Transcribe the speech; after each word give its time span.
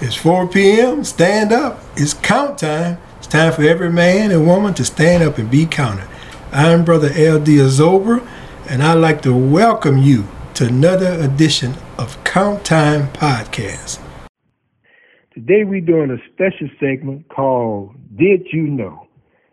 It's 0.00 0.14
4 0.14 0.46
p.m. 0.46 1.02
Stand 1.02 1.52
up. 1.52 1.82
It's 1.96 2.14
count 2.14 2.58
time. 2.58 2.98
It's 3.16 3.26
time 3.26 3.52
for 3.52 3.62
every 3.62 3.90
man 3.90 4.30
and 4.30 4.46
woman 4.46 4.72
to 4.74 4.84
stand 4.84 5.24
up 5.24 5.38
and 5.38 5.50
be 5.50 5.66
counted. 5.66 6.06
I'm 6.52 6.84
Brother 6.84 7.10
L.D. 7.12 7.56
Azober, 7.56 8.24
and 8.68 8.80
I'd 8.80 8.94
like 8.94 9.22
to 9.22 9.34
welcome 9.34 9.98
you 9.98 10.28
to 10.54 10.68
another 10.68 11.14
edition 11.20 11.74
of 11.98 12.22
Count 12.22 12.64
Time 12.64 13.08
Podcast. 13.08 13.98
Today 15.34 15.64
we're 15.64 15.80
doing 15.80 16.12
a 16.12 16.32
special 16.32 16.68
segment 16.78 17.28
called 17.28 17.96
Did 18.16 18.46
You 18.52 18.68
Know? 18.68 19.08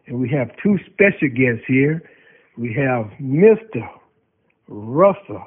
And 0.06 0.20
we 0.20 0.30
have 0.30 0.52
two 0.62 0.78
special 0.94 1.30
guests 1.30 1.66
here. 1.68 2.08
We 2.56 2.72
have 2.76 3.08
Mr. 3.20 3.90
Russell 4.68 5.44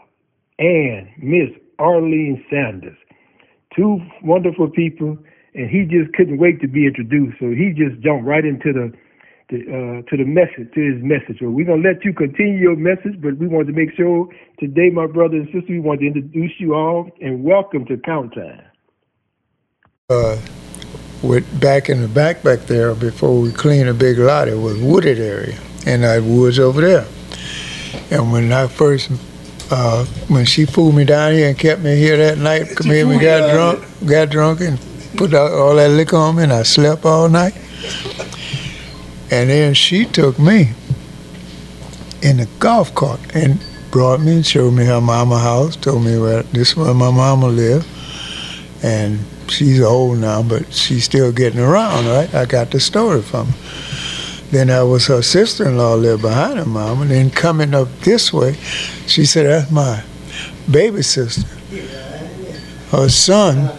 and 0.58 1.08
Miss 1.18 1.50
Arlene 1.78 2.44
Sanders 2.50 2.98
two 3.79 4.00
wonderful 4.24 4.68
people, 4.68 5.16
and 5.54 5.70
he 5.70 5.84
just 5.84 6.12
couldn't 6.14 6.38
wait 6.38 6.60
to 6.60 6.68
be 6.68 6.87
introduced. 6.87 7.38
So 7.38 7.50
he 7.50 7.73
just 7.73 8.02
jumped 8.02 8.27
right 8.27 8.45
into 8.45 8.73
the, 8.73 8.92
the 9.48 9.59
uh, 9.62 10.10
to 10.10 10.16
the 10.18 10.24
message, 10.24 10.74
to 10.74 10.80
his 10.80 11.01
message. 11.02 11.38
So 11.41 11.48
we're 11.48 11.64
gonna 11.64 11.80
let 11.80 12.04
you 12.04 12.12
continue 12.12 12.59
your 12.59 12.77
message, 12.77 13.20
but 13.23 13.38
we 13.38 13.46
wanted 13.46 13.68
to 13.68 13.73
make 13.73 13.95
sure 13.96 14.28
today, 14.59 14.91
my 14.91 15.06
brother 15.06 15.37
and 15.37 15.46
sister, 15.46 15.70
we 15.70 15.80
want 15.80 16.01
to 16.01 16.06
introduce 16.09 16.52
you 16.59 16.74
all 16.74 17.09
and 17.20 17.45
welcome 17.45 17.87
to 17.87 17.96
Count 17.98 18.34
Time. 18.34 18.64
Uh, 20.10 20.37
with 21.23 21.60
back 21.60 21.88
in 21.88 22.02
the 22.02 22.09
back 22.09 22.42
back 22.42 22.60
there 22.60 22.95
before 22.95 23.40
we 23.40 23.52
cleaned 23.52 23.88
a 23.88 23.95
big 23.95 24.18
lot, 24.18 24.48
it 24.48 24.59
was 24.59 24.76
wooded 24.79 25.18
area, 25.18 25.59
and 25.87 26.02
that 26.02 26.23
woods 26.24 26.59
over 26.59 26.80
there. 26.80 27.06
And 28.10 28.32
when 28.32 28.52
I 28.52 28.66
first 28.66 29.10
uh, 29.70 30.04
when 30.28 30.45
she 30.45 30.66
pulled 30.66 30.95
me 30.95 31.04
down 31.04 31.32
here 31.32 31.48
and 31.48 31.58
kept 31.58 31.82
me 31.82 31.96
here 31.96 32.16
that 32.16 32.38
night, 32.38 32.76
come 32.76 32.86
here, 32.86 33.06
we 33.06 33.18
got 33.18 33.52
drunk, 33.52 33.84
got 34.06 34.30
drunk 34.30 34.60
and 34.60 34.78
put 35.16 35.34
all 35.34 35.74
that 35.76 35.90
liquor 35.90 36.16
on 36.16 36.36
me, 36.36 36.45
and 36.45 36.52
I 36.52 36.62
slept 36.62 37.04
all 37.04 37.28
night. 37.28 37.54
And 39.30 39.51
then 39.51 39.74
she 39.74 40.06
took 40.06 40.38
me 40.38 40.70
in 42.23 42.38
the 42.38 42.48
golf 42.59 42.95
cart 42.95 43.20
and 43.34 43.62
brought 43.90 44.20
me 44.20 44.37
and 44.37 44.46
showed 44.46 44.73
me 44.73 44.84
her 44.87 45.01
mama 45.01 45.38
house, 45.38 45.76
told 45.76 46.04
me 46.04 46.18
where 46.18 46.43
this 46.45 46.71
is 46.71 46.76
where 46.76 46.95
my 46.95 47.10
mama 47.10 47.48
lived. 47.48 47.87
And 48.82 49.21
she's 49.48 49.80
old 49.80 50.18
now, 50.18 50.43
but 50.43 50.73
she's 50.73 51.04
still 51.04 51.32
getting 51.32 51.60
around, 51.60 52.06
right? 52.06 52.32
I 52.34 52.46
got 52.46 52.71
the 52.71 52.80
story 52.80 53.23
from 53.23 53.46
her. 53.46 53.54
Then 54.51 54.71
I 54.71 54.82
was 54.82 55.07
her 55.07 55.21
sister-in-law 55.21 55.95
lived 55.96 56.23
behind 56.23 56.59
her 56.59 56.65
mom, 56.65 57.02
and 57.02 57.10
then 57.10 57.30
coming 57.30 57.74
up 57.74 57.88
this 58.01 58.32
way, 58.32 58.57
she 59.07 59.27
said, 59.27 59.46
"That's 59.46 59.71
my 59.71 60.02
baby 60.71 61.02
sister. 61.02 61.46
Her 62.90 63.09
son, 63.10 63.71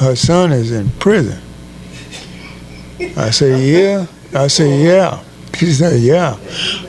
her 0.00 0.16
son 0.16 0.52
is 0.52 0.72
in 0.72 0.90
prison." 0.98 1.38
I 3.16 3.30
said, 3.30 3.60
"Yeah." 3.60 4.06
I 4.34 4.48
said, 4.48 4.80
"Yeah." 4.80 5.20
She 5.56 5.72
said, 5.72 6.00
"Yeah." 6.00 6.36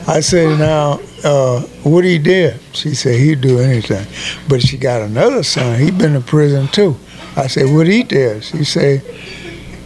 I 0.08 0.20
said, 0.20 0.58
"Now, 0.58 1.00
uh, 1.22 1.60
what 1.84 2.04
he 2.04 2.18
did?" 2.18 2.58
She 2.72 2.94
said, 2.94 3.20
"He'd 3.20 3.40
do 3.40 3.60
anything." 3.60 4.06
But 4.48 4.62
she 4.62 4.76
got 4.76 5.02
another 5.02 5.44
son. 5.44 5.78
He 5.78 5.92
been 5.92 6.16
in 6.16 6.22
prison 6.22 6.66
too. 6.68 6.96
I 7.36 7.46
said, 7.46 7.72
"What 7.72 7.86
he 7.86 8.02
did?" 8.02 8.42
She 8.42 8.64
said, 8.64 9.02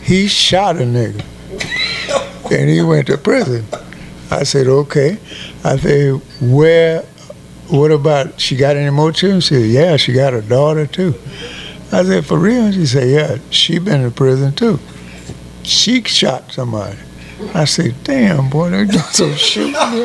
"He 0.02 0.26
shot 0.26 0.76
a 0.76 0.84
nigga." 0.84 1.22
And 2.50 2.68
he 2.68 2.82
went 2.82 3.06
to 3.08 3.18
prison. 3.18 3.64
I 4.30 4.42
said, 4.44 4.66
okay. 4.66 5.18
I 5.62 5.76
said, 5.76 6.20
where, 6.40 7.02
what 7.68 7.90
about, 7.90 8.40
she 8.40 8.56
got 8.56 8.76
any 8.76 8.90
more 8.90 9.12
children? 9.12 9.40
She 9.40 9.54
said, 9.54 9.66
yeah, 9.70 9.96
she 9.96 10.12
got 10.12 10.34
a 10.34 10.42
daughter 10.42 10.86
too. 10.86 11.14
I 11.92 12.02
said, 12.02 12.26
for 12.26 12.38
real? 12.38 12.72
She 12.72 12.86
said, 12.86 13.08
yeah, 13.08 13.38
she 13.50 13.78
been 13.78 14.00
in 14.02 14.10
prison 14.10 14.52
too. 14.54 14.78
She 15.62 16.02
shot 16.02 16.52
somebody. 16.52 16.98
I 17.54 17.64
said, 17.64 17.94
damn, 18.04 18.48
boy, 18.50 18.70
they're 18.70 18.88
some 18.92 19.34
shooting 19.34 19.74
so 19.74 20.04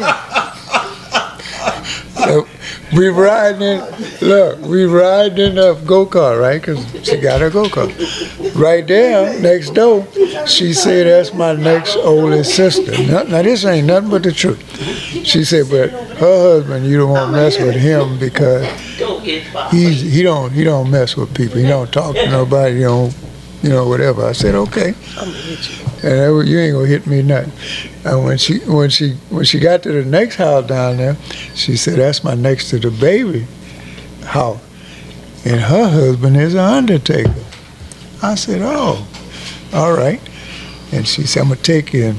we 2.95 3.07
riding 3.07 3.61
in, 3.61 3.79
look, 4.21 4.59
we 4.61 4.85
riding 4.85 5.51
in 5.51 5.57
a 5.57 5.75
go-kart, 5.85 6.39
right? 6.39 6.59
Because 6.59 6.85
she 7.05 7.17
got 7.17 7.41
a 7.41 7.49
go-kart. 7.49 8.55
Right 8.55 8.85
there, 8.85 9.39
next 9.41 9.71
door, 9.71 10.07
she 10.47 10.73
said, 10.73 11.07
that's 11.07 11.33
my 11.33 11.53
next 11.53 11.95
oldest 11.97 12.55
sister. 12.55 12.91
Now, 13.03 13.23
now, 13.23 13.41
this 13.41 13.65
ain't 13.65 13.87
nothing 13.87 14.09
but 14.09 14.23
the 14.23 14.31
truth. 14.31 14.63
She 15.25 15.43
said, 15.43 15.69
but 15.69 15.91
her 15.91 16.59
husband, 16.59 16.85
you 16.85 16.97
don't 16.97 17.11
want 17.11 17.31
to 17.31 17.37
mess 17.37 17.57
with 17.59 17.75
him 17.75 18.17
because 18.19 18.65
he's, 19.71 20.01
he 20.01 20.23
don't 20.23 20.51
he 20.51 20.63
don't 20.63 20.89
mess 20.89 21.15
with 21.15 21.33
people. 21.35 21.57
He 21.57 21.67
don't 21.67 21.91
talk 21.91 22.15
to 22.15 22.29
nobody. 22.29 22.81
Don't, 22.81 23.15
you 23.61 23.69
know, 23.69 23.87
whatever. 23.87 24.25
I 24.25 24.31
said, 24.31 24.55
okay. 24.55 24.93
I'm 25.17 25.25
gonna 25.25 25.31
hit 25.31 25.69
you. 25.69 26.09
And 26.09 26.35
was, 26.35 26.49
you 26.49 26.59
ain't 26.59 26.73
gonna 26.73 26.87
hit 26.87 27.05
me 27.07 27.21
nothing. 27.21 27.51
And 28.05 28.23
when 28.23 28.37
she 28.37 28.59
when 28.59 28.89
she 28.89 29.13
when 29.29 29.43
she 29.43 29.59
got 29.59 29.83
to 29.83 29.91
the 29.91 30.05
next 30.05 30.35
house 30.35 30.65
down 30.67 30.97
there, 30.97 31.17
she 31.53 31.75
said, 31.75 31.99
"That's 31.99 32.23
my 32.23 32.33
next 32.33 32.69
to 32.69 32.79
the 32.79 32.91
baby 32.91 33.45
house," 34.23 34.59
and 35.45 35.59
her 35.59 35.89
husband 35.89 36.37
is 36.37 36.53
an 36.53 36.61
undertaker. 36.61 37.33
I 38.21 38.35
said, 38.35 38.61
"Oh, 38.63 39.05
all 39.73 39.93
right." 39.93 40.21
And 40.91 41.07
she 41.07 41.23
said, 41.23 41.41
"I'm 41.41 41.49
gonna 41.49 41.61
take 41.61 41.93
you 41.93 42.15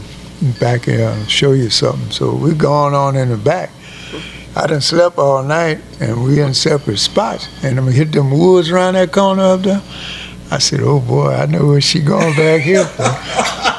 back 0.60 0.84
here 0.84 1.08
and 1.08 1.30
show 1.30 1.52
you 1.52 1.70
something." 1.70 2.10
So 2.10 2.34
we're 2.34 2.54
going 2.54 2.94
on 2.94 3.16
in 3.16 3.30
the 3.30 3.36
back. 3.36 3.70
I 4.54 4.66
done 4.66 4.80
slept 4.80 5.16
all 5.16 5.42
night, 5.42 5.78
and 6.00 6.24
we 6.24 6.40
in 6.40 6.54
separate 6.54 6.98
spots. 6.98 7.48
And 7.62 7.78
I'm 7.78 7.86
hit 7.86 8.12
them 8.12 8.30
woods 8.32 8.70
around 8.70 8.94
that 8.94 9.12
corner 9.12 9.54
up 9.54 9.62
there. 9.62 9.80
I 10.50 10.58
said, 10.58 10.80
"Oh 10.82 11.00
boy, 11.00 11.32
I 11.32 11.46
know 11.46 11.66
where 11.66 11.80
she 11.80 12.00
going 12.00 12.34
back 12.34 12.60
here." 12.60 12.84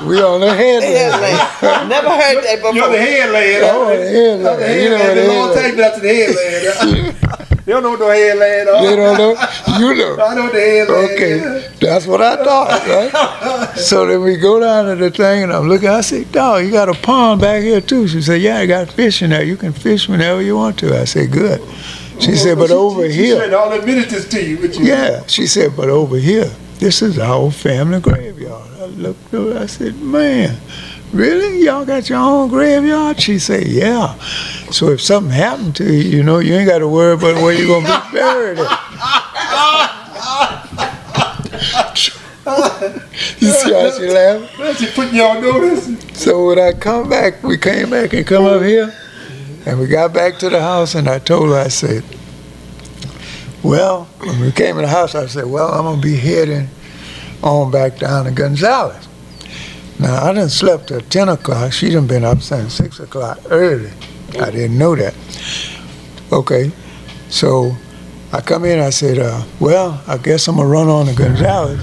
We 0.06 0.20
on 0.20 0.42
the 0.42 0.52
headland. 0.54 1.90
Never 1.90 2.10
heard 2.10 2.44
that 2.44 2.56
before. 2.58 2.74
You 2.74 2.84
on 2.84 2.92
the 2.92 2.98
headland. 2.98 3.64
Oh, 3.64 3.86
the 3.88 4.10
headland. 4.10 4.46
The 4.46 4.68
headland. 4.68 4.82
You 4.82 4.90
know 4.90 4.98
what 4.98 5.16
the 5.16 5.28
long 5.28 5.54
take 5.54 5.80
up 5.80 5.94
to 5.96 6.02
the 6.02 6.14
headland. 6.16 7.62
they 7.66 7.72
don't 7.72 7.84
know 7.84 7.90
what 7.92 8.00
the 8.00 8.06
headland 8.08 8.70
are. 8.70 8.84
You 8.84 8.96
don't 8.96 9.18
know? 9.18 9.32
You 9.80 9.96
know. 9.96 10.24
I 10.24 10.36
know 10.36 10.50
the 10.50 10.60
headland. 10.60 11.12
Okay, 11.12 11.70
that's 11.80 12.08
what 12.08 12.22
I 12.22 12.44
thought, 12.44 12.88
right? 12.88 13.70
so 13.78 14.08
then 14.08 14.22
we 14.22 14.38
go 14.38 14.60
down 14.60 14.86
to 14.86 14.96
the 14.96 15.12
thing, 15.12 15.44
and 15.44 15.54
I'm 15.54 15.68
looking. 15.68 15.90
I 15.90 16.02
said, 16.02 16.32
"Dog, 16.32 16.66
you 16.66 16.72
got 16.72 16.90
a 16.90 16.96
pond 16.96 17.42
back 17.42 17.62
here 17.62 17.82
too?" 17.82 18.08
She 18.08 18.22
said, 18.24 18.42
"Yeah, 18.42 18.58
I 18.58 18.66
got 18.66 18.90
fish 18.90 19.22
in 19.22 19.30
there. 19.30 19.44
You 19.44 19.56
can 19.56 19.72
fish 19.72 20.10
whenever 20.10 20.42
you 20.42 20.56
want 20.56 20.80
to." 20.80 21.00
I 21.00 21.04
said, 21.04 21.32
"Good." 21.32 21.62
She 22.22 22.36
said, 22.36 22.58
"But 22.58 22.68
she, 22.68 22.74
over 22.74 23.10
she, 23.10 23.16
here." 23.16 23.36
She 23.36 23.42
said 23.42 23.54
all 23.54 23.70
the 23.70 23.82
amenities 23.82 24.30
to 24.30 24.44
you. 24.44 24.58
you. 24.58 24.86
Yeah, 24.86 25.26
she 25.28 25.48
said, 25.48 25.76
"But 25.76 25.90
over 25.90 26.18
here, 26.18 26.50
this 26.80 27.02
is 27.02 27.20
our 27.20 27.52
family 27.52 28.00
graveyard." 28.00 28.72
I 28.82 28.86
looked 28.86 29.32
up, 29.36 29.58
I 29.58 29.68
said, 29.68 30.02
man, 30.02 30.58
really? 31.14 31.64
Y'all 31.64 31.86
got 31.86 32.10
your 32.10 32.18
own 32.18 32.50
graveyard? 32.50 33.22
She 33.22 33.38
said, 33.38 33.68
yeah. 33.68 34.16
So 34.72 34.90
if 34.90 35.02
something 35.02 35.32
happened 35.32 35.76
to 35.76 35.84
you, 35.84 36.18
you 36.18 36.24
know, 36.24 36.40
you 36.40 36.56
ain't 36.56 36.68
got 36.68 36.80
to 36.80 36.88
worry 36.88 37.14
about 37.14 37.44
where 37.44 37.54
you're 37.54 37.68
going 37.68 37.86
to 37.86 38.04
be 38.12 38.18
buried 38.18 38.58
you 43.40 43.52
see 43.52 43.72
how 43.72 43.92
she 43.92 44.10
laughing? 44.10 44.76
She 44.76 44.92
putting 44.94 45.20
on 45.22 45.42
notice. 45.42 46.20
So 46.20 46.48
when 46.48 46.58
I 46.58 46.74
come 46.74 47.08
back, 47.08 47.44
we 47.44 47.56
came 47.56 47.92
back 47.92 48.14
and 48.14 48.26
come 48.26 48.46
up 48.46 48.64
here, 48.64 48.92
and 49.66 49.80
we 49.80 49.88
got 49.88 50.14
back 50.14 50.40
to 50.40 50.50
the 50.50 50.60
house, 50.60 50.96
and 50.96 51.08
I 51.08 51.20
told 51.20 51.50
her, 51.50 51.56
I 51.56 51.68
said, 51.68 52.04
well, 53.64 54.06
when 54.20 54.40
we 54.40 54.52
came 54.52 54.78
in 54.78 54.84
the 54.84 54.88
house, 54.88 55.14
I 55.14 55.28
said, 55.28 55.46
well, 55.46 55.72
I'm 55.72 55.84
going 55.84 56.02
to 56.02 56.02
be 56.02 56.16
heading 56.16 56.68
on 57.44 57.72
back 57.72 57.98
down 58.00 58.26
to 58.26 58.32
Gonzales. 58.32 59.08
Now, 60.00 60.24
I 60.24 60.34
done 60.34 60.50
slept 60.50 60.88
till 60.88 61.02
10 61.02 61.30
o'clock. 61.30 61.72
She 61.74 61.92
done 61.92 62.08
been 62.08 62.24
up 62.24 62.42
since 62.42 62.74
6 62.74 63.02
o'clock 63.02 63.40
early. 63.52 63.92
I 64.40 64.50
didn't 64.50 64.78
know 64.78 64.96
that. 64.96 65.14
Okay, 66.32 66.72
so 67.30 67.76
I 68.34 68.42
come 68.42 68.66
in, 68.66 68.80
I 68.80 68.90
said, 68.90 69.20
uh, 69.20 69.44
well, 69.60 70.02
I 70.08 70.18
guess 70.18 70.48
I'm 70.48 70.56
going 70.56 70.68
to 70.68 70.72
run 70.72 70.88
on 70.88 71.06
to 71.06 71.14
Gonzales, 71.14 71.80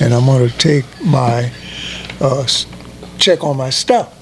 and 0.00 0.14
I'm 0.14 0.26
going 0.26 0.48
to 0.48 0.58
take 0.58 0.84
my, 1.02 1.50
uh, 2.20 2.46
check 3.18 3.42
on 3.42 3.56
my 3.56 3.70
stuff. 3.70 4.12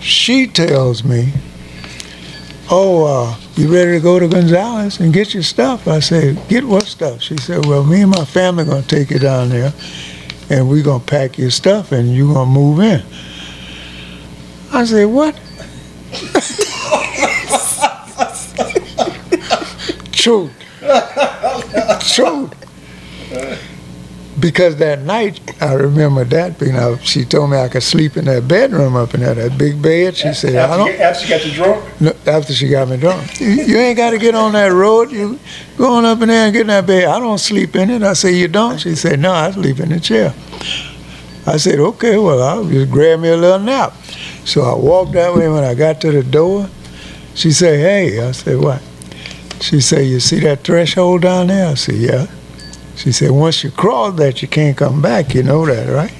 She 0.00 0.46
tells 0.46 1.04
me, 1.04 1.32
oh, 2.70 3.06
uh, 3.06 3.36
you 3.56 3.72
ready 3.72 3.92
to 3.92 4.00
go 4.00 4.18
to 4.18 4.28
Gonzales 4.28 5.00
and 5.00 5.12
get 5.12 5.34
your 5.34 5.42
stuff? 5.42 5.86
I 5.88 6.00
said, 6.00 6.38
get 6.48 6.64
what 6.64 6.86
stuff? 6.86 7.22
She 7.22 7.36
said, 7.36 7.66
well, 7.66 7.84
me 7.84 8.02
and 8.02 8.10
my 8.10 8.24
family 8.24 8.64
going 8.64 8.82
to 8.82 8.88
take 8.88 9.10
you 9.10 9.18
down 9.18 9.50
there 9.50 9.72
and 10.50 10.68
we're 10.68 10.82
going 10.82 11.00
to 11.00 11.06
pack 11.06 11.38
your 11.38 11.50
stuff 11.50 11.92
and 11.92 12.14
you're 12.14 12.32
going 12.32 12.48
to 12.48 12.52
move 12.52 12.80
in. 12.80 13.02
I 14.72 14.84
said, 14.84 15.06
what? 15.06 15.38
Truth. 20.12 20.52
Truth. 22.14 22.54
Because 24.44 24.76
that 24.76 25.00
night 25.00 25.40
I 25.62 25.72
remember 25.72 26.22
that 26.24 26.58
being 26.58 26.76
out. 26.76 27.02
She 27.02 27.24
told 27.24 27.50
me 27.50 27.56
I 27.56 27.68
could 27.68 27.82
sleep 27.82 28.18
in 28.18 28.26
that 28.26 28.46
bedroom 28.46 28.94
up 28.94 29.14
in 29.14 29.20
there, 29.20 29.32
that 29.32 29.56
big 29.56 29.80
bed. 29.80 30.18
She 30.18 30.34
said, 30.34 30.56
I 30.56 30.64
After, 30.64 30.76
don't. 30.76 30.86
you, 30.86 30.98
after 31.02 31.24
she 31.24 31.28
got 31.30 31.46
you 31.46 31.52
drunk? 31.52 32.00
No, 32.02 32.12
after 32.26 32.52
she 32.52 32.68
got 32.68 32.88
me 32.88 32.98
drunk. 32.98 33.40
You, 33.40 33.48
you 33.48 33.78
ain't 33.78 33.96
got 33.96 34.10
to 34.10 34.18
get 34.18 34.34
on 34.34 34.52
that 34.52 34.70
road. 34.70 35.10
You 35.12 35.38
go 35.78 35.94
on 35.94 36.04
up 36.04 36.20
in 36.20 36.28
there 36.28 36.44
and 36.44 36.52
get 36.52 36.60
in 36.60 36.66
that 36.66 36.86
bed. 36.86 37.06
I 37.06 37.18
don't 37.20 37.38
sleep 37.38 37.74
in 37.74 37.88
it. 37.88 38.02
I 38.02 38.12
said, 38.12 38.34
you 38.34 38.48
don't? 38.48 38.76
She 38.78 38.94
said, 38.94 39.18
no, 39.18 39.32
I 39.32 39.50
sleep 39.50 39.80
in 39.80 39.88
the 39.88 39.98
chair. 39.98 40.34
I 41.46 41.56
said, 41.56 41.78
okay, 41.78 42.18
well, 42.18 42.42
I'll 42.42 42.66
just 42.66 42.90
grab 42.92 43.20
me 43.20 43.30
a 43.30 43.38
little 43.38 43.60
nap. 43.60 43.94
So 44.44 44.60
I 44.60 44.74
walked 44.74 45.12
that 45.12 45.34
way. 45.34 45.48
When 45.48 45.64
I 45.64 45.72
got 45.72 46.02
to 46.02 46.12
the 46.12 46.22
door, 46.22 46.68
she 47.34 47.50
said, 47.50 47.78
hey. 47.78 48.20
I 48.20 48.32
said, 48.32 48.60
what? 48.60 48.82
She 49.62 49.80
said, 49.80 50.04
you 50.04 50.20
see 50.20 50.40
that 50.40 50.64
threshold 50.64 51.22
down 51.22 51.46
there? 51.46 51.68
I 51.68 51.74
said, 51.74 51.94
yeah. 51.94 52.26
She 52.96 53.12
said, 53.12 53.30
once 53.30 53.62
you 53.64 53.70
crawl 53.70 54.12
that, 54.12 54.40
you 54.42 54.48
can't 54.48 54.76
come 54.76 55.02
back. 55.02 55.34
You 55.34 55.42
know 55.42 55.66
that, 55.66 55.88
right? 55.92 56.12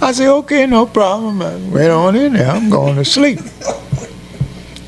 I 0.00 0.12
said, 0.12 0.28
okay, 0.28 0.66
no 0.66 0.86
problem. 0.86 1.42
I 1.42 1.56
went 1.70 1.90
on 1.90 2.14
in 2.16 2.34
there. 2.34 2.50
I'm 2.50 2.70
going 2.70 2.96
to 2.96 3.04
sleep. 3.04 3.40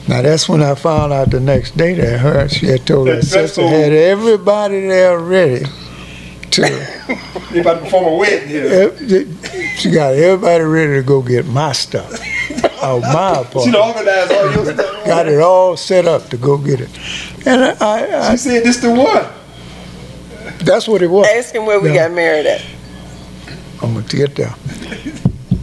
Now 0.09 0.23
that's 0.23 0.49
when 0.49 0.63
I 0.63 0.75
found 0.75 1.13
out 1.13 1.31
the 1.31 1.39
next 1.41 1.77
day 1.77 1.95
that 1.95 2.19
her 2.19 2.49
she 2.49 2.67
had 2.67 2.85
told 2.87 3.07
her 3.09 3.23
sister 3.23 3.63
had 3.67 3.93
everybody 3.93 4.81
there 4.89 5.19
ready 5.21 5.65
to. 6.53 6.63
They 7.53 7.61
about 7.61 7.75
to 7.75 7.81
perform 7.81 8.05
a 8.05 8.17
wedding 8.17 8.49
here. 8.49 8.97
she 9.77 9.91
got 9.91 10.15
everybody 10.15 10.63
ready 10.65 10.95
to 10.95 11.03
go 11.03 11.21
get 11.23 11.47
my 11.47 11.73
stuff 11.73 12.13
out 12.83 13.03
my 13.03 13.35
She 13.53 13.71
apartment. 13.71 13.73
done 13.73 13.89
organized 13.97 14.33
all 14.33 14.53
your 14.53 14.75
stuff. 14.75 15.07
Got 15.07 15.29
it 15.29 15.41
all 15.41 15.77
set 15.77 16.07
up 16.07 16.29
to 16.31 16.37
go 16.37 16.59
get 16.59 16.81
it, 16.81 16.91
and 17.47 17.65
I, 17.65 17.77
I, 17.81 18.19
I 18.29 18.31
She 18.33 18.37
said 18.39 18.63
this 18.65 18.77
the 18.79 18.91
one. 18.93 19.27
That's 20.65 20.87
what 20.89 21.03
it 21.03 21.09
was. 21.11 21.27
Ask 21.29 21.55
him 21.55 21.67
where 21.67 21.81
we 21.81 21.89
Yeah. 21.91 22.09
got 22.09 22.13
married 22.13 22.47
at. 22.47 22.63
I'm 23.83 23.95
gonna 23.95 24.07
get 24.07 24.37
there. 24.37 24.55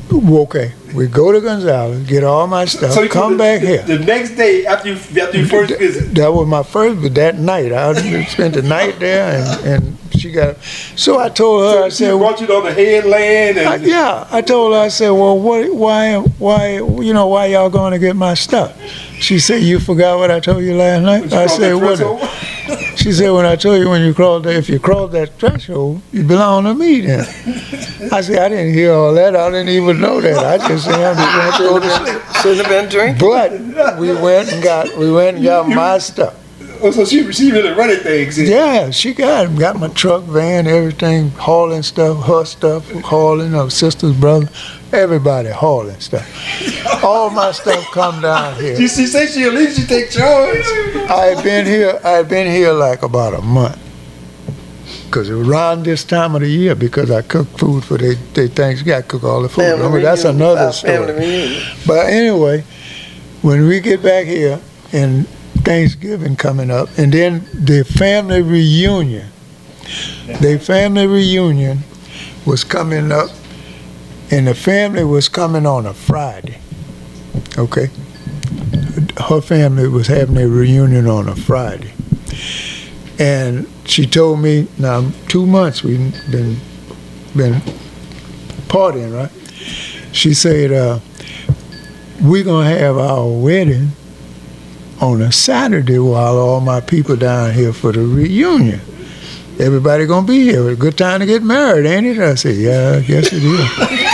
Okay, 0.09 0.71
we 0.95 1.05
go 1.07 1.31
to 1.31 1.39
Gonzales, 1.41 1.99
get 2.07 2.23
all 2.23 2.47
my 2.47 2.65
stuff, 2.65 2.93
So 2.93 3.01
you 3.03 3.09
come 3.09 3.33
the, 3.33 3.37
back 3.37 3.61
here. 3.61 3.83
The 3.83 3.99
next 3.99 4.31
day 4.31 4.65
after 4.65 4.89
you 4.89 4.95
after 4.95 5.37
you 5.37 5.45
first 5.45 5.75
visit. 5.77 6.15
That 6.15 6.33
was 6.33 6.47
my 6.47 6.63
first, 6.63 7.01
but 7.01 7.13
that 7.15 7.37
night 7.37 7.71
I 7.71 7.93
spent 8.25 8.55
the 8.55 8.61
night 8.63 8.99
there, 8.99 9.35
and, 9.37 9.67
and 9.67 9.97
she 10.19 10.31
got. 10.31 10.57
So 10.95 11.19
I 11.19 11.29
told 11.29 11.61
her, 11.63 11.83
I 11.83 11.89
She 11.89 11.95
said, 11.97 12.13
well, 12.13 12.19
brought 12.19 12.41
you 12.41 12.47
on 12.55 12.63
the 12.65 12.73
headland 12.73 13.57
and 13.59 13.67
I, 13.67 13.75
yeah, 13.75 14.27
I 14.31 14.41
told 14.41 14.73
her, 14.73 14.79
I 14.79 14.87
said, 14.87 15.11
well, 15.11 15.37
what, 15.39 15.71
why, 15.73 16.15
why, 16.17 16.73
you 16.77 17.13
know, 17.13 17.27
why 17.27 17.47
y'all 17.47 17.69
going 17.69 17.91
to 17.91 17.99
get 17.99 18.15
my 18.15 18.33
stuff? 18.33 18.79
She 19.19 19.39
said, 19.39 19.61
you 19.61 19.79
forgot 19.79 20.17
what 20.17 20.31
I 20.31 20.39
told 20.39 20.63
you 20.63 20.75
last 20.75 21.03
night. 21.03 21.31
you 21.31 21.37
I 21.37 21.47
said, 21.47 21.73
that 21.73 21.77
what? 21.77 22.31
Threshold? 22.67 22.99
She 22.99 23.11
said, 23.11 23.31
when 23.31 23.45
I 23.45 23.55
told 23.55 23.79
you 23.79 23.89
when 23.89 24.01
you 24.01 24.13
crossed 24.13 24.43
that, 24.43 24.55
if 24.55 24.69
you 24.69 24.79
cross 24.79 25.11
that 25.11 25.33
threshold, 25.39 26.01
you 26.11 26.23
belong 26.23 26.65
to 26.65 26.73
me 26.73 27.01
then. 27.01 27.25
I 28.11 28.21
said, 28.21 28.37
I 28.39 28.49
didn't 28.49 28.73
hear 28.73 28.93
all 28.93 29.13
that. 29.13 29.35
I 29.35 29.49
didn't 29.49 29.69
even 29.69 29.99
know 29.99 30.21
that. 30.21 30.37
I 30.37 30.67
just 30.67 30.85
said, 30.85 30.95
I 30.95 31.13
just 31.13 31.37
went 31.37 31.55
to 31.55 31.63
go 31.63 31.79
to 31.79 31.89
sleep. 31.89 32.35
Shouldn't 32.41 32.67
have 32.67 32.69
been 32.69 32.89
drinking. 32.89 33.73
But 33.73 33.99
we 33.99 34.13
went 34.13 34.51
and 34.51 34.63
got, 34.63 34.97
we 34.97 35.11
went 35.11 35.37
and 35.37 35.45
got 35.45 35.67
my 35.67 35.97
stuff. 35.97 36.35
Oh, 36.79 36.91
so 36.91 37.05
she 37.05 37.31
she 37.33 37.51
really 37.51 37.71
running 37.71 37.97
things. 37.97 38.35
here. 38.35 38.49
Yeah, 38.49 38.91
she 38.91 39.13
got 39.13 39.57
got 39.57 39.79
my 39.79 39.87
truck, 39.87 40.23
van, 40.25 40.67
everything, 40.67 41.31
hauling 41.31 41.81
stuff, 41.81 42.23
her 42.27 42.45
stuff, 42.45 42.89
hauling 43.01 43.51
her 43.51 43.69
sister's 43.71 44.15
brother, 44.15 44.47
everybody 44.93 45.49
hauling 45.49 45.99
stuff. 45.99 47.03
All 47.03 47.29
my 47.29 47.51
stuff 47.51 47.85
come 47.91 48.21
down 48.21 48.55
She, 48.57 48.61
here. 48.63 48.75
she 48.87 49.05
said 49.07 49.27
she'll 49.29 49.53
leave. 49.53 49.73
She 49.73 49.85
take 49.85 50.09
charge. 50.11 50.63
I 51.09 51.33
had 51.33 51.43
been 51.43 51.65
here. 51.65 51.99
I 52.03 52.09
had 52.11 52.29
been 52.29 52.51
here 52.51 52.71
like 52.73 53.03
about 53.03 53.33
a 53.33 53.41
month. 53.41 53.79
Cause 55.11 55.29
it 55.29 55.35
was 55.35 55.47
around 55.47 55.83
this 55.83 56.03
time 56.03 56.35
of 56.35 56.41
the 56.41 56.49
year 56.49 56.75
because 56.75 57.11
I 57.11 57.21
cook 57.21 57.47
food 57.57 57.83
for 57.85 57.97
they 57.97 58.15
they 58.33 58.47
Thanksgiving. 58.47 58.99
I 58.99 59.01
cook 59.03 59.23
all 59.23 59.41
the 59.41 59.47
food. 59.49 59.61
Family 59.61 59.77
Remember, 59.77 60.01
that's 60.01 60.25
another 60.25 60.71
story. 60.73 61.61
But 61.85 62.07
anyway, 62.07 62.63
when 63.41 63.67
we 63.67 63.79
get 63.79 64.03
back 64.03 64.25
here 64.25 64.59
and 64.91 65.25
Thanksgiving 65.63 66.35
coming 66.35 66.69
up, 66.71 66.89
and 66.97 67.11
then 67.11 67.45
the 67.53 67.83
family 67.85 68.41
reunion, 68.41 69.27
the 70.41 70.59
family 70.61 71.07
reunion 71.07 71.79
was 72.45 72.63
coming 72.65 73.11
up, 73.11 73.29
and 74.31 74.47
the 74.47 74.55
family 74.55 75.03
was 75.03 75.29
coming 75.29 75.65
on 75.65 75.85
a 75.85 75.93
Friday. 75.93 76.59
Okay, 77.57 77.89
her 79.27 79.41
family 79.41 79.87
was 79.87 80.07
having 80.07 80.37
a 80.37 80.47
reunion 80.47 81.07
on 81.07 81.27
a 81.29 81.35
Friday, 81.35 81.93
and 83.19 83.67
she 83.85 84.05
told 84.05 84.39
me 84.39 84.67
now 84.77 85.09
two 85.27 85.45
months 85.45 85.83
we've 85.83 86.13
been 86.31 86.57
been 87.35 87.61
partying, 88.67 89.15
right? 89.15 89.31
She 90.13 90.33
said. 90.33 90.71
Uh, 90.71 90.99
we're 92.21 92.43
gonna 92.43 92.67
have 92.69 92.97
our 92.97 93.27
wedding 93.27 93.91
on 94.99 95.21
a 95.21 95.31
Saturday 95.31 95.99
while 95.99 96.37
all 96.37 96.59
my 96.59 96.81
people 96.81 97.15
down 97.15 97.53
here 97.53 97.73
for 97.73 97.91
the 97.91 98.01
reunion. 98.01 98.81
Everybody 99.59 100.05
gonna 100.05 100.27
be 100.27 100.43
here. 100.43 100.69
It's 100.69 100.77
A 100.77 100.81
good 100.81 100.97
time 100.97 101.19
to 101.19 101.25
get 101.25 101.43
married, 101.43 101.85
ain't 101.85 102.05
it? 102.05 102.19
I 102.19 102.35
said, 102.35 102.55
yeah, 102.55 102.99
guess 103.01 103.31
it 103.31 103.43
is. 103.43 104.13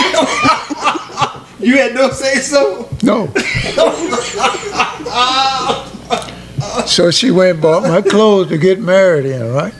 You 1.64 1.76
had 1.78 1.94
no 1.94 2.10
say 2.10 2.34
so. 2.36 2.90
No. 3.02 3.26
so 6.86 7.10
she 7.10 7.30
went 7.30 7.52
and 7.52 7.62
bought 7.62 7.84
my 7.84 8.02
clothes 8.02 8.48
to 8.50 8.58
get 8.58 8.80
married 8.80 9.24
in, 9.24 9.50
right? 9.50 9.72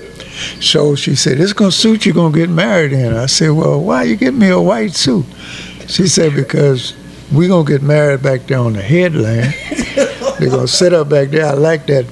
So 0.60 0.94
she 0.94 1.14
said, 1.14 1.38
it's 1.38 1.52
gonna 1.52 1.70
suit 1.70 2.06
you 2.06 2.14
gonna 2.14 2.34
get 2.34 2.48
married 2.48 2.94
in. 2.94 3.14
I 3.14 3.26
said, 3.26 3.50
well, 3.50 3.80
why 3.82 4.04
you 4.04 4.16
get 4.16 4.32
me 4.32 4.48
a 4.48 4.60
white 4.60 4.94
suit? 4.94 5.26
She 5.86 6.08
said, 6.08 6.34
because 6.34 6.94
we're 7.30 7.48
gonna 7.48 7.68
get 7.68 7.82
married 7.82 8.22
back 8.22 8.46
there 8.46 8.60
on 8.60 8.72
the 8.72 8.82
headland. 8.82 9.54
They're 10.38 10.50
gonna 10.50 10.66
sit 10.66 10.94
up 10.94 11.10
back 11.10 11.28
there. 11.28 11.46
I 11.46 11.52
like 11.52 11.86
that 11.88 12.06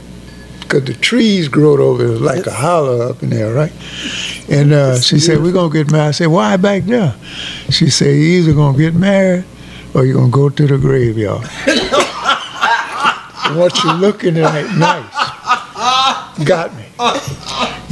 because 0.61 0.85
the 0.85 0.95
trees 0.95 1.49
growed 1.49 1.81
over 1.81 2.05
it 2.05 2.21
like 2.21 2.47
a 2.47 2.53
hollow 2.53 3.09
up 3.09 3.23
in 3.23 3.31
there, 3.31 3.55
right? 3.55 3.73
And 4.51 4.73
uh, 4.75 5.01
she 5.01 5.19
said, 5.19 5.43
we're 5.43 5.53
gonna 5.53 5.73
get 5.73 5.91
married. 5.91 6.09
I 6.09 6.11
said, 6.11 6.27
why 6.29 6.59
back 6.59 6.85
there? 6.85 7.15
She 7.71 7.89
said, 7.89 8.15
you 8.17 8.41
either 8.41 8.53
gonna 8.53 8.77
get 8.77 8.95
married 8.95 9.45
or 9.95 10.05
you're 10.05 10.15
gonna 10.17 10.31
go 10.31 10.49
to 10.49 10.67
the 10.67 10.79
graveyard. 10.79 11.47
what 13.57 13.83
you 13.85 13.93
looking 13.95 14.39
at 14.39 14.77
nice 14.77 16.45
got 16.47 16.75
me. 16.75 16.85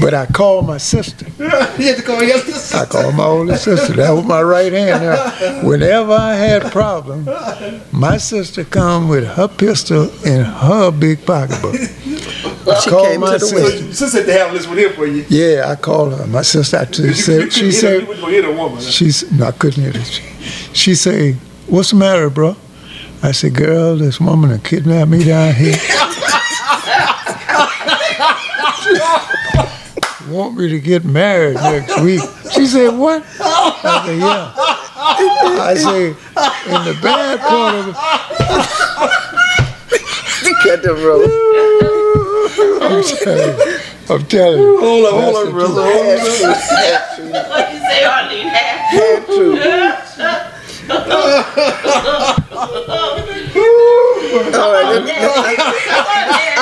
But 0.00 0.14
I 0.14 0.24
called 0.26 0.66
my 0.66 0.78
sister. 0.78 1.26
you 1.38 1.44
had 1.48 1.96
to 1.96 2.02
call 2.02 2.22
your 2.22 2.38
sister. 2.38 2.78
I 2.78 2.86
called 2.86 3.14
my 3.14 3.24
older 3.24 3.56
sister. 3.58 3.92
That 3.94 4.10
was 4.12 4.24
my 4.24 4.40
right 4.40 4.72
hand. 4.72 5.02
Now, 5.02 5.62
whenever 5.68 6.12
I 6.12 6.34
had 6.36 6.62
problems, 6.72 7.28
my 7.92 8.16
sister 8.16 8.64
come 8.64 9.08
with 9.08 9.26
her 9.26 9.48
pistol 9.48 10.10
and 10.24 10.46
her 10.46 10.90
big 10.90 11.26
pocketbook. 11.26 11.74
I 11.74 12.80
She 12.80 12.90
called 12.90 13.08
came 13.08 13.20
my 13.20 13.32
to 13.32 13.38
the 13.38 13.40
So 13.40 13.46
sister. 13.46 13.62
wedding. 13.62 13.86
you 13.88 13.92
said 13.92 14.24
they 14.26 14.38
have 14.38 14.52
this 14.54 14.66
one 14.66 14.78
here 14.78 14.90
for 14.90 15.06
you. 15.06 15.24
Yeah, 15.28 15.66
I 15.70 15.76
called 15.76 16.14
her. 16.18 16.26
My 16.26 16.42
sister 16.42 16.78
I 16.78 16.84
t- 16.86 17.02
You- 17.02 17.08
you 17.08 17.14
said, 17.14 17.52
she 17.52 17.60
couldn't 17.60 17.66
hit 17.66 17.68
a- 17.68 17.72
said, 17.80 18.00
you 18.02 18.06
wasn't 18.08 18.28
hit 18.30 18.44
a 18.46 18.50
woman. 18.52 18.76
huh? 18.78 18.80
She's 18.90 19.30
no, 19.32 19.46
I 19.46 19.52
couldn't 19.52 19.82
hear 19.82 19.92
this. 19.92 20.20
She 20.72 20.94
say, 20.94 21.36
"What's 21.70 21.90
the 21.90 21.96
matter, 21.96 22.28
bro?" 22.30 22.56
I 23.22 23.32
said, 23.32 23.54
"Girl, 23.54 23.96
this 23.96 24.20
woman 24.20 24.50
done 24.50 24.60
kidnapped 24.60 25.10
me 25.10 25.24
down 25.24 25.54
here. 25.54 25.76
Want 30.28 30.56
me 30.56 30.68
to 30.68 30.80
get 30.80 31.04
married 31.04 31.54
next 31.54 32.00
week?" 32.00 32.20
She 32.52 32.66
said, 32.66 32.96
"What?" 32.96 33.24
I 33.40 34.02
said, 34.06 34.18
"Yeah." 34.18 34.52
I 35.62 35.74
say, 35.74 36.06
"In 36.08 36.84
the 36.84 36.94
bad 37.02 37.40
part 37.40 37.74
of 37.74 37.88
it, 37.88 37.96
Cut 40.62 40.82
the 40.82 40.92
road. 40.94 41.30
I'm 42.82 43.02
telling 43.02 43.58
you, 43.58 43.78
I'm 44.10 44.24
telling 44.26 44.60
you." 44.60 44.80
Hold 44.80 45.06
on, 45.06 45.12
hold 45.22 45.36
on, 45.36 45.52
brother. 45.52 45.82
Hold 45.82 45.96
on. 45.96 47.48
What 47.48 47.72
you 47.72 47.78
say, 47.78 48.04
Arlene? 48.04 48.48
Half 48.48 48.90
Had 48.90 49.26
to. 49.26 50.09
All 54.60 54.72
right, 54.72 55.04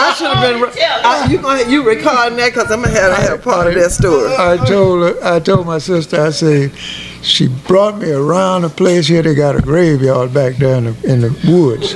I 0.00 0.14
should 0.17 0.28
have 0.28 0.43
been. 0.43 0.71
I, 1.05 1.26
you 1.31 1.38
gonna 1.38 1.69
you 1.69 1.83
recording 1.87 2.37
that 2.38 2.52
because 2.55 2.71
I'm 2.71 2.83
gonna 2.83 2.95
have 2.99 3.17
to 3.17 3.23
have 3.23 3.43
part 3.43 3.67
of 3.67 3.75
that 3.75 3.90
story. 3.90 4.35
I 4.37 4.57
told 4.67 5.19
I 5.23 5.40
told 5.40 5.67
my 5.67 5.78
sister, 5.78 6.21
I 6.21 6.31
said, 6.31 6.73
she 7.23 7.49
brought 7.49 7.99
me 7.99 8.11
around 8.11 8.62
the 8.62 8.69
place 8.71 9.07
here. 9.09 9.23
They 9.23 9.35
got 9.35 9.57
a 9.57 9.61
graveyard 9.62 10.33
back 10.33 10.57
there 10.57 10.76
in 10.76 10.85
the, 10.85 11.12
in 11.12 11.21
the 11.21 11.31
woods. 11.50 11.95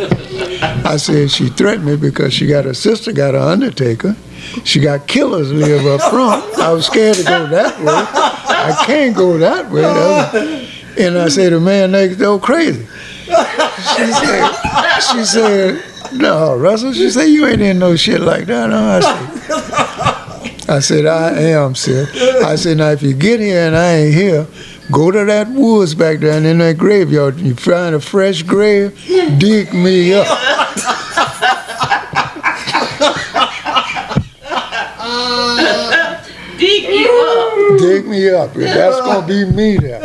I 0.85 0.97
said 0.97 1.30
she 1.30 1.49
threatened 1.49 1.87
me 1.87 1.97
because 1.97 2.35
she 2.35 2.47
got 2.47 2.64
her 2.64 2.75
sister 2.75 3.12
got 3.12 3.35
an 3.35 3.42
undertaker. 3.42 4.16
She 4.64 4.80
got 4.80 5.06
killers 5.06 5.52
live 5.52 5.87
up 5.87 6.00
front. 6.11 6.44
I 6.59 6.73
was 6.73 6.87
scared 6.87 7.16
to 7.16 7.23
go 7.25 7.47
that 7.47 7.78
way. 7.78 7.87
I 7.87 8.85
can't 8.85 9.16
go 9.16 9.38
that 9.38 9.71
way. 9.71 10.62
And 11.02 11.18
I 11.18 11.28
said, 11.28 11.52
the 11.52 11.61
man 11.61 11.90
next 11.92 12.16
door 12.16 12.38
crazy. 12.38 12.87
She 13.25 13.32
said, 14.12 14.50
she 15.00 15.25
said, 15.25 15.82
no, 16.12 16.56
Russell. 16.56 16.92
She 16.92 17.11
said, 17.11 17.25
you 17.25 17.47
ain't 17.47 17.61
in 17.61 17.78
no 17.78 17.97
shit 17.97 18.21
like 18.21 18.47
that. 18.47 18.68
No, 18.71 18.78
I 18.78 19.00
said, 19.00 20.68
I 20.68 20.78
said, 20.78 21.06
I 21.06 21.40
am, 21.40 21.75
sis. 21.75 22.09
I 22.44 22.56
said, 22.56 22.76
now 22.78 22.90
if 22.90 23.02
you 23.02 23.14
get 23.14 23.40
here 23.40 23.66
and 23.66 23.76
I 23.76 23.94
ain't 23.94 24.14
here, 24.14 24.47
go 24.90 25.11
to 25.11 25.25
that 25.25 25.49
woods 25.49 25.94
back 25.94 26.21
there 26.21 26.37
and 26.37 26.47
in 26.47 26.59
that 26.59 26.78
graveyard. 26.78 27.38
You 27.40 27.54
find 27.54 27.94
a 27.94 28.00
fresh 28.00 28.42
grave, 28.42 28.94
dig 29.38 29.73
me 29.75 30.14
up. 30.14 30.26
Dig 36.82 37.00
you 37.00 37.10
up. 37.72 37.78
Dig 37.78 38.06
me 38.06 38.28
up. 38.30 38.52
That's 38.54 39.00
gonna 39.00 39.26
be 39.26 39.44
me 39.44 39.76
there. 39.78 40.00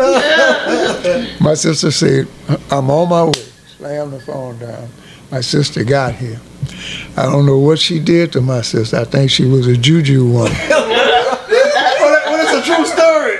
My 1.41 1.53
sister 1.53 1.91
said, 1.91 2.27
I'm 2.71 2.89
on 2.91 3.09
my 3.09 3.23
way. 3.25 3.31
Slam 3.77 4.11
the 4.11 4.19
phone 4.19 4.57
down. 4.59 4.89
My 5.31 5.41
sister 5.41 5.83
got 5.83 6.15
here. 6.15 6.39
I 7.17 7.23
don't 7.23 7.45
know 7.45 7.57
what 7.59 7.79
she 7.79 7.99
did 7.99 8.31
to 8.33 8.41
my 8.41 8.61
sister. 8.61 8.97
I 8.97 9.03
think 9.05 9.29
she 9.31 9.45
was 9.45 9.67
a 9.67 9.75
juju 9.77 10.25
woman. 10.25 10.51
Well, 10.69 12.11
that- 12.13 12.25
well, 12.27 12.37
that's 12.37 12.69
a 12.69 12.75
true 12.75 12.85
story. 12.85 13.37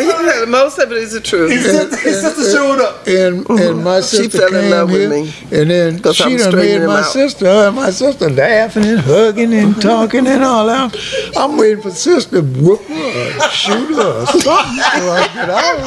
Yeah, 0.00 0.20
he, 0.32 0.40
yeah, 0.40 0.44
most 0.46 0.78
of 0.78 0.90
it 0.92 0.98
is 0.98 1.12
the 1.12 1.20
truth. 1.20 1.50
His 1.50 1.64
sister, 1.64 1.96
his 1.96 2.20
sister 2.20 2.50
showed 2.56 2.80
up. 2.80 3.06
And 3.06 3.48
and 3.50 3.82
my 3.84 4.00
She 4.00 4.16
sister 4.16 4.38
fell 4.38 4.54
in 4.54 4.60
came 4.62 4.70
love 4.70 4.90
with 4.90 5.10
me. 5.10 5.32
and 5.58 5.70
then 5.70 6.02
she 6.12 6.24
I'm 6.24 6.36
done 6.36 6.56
made 6.56 6.82
my 6.86 7.00
out. 7.00 7.06
sister, 7.06 7.46
and 7.46 7.76
my 7.76 7.90
sister 7.90 8.28
laughing 8.30 8.84
and 8.84 9.00
hugging 9.00 9.52
and 9.54 9.80
talking 9.90 10.26
and 10.26 10.44
all 10.44 10.66
that. 10.66 10.96
I'm 11.36 11.56
waiting 11.56 11.82
for 11.82 11.90
sister 11.90 12.40
to 12.40 12.46
whoop 12.46 12.82
her, 12.82 12.94
or 12.94 13.48
shoot 13.50 13.94
her, 13.96 14.22
or 14.22 14.26
something 14.26 14.42
so 14.42 14.52
I 14.52 15.28
get 15.34 15.50
out 15.50 15.78
of 15.80 15.86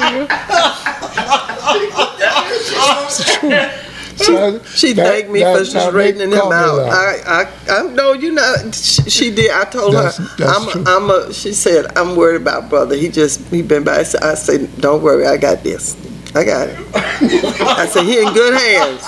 here. 3.51 3.77
So 4.23 4.61
She 4.75 4.93
that- 4.93 5.07
thanked 5.07 5.31
me 5.31 5.39
that- 5.41 5.57
for 5.57 5.63
just 5.63 5.87
straightening 5.87 6.31
him 6.31 6.39
out. 6.51 6.79
I, 6.79 7.17
I, 7.25 7.51
I, 7.69 7.87
no, 7.93 8.13
you 8.13 8.31
know, 8.31 8.55
she, 8.71 9.09
she 9.09 9.31
did. 9.33 9.51
I 9.51 9.65
told 9.65 9.93
That's- 9.95 10.17
her, 10.17 10.27
that's 10.37 10.75
I'm, 10.75 10.87
a, 10.87 10.89
I'm 10.89 11.09
a. 11.29 11.33
She 11.33 11.53
said, 11.53 11.97
I'm 11.97 12.15
worried 12.15 12.41
about 12.41 12.69
brother. 12.69 12.95
He 12.95 13.09
just, 13.09 13.41
he 13.49 13.61
been 13.61 13.83
by. 13.83 13.99
I 13.99 14.03
said, 14.03 14.69
don't 14.81 15.01
worry, 15.01 15.25
I 15.25 15.37
got 15.37 15.63
this. 15.63 15.95
I 16.33 16.43
got 16.45 16.69
it. 16.69 16.77
I 16.95 17.85
said, 17.87 18.05
he 18.05 18.19
in 18.21 18.33
good 18.33 18.53
hands, 18.53 19.03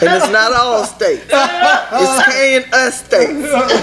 and 0.00 0.16
it's 0.16 0.30
not 0.32 0.52
all 0.52 0.82
states. 0.84 1.24
It's 1.30 2.24
K 2.26 2.56
and 2.56 2.72
us 2.74 3.04
states. 3.04 3.30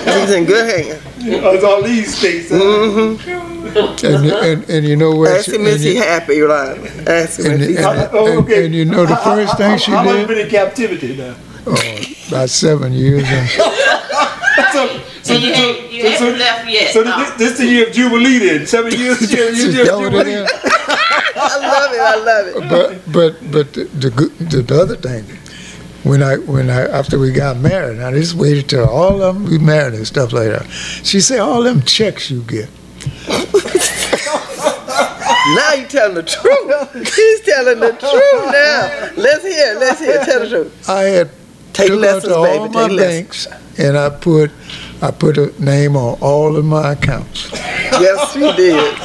He's 0.06 0.32
in 0.32 0.46
good 0.46 0.66
hands. 0.86 1.04
It's 1.20 1.64
all 1.64 1.84
these 1.84 2.16
states. 2.18 2.50
huh? 2.50 2.58
Mm-hmm. 2.58 4.06
and, 4.06 4.26
and, 4.26 4.70
and 4.70 4.86
you 4.88 4.96
know 4.96 5.16
where 5.16 5.36
Ask 5.38 5.46
she, 5.46 5.56
him 5.56 5.68
if 5.68 5.82
he 5.82 5.96
you- 5.96 6.02
happy, 6.02 6.36
Yolanda. 6.38 6.90
Ask 7.12 7.40
him 7.40 7.52
and, 7.52 7.62
if 7.62 7.70
he's 7.70 7.78
and, 7.78 7.98
happy. 8.00 8.18
Oh, 8.18 8.28
and- 8.28 8.38
okay. 8.40 8.66
and 8.66 8.74
you 8.74 8.86
know 8.86 9.06
the 9.06 9.16
How- 9.16 9.36
first 9.36 9.52
how- 9.52 9.58
thing 9.58 9.78
she 9.78 9.92
did. 9.92 9.98
how 9.98 10.06
long 10.06 10.16
you 10.16 10.20
did, 10.22 10.28
been 10.28 10.46
in 10.46 10.50
captivity 10.50 11.16
now? 11.18 11.36
oh, 11.68 12.02
about 12.30 12.50
seven 12.50 12.94
years. 12.94 13.28
So, 14.74 15.02
so, 15.24 15.34
You 15.34 15.52
ain't, 15.54 15.92
you 15.92 16.02
so, 16.04 16.08
ain't 16.10 16.18
so, 16.20 16.30
left 16.32 16.70
yet. 16.70 16.94
so 16.94 17.02
no. 17.02 17.18
this, 17.18 17.32
this 17.38 17.58
the 17.58 17.66
year 17.66 17.88
of 17.88 17.94
Jubilee 17.94 18.38
then? 18.40 18.68
Seven 18.68 18.92
years, 18.94 19.32
year, 19.34 19.50
year, 19.52 19.68
year 19.72 19.82
of 19.82 19.88
That 19.88 20.14
what 20.14 20.28
it 20.28 20.46
Jubilee? 20.46 20.69
Love 21.98 22.48
it. 22.48 22.56
I 22.56 22.70
love 22.70 22.98
it. 22.98 23.04
but 23.12 23.12
but 23.12 23.52
but 23.52 23.74
the, 23.74 23.84
the 23.86 24.10
the, 24.46 24.62
the 24.62 24.82
other 24.82 24.96
thing, 24.96 25.26
when 26.04 26.22
I 26.24 26.38
when 26.38 26.70
I 26.70 26.82
after 26.88 27.18
we 27.20 27.32
got 27.32 27.58
married, 27.58 28.00
I 28.00 28.12
just 28.14 28.34
waited 28.36 28.70
till 28.70 28.88
all 28.88 29.22
of 29.22 29.36
them 29.36 29.46
we 29.46 29.58
married 29.58 29.94
and 29.96 30.08
stuff 30.08 30.32
like 30.34 30.50
that. 30.50 30.70
She 31.04 31.20
said, 31.22 31.40
all 31.40 31.64
them 31.64 31.82
checks 31.84 32.30
you 32.32 32.42
get. 32.44 32.70
Now 35.56 35.74
you 35.74 35.88
telling 35.88 36.14
the 36.16 36.24
truth. 36.24 37.16
He's 37.16 37.42
telling 37.42 37.80
the 37.80 37.92
truth 37.94 38.52
now. 38.52 39.10
Let's 39.24 39.44
hear. 39.44 39.74
it. 39.74 39.80
Let's 39.80 40.00
hear. 40.00 40.12
it. 40.22 40.26
Tell 40.26 40.40
the 40.42 40.50
truth. 40.50 40.90
I 40.90 41.02
had 41.04 41.30
Take 41.74 41.88
took 41.88 41.96
out 41.98 42.02
lessons, 42.02 42.34
to 42.34 42.36
all 42.36 42.44
baby. 42.68 42.74
my 42.74 42.88
lessons. 42.88 43.48
banks 43.48 43.80
and 43.80 43.98
I 43.98 44.10
put 44.10 44.52
I 45.02 45.12
put 45.12 45.38
a 45.38 45.64
name 45.64 45.96
on 45.96 46.20
all 46.22 46.56
of 46.56 46.66
my 46.66 46.92
accounts. 46.92 47.50
Yes, 47.54 48.36
you 48.36 48.52
did. 48.54 48.96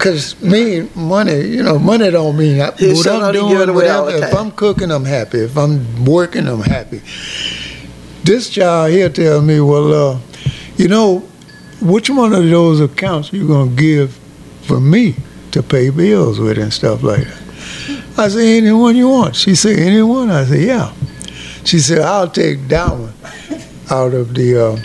Cause 0.00 0.40
me, 0.40 0.88
money, 0.94 1.42
you 1.42 1.62
know, 1.62 1.78
money 1.78 2.10
don't 2.10 2.34
mean 2.34 2.58
I, 2.58 2.70
what 2.70 3.06
I'm 3.06 3.34
doing. 3.34 3.68
it 3.68 3.72
Whatever. 3.74 4.10
If. 4.12 4.34
I'm 4.34 4.50
cooking, 4.50 4.90
I'm 4.90 5.04
happy. 5.04 5.40
If 5.40 5.58
I'm 5.58 6.06
working, 6.06 6.48
I'm 6.48 6.62
happy. 6.62 7.02
This 8.24 8.48
child 8.48 8.92
here 8.92 9.10
tell 9.10 9.42
me, 9.42 9.60
well, 9.60 9.92
uh, 10.14 10.20
you 10.78 10.88
know, 10.88 11.18
which 11.82 12.08
one 12.08 12.32
of 12.32 12.48
those 12.48 12.80
accounts 12.80 13.30
you 13.30 13.46
gonna 13.46 13.72
give 13.72 14.18
for 14.62 14.80
me 14.80 15.16
to 15.50 15.62
pay 15.62 15.90
bills 15.90 16.40
with 16.40 16.56
and 16.56 16.72
stuff 16.72 17.02
like 17.02 17.24
that? 17.24 17.42
I 18.16 18.28
said, 18.28 18.40
anyone 18.40 18.96
you 18.96 19.10
want. 19.10 19.36
She 19.36 19.54
said, 19.54 19.78
anyone? 19.78 20.30
I 20.30 20.46
said, 20.46 20.62
yeah. 20.62 20.94
She 21.64 21.78
said, 21.78 21.98
I'll 21.98 22.30
take 22.30 22.68
that 22.68 22.88
one 22.90 23.12
out 23.90 24.14
of 24.14 24.32
the, 24.32 24.56
uh, 24.56 24.76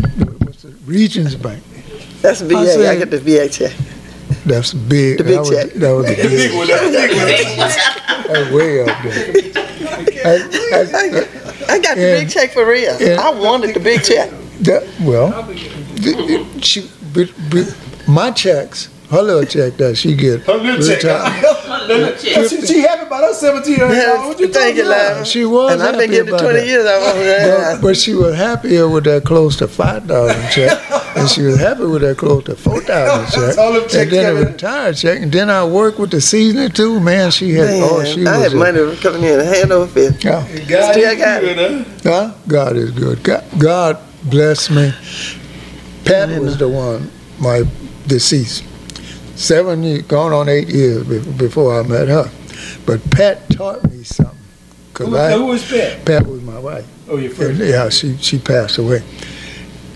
the 0.62 0.75
Regions 0.86 1.36
Bank. 1.36 1.63
That's 2.22 2.41
VA. 2.41 2.57
I 2.57 2.62
I, 2.62 2.65
said- 2.65 2.98
get 2.98 3.12
the 3.12 3.19
VA 3.19 3.48
check. 3.48 3.72
That's 4.45 4.73
big. 4.73 5.17
The 5.17 5.23
big 5.23 5.33
that 5.33 5.39
was, 5.39 5.49
check. 5.49 5.73
That 5.73 5.91
was 5.91 6.05
the 6.09 6.15
big 6.15 6.55
one. 6.55 6.67
That's 6.67 8.51
way 8.51 8.81
up 8.81 8.87
there. 9.03 9.25
I- 10.25 10.49
I- 10.91 11.71
I 11.73 11.79
got 11.79 11.95
the 11.95 12.01
big 12.19 12.29
check 12.29 12.51
for 12.51 12.65
real. 12.65 12.95
Yeah. 13.01 13.19
I 13.21 13.31
wanted 13.31 13.73
the 13.75 13.79
big 13.79 14.03
check. 14.03 14.29
that, 14.61 14.83
well, 15.01 15.43
the- 15.43 16.45
she, 16.61 16.89
but, 17.13 17.31
but 17.49 17.75
my 18.07 18.29
checks, 18.31 18.89
her 19.09 19.21
little 19.21 19.45
check 19.45 19.77
that 19.77 19.95
she 19.97 20.15
get. 20.15 20.41
Her 20.41 20.55
little 20.55 20.85
check. 20.85 21.03
retired- 21.03 21.62
Little 21.85 22.17
check. 22.17 22.50
She, 22.50 22.65
she 22.65 22.79
happy 22.79 23.05
about 23.05 23.24
her 23.25 23.33
seventeen 23.35 23.77
hundred 23.77 24.01
dollars. 24.01 24.27
What 24.27 24.39
you 24.39 24.47
Thank 24.47 24.77
you, 24.77 24.83
talking 24.85 24.91
about? 24.91 25.17
love. 25.17 25.27
She 25.27 25.45
was 25.45 25.74
And 25.74 25.83
I've 25.83 25.91
been 26.00 26.09
happy 26.12 26.25
getting 26.25 26.39
20 26.39 26.53
that. 26.57 26.65
years. 26.65 26.85
I 26.88 27.74
But, 27.75 27.81
but 27.81 27.97
she 27.97 28.15
was 28.15 28.35
happier 28.35 28.89
with 28.89 29.03
that 29.03 29.24
close 29.24 29.55
to 29.57 29.67
five 29.67 30.05
thousand 30.05 30.50
check, 30.50 30.79
and 31.15 31.29
she 31.29 31.43
was 31.43 31.59
happy 31.59 31.85
with 31.85 32.01
that 32.01 32.17
close 32.17 32.43
to 32.45 32.55
four 32.55 32.81
thousand 32.81 33.31
check, 33.39 33.57
all 33.59 33.74
them 33.74 33.83
and 33.83 34.09
then 34.12 34.35
a 34.35 34.50
retired 34.51 34.95
check, 34.97 35.21
and 35.21 35.31
then 35.31 35.51
I 35.51 35.63
worked 35.63 36.00
with 36.00 36.09
the 36.09 36.21
seasoning 36.21 36.71
too. 36.71 37.00
Man, 37.00 37.29
she 37.29 37.51
had 37.53 37.65
Man, 37.67 37.81
oh 37.83 38.03
she 38.03 38.25
I 38.25 38.38
was 38.38 38.43
had 38.45 38.53
a- 38.53 38.55
money 38.55 38.95
coming 38.97 39.24
in 39.24 39.39
hand 39.41 39.71
over 39.71 39.85
fist. 39.85 40.24
yeah. 40.24 40.41
God 40.67 40.91
Still 40.93 41.12
is 41.12 41.17
got 41.19 41.41
good, 41.41 41.57
huh? 42.03 42.09
Huh? 42.09 42.33
God 42.47 42.77
is 42.77 42.89
good. 42.91 43.21
God, 43.21 43.43
God 43.59 43.97
bless 44.24 44.71
me. 44.71 44.91
Pat 46.05 46.29
was 46.41 46.57
the 46.57 46.67
one, 46.67 47.12
my 47.39 47.63
deceased. 48.07 48.63
Seven 49.36 49.84
years, 49.84 50.04
going 50.04 50.34
on 50.34 50.48
eight 50.50 50.70
years 50.70 51.04
before 51.38 51.80
I 51.80 51.84
met 51.88 52.08
her. 52.08 52.30
But 52.86 53.10
Pat 53.12 53.50
taught 53.50 53.84
me 53.92 54.04
something. 54.04 54.38
Cause 54.94 55.08
Who, 55.08 55.18
I, 55.18 55.32
who 55.34 55.46
was 55.48 55.70
Pat? 55.70 56.06
Pat 56.06 56.25
was 56.25 56.42
my 56.42 56.58
wife. 56.58 56.88
Oh, 57.10 57.18
your 57.18 57.27
And, 57.32 57.36
first. 57.36 57.60
yeah, 57.62 57.89
she, 57.89 58.15
she 58.18 58.39
passed 58.39 58.77
away. 58.77 59.04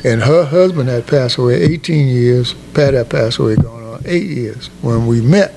And 0.03 0.21
her 0.21 0.43
husband 0.45 0.89
had 0.89 1.07
passed 1.07 1.37
away 1.37 1.55
18 1.61 2.07
years. 2.07 2.53
Pat 2.73 2.93
had 2.93 3.09
passed 3.09 3.37
away 3.39 3.55
going 3.55 3.85
on 3.85 4.01
eight 4.05 4.27
years 4.27 4.67
when 4.81 5.07
we 5.07 5.21
met. 5.21 5.53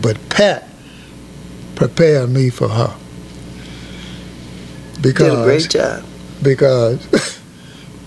But 0.00 0.18
Pat 0.28 0.68
prepared 1.76 2.28
me 2.30 2.50
for 2.50 2.68
her. 2.68 2.94
Because 5.00 5.30
Did 5.32 5.38
a 5.40 5.44
great 5.44 5.70
job. 5.70 6.04
because 6.42 7.06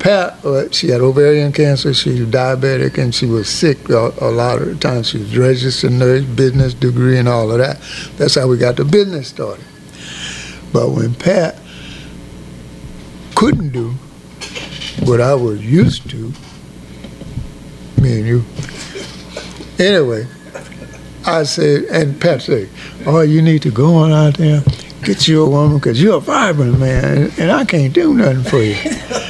Pat, 0.01 0.43
uh, 0.43 0.67
she 0.71 0.87
had 0.87 0.99
ovarian 0.99 1.51
cancer, 1.51 1.93
she 1.93 2.09
was 2.09 2.29
diabetic, 2.29 2.97
and 2.97 3.13
she 3.13 3.27
was 3.27 3.47
sick 3.47 3.87
a, 3.87 4.11
a 4.19 4.31
lot 4.31 4.59
of 4.59 4.67
the 4.69 4.75
time. 4.75 5.03
She 5.03 5.19
was 5.19 5.37
registered 5.37 5.91
nurse, 5.91 6.25
business 6.25 6.73
degree, 6.73 7.19
and 7.19 7.29
all 7.29 7.51
of 7.51 7.59
that. 7.59 7.79
That's 8.17 8.33
how 8.33 8.47
we 8.47 8.57
got 8.57 8.77
the 8.77 8.83
business 8.83 9.27
started. 9.27 9.63
But 10.73 10.89
when 10.89 11.13
Pat 11.13 11.59
couldn't 13.35 13.69
do 13.69 13.91
what 15.05 15.21
I 15.21 15.35
was 15.35 15.63
used 15.63 16.09
to, 16.09 16.33
me 18.01 18.21
and 18.21 18.25
you, 18.25 18.43
anyway, 19.77 20.25
I 21.27 21.43
said, 21.43 21.83
and 21.91 22.19
Pat 22.19 22.41
said, 22.41 22.69
"Oh, 23.05 23.21
you 23.21 23.43
need 23.43 23.61
to 23.61 23.71
go 23.71 23.97
on 23.97 24.11
out 24.11 24.37
there, 24.37 24.63
get 25.03 25.27
you 25.27 25.43
a 25.43 25.49
woman, 25.49 25.77
because 25.77 26.01
you're 26.01 26.17
a 26.17 26.21
vibrant 26.21 26.79
man, 26.79 27.05
and, 27.05 27.39
and 27.39 27.51
I 27.51 27.65
can't 27.65 27.93
do 27.93 28.15
nothing 28.15 28.41
for 28.41 28.63
you." 28.63 28.77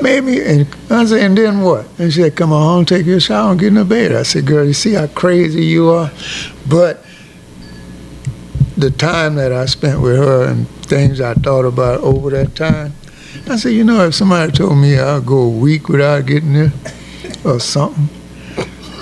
Maybe, 0.00 0.40
and 0.42 0.66
I 0.90 1.04
said, 1.04 1.22
and 1.22 1.36
then 1.36 1.60
what? 1.60 1.86
And 1.98 2.12
she 2.12 2.22
said, 2.22 2.36
"Come 2.36 2.52
on 2.52 2.62
home, 2.62 2.84
take 2.84 3.04
your 3.06 3.20
shower, 3.20 3.50
and 3.50 3.60
get 3.60 3.68
in 3.68 3.74
the 3.74 3.84
bed." 3.84 4.14
I 4.14 4.22
said, 4.22 4.46
"Girl, 4.46 4.64
you 4.64 4.72
see 4.72 4.94
how 4.94 5.06
crazy 5.08 5.64
you 5.64 5.90
are," 5.90 6.10
but 6.68 7.04
the 8.78 8.90
time 8.92 9.34
that 9.34 9.52
I 9.52 9.66
spent 9.66 10.00
with 10.00 10.16
her 10.16 10.44
and 10.44 10.68
things 10.82 11.20
I 11.20 11.34
thought 11.34 11.64
about 11.64 12.00
over 12.00 12.30
that 12.30 12.54
time, 12.54 12.92
I 13.48 13.56
said, 13.56 13.70
you 13.70 13.82
know, 13.82 14.06
if 14.06 14.14
somebody 14.14 14.52
told 14.52 14.78
me 14.78 14.98
I'd 14.98 15.26
go 15.26 15.38
a 15.38 15.48
week 15.48 15.88
without 15.88 16.26
getting 16.26 16.52
there 16.52 16.72
or 17.44 17.58
something, 17.58 18.08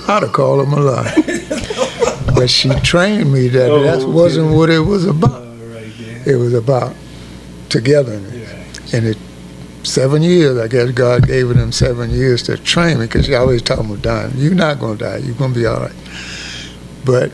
I'd 0.08 0.22
have 0.22 0.32
called 0.32 0.66
them 0.66 0.72
a 0.72 0.80
lie. 0.80 1.12
but 2.34 2.48
she 2.48 2.70
trained 2.80 3.32
me 3.32 3.48
that 3.48 3.70
Oh, 3.70 3.82
that 3.82 4.08
wasn't 4.08 4.54
what 4.54 4.70
it 4.70 4.80
was 4.80 5.04
about. 5.04 5.42
Right, 5.42 5.86
yeah. 5.98 6.22
It 6.32 6.36
was 6.36 6.54
about 6.54 6.94
togetherness. 7.68 8.94
And 8.94 9.06
it, 9.06 9.18
seven 9.86 10.22
years, 10.22 10.58
I 10.58 10.68
guess 10.68 10.90
God 10.90 11.26
gave 11.26 11.48
them 11.48 11.72
seven 11.72 12.10
years 12.10 12.42
to 12.44 12.56
train 12.58 12.98
me 12.98 13.06
because 13.06 13.28
you 13.28 13.36
always 13.36 13.62
talking 13.62 13.86
about 13.86 14.02
dying. 14.02 14.32
You're 14.36 14.54
not 14.54 14.78
going 14.78 14.98
to 14.98 15.04
die. 15.04 15.16
You're 15.18 15.34
going 15.34 15.52
to 15.54 15.58
be 15.58 15.66
all 15.66 15.80
right. 15.80 15.94
But 17.04 17.32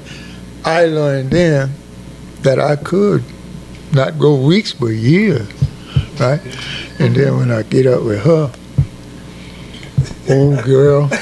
I 0.65 0.85
learned 0.87 1.31
then 1.31 1.73
that 2.43 2.61
I 2.61 2.77
could 2.77 3.25
not 3.93 4.19
go 4.19 4.37
weeks 4.37 4.73
but 4.73 4.87
years, 4.87 5.49
right? 6.21 6.41
And 6.99 7.15
then 7.15 7.37
when 7.37 7.51
I 7.51 7.63
get 7.63 7.87
up 7.87 8.03
with 8.03 8.23
her, 8.25 8.53
Oh, 10.29 10.63
girl. 10.63 11.11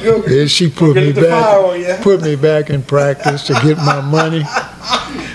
Yeah, 0.00 0.46
she 0.46 0.70
put 0.70 0.96
me 0.96 1.12
the 1.12 1.24
fire 1.24 1.58
on 1.58 1.82
back, 1.82 2.00
put 2.00 2.22
me 2.22 2.34
back 2.34 2.70
in 2.70 2.82
practice 2.82 3.46
to 3.48 3.52
get 3.62 3.76
my 3.78 4.00
money. 4.00 4.42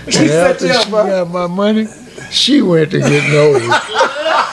She 0.07 0.19
And 0.19 0.29
set 0.29 0.51
after 0.51 0.67
she 0.83 0.91
got 0.91 1.29
my 1.31 1.47
money, 1.47 1.87
she 2.29 2.61
went 2.61 2.91
to 2.91 2.99
get 2.99 3.31
nose. 3.31 3.61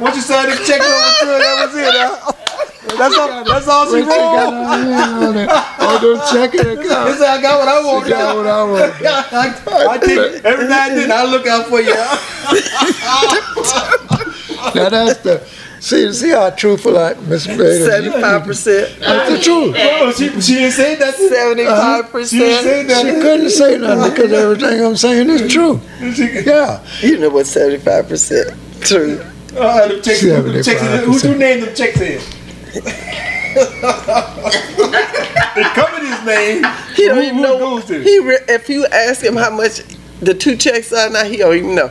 Once 0.00 0.16
you 0.16 0.22
started 0.22 0.56
checking 0.66 0.86
over 0.86 1.12
to 1.20 1.26
her, 1.26 1.38
that 1.38 1.66
was 1.66 1.74
it, 1.76 1.94
huh? 1.94 2.32
That's 2.98 3.16
all, 3.18 3.44
that's 3.44 3.66
all 3.68 3.86
she 3.86 3.92
When 3.92 4.04
got 4.04 4.52
wrote. 4.52 4.66
her 4.66 4.92
hand 4.92 5.24
on 5.24 5.36
it, 5.36 5.48
oh, 5.50 5.98
don't 6.00 6.22
check 6.32 6.54
it 6.54 6.62
This 6.78 6.86
account. 6.86 7.20
I 7.22 7.42
got 7.42 7.58
what 7.58 7.68
I 7.68 7.80
want 7.84 8.04
She 8.04 8.10
got 8.10 8.36
what 8.36 8.46
I 8.46 8.64
want. 8.64 8.92
I, 9.02 9.94
I 9.94 9.98
take 9.98 10.44
every 10.44 10.68
now 10.68 10.88
and 10.88 10.98
then 10.98 11.10
I 11.10 11.24
look 11.24 11.46
out 11.46 11.66
for 11.66 11.80
you. 11.80 11.94
Now 14.74 14.88
that's 14.88 15.20
the, 15.20 15.46
see, 15.78 16.10
see 16.12 16.30
how 16.30 16.48
truthful 16.50 16.96
I, 16.98 17.14
Miss 17.14 17.46
Bader. 17.46 17.84
Seventy-five 17.90 18.42
percent, 18.44 18.98
That's 18.98 19.30
the 19.30 19.38
truth. 19.38 19.76
Oh, 19.78 20.10
she, 20.12 20.28
she 20.40 20.54
didn't 20.54 20.72
say 20.72 20.96
nothing. 20.98 21.28
seventy-five 21.28 22.06
She 22.28 22.38
didn't 22.38 22.64
say 22.64 22.84
percent. 22.84 23.06
She 23.06 23.12
couldn't 23.20 23.50
say 23.50 23.78
nothing 23.78 24.10
because 24.14 24.32
everything 24.32 24.84
I'm 24.84 24.96
saying 24.96 25.30
is 25.30 25.52
true. 25.52 25.80
Yeah. 26.00 26.82
You 27.02 27.18
know 27.18 27.28
what 27.30 27.46
seventy-five 27.46 28.08
percent 28.08 28.56
true. 28.80 29.22
Uh, 29.56 29.88
them 29.88 30.02
checks, 30.02 30.20
them 30.22 30.52
checks, 30.62 30.80
who, 30.80 31.12
75%. 31.18 31.22
who 31.22 31.38
named 31.38 31.62
them 31.62 31.74
checks 31.74 32.00
in? 32.00 32.20
they 35.54 35.62
covered 35.74 36.02
his 36.02 36.24
name. 36.24 36.64
He 36.96 37.06
don't 37.06 37.16
Who- 37.16 37.22
even 37.22 37.36
who 37.36 37.42
know. 37.42 37.58
goes 37.58 37.84
to? 37.86 38.02
He 38.02 38.18
re- 38.18 38.38
if 38.48 38.68
you 38.68 38.86
ask 38.86 39.22
him 39.22 39.36
how 39.36 39.50
much 39.50 39.80
the 40.20 40.34
two 40.34 40.56
checks 40.56 40.92
are 40.92 41.10
now, 41.10 41.24
he 41.24 41.36
don't 41.36 41.54
even 41.56 41.74
know. 41.74 41.90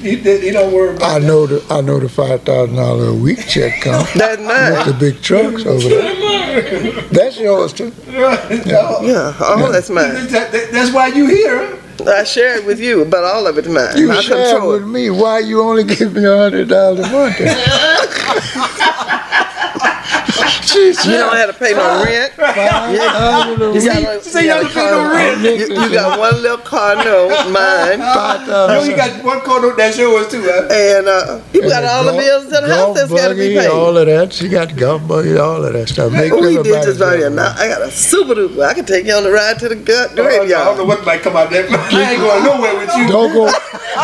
He, 0.00 0.16
he 0.16 0.50
don't 0.50 0.72
worry 0.72 0.96
about 0.96 1.22
I 1.22 1.26
know 1.26 1.46
the 1.46 1.62
I 1.72 1.82
know 1.82 1.98
the 2.00 2.08
five 2.08 2.42
thousand 2.42 2.76
dollar 2.76 3.08
a 3.08 3.14
week 3.14 3.46
check 3.46 3.82
come 3.82 4.06
That's 4.14 4.38
with 4.38 4.46
mine. 4.46 4.86
the 4.88 4.96
big 4.98 5.20
trucks 5.22 5.66
over 5.66 5.88
there. 5.88 7.02
That's 7.12 7.38
yours 7.38 7.74
too. 7.74 7.90
that. 8.06 9.00
Yeah, 9.02 9.34
all 9.46 9.70
that's 9.70 9.90
mine. 9.90 10.14
That- 10.28 10.52
that- 10.52 10.70
That's 10.72 10.90
why 10.92 11.08
you 11.08 11.26
here. 11.26 11.76
I 12.08 12.24
share 12.24 12.56
it 12.56 12.66
with 12.66 12.80
you, 12.80 13.04
but 13.04 13.24
all 13.24 13.46
of 13.46 13.58
it's 13.58 13.68
mine. 13.68 13.96
You 13.96 14.10
I 14.10 14.20
share 14.20 14.52
control 14.52 14.72
with 14.72 14.86
me. 14.86 15.10
Why 15.10 15.38
you 15.40 15.62
only 15.62 15.84
give 15.84 16.14
me 16.14 16.24
a 16.24 16.36
hundred 16.36 16.68
dollars 16.68 17.00
a 17.00 17.10
month? 17.10 17.36
then? 20.72 20.80
she 20.82 20.86
You 20.86 20.94
said 20.94 21.18
don't 21.18 21.36
have 21.36 21.52
to 21.52 21.58
pay 21.58 21.72
no 21.74 22.04
rent. 22.04 22.32
five 22.34 22.54
thousand 22.54 23.62
a 23.62 23.74
You 23.74 23.84
got, 23.86 24.16
a, 24.16 24.22
say 24.22 24.42
you, 24.44 24.48
you 24.48 24.54
got 24.54 24.62
don't 24.62 24.70
a 24.70 24.74
pay 24.74 24.90
no 24.90 24.98
car, 25.02 25.14
rent. 25.14 25.40
you, 25.42 25.50
you 25.82 25.92
got 25.92 26.18
one 26.18 26.42
little 26.42 26.58
car 26.58 26.96
note, 26.96 27.50
mine, 27.50 27.98
Five 28.00 28.84
You 28.84 28.90
you 28.90 28.96
got 28.96 29.24
one 29.24 29.40
coat 29.40 29.76
that's 29.76 29.98
yours 29.98 30.28
too, 30.28 30.42
huh? 30.44 30.68
and 30.72 31.08
uh, 31.08 31.40
you 31.52 31.62
got 31.62 31.84
all 31.84 32.04
the 32.04 32.12
bills 32.12 32.44
in 32.44 32.50
the 32.50 32.74
house 32.74 32.96
that's 32.96 33.10
got 33.10 33.28
to 33.28 33.34
be 33.34 33.54
buggy, 33.54 33.66
All 33.68 33.96
of 33.96 34.06
that. 34.06 34.32
She 34.32 34.48
got 34.48 34.74
golf 34.76 35.06
buggy, 35.06 35.36
all 35.36 35.64
of 35.64 35.72
that 35.72 35.88
stuff. 35.88 36.12
Make 36.12 36.32
Oh, 36.32 36.42
he 36.46 36.56
did 36.62 36.82
just 36.82 37.00
right 37.00 37.18
here. 37.18 37.30
Now 37.30 37.54
I 37.56 37.68
got 37.68 37.82
a 37.82 37.90
super 37.90 38.34
duper. 38.34 38.64
I 38.66 38.74
can 38.74 38.84
take 38.84 39.06
you 39.06 39.14
on 39.14 39.24
the 39.24 39.30
ride 39.32 39.58
to 39.60 39.68
the 39.68 39.76
gut 39.76 40.12
I 40.12 40.14
don't 40.14 40.24
know 40.24 40.38
graveyard. 40.38 40.86
what 40.88 41.04
might 41.04 41.22
come 41.22 41.36
out 41.36 41.50
there. 41.50 41.66
I 41.70 42.12
ain't 42.12 42.20
going 42.20 42.44
nowhere 42.44 42.74
with 42.78 42.94
you. 42.96 43.08
Don't 43.08 43.32
go, 43.32 43.50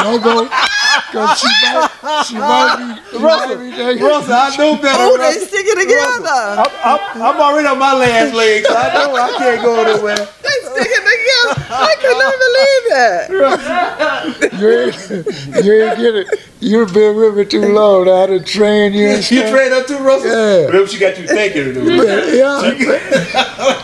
don't 0.02 0.22
go, 0.22 0.48
cause 1.12 1.38
she 1.40 1.46
might, 1.46 2.24
she 2.26 2.34
might 2.38 2.76
be, 2.78 2.86
she 3.10 3.18
might 3.18 3.56
be. 3.58 4.02
Russell, 4.02 4.32
I 4.32 4.56
know 4.56 4.76
better. 4.76 4.98
Oh, 5.00 5.16
they 5.16 5.22
Russell. 5.24 5.46
stick 5.46 5.66
it 5.66 5.78
together. 5.80 6.28
I'm, 6.30 6.70
I'm, 6.84 7.22
I'm 7.22 7.40
already 7.40 7.68
on 7.68 7.78
my 7.78 7.94
last 7.94 8.34
leg, 8.34 8.64
so 8.66 8.74
I 8.74 8.92
know 8.94 9.14
I 9.16 9.30
can't 9.38 9.62
go 9.62 9.82
nowhere. 9.84 10.28
They 10.46 10.52
stick 10.62 10.88
it 10.90 11.04
together. 11.04 11.54
I 11.70 11.96
could 12.00 12.18
not 12.22 12.34
believe 12.44 12.84
that. 12.92 14.60
You 14.60 14.68
ain't, 14.70 15.64
you 15.66 15.72
ain't 15.84 15.96
get 15.98 16.14
it. 16.14 16.26
You've 16.60 16.92
been 16.94 17.16
with 17.16 17.36
me 17.36 17.44
too 17.44 17.72
long 17.72 18.04
now 18.06 18.26
to 18.26 18.40
train 18.40 18.92
you 18.92 19.08
and 19.08 19.16
You 19.30 19.38
stuff. 19.40 19.50
trained 19.50 19.72
her 19.72 19.84
too, 19.84 19.98
Russell? 19.98 20.28
Yeah. 20.30 20.66
But 20.66 20.74
Whatever 20.74 20.86
she 20.88 20.98
got 20.98 21.18
you 21.18 21.26
thinking, 21.26 21.74
though. 21.74 21.84
But, 21.96 22.34
yeah, 22.34 22.60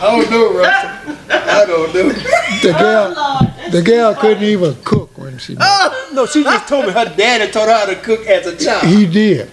I 0.01 0.21
don't 0.21 0.29
know, 0.31 0.53
Russell. 0.59 1.12
I 1.29 1.65
don't 1.65 1.93
know. 1.93 2.09
the 2.09 2.75
girl, 2.77 3.71
the 3.71 3.81
girl 3.81 4.15
couldn't 4.15 4.43
even 4.43 4.75
cook 4.83 5.17
when 5.17 5.37
she. 5.37 5.55
Oh 5.59 6.09
No, 6.13 6.25
she 6.25 6.43
just 6.43 6.67
told 6.67 6.85
me 6.85 6.91
her 6.91 7.05
daddy 7.05 7.51
taught 7.51 7.67
her 7.67 7.73
how 7.73 7.85
to 7.85 7.95
cook 7.95 8.25
as 8.27 8.45
a 8.47 8.57
child. 8.57 8.85
He 8.87 9.05
did. 9.05 9.49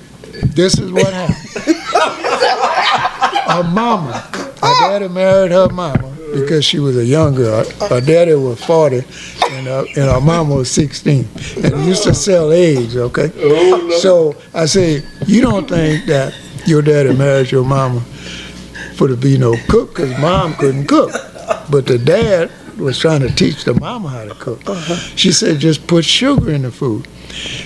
This 0.55 0.79
is 0.79 0.91
what 0.93 1.13
happened. 1.13 1.77
Her 3.51 3.65
mama, 3.65 4.13
her 4.63 4.75
daddy 4.89 5.09
married 5.09 5.51
her 5.51 5.69
mama 5.71 6.15
because 6.33 6.65
she 6.65 6.79
was 6.79 6.97
a 6.97 7.05
young 7.05 7.35
girl. 7.35 7.69
Her 7.89 8.01
daddy 8.01 8.35
was 8.35 8.63
40 8.65 9.03
and, 9.51 9.67
uh, 9.67 9.85
and 9.97 10.11
her 10.11 10.21
mama 10.21 10.55
was 10.55 10.71
16 10.71 11.29
and 11.65 11.85
used 11.85 12.05
to 12.05 12.15
sell 12.15 12.53
eggs, 12.53 12.97
okay? 12.97 13.33
Oh, 13.39 13.87
no. 13.91 13.97
So 13.97 14.37
I 14.55 14.67
say, 14.67 15.03
you 15.27 15.41
don't 15.41 15.69
think 15.69 16.07
that 16.07 16.33
your 16.65 16.81
daddy 16.81 17.13
married 17.17 17.51
your 17.51 17.65
mama 17.65 18.01
for 18.95 19.09
to 19.09 19.17
be 19.17 19.37
no 19.37 19.57
cook 19.69 19.91
because 19.97 20.17
mom 20.21 20.55
couldn't 20.55 20.87
cook. 20.87 21.11
But 21.71 21.87
the 21.87 21.99
dad 21.99 22.51
was 22.79 22.99
trying 22.99 23.21
to 23.21 23.35
teach 23.35 23.65
the 23.65 23.75
mama 23.75 24.09
how 24.09 24.25
to 24.25 24.35
cook. 24.35 24.61
Uh-huh. 24.69 24.95
She 25.17 25.33
said, 25.33 25.59
just 25.59 25.87
put 25.87 26.05
sugar 26.05 26.51
in 26.53 26.63
the 26.63 26.71
food. 26.71 27.07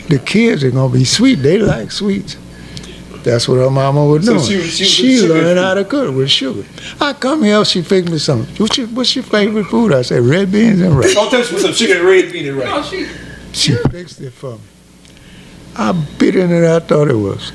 The 0.08 0.18
kids 0.18 0.64
are 0.64 0.70
going 0.70 0.92
to 0.92 0.98
be 0.98 1.04
sweet. 1.04 1.36
They 1.36 1.58
like 1.58 1.90
sweets. 1.90 2.36
That's 3.22 3.48
what 3.48 3.56
her 3.56 3.70
mama 3.70 4.04
was 4.04 4.26
So 4.26 4.34
doing. 4.34 4.44
she 4.44 4.60
she 4.68 4.84
she 4.84 5.06
was 5.14 5.22
a 5.22 5.26
sugar 5.28 5.34
learned 5.42 5.58
how 5.58 5.74
to 5.74 5.84
cook 5.84 6.14
with 6.14 6.30
sugar. 6.30 6.64
I 7.00 7.14
come 7.14 7.42
here, 7.42 7.64
she 7.64 7.80
fixed 7.80 8.12
me 8.12 8.18
something. 8.18 8.54
What's 8.56 8.76
your, 8.76 8.86
what's 8.88 9.14
your 9.16 9.24
favorite 9.24 9.64
food? 9.64 9.94
I 9.94 10.02
said, 10.02 10.20
red 10.22 10.52
beans 10.52 10.82
and 10.82 10.94
rice. 10.98 11.14
Don't 11.14 11.30
touch 11.30 11.48
me 11.50 11.54
with 11.54 11.62
some 11.62 11.72
sugar 11.72 11.94
and 12.00 12.04
red 12.04 12.30
bean 12.32 12.48
and 12.48 12.60
Oh, 12.60 12.64
rice. 12.64 12.88
she, 12.90 13.06
She 13.52 13.76
fixed 13.90 14.20
it 14.20 14.30
for 14.32 14.52
me. 14.56 14.60
I 15.76 15.92
bit 16.18 16.36
in 16.36 16.50
it. 16.52 16.64
I 16.64 16.80
thought 16.80 17.08
it 17.08 17.14
was 17.16 17.52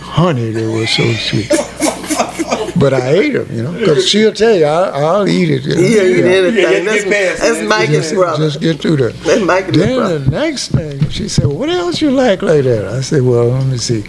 honey. 0.00 0.50
They 0.50 0.66
was 0.66 0.90
so 0.90 1.12
sweet. 1.12 1.50
but 2.78 2.94
I 2.94 3.08
ate 3.10 3.32
them, 3.32 3.48
you 3.54 3.62
know, 3.62 3.72
because 3.72 4.08
she'll 4.08 4.32
tell 4.32 4.54
you, 4.54 4.64
I, 4.64 4.88
I'll 4.90 5.28
eat 5.28 5.50
it. 5.50 5.62
you 5.64 5.74
know. 5.74 5.80
He 5.80 5.98
ain't 5.98 6.18
eat 6.18 6.24
Yeah, 6.24 6.68
anything. 6.68 6.84
get 6.84 6.84
past 6.86 7.10
That's, 7.10 7.40
that's 7.40 7.58
it. 7.58 7.68
Mike 7.68 7.84
and 7.88 7.94
Just, 7.94 8.14
brother. 8.14 8.44
just 8.46 8.60
get 8.60 8.80
through 8.80 8.96
that. 8.98 9.14
That's 9.20 9.42
Mike 9.44 9.66
and 9.66 9.74
his 9.76 9.84
Then 9.86 10.24
the 10.24 10.30
next 10.30 10.68
thing, 10.68 11.08
she 11.10 11.28
said, 11.28 11.46
"What 11.46 11.68
else 11.68 12.00
you 12.00 12.10
like 12.10 12.42
like 12.42 12.64
that?" 12.64 12.84
I 12.86 13.00
said, 13.00 13.22
"Well, 13.22 13.48
let 13.48 13.66
me 13.66 13.78
see." 13.78 14.04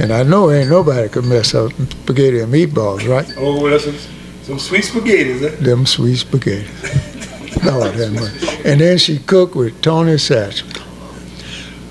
And 0.00 0.12
I 0.12 0.22
know 0.22 0.50
ain't 0.50 0.70
nobody 0.70 1.08
could 1.08 1.24
mess 1.24 1.54
up 1.54 1.72
spaghetti 1.72 2.40
and 2.40 2.52
meatballs, 2.52 3.08
right? 3.08 3.26
Oh, 3.36 3.60
well, 3.62 3.70
that's 3.72 3.84
some, 3.84 3.96
some 4.42 4.58
sweet 4.58 4.82
spaghetti, 4.84 5.38
huh? 5.38 5.46
Eh? 5.46 5.56
Them 5.56 5.86
sweet 5.86 6.16
spaghetti. 6.16 6.66
Lord 7.64 7.94
have 7.94 8.12
mercy. 8.12 8.48
And 8.64 8.80
then 8.80 8.98
she 8.98 9.18
cooked 9.18 9.54
with 9.54 9.80
Tony 9.82 10.14
Chachere. 10.18 10.64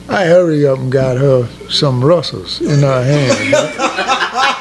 I 0.10 0.26
hurry 0.26 0.66
up 0.68 0.78
and 0.80 0.92
got 0.92 1.16
her 1.18 1.48
some 1.70 2.04
Russells 2.04 2.60
in 2.60 2.80
her 2.82 3.04
hand. 3.04 4.58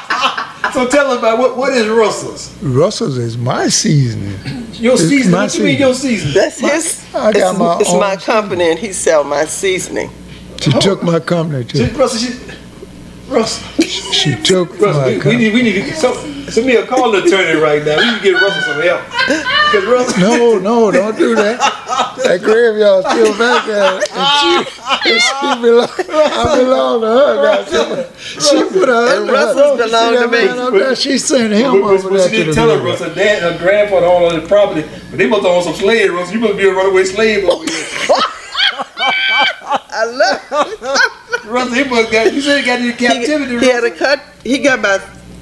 So 0.73 0.87
tell 0.87 1.11
us 1.11 1.19
about 1.19 1.37
what, 1.37 1.57
what 1.57 1.73
is 1.73 1.87
Russell's? 1.87 2.55
Russells 2.63 3.17
is 3.17 3.37
my 3.37 3.67
seasoning. 3.67 4.37
Your 4.73 4.93
It's 4.93 5.07
season. 5.09 5.31
my 5.31 5.43
What 5.43 5.55
you 5.57 5.63
mean 5.65 5.79
your 5.79 5.93
season? 5.93 6.31
That's 6.33 6.59
his. 6.59 7.05
I 7.13 7.31
got 7.33 7.35
it's 7.35 7.59
my 7.59 7.77
it's 7.79 7.93
my 7.93 8.11
own 8.13 8.17
company, 8.19 8.69
and 8.71 8.79
he 8.79 8.93
sell 8.93 9.23
my 9.23 9.45
seasoning. 9.45 10.09
She 10.61 10.71
took 10.71 11.03
my 11.03 11.19
company 11.19 11.65
She, 11.67 11.85
too. 11.87 11.97
Russell, 11.97 12.19
she, 12.19 12.50
Russell, 13.31 13.83
She 13.83 14.35
took 14.43 14.69
Russell, 14.79 14.91
my 15.01 15.07
we, 15.07 15.17
we 15.19 15.35
need, 15.37 15.53
we 15.53 15.61
need 15.63 15.73
to 15.73 15.81
get 15.81 15.95
some, 15.97 16.13
some 16.49 16.65
me 16.65 16.75
a 16.75 16.85
call 16.85 17.15
attorney 17.15 17.59
right 17.59 17.83
now. 17.85 17.97
We 17.97 18.05
need 18.11 18.17
to 18.17 18.23
get 18.23 18.41
Russell 18.41 18.61
some 18.73 18.81
help. 18.81 19.01
Cause 19.71 19.85
Russell, 19.85 20.19
No, 20.19 20.59
no, 20.59 20.91
don't 20.91 21.17
do 21.17 21.33
that. 21.35 21.57
That 22.23 22.41
graveyard's 22.41 23.07
still 23.09 23.37
back 23.37 23.65
there. 23.65 24.01
And 24.11 24.27
she, 24.37 24.53
and 25.11 25.21
she 25.21 25.61
belong, 25.61 25.89
I 26.11 26.57
belong 26.57 27.01
to 27.01 27.07
her. 27.07 27.35
Now. 28.03 28.05
She, 28.17 28.39
she 28.41 28.63
put 28.63 28.89
her 28.89 29.07
And 29.15 29.19
under 29.21 29.33
Russell's 29.33 29.77
belong 29.81 30.13
to 30.15 30.27
me. 30.27 30.31
man 30.47 30.59
up 30.59 30.73
there? 30.73 30.95
She 30.95 31.17
sent 31.17 31.53
him 31.53 31.71
But- 31.71 31.81
but- 31.81 31.87
over 31.93 32.09
but 32.09 32.17
there 32.17 32.29
she 32.29 32.35
didn't 32.35 32.47
the 32.49 32.53
tell 32.55 32.69
her. 32.77 32.83
Russell 32.83 33.13
dad, 33.15 33.43
her 33.43 33.57
grandfather 33.63 34.05
owned 34.07 34.25
all 34.25 34.41
the 34.41 34.45
property, 34.47 34.81
but 35.09 35.17
they 35.17 35.27
must 35.27 35.45
own 35.45 35.63
some 35.63 35.75
slaves. 35.75 36.11
Russell, 36.11 36.33
you 36.35 36.41
must 36.41 36.57
be 36.57 36.67
a 36.67 36.73
runaway 36.73 37.05
slave 37.05 37.45
over 37.47 37.63
here. 37.63 37.85
I 39.93 40.05
love. 40.05 41.17
Russell, 41.45 41.73
he 41.75 41.83
got. 41.83 42.33
You 42.33 42.41
said 42.41 42.59
he 42.61 42.65
got 42.65 42.79
into 42.81 42.97
captivity. 42.97 43.53
He, 43.53 43.59
he 43.59 43.65
had 43.71 43.83
a 43.83 43.91
cut. 43.91 44.21
He 44.43 44.57
got 44.59 44.79
about 44.79 45.01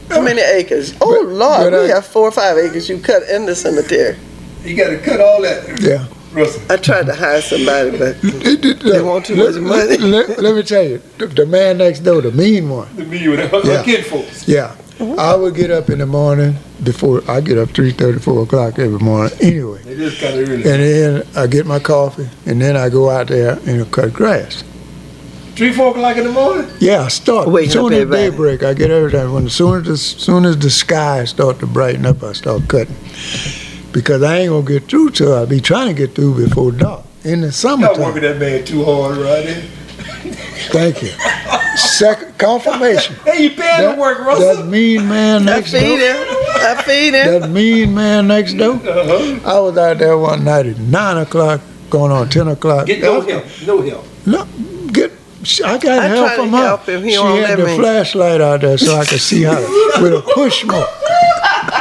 how 0.09 0.21
many 0.21 0.41
acres? 0.41 0.93
Oh 1.01 1.23
But- 1.25 1.31
Lord, 1.33 1.71
but 1.71 1.83
we 1.83 1.91
I- 1.91 1.95
have 1.95 2.05
four 2.05 2.27
or 2.27 2.31
five 2.31 2.57
acres. 2.57 2.89
You 2.89 2.99
cut 2.99 3.23
in 3.29 3.45
the 3.45 3.55
cemetery. 3.55 4.17
You 4.63 4.75
got 4.75 4.89
to 4.89 4.97
cut 4.99 5.21
all 5.21 5.41
that. 5.41 5.79
Yeah. 5.81 6.05
Russell. 6.33 6.61
I 6.69 6.77
tried 6.77 7.07
to 7.07 7.15
hire 7.15 7.41
somebody, 7.41 7.91
but 7.97 8.17
It- 8.23 8.63
it- 8.65 8.79
They 8.81 9.01
want 9.01 9.25
too 9.25 9.35
let- 9.35 9.55
much 9.55 9.61
money. 9.61 9.97
Let, 9.97 10.29
let- 10.29 10.39
let 10.43 10.55
me 10.55 10.63
tell 10.63 10.83
you, 10.83 11.01
the, 11.17 11.27
the 11.27 11.45
man 11.45 11.77
next 11.79 12.01
door, 12.01 12.21
the 12.21 12.31
mean 12.31 12.69
one. 12.69 12.87
The 12.95 13.05
mean 13.05 13.29
one, 13.29 13.39
her, 13.47 13.61
Yeah. 13.63 13.77
her 13.77 13.83
kinfolks. 13.83 14.47
Yeah. 14.47 14.75
I 15.17 15.33
would 15.33 15.55
get 15.55 15.71
up 15.71 15.89
in 15.89 15.99
the 15.99 16.05
morning 16.05 16.55
before, 16.83 17.23
I 17.29 17.39
get 17.39 17.57
up 17.57 17.69
3.30, 17.69 18.19
4 18.21 18.43
o'clock 18.43 18.77
every 18.79 18.99
morning 18.99 19.31
anyway. 19.41 19.79
It 19.87 19.97
is 19.99 20.19
kind 20.19 20.37
of 20.37 20.49
early. 20.49 20.55
And 20.55 20.63
then 20.83 21.23
I 21.37 21.47
get 21.47 21.65
my 21.65 21.79
coffee, 21.79 22.27
and 22.45 22.61
then 22.61 22.75
I 22.75 22.89
go 22.89 23.09
out 23.09 23.27
there 23.27 23.57
and 23.65 23.89
cut 23.91 24.11
grass. 24.13 24.63
Three, 25.59 25.73
four 25.73 25.91
o'clock 25.91 26.15
in 26.15 26.23
the 26.23 26.31
morning. 26.31 26.71
Yeah, 26.79 27.01
I 27.01 27.09
start. 27.09 27.49
Waking 27.49 27.67
As 27.67 27.73
soon 27.73 27.91
as 27.91 28.09
daybreak, 28.09 28.63
I 28.63 28.73
get 28.73 28.91
everything. 28.91 29.33
When 29.33 29.45
as 29.45 29.53
soon 29.53 29.81
as 29.81 29.87
the, 29.87 29.97
soon 29.97 30.45
as 30.45 30.57
the 30.57 30.69
sky 30.69 31.25
start 31.25 31.59
to 31.59 31.67
brighten 31.67 32.05
up, 32.05 32.23
I 32.23 32.31
start 32.31 32.69
cutting. 32.69 32.95
Because 33.91 34.23
I 34.23 34.37
ain't 34.37 34.51
gonna 34.51 34.65
get 34.65 34.83
through 34.85 35.09
till 35.09 35.35
I 35.35 35.43
be 35.43 35.59
trying 35.59 35.89
to 35.89 35.93
get 35.93 36.15
through 36.15 36.47
before 36.47 36.71
dark. 36.71 37.03
In 37.25 37.41
the 37.41 37.51
Y'all 37.61 37.99
working 37.99 38.21
that 38.21 38.37
man 38.37 38.63
too 38.63 38.85
hard 38.85 39.17
right 39.17 39.43
there. 39.43 39.61
Thank 40.71 41.01
you. 41.01 41.09
Second 41.75 42.37
confirmation. 42.37 43.17
Hey, 43.25 43.43
you 43.43 43.49
paying 43.49 43.81
That, 43.81 43.95
to 43.95 43.99
work, 43.99 44.19
that 44.19 44.65
mean 44.65 45.09
man 45.09 45.43
next 45.43 45.73
door. 45.73 45.81
I 45.81 45.83
next 45.83 45.91
feed 45.91 45.99
door. 45.99 46.23
him. 46.23 46.77
I 46.79 46.83
feed 46.85 47.13
him. 47.15 47.41
That 47.41 47.49
mean 47.49 47.93
man 47.93 48.27
next 48.29 48.53
door. 48.53 48.75
Uh-huh. 48.75 49.39
I 49.57 49.59
was 49.59 49.77
out 49.77 49.97
there 49.97 50.17
one 50.17 50.45
night 50.45 50.67
at 50.67 50.79
nine 50.79 51.17
o'clock, 51.17 51.59
going 51.89 52.13
on 52.13 52.29
ten 52.29 52.47
o'clock. 52.47 52.87
Get 52.87 53.01
no 53.01 53.19
help. 53.19 53.43
No 53.67 53.81
help. 53.81 54.05
No, 54.25 54.47
get. 55.43 55.61
I 55.65 55.77
got 55.77 55.99
I 55.99 56.07
help 56.07 56.27
tried 56.27 56.35
to 56.37 56.41
from 56.43 56.51
her. 56.51 56.57
help 56.57 56.85
him. 56.89 57.03
He 57.03 57.11
she 57.11 57.17
won't 57.19 57.39
had 57.45 57.49
let 57.59 57.65
the 57.65 57.65
me. 57.71 57.77
flashlight 57.77 58.41
out 58.41 58.61
there 58.61 58.77
so 58.77 58.95
I 58.95 59.05
could 59.05 59.21
see 59.21 59.43
how 59.43 59.55
with 60.01 60.13
a 60.13 60.21
push 60.33 60.63
mower. 60.65 60.85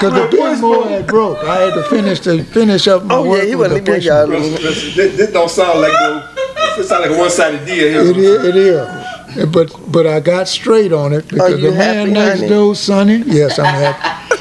Cause 0.00 0.12
the 0.12 0.28
big 0.30 0.60
mower 0.60 0.88
had 0.88 1.06
broke. 1.06 1.38
I 1.38 1.56
had 1.62 1.74
to 1.74 1.82
finish 1.84 2.20
to 2.20 2.44
finish 2.44 2.86
up 2.88 3.04
my 3.04 3.16
Oh 3.16 3.28
work 3.28 3.42
yeah, 3.42 3.48
he 3.48 3.54
with 3.56 3.72
wouldn't 3.72 3.86
the 3.86 3.92
leave 3.92 4.00
push 4.00 4.06
y'all 4.06 4.26
mower. 4.26 4.40
This, 4.40 5.16
this 5.16 5.32
don't 5.32 5.50
sound 5.50 5.80
like 5.80 5.92
no. 5.92 6.34
This 6.76 6.88
sound 6.88 7.02
like 7.02 7.10
a 7.10 7.18
one-sided 7.18 7.64
deal 7.66 7.88
here. 7.88 8.00
It 8.10 8.16
is. 8.16 8.44
It 8.44 8.56
is. 8.56 9.46
But 9.52 9.72
but 9.92 10.06
I 10.06 10.20
got 10.20 10.46
straight 10.48 10.92
on 10.92 11.12
it 11.12 11.26
because 11.28 11.60
you 11.60 11.70
the 11.70 11.76
man 11.76 11.96
happy, 11.96 12.10
next 12.12 12.38
honey? 12.40 12.48
door, 12.48 12.74
Sonny. 12.74 13.16
Yes, 13.26 13.58
I'm 13.58 13.66
happy. 13.66 14.36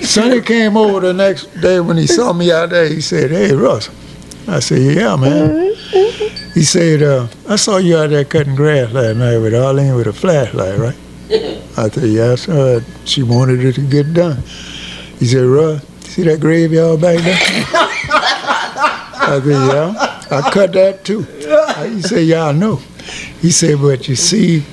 Sonny 0.04 0.40
came 0.40 0.76
over 0.76 1.00
the 1.00 1.12
next 1.12 1.46
day 1.60 1.80
when 1.80 1.96
he 1.96 2.06
saw 2.06 2.32
me 2.32 2.50
out 2.52 2.70
there. 2.70 2.88
He 2.88 3.00
said, 3.00 3.30
"Hey, 3.30 3.52
Russ." 3.54 3.88
I 4.48 4.60
said, 4.60 4.80
"Yeah, 4.96 5.16
man." 5.16 5.74
He 6.56 6.64
said, 6.64 7.02
uh, 7.02 7.26
"I 7.46 7.56
saw 7.56 7.76
you 7.76 7.98
out 7.98 8.08
there 8.08 8.24
cutting 8.24 8.54
grass 8.54 8.90
last 8.90 9.18
night 9.18 9.36
with 9.36 9.54
Arlene 9.54 9.94
with 9.94 10.06
a 10.06 10.12
flashlight, 10.14 10.78
right?" 10.78 10.96
I 11.76 11.90
said, 11.90 12.08
"Yes, 12.08 12.48
uh, 12.48 12.80
she 13.04 13.22
wanted 13.22 13.62
it 13.62 13.74
to 13.74 13.82
get 13.82 14.14
done." 14.14 14.42
He 15.18 15.26
said, 15.26 15.44
"Russ, 15.44 15.84
see 16.00 16.22
that 16.22 16.40
graveyard 16.40 17.02
back 17.02 17.18
there?" 17.18 17.36
I 19.20 19.38
said, 19.44 19.52
"Yeah." 19.52 20.12
I 20.30 20.50
cut 20.50 20.72
that 20.72 21.04
too. 21.04 21.24
He 21.92 22.00
said, 22.00 22.24
"Yeah, 22.24 22.46
I 22.46 22.52
know." 22.52 22.76
He 23.42 23.50
said, 23.50 23.78
"But 23.78 24.08
you 24.08 24.16
see, 24.16 24.64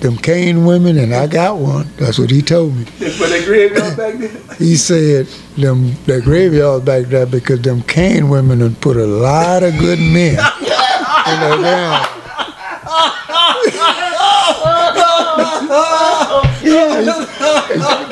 them 0.00 0.16
cane 0.16 0.64
women, 0.64 0.98
and 0.98 1.14
I 1.14 1.28
got 1.28 1.56
one." 1.56 1.86
That's 1.98 2.18
what 2.18 2.32
he 2.32 2.42
told 2.42 2.74
me. 2.74 2.84
But 2.98 3.30
that 3.30 3.44
graveyard 3.44 3.96
back 3.96 4.18
there. 4.18 4.56
He 4.58 4.74
said, 4.74 5.28
"Them 5.56 5.94
the 6.04 6.20
graveyard 6.20 6.84
back 6.84 7.06
there 7.06 7.26
because 7.26 7.62
them 7.62 7.82
cane 7.82 8.28
women 8.28 8.58
have 8.58 8.80
put 8.80 8.96
a 8.96 9.06
lot 9.06 9.62
of 9.62 9.78
good 9.78 10.00
men 10.00 10.36
the 11.40 11.56
ground." 11.58 12.08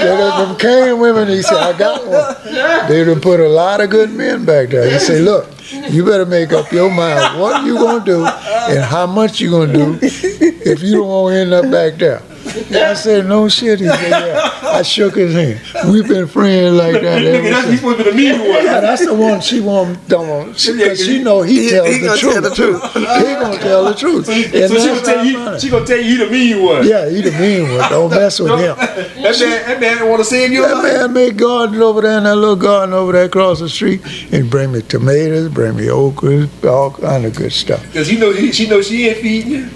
Yeah, 0.00 0.44
them 0.44 0.56
Cain 0.58 0.98
women, 0.98 1.28
he 1.28 1.42
said, 1.42 1.58
I 1.58 1.76
got 1.76 2.06
one. 2.06 2.88
They 2.88 3.04
done 3.04 3.20
put 3.20 3.40
a 3.40 3.48
lot 3.48 3.80
of 3.80 3.90
good 3.90 4.10
men 4.10 4.44
back 4.44 4.70
there. 4.70 4.90
He 4.90 4.98
said, 4.98 5.22
look, 5.22 5.48
you 5.90 6.04
better 6.04 6.26
make 6.26 6.52
up 6.52 6.70
your 6.72 6.90
mind 6.90 7.38
what 7.38 7.64
you 7.64 7.74
gonna 7.74 8.04
do 8.04 8.24
and 8.24 8.84
how 8.84 9.06
much 9.06 9.40
you 9.40 9.50
gonna 9.50 9.72
do 9.72 9.98
if 10.02 10.82
you 10.82 10.96
don't 10.96 11.08
want 11.08 11.34
to 11.34 11.38
end 11.38 11.52
up 11.52 11.70
back 11.70 11.98
there. 11.98 12.22
I 12.72 12.94
said, 12.94 13.26
no 13.26 13.48
shit. 13.48 13.80
He 13.80 13.86
said, 13.86 14.10
yeah. 14.10 14.50
I 14.62 14.82
shook 14.82 15.16
his 15.16 15.34
hand. 15.34 15.60
We've 15.92 16.06
been 16.06 16.26
friends 16.26 16.76
like 16.76 16.94
that 17.02 17.22
that's 17.22 17.68
he's 17.68 17.80
supposed 17.80 17.98
to 17.98 18.04
be 18.04 18.10
the 18.10 18.16
mean 18.16 18.38
one. 18.40 18.64
Yeah, 18.64 18.80
that's 18.80 19.04
the 19.04 19.14
one 19.14 19.40
she 19.40 19.60
want, 19.60 20.06
don't 20.08 20.28
want, 20.28 20.48
because 20.54 21.04
she 21.04 21.22
know 21.22 21.42
he, 21.42 21.64
He- 21.64 21.70
tells 21.70 21.88
he 21.88 21.98
the 21.98 22.06
gonna 22.06 22.18
truth. 22.18 22.32
tell 22.32 22.42
the 22.42 22.54
truth. 22.54 22.92
he 22.94 23.00
gonna 23.34 23.58
tell 23.58 23.84
the 23.84 23.94
truth. 23.94 24.26
So, 24.26 24.32
And 24.32 24.70
so 24.72 24.78
she 24.78 24.86
gonna 24.86 25.00
tell 25.02 25.24
you. 25.26 25.60
She 25.60 25.70
gonna 25.70 25.86
tell 25.86 25.98
you 25.98 26.04
he 26.04 26.16
the 26.24 26.30
mean 26.30 26.62
one. 26.64 26.86
Yeah, 26.86 27.08
he 27.08 27.20
the 27.20 27.32
mean 27.32 27.76
one. 27.76 27.90
Don't 27.90 28.10
mess 28.20 28.38
with 28.40 28.50
him. 28.58 28.76
That 28.76 29.36
man, 29.40 29.66
that 29.68 29.80
man 29.80 30.08
want 30.08 30.20
to 30.20 30.24
save 30.24 30.52
you. 30.52 30.62
That 30.62 30.74
life. 30.74 30.82
man 30.84 31.12
made 31.12 31.36
gardens 31.36 31.80
over 31.80 32.00
there 32.02 32.18
in 32.18 32.24
that 32.24 32.36
little 32.36 32.56
garden 32.56 32.94
over 32.94 33.12
there 33.12 33.24
across 33.24 33.60
the 33.60 33.68
street 33.68 34.00
and 34.32 34.48
bring 34.50 34.72
me 34.72 34.82
tomatoes, 34.82 35.48
bring 35.48 35.76
me 35.76 35.90
okra, 35.90 36.48
all 36.68 36.90
kind 36.92 37.24
of 37.24 37.34
good 37.34 37.52
stuff. 37.52 37.80
Cause 37.92 38.06
he 38.08 38.16
know 38.18 38.32
he, 38.32 38.52
she 38.52 38.68
know 38.68 38.80
she 38.82 39.08
ain't 39.08 39.18
feeding 39.18 39.50
you. 39.52 39.68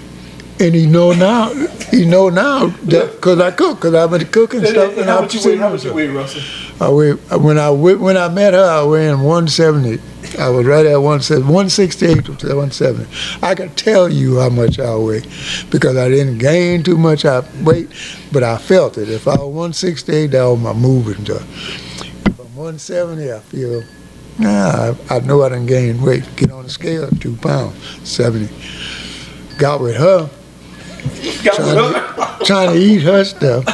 And 0.57 0.73
he 0.73 0.85
know 0.85 1.11
now, 1.11 1.53
he 1.91 2.05
know 2.05 2.29
now 2.29 2.67
that 2.67 3.11
because 3.15 3.41
I 3.41 3.51
cook, 3.51 3.77
because 3.77 3.93
I've 3.93 4.09
been 4.09 4.25
cooking 4.27 4.61
and, 4.61 4.69
stuff. 4.69 4.97
And 4.97 5.05
how 5.05 5.21
much 5.21 5.35
you 5.35 5.51
weigh? 5.51 5.57
How 5.57 5.69
much 5.69 5.83
you 5.83 5.93
weigh, 5.93 6.07
Russell? 6.07 6.41
I 6.79 6.89
weigh, 6.89 7.11
when 7.11 7.57
I 7.57 7.69
when 7.71 8.15
I 8.15 8.29
met 8.29 8.53
her, 8.53 8.63
I 8.63 8.83
weighed 8.85 9.11
170. 9.11 10.01
I 10.39 10.49
was 10.49 10.65
right 10.65 10.85
at 10.85 10.95
170, 10.95 11.43
168 11.43 12.25
to 12.25 12.31
170. 12.31 13.05
I 13.43 13.53
can 13.53 13.69
tell 13.75 14.11
you 14.11 14.39
how 14.39 14.49
much 14.49 14.79
I 14.79 14.95
weigh 14.95 15.23
because 15.69 15.97
I 15.97 16.09
didn't 16.09 16.37
gain 16.37 16.83
too 16.83 16.97
much 16.97 17.25
I 17.25 17.43
weight, 17.61 17.89
but 18.31 18.43
I 18.43 18.57
felt 18.57 18.97
it. 18.97 19.09
If 19.09 19.27
I 19.27 19.31
was 19.31 19.53
168, 19.53 20.27
that 20.27 20.43
was 20.43 20.59
my 20.59 20.73
moving 20.73 21.23
stuff. 21.25 21.43
If 22.27 22.39
I'm 22.39 22.55
170, 22.55 23.31
I 23.31 23.39
feel, 23.39 23.83
nah, 24.39 24.93
I, 25.09 25.15
I 25.15 25.19
know 25.19 25.43
I 25.43 25.49
didn't 25.49 25.67
gain 25.67 26.01
weight. 26.01 26.23
Get 26.35 26.51
on 26.51 26.63
the 26.63 26.69
scale, 26.69 27.09
two 27.11 27.35
pounds, 27.37 27.75
70. 28.09 28.49
Got 29.57 29.79
with 29.79 29.95
her, 29.95 30.29
trying 31.43 31.93
to, 31.93 32.45
trying 32.45 32.73
to 32.73 32.77
eat 32.77 33.01
her 33.01 33.23
stuff. 33.23 33.65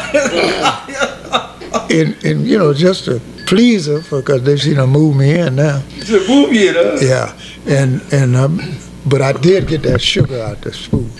and, 1.89 2.25
and, 2.25 2.47
you 2.47 2.57
know, 2.57 2.73
just 2.73 3.05
to 3.05 3.21
please 3.47 3.87
her, 3.87 4.01
because 4.01 4.43
they've 4.43 4.61
seen 4.61 4.75
her 4.75 4.87
move 4.87 5.15
me 5.15 5.37
in 5.37 5.55
now. 5.55 5.81
It's 5.89 6.09
a 6.09 6.27
movie, 6.27 6.67
huh? 6.67 6.97
Yeah, 7.01 7.37
and, 7.67 8.01
and, 8.13 8.35
um, 8.35 8.59
but 9.05 9.21
I 9.21 9.33
did 9.33 9.67
get 9.67 9.81
that 9.83 10.01
sugar 10.01 10.41
out 10.41 10.61
the 10.61 10.71
food. 10.71 11.11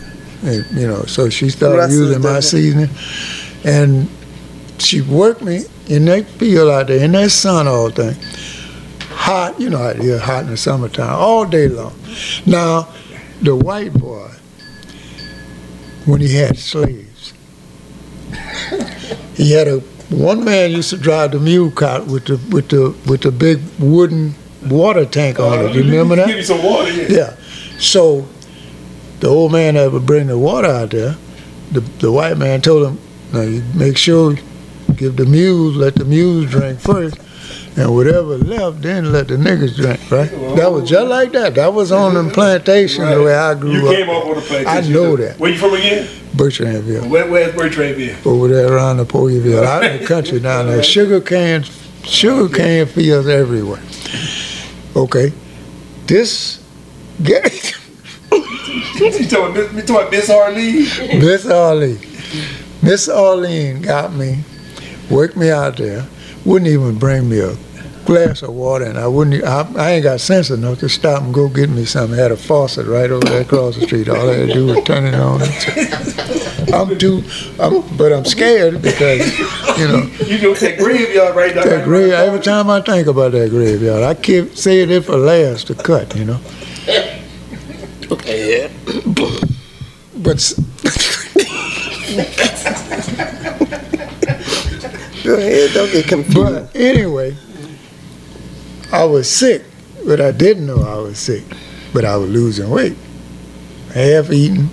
And, 0.43 0.65
you 0.71 0.88
know, 0.88 1.04
so 1.04 1.30
she 1.30 1.50
started 1.50 1.78
Russell's 1.78 2.00
using 2.00 2.21
my 2.21 2.39
different. 2.39 2.43
seasoning. 2.43 2.89
And 3.63 4.10
she 4.80 5.02
worked 5.02 5.41
me 5.41 5.65
in 5.88 6.06
that 6.06 6.26
field 6.26 6.69
out 6.69 6.88
there, 6.88 7.04
in 7.04 7.12
that 7.12 7.32
sun 7.32 7.67
all 7.67 7.89
day. 7.89 8.15
Hot, 9.10 9.60
you 9.60 9.69
know 9.69 9.78
how 9.78 9.89
it 9.89 10.00
is, 10.00 10.21
hot 10.21 10.45
in 10.45 10.50
the 10.50 10.58
summertime, 10.58 11.13
all 11.13 11.45
day 11.45 11.67
long. 11.67 11.93
Now, 12.45 12.88
the 13.41 13.56
white 13.56 13.93
boy, 13.93 14.32
when 16.12 16.19
he 16.19 16.36
had 16.36 16.58
slaves, 16.58 17.34
he 19.34 19.52
had 19.54 19.69
a 19.69 19.80
one 20.10 20.43
man 20.43 20.71
used 20.71 20.89
to 20.89 20.97
drive 20.97 21.32
the 21.32 21.39
mule 21.39 21.71
cart 21.71 22.06
with 22.06 22.26
the 22.26 22.36
with 22.54 22.67
the 22.67 22.93
with 23.10 23.21
the 23.21 23.32
big 23.32 23.62
wooden 23.80 24.36
water 24.67 25.06
tank 25.06 25.39
on 25.39 25.60
it. 25.60 25.65
Uh, 25.67 25.71
you 25.71 25.84
remember 25.84 26.17
that? 26.17 26.28
Give 26.28 26.36
that? 26.36 26.43
some 26.43 26.63
water 26.63 26.91
here. 26.91 27.08
Yeah. 27.10 27.36
So 27.80 28.28
the 29.21 29.30
old 29.30 29.54
man 29.54 29.76
that 29.76 29.89
would 29.89 30.06
bring 30.06 30.28
the 30.28 30.38
water 30.38 30.67
out 30.67 30.89
there, 30.89 31.15
the 31.71 31.80
the 31.80 32.12
white 32.12 32.38
man 32.38 32.62
told 32.62 32.88
him, 32.88 33.00
"Now 33.32 33.43
you 33.43 33.63
make 33.74 33.97
sure 33.97 34.36
give 34.97 35.15
the 35.15 35.26
mules, 35.26 35.78
let 35.78 35.95
the 35.95 36.04
mules 36.04 36.52
drink 36.52 36.82
first, 36.82 37.17
and 37.77 37.93
whatever 37.95 38.38
left, 38.38 38.81
then 38.81 39.12
let 39.12 39.27
the 39.27 39.36
niggas 39.36 39.75
drink." 39.75 39.99
Right? 40.12 40.29
That 40.57 40.71
was 40.71 40.89
just 40.89 41.07
like 41.07 41.31
that. 41.34 41.55
That 41.55 41.73
was 41.73 41.91
on 41.91 42.13
them 42.13 42.29
plantations 42.29 43.07
the 43.10 43.21
way 43.23 43.36
I 43.36 43.53
grew 43.55 43.71
You 43.71 43.88
up. 43.88 43.91
You 43.91 43.97
came 43.97 44.10
off 44.10 44.25
on 44.25 44.36
the 44.36 44.41
plantation. 44.41 44.91
I 44.91 44.93
know 44.93 45.15
that. 45.17 45.39
Where 45.39 45.51
you 45.51 45.57
from 45.57 45.73
again? 45.73 46.07
Bertrandville. 46.36 47.10
Where, 47.10 47.29
where's 47.29 47.53
Bertrandville? 47.53 48.25
over 48.25 48.47
there 48.47 48.71
around 48.73 48.97
the 48.97 49.05
Poyerville, 49.05 49.65
out 49.65 49.84
in 49.84 49.99
the 50.01 50.05
country 50.07 50.39
down 50.47 50.67
there. 50.67 50.81
Sugar 50.84 51.19
cane, 51.21 51.63
sugar 52.03 52.53
cane 52.53 52.86
fields 52.88 53.27
everywhere. 53.27 53.81
Okay, 54.95 55.31
this 56.07 56.62
guy, 57.23 57.49
You 58.31 59.10
talking 59.29 59.75
you 59.75 59.81
talking 59.81 59.95
about 59.95 60.12
Miss 60.12 60.29
Arlene? 60.29 60.84
Miss 61.19 61.45
Arlene, 61.45 61.99
Miss 62.81 63.10
Arlene 63.10 63.81
got 63.81 64.13
me, 64.13 64.43
worked 65.10 65.36
me 65.36 65.49
out 65.49 65.77
there, 65.77 66.05
wouldn't 66.45 66.69
even 66.69 66.97
bring 66.97 67.30
me 67.30 67.39
a 67.39 67.56
glass 68.06 68.41
of 68.41 68.54
water, 68.54 68.86
and 68.86 68.97
I 68.97 69.08
wouldn't. 69.08 69.43
I 69.43 69.91
ain't 69.91 70.04
got 70.04 70.19
sense 70.19 70.49
enough 70.49 70.80
to 70.80 70.89
stop 70.89 71.21
and 71.23 71.34
go 71.34 71.47
get 71.47 71.69
me 71.69 71.86
something. 71.86 72.17
Had 72.17 72.32
a 72.32 72.38
faucet 72.38 72.88
right 72.88 73.10
over 73.12 73.25
there 73.25 73.41
across 73.41 73.75
the 73.77 73.86
street. 73.86 74.10
All 74.10 74.30
I 74.30 74.34
had 74.36 74.47
to 74.47 74.54
do 74.54 74.65
was 74.67 74.84
turn 74.84 75.06
it 75.06 75.13
on. 75.13 75.41
I'm 76.73 76.97
too, 76.97 77.23
I'm, 77.60 77.82
but 77.97 78.13
I'm 78.13 78.25
scared 78.25 78.82
because, 78.82 79.38
you 79.77 79.88
know. 79.88 80.10
You 80.25 80.41
know 80.41 80.54
that 80.54 80.77
graveyard 80.80 81.36
right 81.36 81.54
there. 81.54 81.65
That 81.65 81.84
grave, 81.86 82.13
every 82.13 82.39
time 82.39 82.69
I 82.69 82.82
think 82.82 83.08
about 83.08 83.34
that 83.34 83.49
graveyard, 83.49 84.04
I 84.04 84.13
keep 84.13 84.56
saying 84.56 84.89
it 84.89 85.01
for 85.01 85.17
last 85.17 85.67
to 85.67 85.75
cut, 85.75 86.15
you 86.15 86.25
know. 86.25 86.39
Okay. 88.12 88.63
Yeah. 88.63 88.69
But 90.17 90.36
s- 90.36 90.54
Go 95.23 95.36
ahead, 95.36 95.71
don't 95.73 95.91
get 95.91 96.07
confused. 96.07 96.36
but 96.73 96.75
anyway, 96.75 97.36
I 98.91 99.03
was 99.03 99.29
sick, 99.29 99.63
but 100.05 100.19
I 100.19 100.31
didn't 100.31 100.65
know 100.65 100.81
I 100.81 100.95
was 100.97 101.17
sick. 101.19 101.43
But 101.93 102.05
I 102.05 102.15
was 102.17 102.29
losing 102.29 102.69
weight, 102.69 102.95
half 103.93 104.31
eaten, 104.31 104.69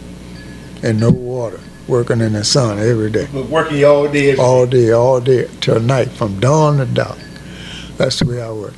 and 0.83 1.01
no 1.01 1.11
water. 1.11 1.61
Working 1.89 2.21
in 2.21 2.35
the 2.35 2.45
sun 2.45 2.79
every 2.79 3.11
day, 3.11 3.27
But 3.33 3.47
working 3.49 3.83
all 3.85 4.07
day. 4.09 4.37
all 4.37 4.67
day, 4.67 4.91
all 4.93 5.21
day 5.23 5.49
till 5.63 5.81
night, 5.81 6.09
from 6.11 6.39
dawn 6.39 6.77
to 6.79 6.85
dark. 6.87 7.17
That's 7.97 8.19
the 8.19 8.27
way 8.27 8.43
I 8.43 8.51
work. 8.53 8.75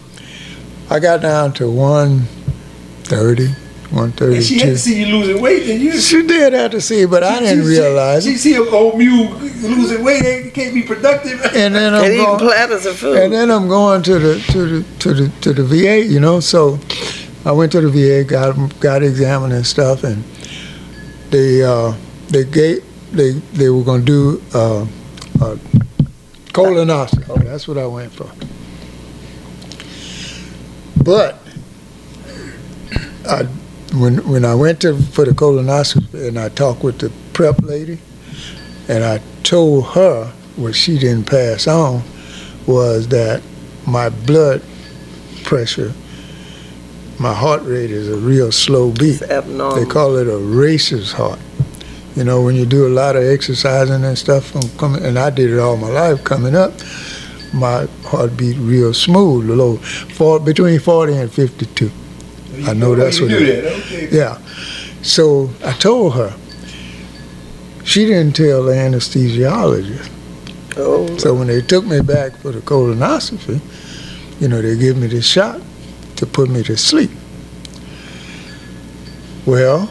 I 0.88 1.00
got 1.00 1.20
down 1.20 1.52
to 1.54 1.68
130, 1.68 3.48
And 3.92 4.14
she 4.44 4.58
had 4.60 4.68
132. 4.68 4.70
to 4.70 4.78
see 4.78 5.00
you 5.00 5.06
losing 5.18 5.42
weight, 5.42 5.68
and 5.68 5.80
you. 5.80 5.98
She 6.00 6.24
did 6.24 6.52
have 6.52 6.70
to 6.70 6.80
see, 6.80 7.06
but 7.06 7.24
I 7.24 7.40
didn't 7.40 7.64
she, 7.64 7.68
realize 7.68 8.22
She, 8.24 8.30
it. 8.30 8.32
she 8.34 8.38
see 8.38 8.54
an 8.56 8.68
old 8.72 8.96
mule 8.98 9.30
losing 9.34 10.04
weight, 10.04 10.22
they 10.22 10.50
can't 10.50 10.72
be 10.72 10.82
productive. 10.82 11.40
And 11.56 11.74
then 11.74 11.94
I'm 11.94 12.04
eating 12.04 12.24
going, 12.24 12.38
platters 12.38 12.86
of 12.86 12.96
food. 12.96 13.16
and 13.16 13.32
then 13.32 13.50
I'm 13.50 13.66
going 13.66 14.02
to 14.04 14.18
the 14.18 14.38
to 14.52 14.66
the 14.82 14.98
to 15.00 15.14
the 15.14 15.28
to 15.40 15.52
the 15.52 15.64
VA, 15.64 16.04
you 16.04 16.20
know. 16.20 16.38
So 16.38 16.78
I 17.44 17.50
went 17.50 17.72
to 17.72 17.80
the 17.80 17.88
VA, 17.90 18.22
got 18.24 18.54
got 18.78 19.02
examined 19.02 19.52
and 19.54 19.66
stuff, 19.66 20.04
and 20.04 20.22
they 21.30 21.62
uh, 21.64 21.92
they 22.28 22.44
gave 22.44 22.84
they 23.10 23.32
they 23.32 23.70
were 23.70 23.82
gonna 23.82 24.04
do 24.04 24.40
uh, 24.54 24.86
a 25.40 25.56
colonoscopy. 26.52 27.44
That's 27.44 27.66
what 27.66 27.76
I 27.76 27.86
went 27.86 28.12
for. 28.12 28.30
But 31.02 31.38
I, 33.28 33.48
when 33.94 34.28
when 34.28 34.44
I 34.44 34.54
went 34.54 34.80
to 34.82 34.96
for 34.96 35.24
the 35.24 35.32
colonoscopy 35.32 36.28
and 36.28 36.38
I 36.38 36.48
talked 36.48 36.82
with 36.82 36.98
the 36.98 37.10
prep 37.32 37.60
lady, 37.62 37.98
and 38.88 39.04
I 39.04 39.20
told 39.42 39.86
her 39.88 40.32
what 40.56 40.74
she 40.74 40.98
didn't 40.98 41.26
pass 41.26 41.66
on 41.66 42.02
was 42.66 43.08
that 43.08 43.42
my 43.86 44.08
blood 44.08 44.62
pressure, 45.44 45.92
my 47.18 47.34
heart 47.34 47.62
rate 47.62 47.90
is 47.90 48.08
a 48.08 48.16
real 48.16 48.52
slow 48.52 48.92
beat. 48.92 49.22
It's 49.22 49.30
abnormal. 49.30 49.76
They 49.76 49.86
call 49.86 50.16
it 50.16 50.28
a 50.28 50.36
racer's 50.36 51.12
heart. 51.12 51.40
You 52.16 52.24
know, 52.24 52.42
when 52.42 52.56
you 52.56 52.66
do 52.66 52.86
a 52.86 52.92
lot 52.92 53.16
of 53.16 53.22
exercising 53.22 54.04
and 54.04 54.18
stuff, 54.18 54.46
from 54.46 54.62
coming, 54.78 55.04
and 55.04 55.18
I 55.18 55.30
did 55.30 55.50
it 55.50 55.58
all 55.58 55.76
my 55.76 55.88
life 55.88 56.22
coming 56.24 56.54
up, 56.54 56.72
my 57.54 57.86
heart 58.04 58.36
beat 58.36 58.56
real 58.58 58.92
smooth, 58.92 59.48
low, 59.48 59.76
for, 59.76 60.38
between 60.40 60.78
40 60.80 61.14
and 61.14 61.32
52. 61.32 61.90
I 62.66 62.72
know 62.74 62.94
that's 62.94 63.18
you 63.18 63.24
what 63.26 63.30
do 63.38 63.44
it- 63.44 63.62
that. 63.62 63.72
Okay. 63.80 64.08
Yeah. 64.10 64.38
So 65.02 65.50
I 65.64 65.72
told 65.72 66.14
her. 66.14 66.34
She 67.84 68.04
didn't 68.04 68.36
tell 68.36 68.62
the 68.64 68.72
anesthesiologist. 68.72 70.08
Oh, 70.76 71.16
So 71.18 71.34
when 71.34 71.48
they 71.48 71.60
took 71.62 71.84
me 71.86 72.00
back 72.00 72.36
for 72.36 72.52
the 72.52 72.60
colonoscopy, 72.60 73.60
you 74.40 74.48
know, 74.48 74.60
they 74.62 74.76
give 74.76 74.96
me 74.96 75.06
the 75.08 75.20
shot 75.22 75.60
to 76.16 76.26
put 76.26 76.48
me 76.50 76.62
to 76.64 76.76
sleep. 76.76 77.10
Well, 79.46 79.86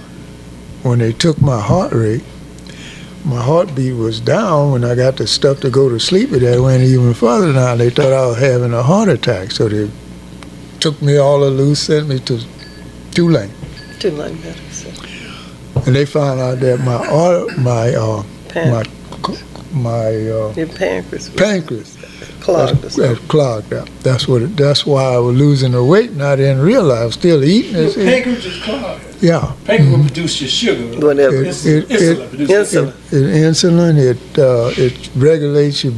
when 0.83 0.99
they 0.99 1.11
took 1.11 1.41
my 1.41 1.59
heart 1.59 1.91
rate, 1.91 2.23
my 3.25 3.41
heartbeat 3.41 3.95
was 3.95 4.21
down 4.21 4.71
when 4.71 4.83
I 4.85 4.95
got 4.95 5.17
the 5.17 5.27
stuff 5.27 5.59
to 5.61 5.69
go 5.69 5.89
to 5.89 5.99
sleep. 5.99 6.29
But 6.31 6.41
that 6.41 6.61
went 6.61 6.83
even 6.83 7.13
further 7.13 7.51
down. 7.51 7.79
They 7.79 7.89
thought 7.89 8.13
I 8.13 8.25
was 8.27 8.37
having 8.39 8.73
a 8.73 8.83
heart 8.83 9.09
attack. 9.09 9.51
So 9.51 9.67
they 9.67 9.89
took 10.79 11.01
me 11.01 11.17
all 11.17 11.39
loose, 11.41 11.81
sent 11.81 12.07
me 12.07 12.19
to 12.19 12.39
Tulane. 13.11 13.51
too 13.99 14.11
late 14.11 14.35
medicine. 14.43 14.93
And 15.85 15.95
they 15.95 16.05
found 16.05 16.39
out 16.39 16.59
that 16.59 16.79
my, 16.79 16.95
ar- 17.07 17.47
my, 17.57 17.93
uh, 17.95 18.23
Pan- 18.49 18.71
my, 18.71 18.83
my 19.73 20.07
uh, 20.07 20.53
your 20.55 20.67
pancreas 20.67 21.29
was 21.29 21.35
pancreas 21.35 21.97
clogged 22.41 22.83
or 22.85 22.89
That's, 22.89 23.19
clogged 23.27 23.73
up. 23.73 23.87
That's 24.01 24.27
what. 24.27 24.41
It, 24.41 24.57
that's 24.57 24.85
why 24.85 25.03
I 25.03 25.17
was 25.19 25.35
losing 25.37 25.73
the 25.73 25.83
weight, 25.83 26.09
and 26.09 26.23
I 26.23 26.35
didn't 26.35 26.61
realize 26.61 27.01
I 27.01 27.05
was 27.05 27.13
still 27.13 27.43
eating 27.43 27.73
Your 27.73 27.83
it. 27.89 27.95
pancreas 27.95 28.45
is 28.45 28.63
clogged. 28.63 29.03
Yeah, 29.21 29.53
Pancreas 29.65 29.91
will 29.97 30.03
produce 30.05 30.41
your 30.41 30.49
sugar. 30.49 31.05
Whatever. 31.05 31.43
It's, 31.43 31.65
It- 31.65 31.91
it- 31.91 32.17
insulin 32.31 32.33
it- 32.33 32.49
Insulin. 32.49 33.13
it, 33.13 33.43
insulin. 33.45 33.97
It 34.11 34.39
uh, 34.39 34.71
it 34.83 35.09
regulates 35.15 35.83
your, 35.83 35.93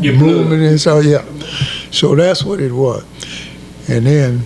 your 0.00 0.14
movement 0.14 0.48
blood. 0.48 0.70
and 0.70 0.80
so 0.80 1.00
yeah. 1.00 1.24
So 1.90 2.14
that's 2.14 2.42
what 2.44 2.60
it 2.60 2.72
was. 2.72 3.04
And 3.88 4.06
then 4.06 4.40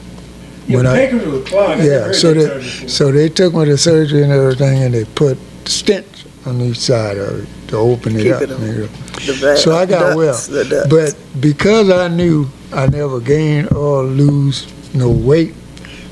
Your 0.67 0.79
when 0.79 0.87
I 0.87 0.97
pancreas 1.07 1.27
was 1.27 1.49
clogged. 1.49 1.81
I 1.81 1.85
yeah, 1.85 2.13
so 2.13 2.33
they 2.35 2.47
term 2.49 2.63
so 2.89 3.13
they 3.13 3.29
took 3.29 3.55
me 3.55 3.65
to 3.67 3.77
surgery 3.77 4.23
and 4.23 4.33
everything, 4.33 4.83
and 4.83 4.95
they 4.95 5.05
put 5.05 5.39
stents 5.65 6.27
on 6.47 6.61
each 6.61 6.79
side 6.79 7.19
of 7.19 7.43
it 7.43 7.69
to 7.69 7.77
open 7.77 8.17
it 8.17 8.23
Keep 8.23 8.33
up. 8.35 8.43
it 8.43 8.53
on. 8.53 8.61
The 8.61 9.57
So 9.57 9.75
I 9.77 9.87
got 9.87 10.15
ducts, 10.17 10.49
well. 10.49 10.87
But 10.89 11.17
because 11.41 11.91
I 11.91 12.09
knew 12.09 12.49
I 12.73 12.87
never 12.87 13.21
gained 13.21 13.73
or 13.73 14.03
lose 14.03 14.67
no 14.95 15.11
weight, 15.11 15.55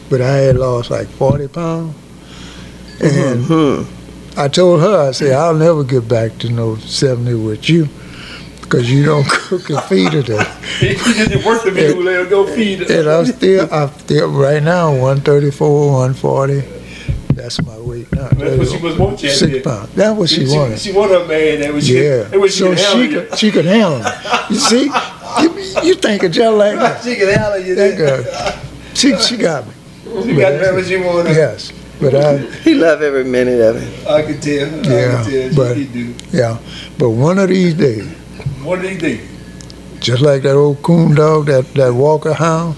but 0.08 0.20
I 0.20 0.36
had 0.36 0.56
lost 0.56 0.90
like 0.90 1.08
40 1.08 1.48
pounds. 1.48 1.94
And 3.00 3.44
Hmm. 3.44 3.82
I 4.38 4.48
told 4.48 4.80
her, 4.80 5.08
I 5.08 5.10
said, 5.12 5.32
I'll 5.32 5.54
never 5.54 5.82
get 5.84 6.06
back 6.08 6.38
to 6.38 6.48
no 6.50 6.76
70 6.76 7.34
with 7.34 7.68
you 7.68 7.88
because 8.70 8.88
you 8.90 9.04
don't 9.04 9.26
cook 9.28 9.68
and 9.68 9.82
feed 9.84 10.12
her 10.12 10.22
that. 10.22 10.80
you 10.80 10.94
just 10.94 11.44
work 11.44 11.64
the 11.64 11.72
meal, 11.72 11.96
let 11.96 12.24
her 12.24 12.30
go 12.30 12.46
feed 12.46 12.78
her. 12.88 13.00
And 13.00 13.08
I'm 13.08 13.26
still, 13.26 13.68
I'm 13.74 13.88
still, 13.98 14.30
right 14.30 14.62
now, 14.62 14.90
134, 14.92 15.90
140. 15.90 16.60
That's 17.34 17.60
my 17.62 17.76
weight 17.80 18.12
now. 18.12 18.28
That's 18.28 18.58
what 18.58 18.68
she 18.68 18.76
was 18.84 18.96
wanting. 18.96 19.24
you 19.28 19.34
Six 19.34 19.64
pounds. 19.66 19.92
That's 19.94 20.16
what 20.16 20.28
she, 20.28 20.46
She, 20.46 20.56
wanted. 20.56 20.78
she 20.78 20.92
wanted 20.92 21.22
a 21.22 21.26
man 21.26 21.60
that 21.60 21.72
was 21.72 21.90
Yeah. 21.90 22.24
that 22.24 22.38
was 22.38 22.52
she 22.54 22.58
so 22.60 22.74
she 22.76 23.08
could, 23.08 23.38
she 23.38 23.50
could 23.50 23.64
handle 23.64 24.02
it. 24.04 24.14
You 24.50 24.56
see? 24.56 24.84
You, 24.84 25.82
you 25.84 25.94
thinking 25.94 26.30
just 26.32 26.56
like 26.56 26.76
that. 26.76 27.02
She 27.02 27.16
could 27.16 27.28
handle 27.36 27.58
you. 27.60 27.74
That 27.76 27.96
girl. 27.96 28.22
She, 28.94 29.16
she 29.18 29.36
got 29.36 29.66
me. 29.66 29.72
She 30.04 30.34
got 30.36 30.52
whatever 30.52 30.84
she 30.84 30.96
wanted. 30.96 31.34
Yes. 31.36 31.72
But 32.00 32.14
I, 32.14 32.38
He 32.64 32.74
loved 32.74 33.02
every 33.02 33.24
minute 33.24 33.60
of 33.60 33.76
it. 33.76 34.06
I 34.06 34.22
could 34.22 34.42
tell. 34.42 34.68
Yeah, 34.84 35.20
I 35.20 35.24
could 35.24 35.32
tell. 35.32 35.54
but- 35.56 35.76
she 35.76 35.86
did. 35.86 36.22
yeah. 36.32 36.58
But 36.98 37.10
one 37.10 37.38
of 37.38 37.48
these 37.48 37.74
days, 37.74 38.06
What 38.62 38.82
did 38.82 38.92
he 38.92 38.98
do? 38.98 39.18
just 40.00 40.22
like 40.22 40.40
that 40.42 40.54
old 40.56 40.82
coon 40.82 41.14
dog, 41.14 41.44
that, 41.46 41.66
that 41.74 41.92
Walker 41.92 42.32
hound, 42.32 42.74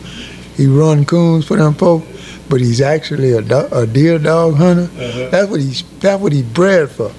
he 0.57 0.67
run 0.67 1.05
coons 1.05 1.47
for 1.47 1.57
them 1.57 1.73
folk, 1.75 2.03
but 2.49 2.61
he's 2.61 2.81
actually 2.81 3.31
a, 3.33 3.41
do, 3.41 3.69
a 3.71 3.87
deer 3.87 4.19
dog 4.19 4.57
hunter. 4.57 4.91
Uh-huh. 5.01 5.29
That's 5.31 5.49
what 5.51 5.61
he's 5.61 5.83
that's 6.01 6.21
what 6.21 6.33
he 6.33 6.43
bred 6.43 6.91
for. 6.91 7.13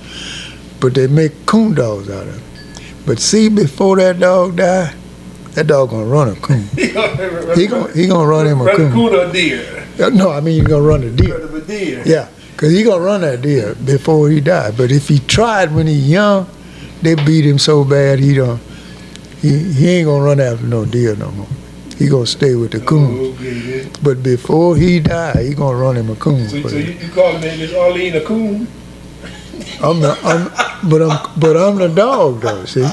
But 0.82 0.94
they 0.94 1.08
make 1.08 1.46
coon 1.46 1.74
dogs 1.74 2.10
out 2.10 2.28
of 2.28 2.34
him. 2.36 2.44
But 3.06 3.20
see, 3.20 3.48
before 3.48 3.96
that 3.98 4.20
dog 4.20 4.58
die, 4.58 4.94
that 5.54 5.68
dog 5.68 5.92
gonna 5.92 6.06
run 6.06 6.28
a 6.30 6.36
coon. 6.36 6.64
He 6.76 6.92
gonna, 6.92 7.56
He 7.56 7.68
gonna 7.68 7.94
he 7.94 8.08
gonna 8.08 8.28
run 8.28 8.46
him 8.48 8.60
a 8.62 8.76
coon. 8.76 8.92
coon 8.92 9.16
or 9.16 9.32
deer. 9.32 9.88
Uh, 10.02 10.10
No, 10.10 10.32
I 10.32 10.42
mean 10.42 10.60
he 10.62 10.68
gonna 10.68 10.84
run 10.84 11.04
a 11.04 11.10
deer. 11.12 11.40
Run 11.48 11.56
a 11.56 11.62
deer. 11.66 12.04
Yeah, 12.06 12.28
cause 12.58 12.72
he 12.72 12.84
gonna 12.84 13.04
run 13.04 13.22
that 13.22 13.42
deer 13.42 13.74
before 13.76 14.30
he 14.30 14.42
die. 14.42 14.72
But 14.72 14.92
if 14.92 15.08
he 15.08 15.20
tried 15.20 15.74
when 15.74 15.88
he 15.88 15.94
young, 15.94 16.46
they 17.04 17.16
beat 17.16 17.46
him 17.46 17.60
so 17.60 17.84
bad 17.84 18.20
he 18.20 18.34
don't. 18.34 18.62
He, 19.42 19.60
he 19.74 19.90
ain't 19.90 20.06
gonna 20.08 20.24
run 20.24 20.40
after 20.40 20.66
no 20.66 20.86
deer 20.86 21.16
no 21.16 21.30
more. 21.32 21.48
He 21.98 22.08
gonna 22.08 22.26
stay 22.26 22.56
with 22.56 22.72
the 22.72 22.80
coon. 22.80 23.18
Oh, 23.20 23.34
okay, 23.34 23.54
then. 23.60 23.92
But 24.02 24.24
before 24.24 24.76
he 24.78 25.00
die, 25.00 25.44
he 25.44 25.54
gonna 25.54 25.78
run 25.78 25.96
him 25.98 26.10
a 26.10 26.16
coon. 26.16 26.48
So, 26.50 26.62
for 26.62 26.70
so 26.70 26.78
you, 26.78 26.94
you 26.94 27.10
call 27.12 27.34
him 27.34 27.42
Miss 27.60 27.74
Arlene 27.74 28.16
a 28.16 28.22
coon? 28.22 28.68
I'm 29.82 30.00
the, 30.00 30.18
I'm, 30.24 30.90
but 30.90 31.02
I'm, 31.02 31.40
but 31.40 31.58
I'm 31.58 31.76
the 31.76 31.90
dog 31.90 32.42
though. 32.42 32.66
See, 32.66 32.84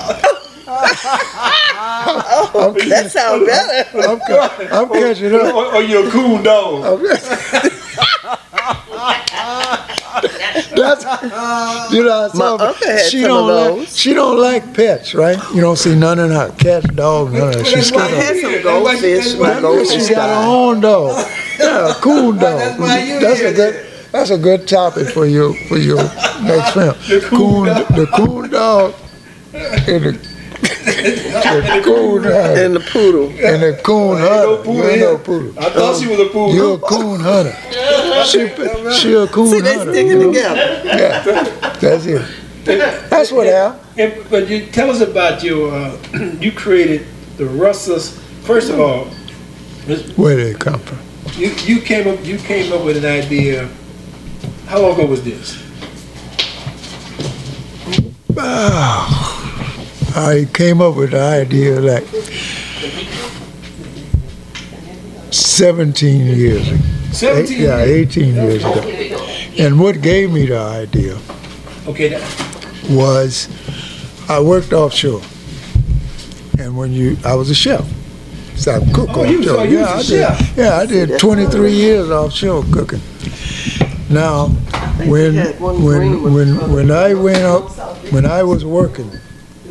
Oh, 2.52 2.74
that 2.88 3.10
sounds 3.10 3.46
better. 3.46 4.08
I'm, 4.08 4.18
ca- 4.20 4.68
I'm 4.72 4.88
catching 4.88 5.34
up. 5.34 5.54
or, 5.54 5.74
or 5.76 5.82
you 5.82 6.06
a 6.06 6.10
coon 6.10 6.42
dog? 6.42 7.00
That's, 10.22 11.92
you 11.92 12.04
know, 12.04 12.28
My 12.34 12.38
so 12.38 12.58
uncle 12.58 12.86
had 12.88 13.00
she 13.10 13.20
some 13.22 13.28
don't 13.28 13.50
of 13.50 13.56
like, 13.56 13.86
those. 13.86 13.96
she 13.98 14.14
don't 14.14 14.38
like 14.38 14.74
pets, 14.74 15.14
right? 15.14 15.38
You 15.54 15.60
don't 15.60 15.76
see 15.76 15.94
none 15.94 16.18
in 16.18 16.30
her 16.30 16.50
cats, 16.58 16.86
dogs, 16.94 17.32
none 17.32 17.58
of. 17.60 17.66
She's 17.66 17.92
I 17.92 18.06
of 18.06 18.10
had 18.12 18.36
some 18.36 18.62
goldfish. 18.62 19.34
My 19.38 19.60
goldfish 19.60 20.06
She 20.06 20.14
got 20.14 20.28
her 20.28 20.48
own 20.48 20.80
dog. 20.80 21.26
Yeah, 21.60 21.90
a 21.90 21.94
coon 21.96 22.38
dog. 22.38 22.58
That's 22.58 22.78
why 22.80 23.02
you 23.02 23.20
That's 23.20 23.40
a 23.40 23.52
good. 23.52 23.86
That's 24.12 24.30
a 24.30 24.38
good 24.38 24.66
topic 24.66 25.08
for 25.08 25.26
your 25.26 25.52
for 25.68 25.76
your 25.76 26.02
next 26.42 26.72
film. 26.72 26.96
The 27.06 27.20
coon 27.28 27.64
the 27.66 28.06
coon 28.16 28.50
dog, 28.50 28.94
and 29.52 30.04
the, 30.04 30.29
the 30.84 31.80
coon 31.84 32.22
dog, 32.22 32.58
And 32.58 32.76
the 32.76 32.80
poodle. 32.80 33.28
and 33.30 33.62
the 33.62 33.80
coon 33.82 34.18
Ain't 34.18 34.20
no 34.20 34.56
hunter. 34.56 34.56
poodle 34.64 34.74
You 34.74 34.84
ain't 34.88 35.00
no 35.00 35.18
poodle. 35.18 35.58
I 35.58 35.70
thought 35.70 36.00
she 36.00 36.08
was 36.08 36.20
a 36.20 36.24
poodle. 36.26 36.54
You're 36.54 36.74
a 36.74 36.78
coon 36.78 37.20
hunter. 37.20 37.56
She, 38.26 38.48
she 39.00 39.14
a 39.14 39.26
coon 39.28 39.48
See, 39.48 39.60
they 39.60 39.76
hunter. 39.76 39.92
sticking 39.92 40.20
together. 40.20 40.82
Yeah, 40.84 41.22
that's 41.80 42.04
it. 42.04 42.22
That's 43.08 43.32
what 43.32 43.46
happened. 43.46 43.80
And, 43.98 44.30
but 44.30 44.48
you 44.48 44.66
tell 44.66 44.90
us 44.90 45.00
about 45.00 45.42
your. 45.42 45.72
Uh, 45.74 45.96
you 46.40 46.52
created 46.52 47.06
the 47.38 47.46
Rustlers. 47.46 48.18
First 48.42 48.70
of 48.70 48.78
all, 48.78 49.06
Where 50.16 50.36
did 50.36 50.54
it 50.54 50.58
come 50.60 50.80
from? 50.80 50.98
you, 51.40 51.48
you 51.64 51.80
came 51.80 52.06
up. 52.08 52.22
You 52.24 52.36
came 52.36 52.72
up 52.74 52.84
with 52.84 52.98
an 53.02 53.06
idea. 53.06 53.68
How 54.66 54.80
long 54.80 54.92
ago 54.94 55.06
was 55.06 55.24
this? 55.24 55.56
I 60.16 60.46
came 60.52 60.80
up 60.80 60.96
with 60.96 61.10
the 61.12 61.20
idea 61.20 61.80
like 61.80 62.04
17 65.32 66.26
years 66.26 66.68
ago. 66.68 66.78
Seventeen. 67.12 67.60
Yeah, 67.62 67.78
18 67.82 68.34
years 68.34 68.62
ago. 68.64 68.80
And 69.58 69.80
what 69.80 70.00
gave 70.00 70.30
me 70.32 70.46
the 70.46 70.58
idea 70.58 71.18
Okay. 71.86 72.12
Was 72.90 73.48
I 74.28 74.40
worked 74.40 74.72
offshore. 74.72 75.22
And 76.58 76.76
when 76.76 76.92
you, 76.92 77.16
I 77.24 77.34
was 77.34 77.50
a 77.50 77.54
chef. 77.54 77.84
So 78.56 78.72
I 78.72 78.78
cook 78.92 79.08
Oh, 79.10 79.22
offshore. 79.24 79.66
you 79.66 79.78
yeah, 79.78 79.84
I 79.86 79.96
was 79.96 80.10
a 80.10 80.36
did. 80.38 80.56
Yeah, 80.56 80.76
I 80.76 80.86
did 80.86 81.18
23 81.18 81.72
years 81.72 82.10
offshore 82.10 82.64
cooking. 82.72 83.00
Now, 84.08 84.48
when 85.06 85.36
when 85.60 86.22
when 86.34 86.72
when 86.72 86.90
I 86.90 87.14
went 87.14 87.38
up, 87.42 87.70
when 88.12 88.26
I 88.26 88.42
was 88.42 88.64
working, 88.64 89.10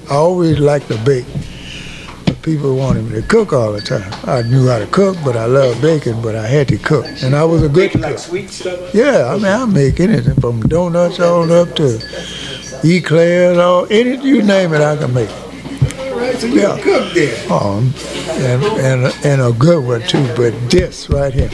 I 0.10 0.15
always 0.15 0.60
liked 0.60 0.88
to 0.89 0.98
bake. 1.04 1.26
But 2.26 2.41
people 2.41 2.76
wanted 2.76 3.06
me 3.06 3.22
to 3.22 3.28
cook 3.28 3.54
all 3.54 3.72
the 3.74 3.82
time. 3.82 4.12
I 4.24 4.41
knew 4.41 4.67
how 4.67 4.80
to 4.80 4.88
cook, 4.88 5.17
but 5.24 5.36
I 5.38 5.45
loved 5.45 5.82
baking, 5.82 6.22
but 6.22 6.36
I 6.36 6.48
had 6.48 6.67
to 6.69 6.78
cook, 6.78 7.06
and 7.24 7.36
I 7.36 7.43
was 7.43 7.63
a 7.63 7.69
good 7.69 7.91
cook. 7.91 8.02
like 8.02 8.19
sweet 8.19 8.50
stuff. 8.50 8.93
Yeah, 8.93 9.28
I 9.32 9.36
mean, 9.36 9.45
I 9.45 9.65
make 9.65 10.00
anything 10.00 10.36
from 10.36 10.62
donuts 10.62 11.19
all 11.19 11.52
up 11.52 11.76
to 11.76 12.00
eclairs, 12.84 13.58
all 13.58 13.86
any 13.91 14.17
you 14.26 14.41
name 14.41 14.74
it, 14.74 14.82
I 14.82 14.95
can 14.98 15.13
make. 15.13 15.30
So 16.39 16.48
you 16.48 16.62
Yeah. 16.62 16.80
cook 16.82 17.13
there. 17.13 17.52
Um, 17.52 17.93
and 18.30 18.63
and 18.63 19.15
and 19.26 19.41
a 19.41 19.52
good 19.52 19.84
one 19.84 20.02
too. 20.04 20.26
But 20.36 20.54
this 20.69 21.10
right 21.10 21.34
here, 21.34 21.50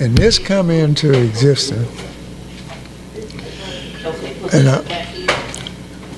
and 0.00 0.16
this 0.16 0.38
come 0.38 0.70
into 0.70 1.12
existence, 1.12 1.88
and 4.52 4.68
I, 4.68 4.84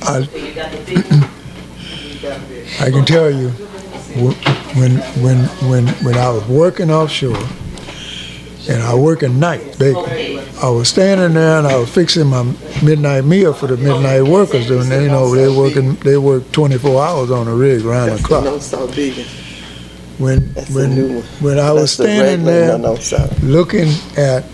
I, 0.03 0.29
I 2.81 2.91
can 2.91 3.05
tell 3.05 3.31
you, 3.31 3.51
when 4.75 4.97
when 5.23 5.43
when 5.71 5.87
when 6.05 6.17
I 6.17 6.31
was 6.31 6.47
working 6.49 6.91
offshore, 6.91 7.37
and 8.69 8.83
I 8.83 8.95
work 8.95 9.23
at 9.23 9.31
night 9.31 9.79
baking. 9.79 10.39
I 10.63 10.69
was 10.69 10.89
standing 10.89 11.35
there 11.35 11.59
and 11.59 11.67
I 11.67 11.77
was 11.77 11.93
fixing 11.93 12.27
my 12.27 12.43
midnight 12.83 13.25
meal 13.25 13.53
for 13.53 13.67
the 13.67 13.77
midnight 13.77 14.23
workers, 14.23 14.69
they, 14.69 15.03
you 15.03 15.09
know 15.09 15.35
they 15.35 15.49
working 15.49 15.95
they 15.97 16.19
work 16.19 16.51
24 16.53 17.03
hours 17.03 17.31
on 17.31 17.47
the 17.47 17.55
rig 17.55 17.83
round 17.83 18.13
the 18.13 18.23
clock. 18.23 18.45
When 20.19 20.53
That's 20.53 20.71
when 20.71 21.23
when 21.41 21.59
I 21.59 21.73
was 21.73 21.97
That's 21.97 22.11
standing 22.11 22.45
there 22.45 22.77
no 22.79 22.97
looking 23.43 23.89
at 24.19 24.45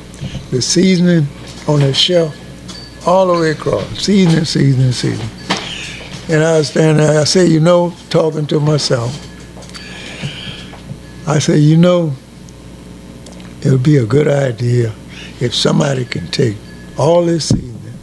the 0.51 0.63
seasoning 0.63 1.27
on 1.67 1.81
the 1.81 1.93
shelf 1.93 2.37
all 3.07 3.27
the 3.27 3.41
way 3.41 3.51
across, 3.51 3.85
seasoning, 3.99 4.45
seasoning, 4.45 4.93
seasoning. 4.93 5.36
And 6.29 6.43
I 6.43 6.59
was 6.59 6.69
standing 6.69 7.07
there, 7.07 7.21
I 7.21 7.25
said, 7.25 7.49
you 7.49 7.61
know, 7.61 7.95
talking 8.11 8.47
to 8.49 8.59
myself, 8.59 9.15
I 11.29 11.39
said, 11.39 11.61
you 11.61 11.77
know, 11.77 12.13
it 13.63 13.71
would 13.71 13.83
be 13.83 13.97
a 13.97 14.07
good 14.07 14.29
idea 14.29 14.93
if 15.41 15.55
somebody 15.55 16.05
can 16.05 16.27
take 16.29 16.57
all 16.99 17.25
this 17.25 17.49
seasoning 17.49 17.99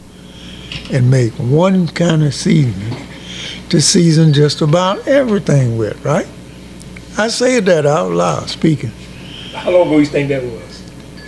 and 0.92 1.10
make 1.10 1.32
one 1.34 1.86
kind 1.88 2.22
of 2.22 2.34
seasoning 2.34 3.06
to 3.68 3.80
season 3.80 4.32
just 4.32 4.60
about 4.60 5.06
everything 5.06 5.76
with, 5.76 6.02
right? 6.04 6.26
I 7.18 7.28
said 7.28 7.66
that 7.66 7.86
out 7.86 8.12
loud, 8.12 8.48
speaking. 8.48 8.92
How 9.54 9.70
long 9.70 9.86
ago 9.88 9.98
you 9.98 10.06
think 10.06 10.28
that 10.30 10.42
was? 10.42 10.82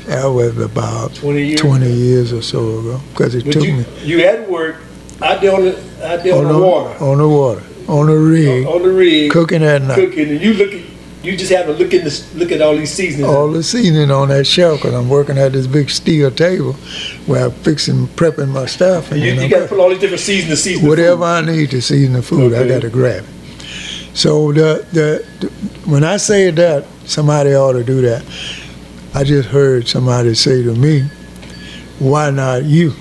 That 0.07 0.27
was 0.27 0.59
about 0.59 1.15
20 1.15 1.43
years 1.43 1.61
20 1.61 1.93
years 1.93 2.33
or 2.33 2.43
so 2.43 2.79
ago, 2.79 3.01
because 3.11 3.35
it 3.35 3.45
But 3.45 3.55
took 3.55 3.65
you, 3.65 3.73
me 3.79 3.85
you 4.03 4.19
had 4.21 4.49
work 4.49 4.77
on 5.21 5.41
the, 5.41 5.86
on, 6.03 6.47
on 6.47 6.53
the 6.53 6.59
water, 6.59 7.05
on 7.05 7.19
the 7.19 7.29
water, 7.29 7.63
on 7.89 8.07
the 8.07 8.17
rig, 8.19 8.67
on 8.67 8.83
the 8.83 8.91
rig, 8.91 9.31
cooking 9.31 9.63
at 9.63 9.83
night. 9.83 9.95
cooking, 9.97 10.29
and 10.31 10.41
you 10.41 10.55
look 10.55 10.73
at, 10.73 10.83
you 11.23 11.37
just 11.37 11.51
have 11.51 11.67
to 11.67 11.73
look 11.73 11.93
in 11.93 12.05
this, 12.05 12.33
look 12.35 12.53
at 12.53 12.61
all 12.63 12.77
these 12.77 12.93
seasonings. 12.93 13.29
All 13.33 13.51
the 13.51 13.63
seasoning 13.63 14.11
on 14.11 14.29
that 14.29 14.47
shelf, 14.47 14.81
because 14.83 14.95
I'm 14.95 15.09
working 15.09 15.39
at 15.39 15.53
this 15.53 15.67
big 15.67 15.91
steel 15.91 16.31
table 16.31 16.75
where 17.27 17.47
I'm 17.47 17.51
fixing, 17.51 18.07
prepping 18.09 18.49
my 18.51 18.67
stuff. 18.67 19.11
and 19.11 19.21
you, 19.21 19.33
you 19.33 19.49
got 19.49 19.61
to 19.61 19.67
put 19.69 19.79
all 19.81 19.89
these 19.89 19.99
different 19.99 20.21
seasonings, 20.21 20.63
seasoning. 20.63 20.89
whatever 20.89 21.25
I 21.25 21.41
need 21.41 21.71
to 21.71 21.81
season 21.83 22.13
the 22.13 22.23
food, 22.23 22.55
I 22.55 22.67
got 22.69 22.83
to 22.83 22.91
grab 22.91 23.25
it. 23.25 23.31
So 24.17 24.53
the, 24.53 24.87
the 24.93 25.27
the 25.41 25.49
when 25.91 26.03
I 26.05 26.17
say 26.17 26.51
that, 26.51 26.85
somebody 27.05 27.55
ought 27.55 27.73
to 27.73 27.85
do 27.85 28.01
that. 28.03 28.25
I 29.15 29.25
just 29.25 29.49
heard 29.49 29.89
somebody 29.89 30.35
say 30.35 30.63
to 30.63 30.75
me, 30.75 31.09
"Why 31.99 32.31
not 32.31 32.65
you?" 32.65 32.93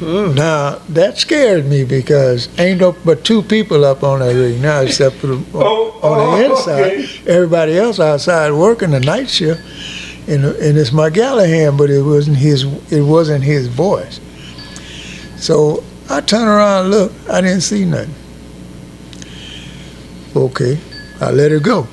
Mm. 0.00 0.34
Now 0.34 0.80
that 0.88 1.18
scared 1.18 1.66
me 1.66 1.84
because 1.84 2.48
ain't 2.58 2.80
no 2.80 2.92
but 3.04 3.22
two 3.22 3.42
people 3.42 3.84
up 3.84 4.02
on 4.02 4.20
that 4.20 4.34
rig 4.34 4.60
now, 4.60 4.80
except 4.80 5.16
for 5.16 5.26
the, 5.28 5.44
Oh, 5.54 5.98
on 6.02 6.18
the 6.40 6.46
oh, 6.48 6.50
inside. 6.52 6.80
okay. 6.80 7.30
Everybody 7.30 7.76
else 7.78 8.00
outside 8.00 8.52
working 8.52 8.92
the 8.92 9.00
night 9.00 9.28
shift, 9.28 9.60
and 10.26 10.44
and 10.44 10.78
it's 10.78 10.90
my 10.92 11.10
galley 11.10 11.50
hand, 11.50 11.76
but 11.76 11.90
it 11.90 12.02
wasn't 12.02 12.38
his. 12.38 12.64
It 12.90 13.02
wasn't 13.02 13.44
his 13.44 13.68
voice. 13.68 14.20
So 15.36 15.84
I 16.08 16.22
turned 16.22 16.48
around 16.48 16.82
and 16.86 16.90
looked. 16.90 17.28
I 17.28 17.42
didn't 17.42 17.60
see 17.62 17.84
nothing. 17.84 18.14
Okay, 20.34 20.78
I 21.20 21.30
let 21.30 21.52
it 21.52 21.62
go. 21.62 21.86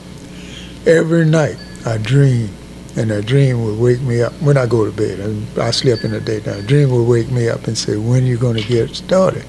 Every 0.85 1.25
night 1.25 1.57
I 1.85 1.97
dream, 1.97 2.49
and 2.97 3.11
a 3.11 3.21
dream 3.21 3.63
would 3.63 3.79
wake 3.79 4.01
me 4.01 4.21
up 4.21 4.33
when 4.41 4.57
I 4.57 4.65
go 4.65 4.83
to 4.83 4.91
bed. 4.91 5.19
And 5.19 5.47
I 5.59 5.71
slept 5.71 6.03
in 6.03 6.11
the 6.11 6.19
daytime. 6.19 6.59
A 6.59 6.63
dream 6.63 6.89
would 6.89 7.03
wake 7.03 7.31
me 7.31 7.47
up 7.47 7.67
and 7.67 7.77
say, 7.77 7.95
"When 7.95 8.23
are 8.23 8.27
you 8.27 8.37
going 8.37 8.57
to 8.57 8.67
get 8.67 8.95
started?" 8.95 9.45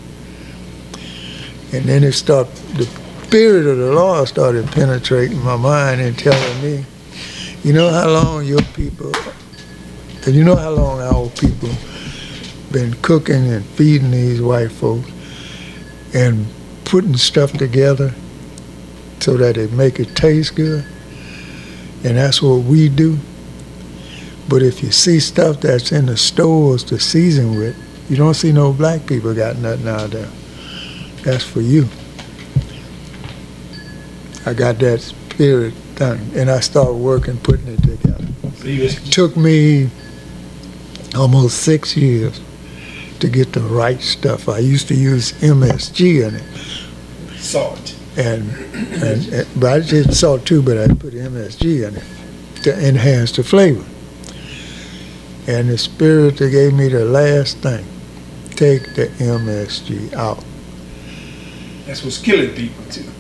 And 1.73 1.85
then 1.87 2.05
it 2.05 2.13
start. 2.13 2.47
The 2.77 2.87
spirit 3.25 3.67
of 3.67 3.79
the 3.79 3.93
Lord 3.93 4.29
started 4.29 4.67
penetrating 4.69 5.43
my 5.43 5.57
mind 5.57 6.01
and 6.01 6.17
telling 6.17 6.63
me, 6.63 6.85
"You 7.65 7.73
know 7.73 7.91
how 7.91 8.09
long 8.09 8.45
your 8.45 8.63
people, 8.75 9.13
and 10.25 10.35
you 10.35 10.45
know 10.45 10.57
how 10.57 10.71
long 10.71 11.01
our 11.01 11.29
people 11.31 11.71
been 12.71 12.95
cooking 13.01 13.51
and 13.51 13.65
feeding 13.65 14.11
these 14.11 14.43
white 14.43 14.71
folks 14.71 15.11
and 16.13 16.47
putting 16.85 17.17
stuff 17.17 17.53
together 17.53 18.13
so 19.21 19.37
that 19.37 19.57
it 19.57 19.73
make 19.73 19.99
it 19.99 20.15
taste 20.15 20.55
good. 20.55 20.85
And 22.05 22.17
that's 22.17 22.41
what 22.41 22.63
we 22.63 22.89
do. 22.89 23.19
But 24.49 24.63
if 24.63 24.83
you 24.83 24.91
see 24.91 25.21
stuff 25.21 25.61
that's 25.61 25.93
in 25.93 26.07
the 26.07 26.17
stores 26.17 26.83
to 26.85 26.99
season 26.99 27.59
with, 27.59 27.77
you 28.09 28.17
don't 28.17 28.35
see 28.35 28.53
no 28.53 28.73
black 28.73 29.07
people 29.07 29.35
got 29.35 29.57
nothing 29.57 29.89
out 29.89 30.11
there. 30.11 30.29
That's 31.23 31.45
for 31.45 31.61
you. 31.61 31.87
I 34.47 34.55
got 34.55 34.79
that 34.79 35.01
spirit 35.01 35.75
done, 35.97 36.31
and 36.35 36.51
I 36.51 36.61
started 36.61 36.95
working 36.95 37.37
putting 37.39 37.69
it 37.69 37.83
together 37.83 38.09
was, 38.77 39.11
took 39.11 39.37
me 39.37 39.89
almost 41.17 41.59
six 41.63 41.97
years 41.97 42.41
to 43.21 43.29
get 43.29 43.53
the 43.53 43.61
right 43.61 44.01
stuff. 44.01 44.49
I 44.49 44.59
used 44.59 44.89
to 44.89 44.95
use 44.95 45.33
MSG 45.33 46.27
in 46.27 46.35
it, 46.37 47.39
salt. 47.39 47.97
and 48.17 48.51
and, 49.03 49.33
and 49.33 49.49
but 49.61 49.73
I 49.73 49.81
did 49.81 50.15
salt 50.15 50.45
too, 50.45 50.63
but 50.63 50.79
I 50.79 50.89
put 50.89 51.15
MSG 51.15 51.89
in 51.89 51.97
it 51.97 52.63
to 52.65 52.87
enhance 52.89 53.33
the 53.33 53.45
flavor. 53.45 53.85
And 55.49 55.71
the 55.71 55.79
spirit 55.79 56.37
that 56.37 56.51
gave 56.51 56.75
me 56.75 56.89
the 56.89 57.07
last 57.07 57.57
thing, 57.59 57.83
take 58.51 58.83
the 58.95 59.07
MSG 59.17 60.13
out. 60.13 60.45
That's 61.87 62.05
what's 62.05 62.19
killing 62.19 62.55
people 62.55 62.85
too. 62.85 63.11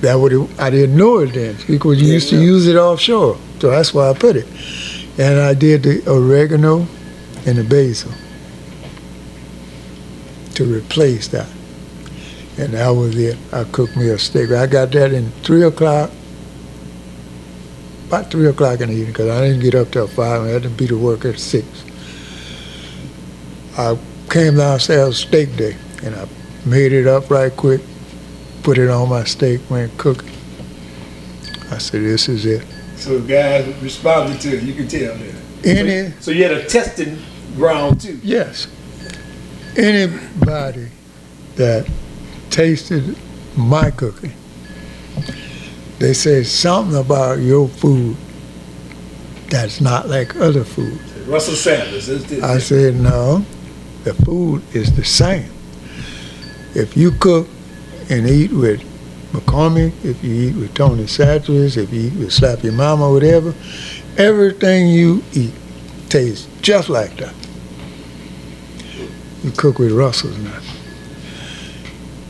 That 0.00 0.16
would 0.16 0.32
I 0.58 0.68
didn't 0.68 0.96
know 0.96 1.18
it 1.18 1.32
then 1.32 1.56
because 1.68 2.02
you 2.02 2.12
used 2.12 2.28
to 2.30 2.42
use 2.42 2.66
it 2.66 2.74
offshore, 2.74 3.38
so 3.60 3.70
that's 3.70 3.94
why 3.94 4.10
I 4.10 4.14
put 4.14 4.34
it. 4.34 4.46
And 5.16 5.38
I 5.38 5.54
did 5.54 5.84
the 5.84 6.02
oregano 6.10 6.88
and 7.46 7.56
the 7.56 7.62
basil 7.62 8.10
to 10.54 10.64
replace 10.64 11.28
that, 11.28 11.48
and 12.58 12.74
that 12.74 12.90
was 12.90 13.16
it. 13.16 13.38
I 13.52 13.62
cooked 13.62 13.96
me 13.96 14.08
a 14.08 14.18
steak. 14.18 14.50
I 14.50 14.66
got 14.66 14.90
that 14.90 15.12
in 15.12 15.30
three 15.44 15.62
o'clock, 15.62 16.10
about 18.08 18.30
three 18.30 18.46
o'clock 18.46 18.80
in 18.80 18.88
the 18.88 18.94
evening, 18.94 19.12
because 19.12 19.28
I 19.28 19.40
didn't 19.46 19.60
get 19.60 19.74
up 19.74 19.90
till 19.90 20.06
five. 20.06 20.42
I 20.42 20.48
had 20.48 20.62
to 20.62 20.70
be 20.70 20.86
to 20.86 20.98
work 20.98 21.24
at 21.24 21.38
six. 21.38 21.66
I 23.78 23.98
came 24.30 24.56
downstairs 24.56 25.18
steak 25.18 25.56
day, 25.56 25.76
and 26.02 26.14
I 26.14 26.26
made 26.64 26.92
it 26.92 27.06
up 27.06 27.30
right 27.30 27.54
quick 27.54 27.80
put 28.66 28.78
it 28.78 28.90
on 28.90 29.08
my 29.08 29.22
steak, 29.22 29.60
went 29.70 29.96
cook 29.96 30.24
it. 30.24 30.32
I 31.70 31.78
said, 31.78 32.02
this 32.02 32.28
is 32.28 32.44
it. 32.46 32.66
So 32.96 33.20
guys 33.22 33.64
responded 33.80 34.40
to 34.40 34.56
it. 34.56 34.64
You 34.64 34.74
can 34.74 34.88
tell 34.88 35.14
that. 35.14 35.34
Any, 35.64 36.10
So 36.18 36.32
you 36.32 36.42
had 36.42 36.50
a 36.50 36.64
testing 36.64 37.16
ground 37.54 38.00
too. 38.00 38.18
yes, 38.24 38.66
anybody 39.76 40.88
that 41.54 41.88
tasted 42.50 43.16
my 43.56 43.92
cooking, 43.92 44.32
they 45.98 46.12
say 46.12 46.42
something 46.42 46.96
about 46.96 47.38
your 47.38 47.68
food 47.68 48.16
that's 49.48 49.80
not 49.80 50.08
like 50.08 50.36
other 50.36 50.64
food. 50.64 51.00
Russell 51.26 51.54
Sanders. 51.54 52.08
I 52.42 52.58
said, 52.58 52.94
no, 52.96 53.44
the 54.04 54.14
food 54.14 54.62
is 54.74 54.94
the 54.94 55.04
same. 55.04 55.50
If 56.74 56.96
you 56.96 57.12
cook 57.12 57.48
and 58.10 58.28
eat 58.28 58.52
with 58.52 58.80
McCormick, 59.32 59.92
if 60.04 60.22
you 60.22 60.50
eat 60.50 60.56
with 60.56 60.74
Tony 60.74 61.04
Chachere's, 61.04 61.76
if 61.76 61.92
you 61.92 62.08
eat 62.08 62.14
with 62.14 62.32
Slap 62.32 62.62
Your 62.62 62.72
Mama, 62.72 63.10
whatever, 63.10 63.54
everything 64.16 64.88
you 64.88 65.22
eat 65.32 65.52
tastes 66.08 66.48
just 66.60 66.88
like 66.88 67.16
that. 67.16 67.34
You 69.42 69.50
cook 69.52 69.78
with 69.78 69.92
Russell's 69.92 70.38
now. 70.38 70.60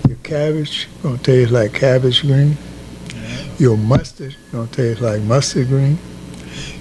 Your 0.09 0.19
cabbage 0.19 0.89
gonna 1.03 1.19
taste 1.19 1.51
like 1.51 1.73
cabbage 1.73 2.23
green. 2.23 2.57
Your 3.59 3.79
mustard 3.79 4.37
gonna 4.53 4.67
taste 4.69 5.01
like 5.01 5.23
mustard 5.23 5.69
green. 5.69 5.99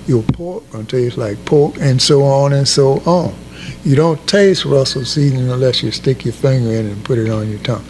Your 0.07 0.23
pork 0.23 0.69
gonna 0.71 0.83
taste 0.83 1.17
like 1.17 1.43
pork, 1.45 1.75
and 1.79 2.01
so 2.01 2.23
on 2.23 2.51
and 2.51 2.67
so 2.67 2.99
on. 3.05 3.33
You 3.83 3.95
don't 3.95 4.27
taste 4.27 4.65
Russell 4.65 5.05
seasoning 5.05 5.49
unless 5.49 5.81
you 5.81 5.91
stick 5.91 6.25
your 6.25 6.33
finger 6.33 6.71
in 6.71 6.87
it 6.87 6.91
and 6.91 7.05
put 7.05 7.17
it 7.17 7.29
on 7.29 7.49
your 7.49 7.59
tongue. 7.59 7.85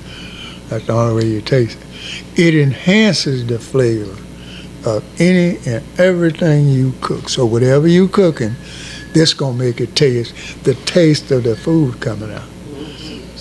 That's 0.70 0.86
the 0.86 0.94
only 0.94 1.24
way 1.24 1.30
you 1.30 1.42
taste 1.42 1.80
it. 2.36 2.40
It 2.40 2.56
enhances 2.56 3.46
the 3.48 3.58
flavor 3.58 4.16
of 4.86 5.04
any 5.20 5.58
and 5.66 5.84
everything 6.00 6.70
you 6.70 6.94
cook. 7.02 7.30
So 7.30 7.46
whatever 7.46 7.88
you 7.88 8.08
cooking, 8.08 8.56
this 9.14 9.34
gonna 9.34 9.58
make 9.58 9.82
it 9.82 9.96
taste 9.96 10.64
the 10.64 10.76
taste 10.76 11.32
of 11.32 11.44
the 11.44 11.56
food 11.56 12.00
coming 12.02 12.32
out. 12.32 12.55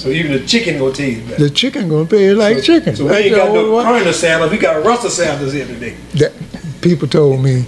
So 0.05 0.11
even 0.11 0.33
the 0.33 0.47
chicken 0.47 0.79
gonna 0.79 0.93
taste 0.93 1.27
better. 1.27 1.45
The 1.45 1.49
chicken 1.49 1.89
gonna 1.89 2.05
be 2.05 2.35
like 2.35 2.63
chicken. 2.63 2.95
So 2.95 3.05
we 3.05 3.09
That's 3.09 3.25
ain't 3.25 3.37
got 3.37 3.55
no 3.55 3.71
one. 3.71 3.87
Kerner 3.87 4.13
salad. 4.13 4.51
We 4.51 4.59
got 4.59 4.85
Russell 4.85 5.09
salads 5.09 5.55
here 5.55 5.65
today. 5.65 5.97
that 6.17 6.35
people 6.83 7.09
told 7.09 7.43
me, 7.43 7.65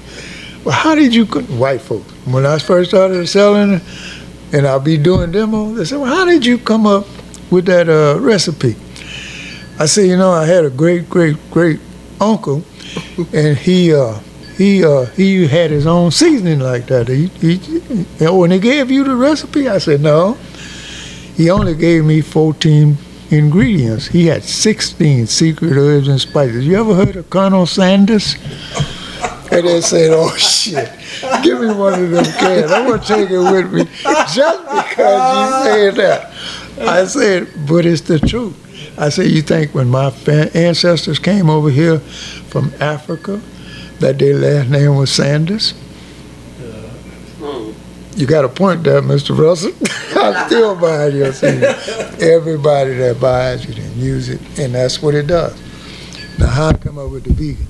well, 0.63 0.75
how 0.75 0.95
did 0.95 1.15
you, 1.15 1.25
co-" 1.25 1.41
white 1.57 1.81
folks, 1.81 2.13
when 2.27 2.45
I 2.45 2.59
first 2.59 2.91
started 2.91 3.27
selling 3.27 3.81
and 4.53 4.67
I'll 4.67 4.81
be 4.81 4.99
doing 4.99 5.33
demos, 5.33 5.79
they 5.79 5.87
said, 5.87 5.99
well, 5.99 6.15
how 6.15 6.27
did 6.27 6.45
you 6.45 6.59
come 6.59 6.87
up 6.87 7.07
with 7.51 7.65
that 7.67 7.89
uh, 7.89 8.21
recipe? 8.21 8.77
I 9.79 9.87
said, 9.87 10.03
you 10.03 10.19
know, 10.19 10.31
I 10.31 10.45
had 10.45 10.67
a 10.67 10.71
great, 10.71 11.09
great, 11.09 11.39
great 11.51 11.81
uncle 12.21 12.63
and 13.33 13.57
he, 13.57 13.95
uh, 13.95 14.19
he, 14.59 14.85
uh, 14.85 15.07
he 15.07 15.47
had 15.47 15.71
his 15.71 15.87
own 15.87 16.11
seasoning 16.11 16.61
like 16.61 16.87
that. 16.89 17.09
He, 17.09 17.29
he, 17.29 18.03
and 18.23 18.39
when 18.39 18.51
he 18.51 18.59
gave 18.59 18.91
you 18.91 19.05
the 19.05 19.17
recipe, 19.17 19.71
I 19.71 19.79
said, 19.79 20.03
no. 20.03 20.37
He 21.37 21.51
only 21.51 21.75
gave 21.75 22.05
me 22.05 22.23
14 22.23 22.97
ingredients. 23.31 24.07
He 24.07 24.27
had 24.27 24.43
16 24.43 25.27
secret 25.27 25.73
herbs 25.73 26.09
and 26.09 26.19
spices. 26.19 26.67
You 26.67 26.81
ever 26.81 26.95
heard 26.95 27.17
of 27.17 27.29
Colonel 27.29 27.67
Sanders? 27.67 28.37
And 29.51 29.67
they 29.67 29.81
said, 29.83 30.13
oh 30.13 30.35
shit, 30.37 30.91
give 31.43 31.61
me 31.61 31.67
one 31.67 32.03
of 32.03 32.11
them 32.11 32.25
cans. 32.25 32.73
I'm 32.73 32.89
gonna 32.89 33.03
take 33.05 33.31
it 33.31 33.39
with 33.39 33.73
me 33.73 33.85
just 34.35 34.63
because 34.65 35.37
you 35.37 35.71
said 35.71 35.95
that. 35.97 36.33
I 36.81 37.05
said, 37.05 37.49
but 37.69 37.85
it's 37.85 38.01
the 38.01 38.19
truth. 38.19 38.57
I 38.99 39.11
said, 39.11 39.27
you 39.27 39.43
think 39.43 39.75
when 39.75 39.89
my 39.89 40.11
ancestors 40.55 41.19
came 41.19 41.51
over 41.51 41.69
here 41.69 41.99
from 41.99 42.73
Africa, 42.81 43.41
that 44.01 44.19
their 44.19 44.37
last 44.37 44.71
name 44.71 44.97
was 44.97 45.11
Sanders? 45.11 45.75
You 48.17 48.27
got 48.27 48.45
a 48.45 48.49
point 48.49 48.83
there, 48.83 49.03
Mr. 49.03 49.37
Russell. 49.39 49.73
I'm 50.21 50.47
still 50.47 50.75
buying 50.75 51.15
your 51.17 51.33
thing. 51.33 51.63
Everybody 52.21 52.95
that 52.95 53.21
buys 53.21 53.65
it 53.69 53.79
and 53.79 53.95
use 53.97 54.29
it, 54.31 54.41
and 54.59 54.75
that's 54.75 55.03
what 55.03 55.15
it 55.15 55.27
does. 55.27 55.55
Now, 56.39 56.47
how 56.47 56.69
I 56.69 56.73
come 56.75 56.99
up 56.99 57.11
with 57.11 57.25
the 57.25 57.35
vegan? 57.35 57.67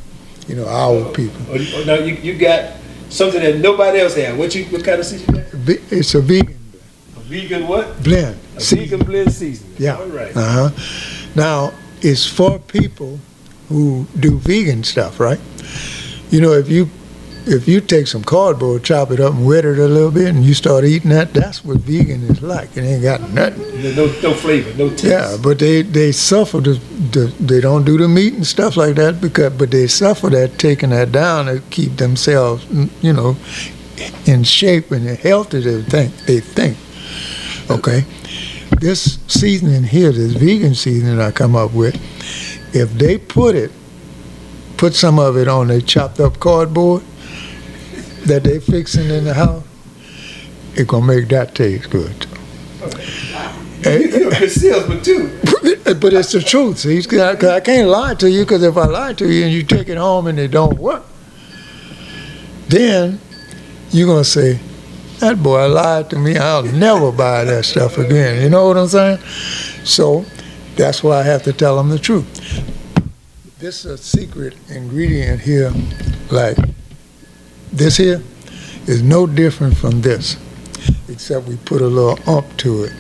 You 0.47 0.57
know, 0.57 0.69
our 0.69 1.13
people. 1.13 1.41
Oh, 1.51 1.55
you- 1.57 1.77
oh, 1.77 1.85
now 1.85 1.95
you, 1.95 2.15
you 2.15 2.39
got 2.39 2.75
something 3.09 3.41
that 3.43 3.59
nobody 3.59 3.99
else 4.01 4.15
had. 4.15 4.39
What 4.39 4.55
you 4.55 4.65
what 4.67 4.85
kind 4.85 5.01
of 5.01 5.07
season? 5.07 5.35
you 5.35 5.43
got? 5.43 5.51
Ve- 5.53 5.83
It's 5.91 6.15
a 6.15 6.21
vegan 6.21 6.59
A 7.17 7.21
vegan 7.21 7.67
what? 7.67 8.03
blend. 8.05 8.39
A 8.57 8.61
vegan 8.61 9.01
blend 9.01 9.33
seasoning. 9.33 9.75
Yeah. 9.79 9.97
All 9.99 10.07
right. 10.07 10.37
Uh 10.37 10.71
huh. 10.71 11.31
Now, 11.35 11.73
it's 12.03 12.25
for 12.27 12.61
people 12.61 13.19
who 13.69 14.07
do 14.21 14.39
vegan 14.39 14.85
stuff, 14.85 15.19
right? 15.19 15.41
You 16.31 16.41
know, 16.41 16.53
if 16.53 16.69
you 16.69 16.89
if 17.47 17.69
you 17.69 17.81
take 17.81 18.09
some 18.09 18.25
cardboard, 18.25 18.83
chop 18.83 19.13
it 19.13 19.21
up 19.21 19.33
and 19.35 19.47
wet 19.47 19.65
it 19.65 19.79
a 19.79 19.87
little 19.87 20.11
bit, 20.11 20.35
and 20.35 20.45
you 20.45 20.53
start 20.53 20.85
eating 20.85 21.11
that, 21.11 21.33
that's 21.33 21.65
what 21.65 21.79
vegan 21.79 22.25
is 22.25 22.43
like. 22.43 22.77
It 22.77 22.83
ain't 22.83 23.03
got 23.03 23.21
nothing. 23.31 23.95
No, 23.95 24.07
no 24.21 24.35
flavor, 24.35 24.77
no 24.77 24.91
taste. 24.91 25.05
Yeah, 25.05 25.37
but 25.41 25.61
they 25.61 25.83
they 25.83 26.11
suffer 26.11 26.61
the, 26.61 26.75
the 27.13 27.33
they 27.39 27.61
don't 27.61 27.85
do 27.85 27.97
the 27.97 28.09
meat 28.09 28.35
and 28.35 28.47
stuff 28.47 28.77
like 28.77 28.97
that 28.97 29.21
because 29.21 29.53
but 29.53 29.71
they 29.71 29.87
suffer 29.87 30.29
that 30.31 30.59
taking 30.59 30.91
that 30.91 31.13
down 31.13 31.47
to 31.47 31.63
keep 31.71 31.97
themselves 31.97 32.65
mm, 32.67 32.91
you 33.01 33.13
know 33.13 33.37
in 34.27 34.43
shape 34.43 34.91
and 34.91 35.07
healthy 35.07 35.61
they 35.61 35.83
think 35.83 36.17
they 36.27 36.41
think. 36.41 36.77
Okay, 37.71 38.05
this 38.81 39.19
seasoning 39.29 39.85
here, 39.85 40.11
this 40.13 40.33
vegan 40.33 40.75
seasoning 40.75 41.21
I 41.21 41.31
come 41.31 41.55
up 41.55 41.73
with, 41.73 41.95
if 42.75 42.93
they 42.93 43.19
put 43.19 43.55
it, 43.55 43.71
put 44.77 44.95
some 44.95 45.19
of 45.19 45.37
it 45.37 45.49
on 45.49 45.71
a 45.71 45.81
chopped 45.81 46.21
up 46.21 46.39
cardboard 46.41 47.03
that 48.27 48.45
they 48.45 48.61
fixing 48.61 49.09
in 49.09 49.25
the 49.25 49.35
house, 49.35 49.65
it 50.75 50.87
gonna 50.89 51.07
make 51.07 51.29
that 51.29 51.55
taste 51.55 51.91
good. 51.91 52.27
You're 53.83 53.93
a 53.93 54.31
good 54.31 54.51
salesman 54.51 55.03
too. 55.03 55.39
but 56.01 56.13
it's 56.13 56.33
the 56.33 56.43
truth. 56.45 56.79
See, 56.79 57.03
'cause 57.03 57.45
I 57.45 57.61
can't 57.61 57.89
lie 57.89 58.15
to 58.15 58.31
you 58.31 58.41
because 58.45 58.63
if 58.63 58.77
I 58.77 58.87
lie 58.87 59.13
to 59.15 59.31
you 59.31 59.45
and 59.45 59.53
you 59.53 59.63
take 59.63 59.89
it 59.89 59.97
home 59.97 60.27
and 60.27 60.39
it 60.39 60.51
don't 60.51 60.79
work, 60.79 61.05
then 62.69 63.21
you're 63.93 64.09
gonna 64.09 64.25
say, 64.25 64.59
"That 65.21 65.43
boy 65.43 65.69
lied 65.69 66.11
to 66.11 66.19
me. 66.19 66.37
I'll 66.37 66.65
never 66.65 67.13
buy 67.13 67.45
that 67.45 67.65
stuff 67.65 67.99
again." 67.99 68.43
You 68.43 68.51
know 68.51 68.67
what 68.67 68.77
I'm 68.77 68.89
saying? 68.89 69.19
So 69.85 70.25
that's 70.77 71.03
why 71.03 71.21
I 71.21 71.23
have 71.23 71.43
to 71.45 71.53
tell 71.53 71.77
them 71.77 71.89
the 71.89 71.99
truth. 71.99 72.27
This 73.59 73.85
is 73.85 73.93
a 73.93 73.99
secret 73.99 74.55
ingredient 74.69 75.41
here, 75.41 75.73
like 76.31 76.59
this 77.77 77.97
here, 77.97 78.23
is 78.87 79.03
no 79.03 79.27
different 79.27 79.77
from 79.77 80.01
this, 80.03 80.37
except 81.09 81.47
we 81.49 81.57
put 81.57 81.83
a 81.83 81.87
little 81.87 82.19
ump 82.29 82.57
to 82.59 82.85
it 82.85 82.93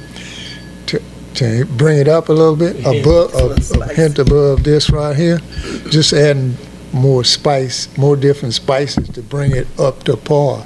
to, 0.86 1.02
to 1.34 1.64
bring 1.76 1.98
it 1.98 2.08
up 2.08 2.28
a 2.28 2.32
little 2.32 2.56
bit, 2.56 2.76
Yeah. 2.76 2.90
above, 2.90 3.34
a, 3.34 3.80
a 3.80 3.94
hint 3.94 4.18
above 4.18 4.64
this 4.64 4.90
right 4.90 5.16
here, 5.16 5.40
just 5.90 6.12
adding 6.12 6.56
more 6.92 7.24
spice, 7.24 7.88
more 7.98 8.16
different 8.16 8.54
spices 8.54 9.08
to 9.10 9.22
bring 9.22 9.52
it 9.52 9.66
up 9.78 10.02
to 10.04 10.16
par. 10.16 10.64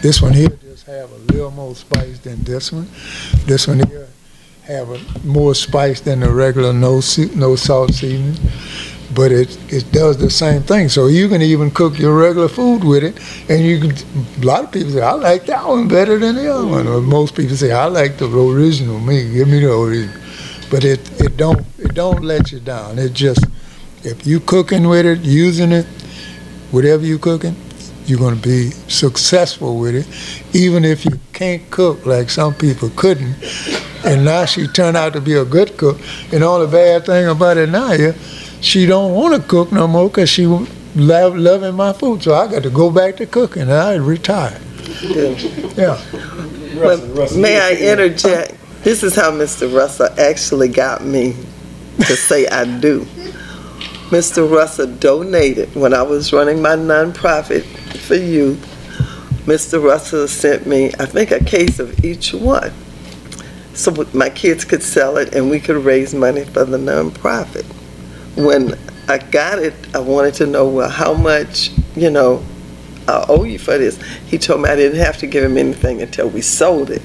This 0.00 0.20
one 0.20 0.32
here 0.32 0.48
just 0.62 0.86
have 0.86 1.10
a 1.12 1.32
little 1.32 1.50
more 1.50 1.74
spice 1.74 2.18
than 2.18 2.42
this 2.44 2.72
one. 2.72 2.88
This 3.46 3.66
one 3.68 3.86
here 3.88 4.08
have 4.64 4.90
a 4.90 5.00
more 5.24 5.54
spice 5.54 6.00
than 6.00 6.20
the 6.20 6.30
regular 6.30 6.72
no 6.72 7.00
no 7.34 7.56
salt 7.56 7.94
seasoning. 7.94 8.36
But 9.14 9.32
it, 9.32 9.58
it 9.72 9.92
does 9.92 10.16
the 10.16 10.30
same 10.30 10.62
thing. 10.62 10.88
So 10.88 11.06
you 11.06 11.28
can 11.28 11.42
even 11.42 11.70
cook 11.70 11.98
your 11.98 12.16
regular 12.16 12.48
food 12.48 12.84
with 12.84 13.04
it. 13.04 13.18
And 13.50 13.64
you 13.64 13.80
can, 13.80 13.92
a 14.42 14.46
lot 14.46 14.64
of 14.64 14.72
people 14.72 14.90
say, 14.90 15.02
I 15.02 15.12
like 15.12 15.46
that 15.46 15.66
one 15.66 15.88
better 15.88 16.18
than 16.18 16.36
the 16.36 16.52
other 16.52 16.66
one. 16.66 16.86
Or 16.86 17.00
most 17.00 17.34
people 17.34 17.56
say, 17.56 17.72
I 17.72 17.86
like 17.86 18.18
the 18.18 18.26
original 18.26 19.00
me. 19.00 19.32
Give 19.32 19.48
me 19.48 19.60
the 19.60 19.72
original. 19.72 20.20
But 20.70 20.84
it, 20.84 21.20
it 21.20 21.36
don't 21.36 21.66
it 21.78 21.92
don't 21.94 22.22
let 22.24 22.50
you 22.50 22.58
down. 22.58 22.98
It 22.98 23.12
just 23.12 23.44
if 24.04 24.26
you 24.26 24.40
cooking 24.40 24.88
with 24.88 25.04
it, 25.04 25.20
using 25.20 25.70
it, 25.70 25.84
whatever 26.70 27.04
you 27.04 27.18
cooking, 27.18 27.54
you're 28.06 28.18
gonna 28.18 28.36
be 28.36 28.70
successful 28.88 29.78
with 29.78 29.94
it. 29.94 30.56
Even 30.56 30.84
if 30.84 31.04
you 31.04 31.20
can't 31.34 31.70
cook 31.70 32.06
like 32.06 32.30
some 32.30 32.54
people 32.54 32.90
couldn't. 32.96 33.36
And 34.04 34.24
now 34.24 34.46
she 34.46 34.66
turned 34.66 34.96
out 34.96 35.12
to 35.12 35.20
be 35.20 35.34
a 35.34 35.44
good 35.44 35.76
cook. 35.76 36.00
And 36.32 36.42
all 36.42 36.58
the 36.58 36.66
bad 36.66 37.04
thing 37.04 37.28
about 37.28 37.58
it 37.58 37.68
now 37.68 37.90
is 37.90 38.16
she 38.62 38.86
don't 38.86 39.12
want 39.12 39.34
to 39.40 39.46
cook 39.48 39.72
no 39.72 39.86
more 39.86 40.08
because 40.08 40.30
she 40.30 40.46
love 40.46 41.36
loving 41.36 41.74
my 41.74 41.92
food. 41.92 42.22
So 42.22 42.34
I 42.34 42.50
got 42.50 42.62
to 42.62 42.70
go 42.70 42.90
back 42.90 43.16
to 43.16 43.26
cooking. 43.26 43.62
And 43.62 43.72
I 43.72 43.94
retired. 43.96 44.60
Yeah. 45.02 46.00
Russell, 46.76 47.08
Russell, 47.14 47.40
May 47.40 47.60
I 47.60 47.70
you 47.70 47.76
figure- 47.76 47.92
interject? 47.92 48.54
This 48.84 49.02
is 49.02 49.14
how 49.14 49.30
Mr. 49.30 49.72
Russell 49.72 50.08
actually 50.18 50.68
got 50.68 51.04
me 51.04 51.36
to 51.98 52.16
say 52.16 52.46
I 52.48 52.64
do. 52.80 53.02
Mr. 54.10 54.50
Russell 54.50 54.88
donated 54.96 55.74
when 55.76 55.94
I 55.94 56.02
was 56.02 56.32
running 56.32 56.60
my 56.60 56.74
nonprofit 56.76 57.62
for 58.06 58.16
youth. 58.16 58.58
Mr. 59.46 59.82
Russell 59.82 60.26
sent 60.28 60.66
me, 60.66 60.92
I 60.98 61.06
think, 61.06 61.30
a 61.30 61.42
case 61.42 61.78
of 61.78 62.04
each 62.04 62.32
one. 62.34 62.72
So 63.74 64.06
my 64.12 64.28
kids 64.30 64.64
could 64.64 64.82
sell 64.82 65.16
it 65.16 65.34
and 65.34 65.48
we 65.48 65.60
could 65.60 65.76
raise 65.84 66.14
money 66.14 66.44
for 66.44 66.64
the 66.64 66.76
nonprofit. 66.78 67.64
When 68.36 68.78
I 69.08 69.18
got 69.18 69.58
it, 69.58 69.74
I 69.94 69.98
wanted 69.98 70.34
to 70.34 70.46
know, 70.46 70.68
well, 70.68 70.88
how 70.88 71.12
much, 71.12 71.70
you 71.94 72.10
know, 72.10 72.42
I 73.08 73.24
owe 73.28 73.44
you 73.44 73.58
for 73.58 73.76
this. 73.76 74.00
He 74.26 74.38
told 74.38 74.62
me 74.62 74.70
I 74.70 74.76
didn't 74.76 75.00
have 75.00 75.18
to 75.18 75.26
give 75.26 75.44
him 75.44 75.58
anything 75.58 76.02
until 76.02 76.28
we 76.28 76.40
sold 76.40 76.90
it. 76.90 77.02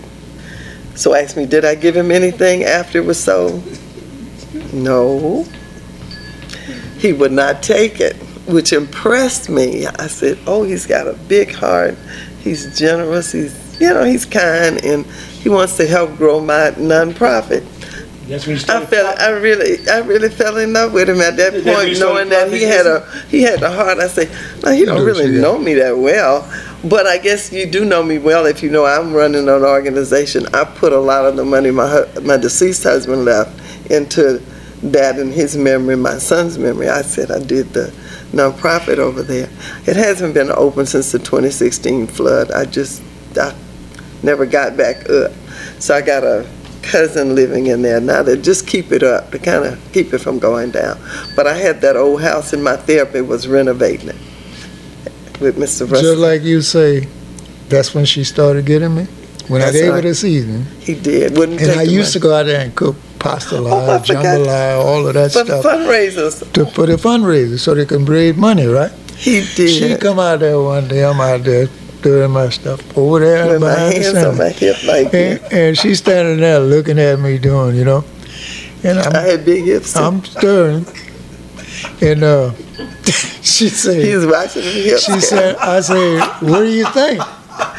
So 0.95 1.13
asked 1.13 1.37
me, 1.37 1.45
did 1.45 1.65
I 1.65 1.75
give 1.75 1.95
him 1.95 2.11
anything 2.11 2.63
after 2.63 2.99
it 2.99 3.05
was 3.05 3.21
sold? 3.21 3.63
No. 4.73 5.45
He 6.97 7.13
would 7.13 7.31
not 7.31 7.61
take 7.61 7.99
it, 7.99 8.15
which 8.47 8.73
impressed 8.73 9.49
me. 9.49 9.85
I 9.85 10.07
said, 10.07 10.39
oh, 10.47 10.63
he's 10.63 10.87
got 10.87 11.07
a 11.07 11.13
big 11.13 11.53
heart. 11.53 11.95
He's 12.39 12.77
generous. 12.77 13.31
He's, 13.31 13.79
you 13.79 13.93
know, 13.93 14.03
he's 14.03 14.25
kind, 14.25 14.83
and 14.83 15.05
he 15.05 15.49
wants 15.49 15.77
to 15.77 15.85
help 15.85 16.15
grow 16.17 16.39
my 16.39 16.71
nonprofit. 16.71 17.65
That's 18.27 18.45
when 18.45 18.55
you 18.55 18.59
I 18.59 18.63
started. 18.63 18.89
felt, 18.89 19.19
I 19.19 19.29
really, 19.29 19.87
I 19.89 19.99
really 19.99 20.29
fell 20.29 20.57
in 20.57 20.73
love 20.73 20.93
with 20.93 21.09
him 21.09 21.21
at 21.21 21.37
that 21.37 21.53
That's 21.53 21.65
when 21.65 21.65
you 21.65 21.73
point, 21.85 21.97
started 21.97 21.99
knowing 21.99 22.29
that 22.29 22.51
he 22.51 22.63
had 22.63 22.85
a, 22.85 23.09
he 23.29 23.41
had 23.41 23.59
the 23.61 23.69
heart. 23.71 23.99
I 23.99 24.07
say, 24.07 24.29
no, 24.63 24.71
he 24.71 24.85
don't 24.85 25.05
really 25.05 25.25
you. 25.27 25.41
know 25.41 25.57
me 25.57 25.75
that 25.75 25.97
well, 25.97 26.49
but 26.83 27.07
I 27.07 27.17
guess 27.19 27.51
you 27.53 27.65
do 27.65 27.85
know 27.85 28.03
me 28.03 28.17
well 28.17 28.45
if 28.45 28.61
you 28.61 28.69
know 28.69 28.85
I'm 28.85 29.13
running 29.13 29.47
an 29.47 29.63
organization. 29.63 30.45
I 30.53 30.65
put 30.65 30.91
a 30.93 30.99
lot 30.99 31.25
of 31.25 31.35
the 31.37 31.45
money 31.45 31.71
my 31.71 31.87
hu- 31.87 32.21
my 32.21 32.37
deceased 32.37 32.83
husband 32.83 33.25
left 33.25 33.89
into 33.91 34.41
that 34.83 35.17
in 35.17 35.31
his 35.31 35.57
memory, 35.57 35.95
my 35.95 36.17
son's 36.17 36.57
memory. 36.57 36.89
I 36.89 37.01
said 37.01 37.31
I 37.31 37.39
did 37.39 37.73
the 37.73 37.93
nonprofit 38.31 38.97
over 38.97 39.23
there. 39.23 39.49
It 39.85 39.95
hasn't 39.95 40.33
been 40.33 40.51
open 40.51 40.85
since 40.85 41.11
the 41.13 41.19
2016 41.19 42.07
flood. 42.07 42.51
I 42.51 42.65
just, 42.65 43.01
I 43.39 43.55
never 44.21 44.45
got 44.45 44.75
back 44.77 45.09
up. 45.09 45.31
So 45.79 45.95
I 45.95 46.01
got 46.01 46.23
a 46.23 46.45
cousin 46.87 47.35
living 47.35 47.67
in 47.67 47.81
there 47.81 47.99
now 48.01 48.23
to 48.23 48.37
just 48.37 48.65
keep 48.67 48.91
it 48.91 49.03
up, 49.03 49.31
to 49.31 49.39
kind 49.39 49.65
of 49.65 49.79
keep 49.93 50.13
it 50.13 50.19
from 50.19 50.39
going 50.39 50.71
down. 50.71 50.97
But 51.35 51.45
I 51.47 51.53
had 51.57 51.81
that 51.81 51.95
old 51.95 52.21
house 52.21 52.53
and 52.53 52.63
my 52.63 52.77
therapy 52.77 53.21
was 53.21 53.47
renovating 53.47 54.09
it 54.09 54.15
with 55.41 55.57
Mr. 55.57 55.81
Russell. 55.89 56.01
Just 56.01 56.17
like 56.19 56.41
you 56.41 56.61
say, 56.61 57.07
that's 57.69 57.93
when 57.93 58.05
she 58.05 58.23
started 58.23 58.65
getting 58.65 58.95
me. 58.95 59.05
When 59.47 59.61
I 59.61 59.65
That's 59.65 59.77
gave 59.77 59.85
her 59.87 59.93
right. 59.93 60.03
the 60.03 60.13
seasoning. 60.13 60.65
He 60.81 60.93
did, 60.93 61.37
wouldn't 61.37 61.61
And 61.61 61.71
I 61.79 61.83
used 61.83 62.11
to 62.13 62.19
go 62.19 62.33
out 62.35 62.47
there 62.47 62.59
and 62.59 62.75
cook 62.75 62.97
pasta 63.17 63.55
Oh, 63.57 63.65
I 63.65 63.85
lie, 63.85 63.99
forgot. 63.99 64.25
jambalaya, 64.25 64.83
all 64.83 65.07
of 65.07 65.13
that 65.13 65.31
For 65.31 65.45
stuff 65.45 65.63
fundraisers, 65.63 66.51
to, 66.53 66.65
for 66.65 66.85
the 66.85 66.97
fundraiser 66.97 67.57
so 67.57 67.73
they 67.73 67.85
can 67.85 68.03
raise 68.05 68.35
money, 68.35 68.65
right? 68.65 68.91
he 69.15 69.45
did. 69.55 69.69
She 69.69 69.95
come 69.97 70.19
out 70.19 70.41
there 70.41 70.59
one 70.59 70.87
day, 70.89 71.03
I'm 71.05 71.19
out 71.21 71.43
there 71.43 71.67
doing 72.01 72.31
my 72.31 72.49
stuff 72.49 72.97
over 72.97 73.19
there 73.19 73.47
With 73.53 73.61
my 73.61 73.73
behind 73.73 73.95
the 73.95 74.01
hands 74.01 74.17
on 74.25 74.37
my 74.37 74.49
hip 74.49 74.83
like 74.83 75.13
And, 75.13 75.41
and 75.53 75.77
she's 75.77 75.99
standing 75.99 76.39
there 76.39 76.59
looking 76.59 76.99
at 76.99 77.19
me 77.19 77.37
doing, 77.37 77.75
you 77.75 77.83
know. 77.85 78.03
And 78.83 78.99
I 78.99 79.05
I'm, 79.05 79.11
had 79.13 79.45
big 79.45 79.65
hips. 79.65 79.93
too. 79.93 79.99
I'm 79.99 80.23
stirring. 80.23 80.85
And 82.01 82.23
uh, 82.23 82.51
she 83.41 83.69
said, 83.69 84.03
"He's 84.03 84.25
watching 84.25 84.61
hips. 84.63 85.03
she 85.03 85.19
said, 85.19 85.55
I 85.57 85.79
said, 85.81 86.19
what 86.41 86.59
do 86.59 86.67
you 86.71 86.85
think? 86.91 87.21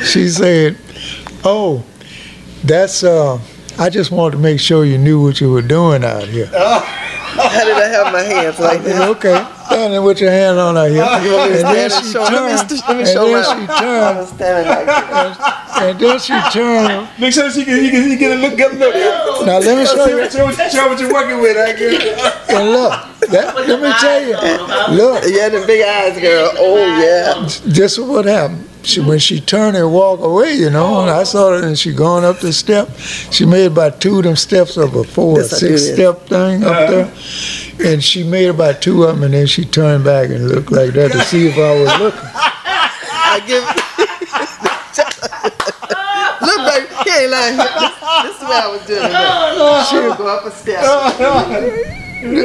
She 0.04 0.28
said, 0.28 0.76
oh, 1.44 1.84
that's, 2.64 3.04
uh, 3.04 3.38
I 3.78 3.90
just 3.90 4.10
wanted 4.10 4.36
to 4.36 4.42
make 4.42 4.58
sure 4.60 4.84
you 4.84 4.98
knew 4.98 5.22
what 5.22 5.40
you 5.40 5.50
were 5.52 5.62
doing 5.62 6.04
out 6.04 6.24
here. 6.26 6.46
How 7.38 7.64
did 7.64 7.76
I 7.76 7.86
have 7.88 8.12
my 8.12 8.22
hands 8.22 8.58
like 8.58 8.80
I 8.80 8.82
that? 8.82 9.08
okay, 9.10 9.46
standing 9.78 10.02
with 10.02 10.20
your 10.20 10.30
hand 10.30 10.58
on 10.58 10.74
her 10.76 10.88
hip. 10.88 10.98
You 11.24 11.32
want 11.34 11.52
me 11.52 11.58
to 11.58 11.66
And 11.66 11.76
then 11.76 11.90
she 11.90 12.12
show? 12.12 12.20
Let 12.22 12.32
me, 12.32 12.38
turned, 12.38 12.70
st- 12.70 12.88
let 12.88 12.90
and 12.90 13.06
then 13.06 13.44
she 13.44 13.66
turned, 13.66 14.04
I 14.04 14.20
was 14.20 14.28
standing 14.28 14.68
like 14.68 14.86
that. 14.86 15.82
and 15.82 15.98
then 16.00 16.18
she 16.18 16.34
turned. 16.52 17.08
Make 17.18 17.32
sure 17.32 17.50
she 17.50 17.64
can, 17.64 17.84
you 17.84 17.90
can, 17.90 18.10
you 18.10 18.16
get 18.18 18.32
a 18.32 18.40
look, 18.40 18.60
up. 18.60 18.72
look. 18.72 19.46
Now 19.46 19.58
let 19.58 19.78
me 19.78 19.86
show 19.86 20.06
you. 20.06 20.30
Show, 20.30 20.88
what- 20.88 21.00
you're 21.00 21.12
working 21.12 21.40
with, 21.40 21.56
I 21.56 21.72
guess. 21.72 22.50
And 22.50 22.70
look, 22.70 22.92
that, 23.30 23.54
let 23.54 23.80
me 23.80 23.90
tell 24.00 24.20
you. 24.22 24.96
Look, 24.96 25.24
You 25.24 25.40
had 25.40 25.52
the 25.52 25.64
big 25.66 25.82
eyes, 25.82 26.20
girl. 26.20 26.50
Oh 26.56 26.76
yeah. 27.00 27.42
this 27.66 27.98
is 27.98 28.00
what 28.00 28.24
happened. 28.24 28.64
She, 28.82 29.00
when 29.00 29.18
she 29.18 29.40
turned 29.40 29.76
and 29.76 29.92
walked 29.92 30.22
away, 30.22 30.54
you 30.54 30.70
know, 30.70 31.02
and 31.02 31.10
I 31.10 31.24
saw 31.24 31.50
her 31.50 31.66
and 31.66 31.78
she 31.78 31.92
going 31.92 32.24
up 32.24 32.38
the 32.38 32.52
step. 32.52 32.88
She 32.96 33.44
made 33.44 33.66
about 33.66 34.00
two 34.00 34.18
of 34.18 34.24
them 34.24 34.36
steps 34.36 34.76
of 34.76 34.94
a 34.94 35.04
four 35.04 35.40
or 35.40 35.42
This 35.42 35.52
I 35.62 35.66
do 35.68 35.76
six 35.76 35.94
step 35.94 36.20
thing 36.28 36.64
up 36.64 36.70
uh-huh. 36.70 36.90
there. 36.90 37.67
And 37.84 38.02
she 38.02 38.24
made 38.24 38.46
about 38.48 38.82
two 38.82 39.04
of 39.04 39.14
them 39.14 39.22
and 39.24 39.34
then 39.34 39.46
she 39.46 39.64
turned 39.64 40.04
back 40.04 40.30
and 40.30 40.48
looked 40.48 40.72
like 40.72 40.92
that 40.94 41.12
to 41.12 41.20
see 41.24 41.46
if 41.48 41.56
I 41.56 41.74
was 41.80 42.00
looking. 42.00 42.20
I 43.30 43.40
give. 43.46 43.64
Look, 46.40 46.60
baby, 46.66 46.86
he 47.04 47.10
ain't 47.22 47.30
lying. 47.30 47.56
This, 47.56 47.68
this 48.22 48.36
is 48.36 48.42
what 48.42 48.64
I 48.64 48.68
was 48.68 48.82
doing. 48.86 49.10
She 49.86 49.96
would 50.08 50.18
go 50.18 50.26
up 50.28 50.44
a 50.44 50.50
step. 50.50 50.82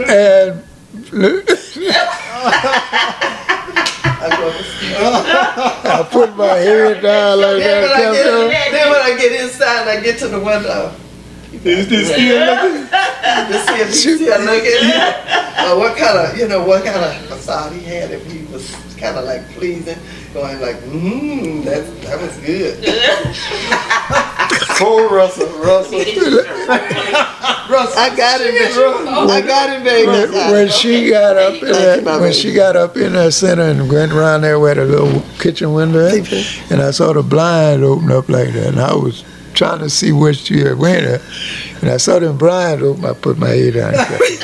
And 0.10 0.64
look, 1.12 1.46
I 4.06 4.30
go 4.30 4.48
up 4.50 4.56
a 4.60 4.64
step. 4.64 4.96
I 5.86 6.08
put 6.12 6.36
my 6.36 6.46
head 6.48 7.02
down 7.02 7.40
like 7.42 7.58
Then 7.58 7.82
when, 7.82 7.92
that. 7.92 7.96
I 7.96 8.52
get, 8.52 8.72
then 8.72 8.90
when 8.92 9.02
I 9.02 9.18
get 9.18 9.32
inside 9.44 9.88
I 9.88 10.02
get 10.02 10.20
to 10.20 10.28
the 10.28 10.40
window, 10.40 10.94
Is 11.64 11.88
this 11.90 12.12
still 12.12 12.46
looking? 12.46 12.88
to 12.90 13.60
see 13.60 13.80
if 13.82 13.88
he 13.90 13.94
still 13.94 14.42
looking, 14.42 15.70
or 15.70 15.78
what 15.80 15.98
kind 15.98 16.18
of, 16.18 16.38
you 16.38 16.48
know, 16.48 16.64
what 16.66 16.84
kind 16.84 16.98
of 17.04 17.16
facade 17.28 17.72
he 17.74 17.82
had, 17.84 18.12
if 18.12 18.26
he 18.32 18.46
was 18.52 18.76
kind 18.98 19.18
of 19.18 19.26
like 19.26 19.48
pleasing, 19.52 19.98
going 20.34 20.60
like, 20.62 20.78
mmm, 20.78 21.64
that, 21.66 21.86
that 22.02 22.20
was 22.22 22.36
good. 22.40 22.84
Poor 24.78 25.10
Russell, 25.10 25.48
Russell. 25.60 26.00
Russell. 27.70 28.00
I 28.00 28.14
got 28.16 28.42
him, 28.42 28.54
baby. 28.54 29.32
I 29.32 29.42
got 29.46 29.70
him, 29.70 29.84
baby. 29.84 30.08
when, 30.08 30.52
when 30.52 30.70
she 30.70 31.10
got 31.10 31.38
up 31.38 31.54
in 31.54 31.60
Thank 31.60 31.74
that, 31.74 32.00
you, 32.00 32.06
when 32.06 32.20
baby. 32.22 32.34
she 32.34 32.54
got 32.54 32.76
up 32.76 32.98
in 32.98 33.14
that 33.14 33.34
center 33.34 33.64
and 33.64 33.90
went 33.92 34.12
around 34.12 34.42
there 34.42 34.60
where 34.60 34.76
the 34.76 34.86
little 34.86 35.22
kitchen 35.40 35.74
window 35.74 36.00
is, 36.00 36.62
and 36.72 36.82
I 36.82 36.92
saw 36.92 37.14
the 37.14 37.24
blind 37.24 37.84
open 37.84 38.12
up 38.12 38.30
like 38.30 38.54
that, 38.54 38.68
and 38.70 38.80
I 38.80 38.94
was 38.94 39.24
trying 39.54 39.80
to 39.80 39.90
see 39.90 40.12
where 40.12 40.34
she 40.34 40.60
had 40.60 40.78
went 40.78 41.06
at, 41.06 41.22
and 41.82 41.90
I 41.90 41.98
saw 41.98 42.20
them 42.20 42.38
blinds 42.38 42.84
open. 42.84 43.06
I 43.06 43.14
put 43.14 43.38
my 43.38 43.50
head 43.50 43.74
down. 43.76 43.94
and 43.94 44.08
kept- 44.08 44.40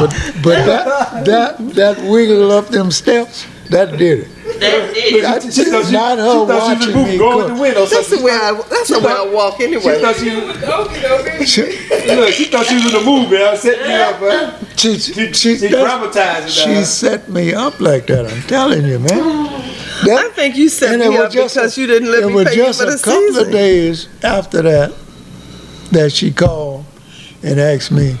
but 0.00 0.10
but 0.42 0.66
that 0.66 1.24
that 1.24 1.74
that 1.74 1.98
wiggle 2.10 2.50
up 2.52 2.68
them 2.68 2.90
steps, 2.90 3.46
that 3.70 3.96
did 3.98 4.20
it. 4.20 4.28
That's 4.60 4.96
it. 4.96 5.22
That, 5.22 5.42
She 5.52 5.64
thought 5.64 5.86
she, 5.86 5.92
not 5.92 6.16
she 6.18 6.22
her 6.22 6.46
thought 6.46 6.78
she 6.78 6.86
was 6.86 6.86
watching 6.86 6.94
moving, 6.94 7.12
me 7.12 7.18
go 7.18 7.38
cook. 7.40 7.48
the 7.56 7.60
window. 7.60 7.86
That's 7.86 8.10
the 8.10 8.22
way 8.22 8.32
I, 8.32 8.52
that's 8.70 8.88
the 8.88 9.00
way 9.00 9.12
I 9.12 9.30
walk 9.32 9.60
anyway. 9.60 9.82
She 9.82 9.88
anyway. 9.88 10.02
thought 10.02 10.16
she 10.16 11.36
was, 11.38 11.48
She, 11.50 11.62
look, 12.14 12.32
she 12.32 12.44
thought 12.46 12.66
she 12.66 12.74
was 12.76 12.86
in 12.86 12.92
the 12.92 13.04
movie. 13.04 13.36
I 13.36 13.54
set 13.56 13.86
me 13.86 13.94
up, 13.94 14.16
huh? 14.20 14.58
she, 14.76 14.98
She, 14.98 15.12
she, 15.12 15.32
she, 15.32 15.56
she 15.58 15.68
dramatized 15.68 16.46
it. 16.46 16.50
she 16.52 16.84
set 16.84 17.28
me 17.28 17.52
up 17.52 17.80
like 17.80 18.06
that. 18.06 18.26
I'm 18.26 18.42
telling 18.42 18.84
you, 18.86 18.98
man. 19.00 19.73
That- 20.06 20.26
I 20.26 20.28
think 20.30 20.56
you 20.56 20.68
set 20.68 20.98
me 20.98 21.06
it 21.06 21.12
up 21.18 21.24
was 21.26 21.34
just 21.34 21.54
because 21.54 21.76
a- 21.76 21.80
you 21.80 21.86
didn't 21.86 22.10
let 22.10 22.22
it 22.24 22.26
me 22.28 22.32
was 22.34 22.44
pay 22.48 22.56
you 22.56 22.64
just 22.64 22.80
for 22.80 22.86
the 22.86 22.94
a 22.94 22.98
couple 22.98 23.20
season. 23.28 23.46
of 23.46 23.52
days 23.52 24.08
after 24.22 24.62
that 24.62 24.92
that 25.92 26.12
she 26.12 26.30
called 26.32 26.84
and 27.42 27.60
asked 27.60 27.90
me, 27.92 28.16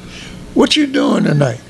"What 0.54 0.76
you 0.76 0.86
doing 0.86 1.24
tonight?" 1.24 1.60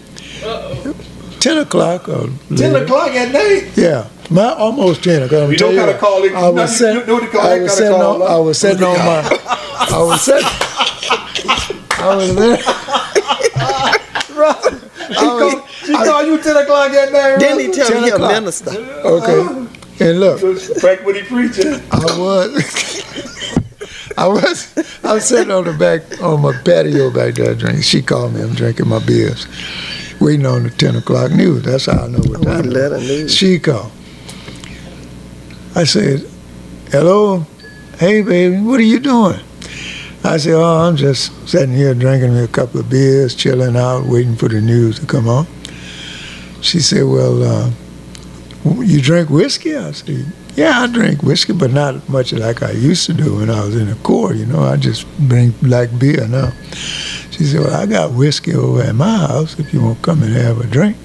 Ten 1.41 1.59
o'clock 1.59 2.09
or 2.09 2.29
Ten 2.57 2.73
later. 2.73 2.85
o'clock 2.85 3.11
at 3.11 3.33
night. 3.33 3.65
Yeah, 3.77 4.05
my 4.31 4.53
almost 4.55 5.03
ten 5.05 5.23
o'clock. 5.23 5.51
You 5.51 5.57
know 5.59 5.67
what 5.69 5.77
kind 5.77 5.91
of 5.91 5.99
call 5.99 6.25
it- 6.25 6.35
I 6.35 6.49
was 6.49 6.55
know- 6.57 6.67
sitting. 6.67 7.01
you 7.01 7.07
know 7.07 7.15
what 7.15 7.23
I 7.23 7.27
was 7.27 7.43
kind 7.43 7.65
of 7.65 7.71
sitting 7.71 7.93
on. 7.93 8.21
huh? 8.21 8.25
I 8.27 8.39
was 8.39 8.59
sitting 8.59 8.83
on 8.83 8.99
my. 8.99 9.39
I 9.91 10.03
was 10.03 10.23
sitting. 10.23 10.49
I 11.99 12.17
was 12.17 12.35
there. 12.37 12.59
She, 15.07 15.15
called, 15.15 15.63
she 15.85 15.93
called 15.93 16.27
you 16.27 16.39
ten 16.39 16.57
o'clock 16.57 16.91
at 16.93 17.13
night. 17.13 17.37
Then 17.39 17.59
he 17.61 17.71
tell 17.71 17.89
10 17.89 18.03
me 18.03 18.09
he 18.09 18.15
a 18.15 18.19
minister. 18.19 18.71
Okay, 18.71 19.41
uh-huh. 19.41 19.65
And 20.01 20.21
look. 20.21 20.43
Russell. 20.43 20.75
Back 20.83 21.05
when 21.05 21.15
he 21.17 21.23
preaching. 21.23 21.81
I 21.93 22.05
was. 22.19 23.03
I 24.19 24.29
was. 24.29 24.77
I 25.05 25.15
was 25.15 25.25
sitting 25.25 25.51
on 25.51 25.65
the 25.65 25.73
back 25.73 26.23
on 26.23 26.41
my 26.43 26.53
patio 26.65 27.11
back 27.11 27.35
there 27.35 27.55
drinking. 27.55 27.83
She 27.83 28.03
called 28.03 28.35
me. 28.35 28.43
I'm 28.43 28.55
drinking 28.55 28.89
my 28.89 29.05
beers, 29.05 29.47
waiting 30.21 30.47
on 30.47 30.63
the 30.65 30.71
ten 30.71 30.97
o'clock 30.97 31.33
news. 31.33 31.63
That's 31.63 31.87
how 31.87 32.05
I 32.05 32.09
know 32.09 32.19
what 32.19 32.39
We 32.41 32.45
time. 32.47 32.71
let 32.71 32.93
her 32.93 32.99
is. 32.99 33.23
know. 33.23 33.29
She 33.29 33.59
called. 33.59 33.91
I 35.75 35.85
said, 35.85 36.25
"Hello, 36.91 37.45
hey 37.99 38.23
baby, 38.23 38.61
what 38.61 38.79
are 38.79 38.85
you 38.85 39.01
doing?" 39.01 39.41
I 40.23 40.37
said, 40.39 40.55
"Oh, 40.55 40.63
I'm 40.89 40.97
just 40.97 41.33
sitting 41.49 41.75
here 41.75 41.95
drinking 41.95 42.35
me 42.35 42.41
a 42.45 42.49
couple 42.49 42.81
of 42.81 42.89
beers, 42.89 43.35
chilling 43.35 43.77
out, 43.77 44.07
waiting 44.07 44.37
for 44.37 44.49
the 44.49 44.61
news 44.61 45.01
to 45.01 45.07
come 45.07 45.29
on." 45.29 45.47
She 46.61 46.79
said, 46.81 47.05
"Well, 47.05 47.43
uh, 47.43 47.71
you 48.65 49.01
drink 49.01 49.31
whiskey?" 49.31 49.77
I 49.77 49.93
said, 49.93 50.27
"Yeah, 50.57 50.81
I 50.81 50.87
drink 50.87 51.23
whiskey, 51.23 51.53
but 51.53 51.73
not 51.73 52.09
much 52.09 52.33
like 52.33 52.63
I 52.63 52.73
used 52.73 53.07
to 53.07 53.13
do 53.13 53.37
when 53.37 53.51
I 53.51 53.65
was 53.65 53.77
in 53.77 53.89
the 53.89 53.95
Corps. 53.97 54.35
You 54.35 54.47
know, 54.47 54.63
I 54.63 54.77
just 54.77 55.07
drink 55.29 55.55
like 55.63 55.99
beer 55.99 56.27
now." 56.29 56.53
She 57.31 57.45
said, 57.45 57.61
"Well, 57.61 57.75
I 57.75 57.87
got 57.87 58.13
whiskey 58.13 58.55
over 58.55 58.83
at 58.83 58.95
my 58.95 59.19
house 59.19 59.59
if 59.59 59.73
you 59.75 59.81
want 59.83 59.99
to 59.99 60.05
come 60.05 60.23
and 60.23 60.33
have 60.33 60.61
a 60.61 60.67
drink." 60.67 60.97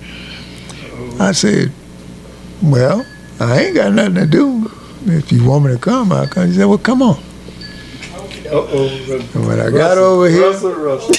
I 1.19 1.33
said, 1.33 1.71
"Well, 2.61 3.05
I 3.39 3.61
ain't 3.61 3.75
got 3.75 3.93
nothing 3.93 4.15
to 4.15 4.25
do. 4.25 4.71
If 5.05 5.31
you 5.31 5.43
want 5.43 5.65
me 5.65 5.71
to 5.71 5.79
come, 5.79 6.11
I'll 6.11 6.27
come." 6.27 6.47
She 6.47 6.57
said, 6.57 6.65
"Well, 6.65 6.77
come 6.77 7.01
on." 7.01 7.19
Uh-oh. 8.51 8.87
And 9.35 9.47
when 9.47 9.59
I 9.59 9.69
got 9.69 9.99
over 9.99 10.27
here, 10.27 10.49
Russell, 10.49 10.73
Russell. 10.73 11.13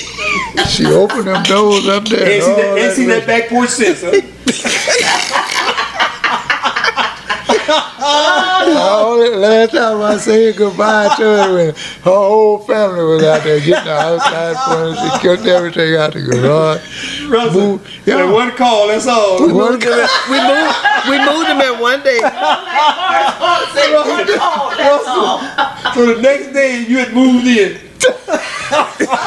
she 0.67 0.85
opened 0.87 1.29
them 1.29 1.43
doors 1.45 1.87
up 1.87 2.05
there. 2.07 2.29
Ain't 2.29 2.43
and 2.43 2.43
seen 2.43 2.57
that, 2.57 2.71
all 2.71 2.77
ain't 2.77 2.93
seen 2.95 3.09
that 3.09 3.27
back 3.27 3.49
porch 3.49 3.71
since, 3.71 4.03
huh? 4.03 5.47
All, 7.71 9.19
last 9.39 9.73
time 9.73 10.01
I 10.03 10.17
said 10.19 10.57
goodbye 10.57 11.15
to 11.17 11.23
her, 11.23 11.55
when 11.55 11.75
her 11.75 11.81
whole 12.03 12.59
family 12.59 13.05
was 13.05 13.23
out 13.23 13.43
there 13.45 13.59
getting 13.61 13.85
the 13.85 13.93
outside 13.93 14.57
furniture, 14.67 15.01
She 15.03 15.19
kicked 15.21 15.47
everything 15.47 15.97
out 15.97 16.13
the 16.13 16.21
garage. 16.23 17.23
Russell. 17.29 17.61
Move- 17.61 17.89
yeah. 18.07 18.17
That 18.17 18.33
one 18.33 18.51
call, 18.53 18.89
that's 18.89 19.07
all. 19.07 19.47
We 19.47 19.53
moved 19.53 19.83
him. 19.85 19.93
At, 19.93 20.11
we 20.31 20.39
moved. 20.41 20.77
We 21.09 21.19
moved 21.19 21.49
him 21.49 21.61
at 21.61 21.81
one 21.81 22.03
day. 22.03 22.19
Say 23.75 23.95
one 23.95 24.27
call, 24.39 24.71
that's 24.77 25.07
all. 25.07 25.41
So 25.95 26.15
the 26.15 26.21
next 26.23 26.53
day 26.53 26.83
you 26.87 26.99
had 26.99 27.13
moved 27.15 27.47
in. 27.47 27.79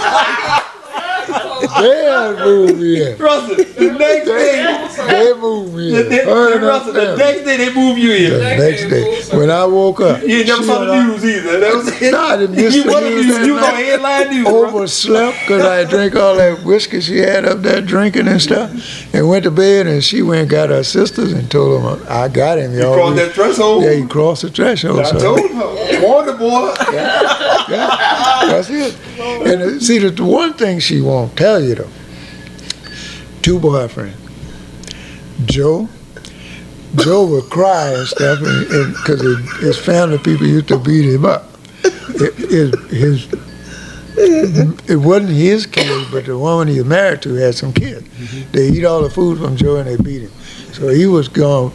They 1.82 2.04
had 2.06 2.40
moved 2.46 2.80
me 2.80 3.02
in. 3.12 3.18
Russell, 3.18 3.56
the 3.56 3.96
next 3.98 4.26
day, 4.28 5.04
They 5.08 5.34
moved 5.40 5.74
me 5.76 5.92
the, 5.92 6.04
in. 6.04 6.10
the, 6.10 6.18
Her 6.26 6.54
and 6.54 6.62
her 6.62 6.68
Russell, 6.68 6.94
the 6.94 7.16
next 7.18 7.44
day 7.44 7.58
they 7.58 7.74
moved 7.74 8.00
you 8.00 8.12
in. 8.12 8.30
The 8.40 8.52
in. 8.54 8.60
next 8.60 8.90
day, 8.90 9.38
when 9.38 9.50
I 9.50 9.66
woke 9.66 10.02
up, 10.02 10.22
You 10.22 10.38
ain't 10.40 10.48
never 10.48 10.64
saw 10.64 10.86
the 10.86 11.04
news 11.04 11.26
either. 11.26 11.60
That 11.60 11.74
was 11.76 12.02
it. 12.02 12.12
Nah, 12.12 12.20
I 12.22 12.38
didn't 12.38 12.56
miss 12.56 12.76
you 12.76 12.84
the 12.84 13.02
news 13.02 13.28
news. 13.28 13.48
You 13.48 13.54
was 13.56 13.64
on 13.64 13.72
night. 13.74 13.86
headline 13.86 14.30
news. 14.30 14.46
Russell. 14.46 14.66
overslept 14.68 15.38
because 15.42 15.64
I 15.64 15.84
drank 15.86 16.16
all 16.16 16.36
that 16.36 16.64
whiskey 16.64 17.02
she 17.02 17.18
had 17.18 17.46
up 17.46 17.60
there 17.62 17.82
drinking 17.82 18.28
and 18.28 18.42
stuff, 18.42 18.72
and 19.14 19.28
went 19.28 19.44
to 19.46 19.52
bed. 19.52 19.88
And 19.88 20.04
she 20.04 20.22
went 20.22 20.42
and 20.42 20.50
got 20.50 20.70
her 20.70 20.84
sisters 20.84 21.32
and 21.34 21.50
told 21.50 21.84
them, 21.84 22.06
"I 22.10 22.28
got 22.28 22.58
him, 22.60 22.74
You 22.74 22.82
y'all." 22.82 22.96
crossed 22.96 23.16
that 23.18 23.32
threshold. 23.34 23.84
Yeah, 23.84 23.92
you 23.92 24.08
crossed 24.08 24.42
the 24.44 24.50
threshold. 24.50 25.00
I 25.00 25.04
so- 25.04 25.20
told 25.20 25.52
her. 25.52 26.02
Warned 26.02 26.28
the 26.30 26.34
boy. 26.34 26.74
Yeah, 26.92 28.46
that's 28.48 28.70
it. 28.70 28.96
And 29.46 29.62
uh, 29.62 29.80
see, 29.80 29.98
the, 30.00 30.10
the 30.10 30.24
one 30.24 30.54
thing 30.54 30.80
she 30.80 31.02
won't 31.02 31.36
tell 31.38 31.62
you 31.62 31.76
though, 31.76 31.90
two 33.42 33.60
boyfriends, 33.60 34.16
Joe. 35.46 35.88
Joe 36.96 37.26
would 37.26 37.50
cry 37.50 37.90
and 37.90 38.08
stuff, 38.08 38.38
because 38.40 39.22
his 39.62 39.80
family 39.80 40.20
people 40.20 40.46
used 40.46 40.68
to 40.68 40.78
beat 40.78 41.06
him 41.06 41.26
up. 41.26 41.50
His, 42.38 42.72
his 42.92 43.28
it 44.16 44.98
wasn't 44.98 45.32
his 45.32 45.66
kids, 45.66 46.12
but 46.12 46.26
the 46.26 46.38
woman 46.38 46.68
he 46.68 46.78
was 46.78 46.86
married 46.86 47.24
to 47.24 47.34
had 47.34 47.56
some 47.56 47.74
kids. 47.74 48.08
They 48.52 48.68
eat 48.68 48.86
all 48.86 49.02
the 49.02 49.10
food 49.10 49.40
from 49.40 49.56
Joe 49.56 49.78
and 49.78 49.88
they 49.90 49.98
beat 49.98 50.22
him. 50.22 50.32
So 50.72 50.90
he 50.90 51.08
was 51.08 51.28
gone 51.28 51.74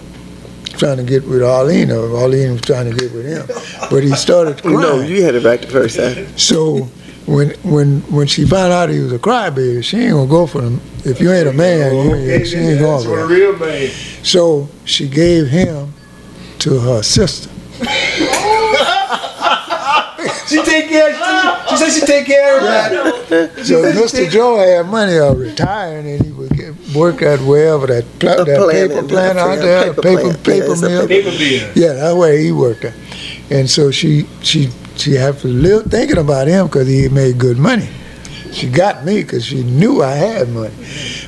trying 0.66 0.98
to 0.98 1.02
get 1.02 1.26
with 1.26 1.42
Arlene, 1.42 1.90
or 1.90 2.16
Arlene 2.16 2.52
was 2.52 2.60
trying 2.60 2.88
to 2.88 2.96
get 2.96 3.12
with 3.12 3.26
him. 3.26 3.44
But 3.90 4.04
he 4.04 4.12
started 4.12 4.62
crying. 4.62 4.80
No, 4.80 5.00
you 5.00 5.24
had 5.24 5.34
it 5.34 5.42
back 5.42 5.62
the 5.62 5.66
first 5.66 5.96
time. 5.96 6.38
So 6.38 6.88
when 7.28 7.50
when 7.62 8.00
when 8.10 8.26
she 8.26 8.44
found 8.46 8.72
out 8.72 8.88
he 8.88 9.00
was 9.00 9.12
a 9.12 9.18
crybaby, 9.18 9.84
she 9.84 9.98
ain't 9.98 10.12
gonna 10.12 10.26
go 10.28 10.46
for 10.46 10.62
him. 10.62 10.80
If 11.04 11.20
you 11.20 11.30
ain't 11.30 11.46
a 11.48 11.52
man, 11.52 11.94
you 11.94 12.14
ain't, 12.14 12.46
she 12.46 12.56
ain't 12.56 12.80
going 12.80 12.92
That's 12.92 13.04
for 13.04 13.10
what 13.10 13.18
a 13.20 13.22
him. 13.24 13.28
real 13.28 13.56
man. 13.58 13.90
So 14.22 14.68
she 14.84 15.08
gave 15.08 15.46
him 15.48 15.92
to 16.60 16.78
her 16.80 17.02
sister. 17.02 17.50
She 20.48 20.62
take 20.62 20.88
care. 20.88 21.12
She, 21.14 21.68
she 21.70 21.76
said 21.76 21.90
she 21.92 22.00
take 22.06 22.26
care 22.26 22.56
of 22.58 22.64
everybody. 22.64 23.62
So 23.64 23.82
Mr. 23.82 24.30
Joe 24.30 24.56
had 24.56 24.86
money 24.86 25.18
uh, 25.18 25.34
retiring, 25.34 26.08
and 26.08 26.24
he 26.24 26.32
would 26.32 26.50
get, 26.56 26.74
work 26.94 27.20
at 27.20 27.38
wherever 27.40 27.86
that, 27.86 28.04
pla- 28.18 28.32
A 28.32 28.44
that 28.44 28.56
plant, 28.56 28.70
paper 28.90 28.94
yeah, 29.02 29.08
plant 29.08 29.38
out 29.38 29.58
there, 29.58 29.92
paper 29.92 30.02
paper 30.02 30.20
plant. 30.22 30.44
paper 30.44 30.74
Yeah, 30.74 30.88
mill. 30.88 31.06
Paper 31.08 31.30
bill. 31.38 31.72
Yeah, 31.74 31.92
that's 31.92 32.16
where 32.16 32.36
he 32.38 32.50
worked 32.52 32.84
at. 32.86 32.94
And 33.50 33.68
so 33.68 33.90
she 33.90 34.26
she 34.42 34.70
she 34.98 35.14
had 35.14 35.38
to 35.38 35.48
live 35.48 35.84
thinking 35.86 36.18
about 36.18 36.48
him 36.48 36.66
because 36.66 36.88
he 36.88 37.08
made 37.08 37.38
good 37.38 37.58
money. 37.58 37.88
She 38.52 38.68
got 38.68 39.04
me 39.04 39.22
because 39.22 39.44
she 39.44 39.62
knew 39.62 40.02
I 40.02 40.12
had 40.12 40.48
money, 40.50 40.74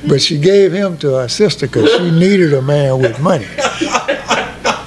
but 0.07 0.21
she 0.21 0.39
gave 0.39 0.73
him 0.73 0.97
to 0.99 1.13
her 1.13 1.27
sister 1.27 1.67
because 1.67 1.89
she 1.91 2.11
needed 2.11 2.53
a 2.53 2.61
man 2.61 2.99
with 2.99 3.19
money. 3.21 3.45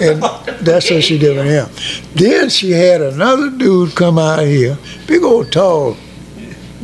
And 0.01 0.21
that's 0.65 0.91
what 0.91 1.05
she 1.05 1.17
did 1.19 1.37
with 1.37 1.47
him. 1.47 1.69
Then 2.15 2.49
she 2.51 2.73
had 2.73 3.01
another 3.01 3.51
dude 3.51 3.95
come 3.95 4.19
out 4.19 4.41
here, 4.41 4.77
big 5.07 5.23
old 5.23 5.53
tall, 5.53 5.97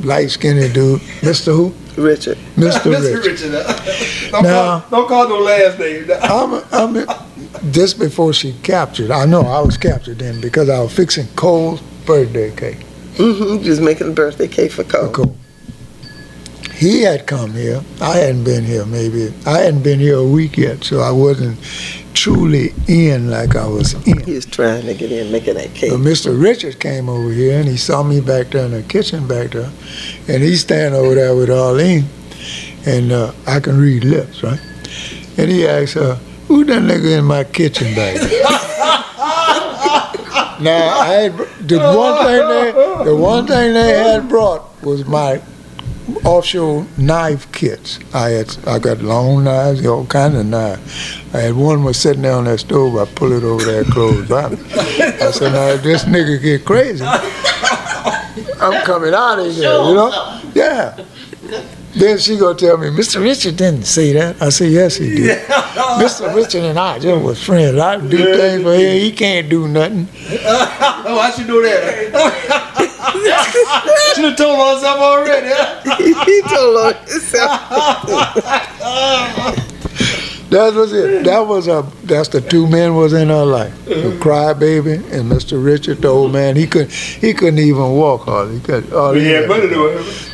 light 0.03 0.31
skinned 0.31 0.73
dude, 0.73 1.01
Mr. 1.21 1.55
Who? 1.55 1.75
Richard. 2.01 2.39
Mr. 2.57 2.95
Mr. 2.95 3.15
Rich. 3.17 3.27
Richard. 3.27 3.55
uh, 3.55 4.31
Don't, 4.31 4.43
Now- 4.45 4.81
call, 4.81 4.91
don't 4.91 5.09
call 5.09 5.29
no 5.29 5.39
last 5.41 5.79
name. 5.81 6.07
I'm, 6.23 6.63
I'm, 6.73 7.73
just 7.73 7.99
before 7.99 8.33
she 8.33 8.53
captured, 8.63 9.11
I 9.11 9.27
know 9.27 9.41
I 9.43 9.61
was 9.61 9.77
captured 9.77 10.21
then 10.21 10.41
because 10.41 10.69
I 10.69 10.81
was 10.81 10.95
fixing 10.95 11.27
Cole's 11.35 11.83
birthday 12.07 12.55
cake 12.55 12.87
Mm-hmm. 13.21 13.63
Just 13.63 13.83
making 13.83 14.09
a 14.09 14.13
birthday 14.13 14.49
cake 14.49 14.73
for 14.73 14.83
for 14.83 14.91
Cole. 14.91 15.13
Cole. 15.13 15.37
He 16.73 17.03
had 17.03 17.27
come 17.27 17.53
here. 17.53 17.83
I 18.01 18.17
hadn't 18.17 18.45
been 18.45 18.65
here 18.65 18.87
maybe. 18.87 19.35
I 19.45 19.59
hadn't 19.59 19.83
been 19.83 19.99
here 19.99 20.17
a 20.17 20.25
week 20.25 20.57
yet, 20.57 20.83
so 20.85 21.01
I 21.01 21.11
wasn't 21.11 21.59
truly 22.15 22.73
in 22.89 23.29
like 23.29 23.57
I 23.57 23.67
was 23.67 23.93
in. 24.07 24.21
He 24.25 24.33
was 24.33 24.47
trying 24.47 24.87
to 24.87 24.95
get 24.95 25.13
in, 25.13 25.31
making 25.31 25.55
that 25.55 25.75
cake. 25.75 25.91
So 25.91 25.99
Mr. 25.99 26.41
Richards 26.41 26.77
came 26.77 27.11
over 27.11 27.31
here 27.31 27.59
and 27.59 27.69
he 27.69 27.77
saw 27.77 28.03
me 28.03 28.23
back 28.23 28.49
there 28.49 28.65
in 28.65 28.71
the 28.71 28.83
kitchen 28.85 29.29
back 29.29 29.51
there, 29.51 29.71
and 30.27 30.43
he's 30.43 30.63
standing 30.63 30.99
over 30.99 31.15
there 31.15 31.37
with 31.37 31.51
Arlene, 31.51 32.07
and 32.87 33.13
uh, 33.13 33.33
I 33.47 33.61
can 33.61 33.79
read 33.79 34.05
lips, 34.05 34.43
right? 34.43 34.61
And 35.37 35.51
he 35.51 35.67
asked 35.67 35.95
her, 35.95 36.15
"Who 36.49 36.65
that 36.65 36.81
nigga 36.81 37.19
in 37.19 37.27
my 37.27 37.45
kitchen 37.45 37.95
back 37.95 38.15
there?" 38.19 38.47
now 40.61 40.99
I 40.99 41.07
had, 41.07 41.33
the 41.69 41.79
one 41.97 42.25
thing 42.25 42.49
they 42.49 43.05
the 43.05 43.17
one 43.17 43.47
thing 43.47 43.75
they 43.75 43.99
had 43.99 44.29
brought 44.29 44.83
was 44.83 45.05
my 45.07 45.43
offshore 46.25 46.87
knife 46.97 47.51
kits. 47.53 47.99
I 48.13 48.31
had 48.31 48.57
I 48.67 48.79
got 48.79 49.01
long 49.01 49.45
knives, 49.45 49.85
all 49.87 50.07
kind 50.07 50.37
of 50.37 50.47
knives. 50.47 51.21
I 51.33 51.41
had 51.41 51.55
one 51.55 51.85
was 51.85 51.99
sitting 51.99 52.23
there 52.23 52.35
on 52.35 52.45
that 52.45 52.59
stove. 52.61 52.97
I 52.97 53.05
pull 53.05 53.33
it 53.33 53.43
over 53.45 53.65
there, 53.65 53.85
close 53.85 54.29
by 54.29 54.49
me. 54.51 54.59
I 54.73 55.31
said, 55.31 55.53
now 55.53 55.69
if 55.69 55.83
this 55.83 56.05
nigga 56.05 56.41
get 56.43 56.65
crazy, 56.65 57.05
I'm 57.05 58.85
coming 58.85 59.15
out 59.15 59.39
of 59.39 59.47
here, 59.47 59.73
you 59.73 59.95
know? 59.95 60.41
Yeah. 60.55 61.05
Then 61.95 62.19
she 62.19 62.37
gonna 62.37 62.57
tell 62.57 62.77
me, 62.77 62.89
Mr. 62.89 63.21
Richard 63.21 63.57
didn't 63.57 63.85
say 63.85 64.13
that. 64.13 64.41
I 64.41 64.51
said, 64.51 64.71
yes, 64.71 64.97
he 64.97 65.17
did. 65.17 65.39
Mr. 65.49 66.33
Richard 66.35 66.63
and 66.63 66.79
I 66.79 66.99
just 67.01 67.25
was 67.25 67.43
friends. 67.45 67.79
I 67.79 67.97
do 67.97 68.17
things 68.37 68.63
for 68.63 68.75
him. 68.75 69.01
He 69.01 69.11
can't 69.13 69.49
do 69.49 69.67
nothing. 69.67 70.09
Oh, 70.45 71.19
I 71.21 71.31
should 71.33 71.49
know 71.49 71.61
that. 71.63 72.67
Should 74.15 74.25
have 74.25 74.37
told 74.37 74.59
on 74.59 74.77
herself 74.77 74.99
already. 75.01 75.49
he 76.31 76.43
told 76.43 76.77
on 76.77 76.95
himself. 77.07 77.61
That 80.51 80.75
was 80.75 80.93
it. 80.93 81.25
That 81.25 81.47
was 81.47 81.69
a. 81.69 81.87
That's 82.05 82.29
the 82.29 82.41
two 82.41 82.67
men 82.67 82.95
was 82.97 83.13
in 83.13 83.29
her 83.29 83.45
life. 83.45 83.73
The 83.85 83.95
mm-hmm. 83.95 84.23
crybaby 84.23 84.97
and 85.13 85.31
Mr. 85.31 85.65
Richard, 85.65 86.03
the 86.03 86.09
old 86.09 86.33
man. 86.33 86.57
He 86.57 86.67
couldn't. 86.67 86.93
He 86.93 87.33
couldn't 87.33 87.61
even 87.61 87.93
walk 87.93 88.23
hardly. 88.23 88.55
He 88.55 88.61
could. 88.61 88.93
All 88.93 89.13
But 89.13 89.19
he 89.19 89.27
he 89.27 89.31
had 89.31 89.43
had- 89.43 89.49
money 89.49 89.69
to 89.69 89.87
it. 89.87 90.30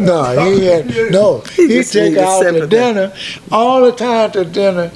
No, 0.00 0.24
he 0.54 0.64
had 0.66 0.86
no. 1.12 1.40
He 1.56 1.68
He 1.68 1.74
just 1.74 1.92
take 1.92 2.14
her 2.14 2.20
out 2.22 2.38
to 2.40 2.44
sympathy. 2.46 2.68
dinner 2.68 3.12
all 3.52 3.82
the 3.84 3.92
time 3.92 4.30
to 4.32 4.44
dinner. 4.44 4.90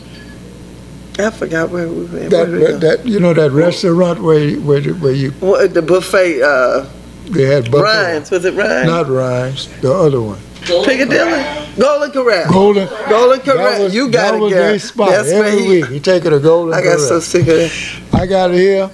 I 1.18 1.30
forgot 1.30 1.70
where 1.70 1.88
we 1.88 2.04
went. 2.06 2.30
That, 2.30 2.48
we 2.48 2.58
that 2.86 3.06
you 3.06 3.20
know 3.20 3.32
that 3.34 3.52
restaurant 3.52 4.20
where 4.22 4.38
you- 4.40 4.60
where 4.62 4.78
you- 4.80 4.94
where 4.94 5.12
you 5.12 5.30
What, 5.38 5.72
the 5.72 5.82
buffet, 5.82 6.42
uh, 6.42 6.86
they 7.30 7.44
had 7.44 7.70
buffet. 7.70 7.82
Ryan's, 7.84 8.30
was 8.32 8.44
it 8.44 8.54
Ryan's? 8.54 8.86
Not 8.86 9.08
Ryan's, 9.08 9.68
the 9.80 9.92
other 9.92 10.20
one. 10.20 10.38
Piccadilly? 10.64 11.44
Golden 11.78 12.10
Corral. 12.10 12.50
Golden. 12.50 12.88
Golden 13.08 13.40
Corral. 13.40 13.82
was, 13.84 13.94
you 13.94 14.08
got 14.10 14.32
that 14.32 14.34
it, 14.34 14.40
was 14.40 14.52
girl. 14.52 14.62
their 14.62 14.78
spot 14.78 15.10
That's 15.10 15.28
where 15.28 15.44
every 15.44 15.62
he, 15.62 15.68
week. 15.68 15.86
He 15.86 16.00
take 16.00 16.24
her 16.24 16.30
to 16.30 16.40
Golden 16.40 16.72
I 16.74 16.82
got 16.82 16.96
Corral. 16.96 17.08
so 17.08 17.20
sick 17.20 17.42
of 17.42 17.48
it. 17.48 17.72
I 18.14 18.26
got 18.26 18.50
here. 18.52 18.90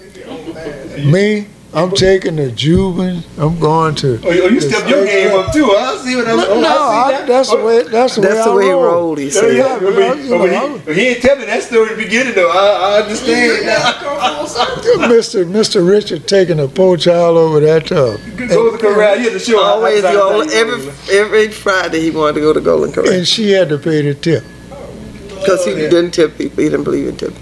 Me, 0.99 1.47
I'm 1.73 1.93
taking 1.93 2.35
the 2.37 2.51
Jubin. 2.51 3.23
I'm 3.39 3.59
going 3.61 3.95
to. 3.97 4.21
Oh, 4.25 4.31
you, 4.33 4.43
oh, 4.43 4.49
you 4.49 4.61
stepped 4.61 4.89
your 4.89 5.05
game 5.05 5.33
up 5.39 5.53
too. 5.53 5.67
I 5.71 5.97
see 6.05 6.17
what 6.17 6.27
I'm. 6.27 6.37
No, 6.39 6.47
oh, 6.51 6.61
no, 6.61 6.69
I 6.69 7.03
I, 7.07 7.11
that. 7.13 7.29
that's 7.29 7.51
the 7.51 7.57
way. 7.65 7.83
That's 7.85 8.17
the 8.17 8.23
That's 8.23 8.39
way 8.39 8.43
the 8.45 8.51
I 8.51 8.55
way 8.57 8.65
he 8.65 8.71
roll. 8.73 8.83
rolled, 8.85 9.19
he 9.19 9.25
Yeah, 9.27 9.31
said. 9.31 9.57
yeah, 9.57 9.79
but, 9.79 9.89
you 9.89 9.95
but, 9.95 10.19
know, 10.29 10.39
but 10.39 10.51
he, 10.51 10.85
but 10.85 10.97
he 10.97 11.07
ain't 11.09 11.23
tell 11.23 11.37
me 11.37 11.45
that 11.45 11.63
story 11.63 11.93
in 11.93 11.97
the 11.97 12.03
beginning 12.05 12.35
though. 12.35 12.51
I, 12.51 12.97
I 12.99 13.03
understand 13.03 13.67
now. 13.67 13.93
Mr. 15.07 15.45
Mr. 15.47 15.89
Richard 15.89 16.27
taking 16.27 16.59
a 16.59 16.67
poor 16.67 16.97
child 16.97 17.37
over 17.37 17.61
that 17.61 17.87
tub. 17.87 18.19
Go 18.37 18.71
to 18.71 18.77
the 18.77 18.79
corral. 18.79 19.17
You 19.17 19.31
had 19.31 19.33
to 19.35 19.39
show 19.39 19.63
Always, 19.63 20.03
how- 20.03 20.23
always, 20.33 20.53
every, 20.53 20.89
every 21.17 21.49
Friday 21.53 22.01
he 22.01 22.11
wanted 22.11 22.35
to 22.35 22.41
go 22.41 22.53
to 22.53 22.61
Golden 22.61 22.93
Corral. 22.93 23.13
And 23.13 23.27
she 23.29 23.53
had 23.53 23.69
to 23.69 23.79
pay 23.79 24.03
the 24.03 24.15
tip. 24.15 24.43
Because 25.29 25.65
he 25.65 25.73
oh, 25.73 25.77
didn't 25.77 26.11
tip 26.11 26.37
people. 26.37 26.65
He 26.65 26.69
didn't 26.69 26.85
believe 26.85 27.07
in 27.07 27.17
tipping. 27.17 27.41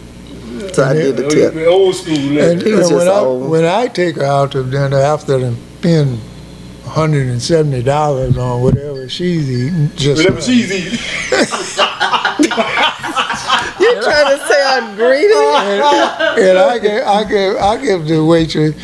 So 0.72 0.84
I 0.84 0.92
did 0.94 1.16
the 1.16 1.28
tip. 1.28 1.54
Old 1.66 1.94
school. 1.94 2.14
And, 2.38 2.62
He 2.62 2.72
was 2.72 2.90
when 2.90 3.00
just 3.00 3.08
I 3.08 3.18
old. 3.20 3.50
when 3.50 3.64
I 3.64 3.88
take 3.88 4.16
her 4.16 4.24
out 4.24 4.52
to 4.52 4.62
dinner 4.64 4.98
after 4.98 5.38
them 5.38 5.56
spend 5.80 6.18
hundred 6.84 7.26
and 7.28 7.40
seventy 7.42 7.82
dollars 7.82 8.36
on 8.38 8.62
whatever 8.62 9.08
she's 9.08 9.50
eating, 9.50 9.90
just 9.96 10.18
Whatever 10.24 10.40
she's 10.40 10.70
eating. 10.72 10.98
You're 13.80 14.02
trying 14.02 14.36
to 14.38 14.44
say 14.46 14.62
I'm 14.64 14.96
greedy? 14.96 15.32
and, 15.34 15.82
and 16.40 16.58
I 16.58 16.78
give 16.78 17.06
I 17.06 17.24
give 17.24 17.56
I 17.56 17.76
give 17.82 18.06
the 18.06 18.24
waitress, 18.24 18.74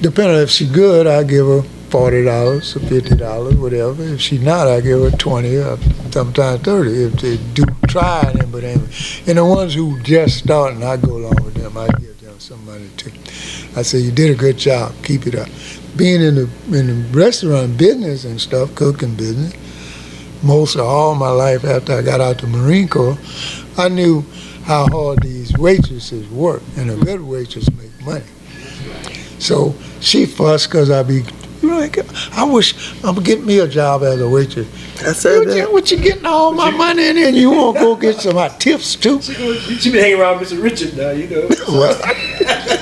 depending 0.00 0.38
if 0.40 0.50
she 0.50 0.66
good, 0.68 1.06
I 1.06 1.22
give 1.24 1.46
her 1.46 1.62
forty 1.94 2.24
dollars 2.24 2.74
or 2.74 2.80
fifty 2.80 3.14
dollars, 3.14 3.54
whatever. 3.54 4.02
If 4.02 4.20
she 4.20 4.38
not, 4.38 4.66
I 4.66 4.80
give 4.80 5.00
her 5.00 5.16
twenty 5.16 5.58
or 5.58 5.78
sometimes 6.10 6.60
thirty. 6.62 7.04
If 7.04 7.12
they 7.20 7.36
do 7.54 7.62
try 7.86 8.32
them, 8.32 8.50
but 8.50 8.64
ain't. 8.64 8.82
And 9.28 9.38
the 9.38 9.44
ones 9.44 9.74
who 9.74 10.00
just 10.00 10.38
starting, 10.38 10.82
I 10.82 10.96
go 10.96 11.18
along 11.18 11.36
with 11.44 11.54
them. 11.54 11.78
I 11.78 11.86
give 12.00 12.20
them 12.20 12.40
some 12.40 12.66
money 12.66 12.88
too. 12.96 13.12
I 13.76 13.82
say 13.82 13.98
you 13.98 14.10
did 14.10 14.32
a 14.32 14.34
good 14.34 14.58
job. 14.58 14.92
Keep 15.04 15.28
it 15.28 15.36
up. 15.36 15.46
Being 15.96 16.20
in 16.20 16.34
the 16.34 16.50
in 16.76 16.88
the 16.88 17.16
restaurant 17.16 17.78
business 17.78 18.24
and 18.24 18.40
stuff, 18.40 18.74
cooking 18.74 19.14
business, 19.14 19.54
most 20.42 20.74
of 20.74 20.80
all 20.80 21.14
my 21.14 21.30
life 21.30 21.64
after 21.64 21.92
I 21.92 22.02
got 22.02 22.20
out 22.20 22.38
the 22.38 22.48
Marine 22.48 22.88
Corps, 22.88 23.16
I 23.78 23.88
knew 23.88 24.24
how 24.64 24.88
hard 24.88 25.22
these 25.22 25.56
waitresses 25.56 26.28
work, 26.30 26.62
and 26.76 26.90
a 26.90 26.96
good 26.96 27.20
waitress 27.20 27.70
make 27.70 28.04
money. 28.04 28.24
So 29.38 29.76
she 30.00 30.26
fussed 30.26 30.70
because 30.70 30.90
I 30.90 31.04
be, 31.04 31.22
you 31.64 31.70
know, 31.70 32.04
I 32.32 32.44
wish 32.44 32.74
I'm 33.04 33.14
gonna 33.14 33.22
get 33.22 33.44
me 33.44 33.58
a 33.60 33.66
job 33.68 34.02
as 34.02 34.20
a 34.20 34.28
waitress. 34.28 34.66
I 35.02 35.12
said 35.12 35.38
What 35.38 35.48
you, 35.48 35.54
that. 35.54 35.72
what 35.72 35.90
you 35.90 35.96
getting 35.98 36.26
all 36.26 36.52
my 36.52 36.70
money 36.70 37.06
in, 37.08 37.18
and 37.18 37.36
you 37.36 37.50
won't 37.50 37.78
go 37.78 37.96
get 37.96 38.16
some 38.20 38.30
of 38.30 38.36
my 38.36 38.48
tips 38.58 38.94
too? 38.96 39.20
She, 39.22 39.34
go- 39.34 39.54
she 39.54 39.90
been 39.90 40.00
hanging 40.02 40.20
around 40.20 40.38
Mr. 40.40 40.62
Richard 40.62 40.96
now, 40.96 41.10
you 41.10 41.26
know. 41.28 41.48
Well, 41.68 41.94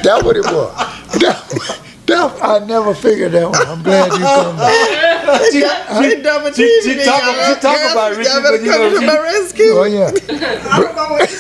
that 0.03 0.20
what 0.24 0.37
it 0.37 0.45
was. 0.45 0.74
That, 1.20 1.80
that, 2.07 2.43
I 2.43 2.59
never 2.66 2.95
figured 2.95 3.33
that 3.33 3.49
one. 3.49 3.66
I'm 3.66 3.83
glad 3.83 4.12
you 4.12 4.18
come 4.18 4.57
back. 4.57 5.41
she, 5.53 5.61
She 5.61 6.22
double 6.22 6.53
she- 6.53 6.83
teamed 6.83 6.99
she 6.99 7.05
talk- 7.05 7.22
y'all. 7.22 7.55
she 7.55 7.61
talk 7.61 7.93
about 7.93 8.16
Richard, 8.16 8.33
Y'all 8.33 8.43
but 8.43 8.61
you 8.61 8.66
know, 8.70 9.01
to 9.01 9.07
my 9.07 9.18
rescue. 9.22 9.72
Oh 9.72 9.85
yeah. 9.85 10.11
I 10.70 10.80
don't 10.83 10.97
know 10.97 11.09
what 11.12 11.30
you're 11.30 11.39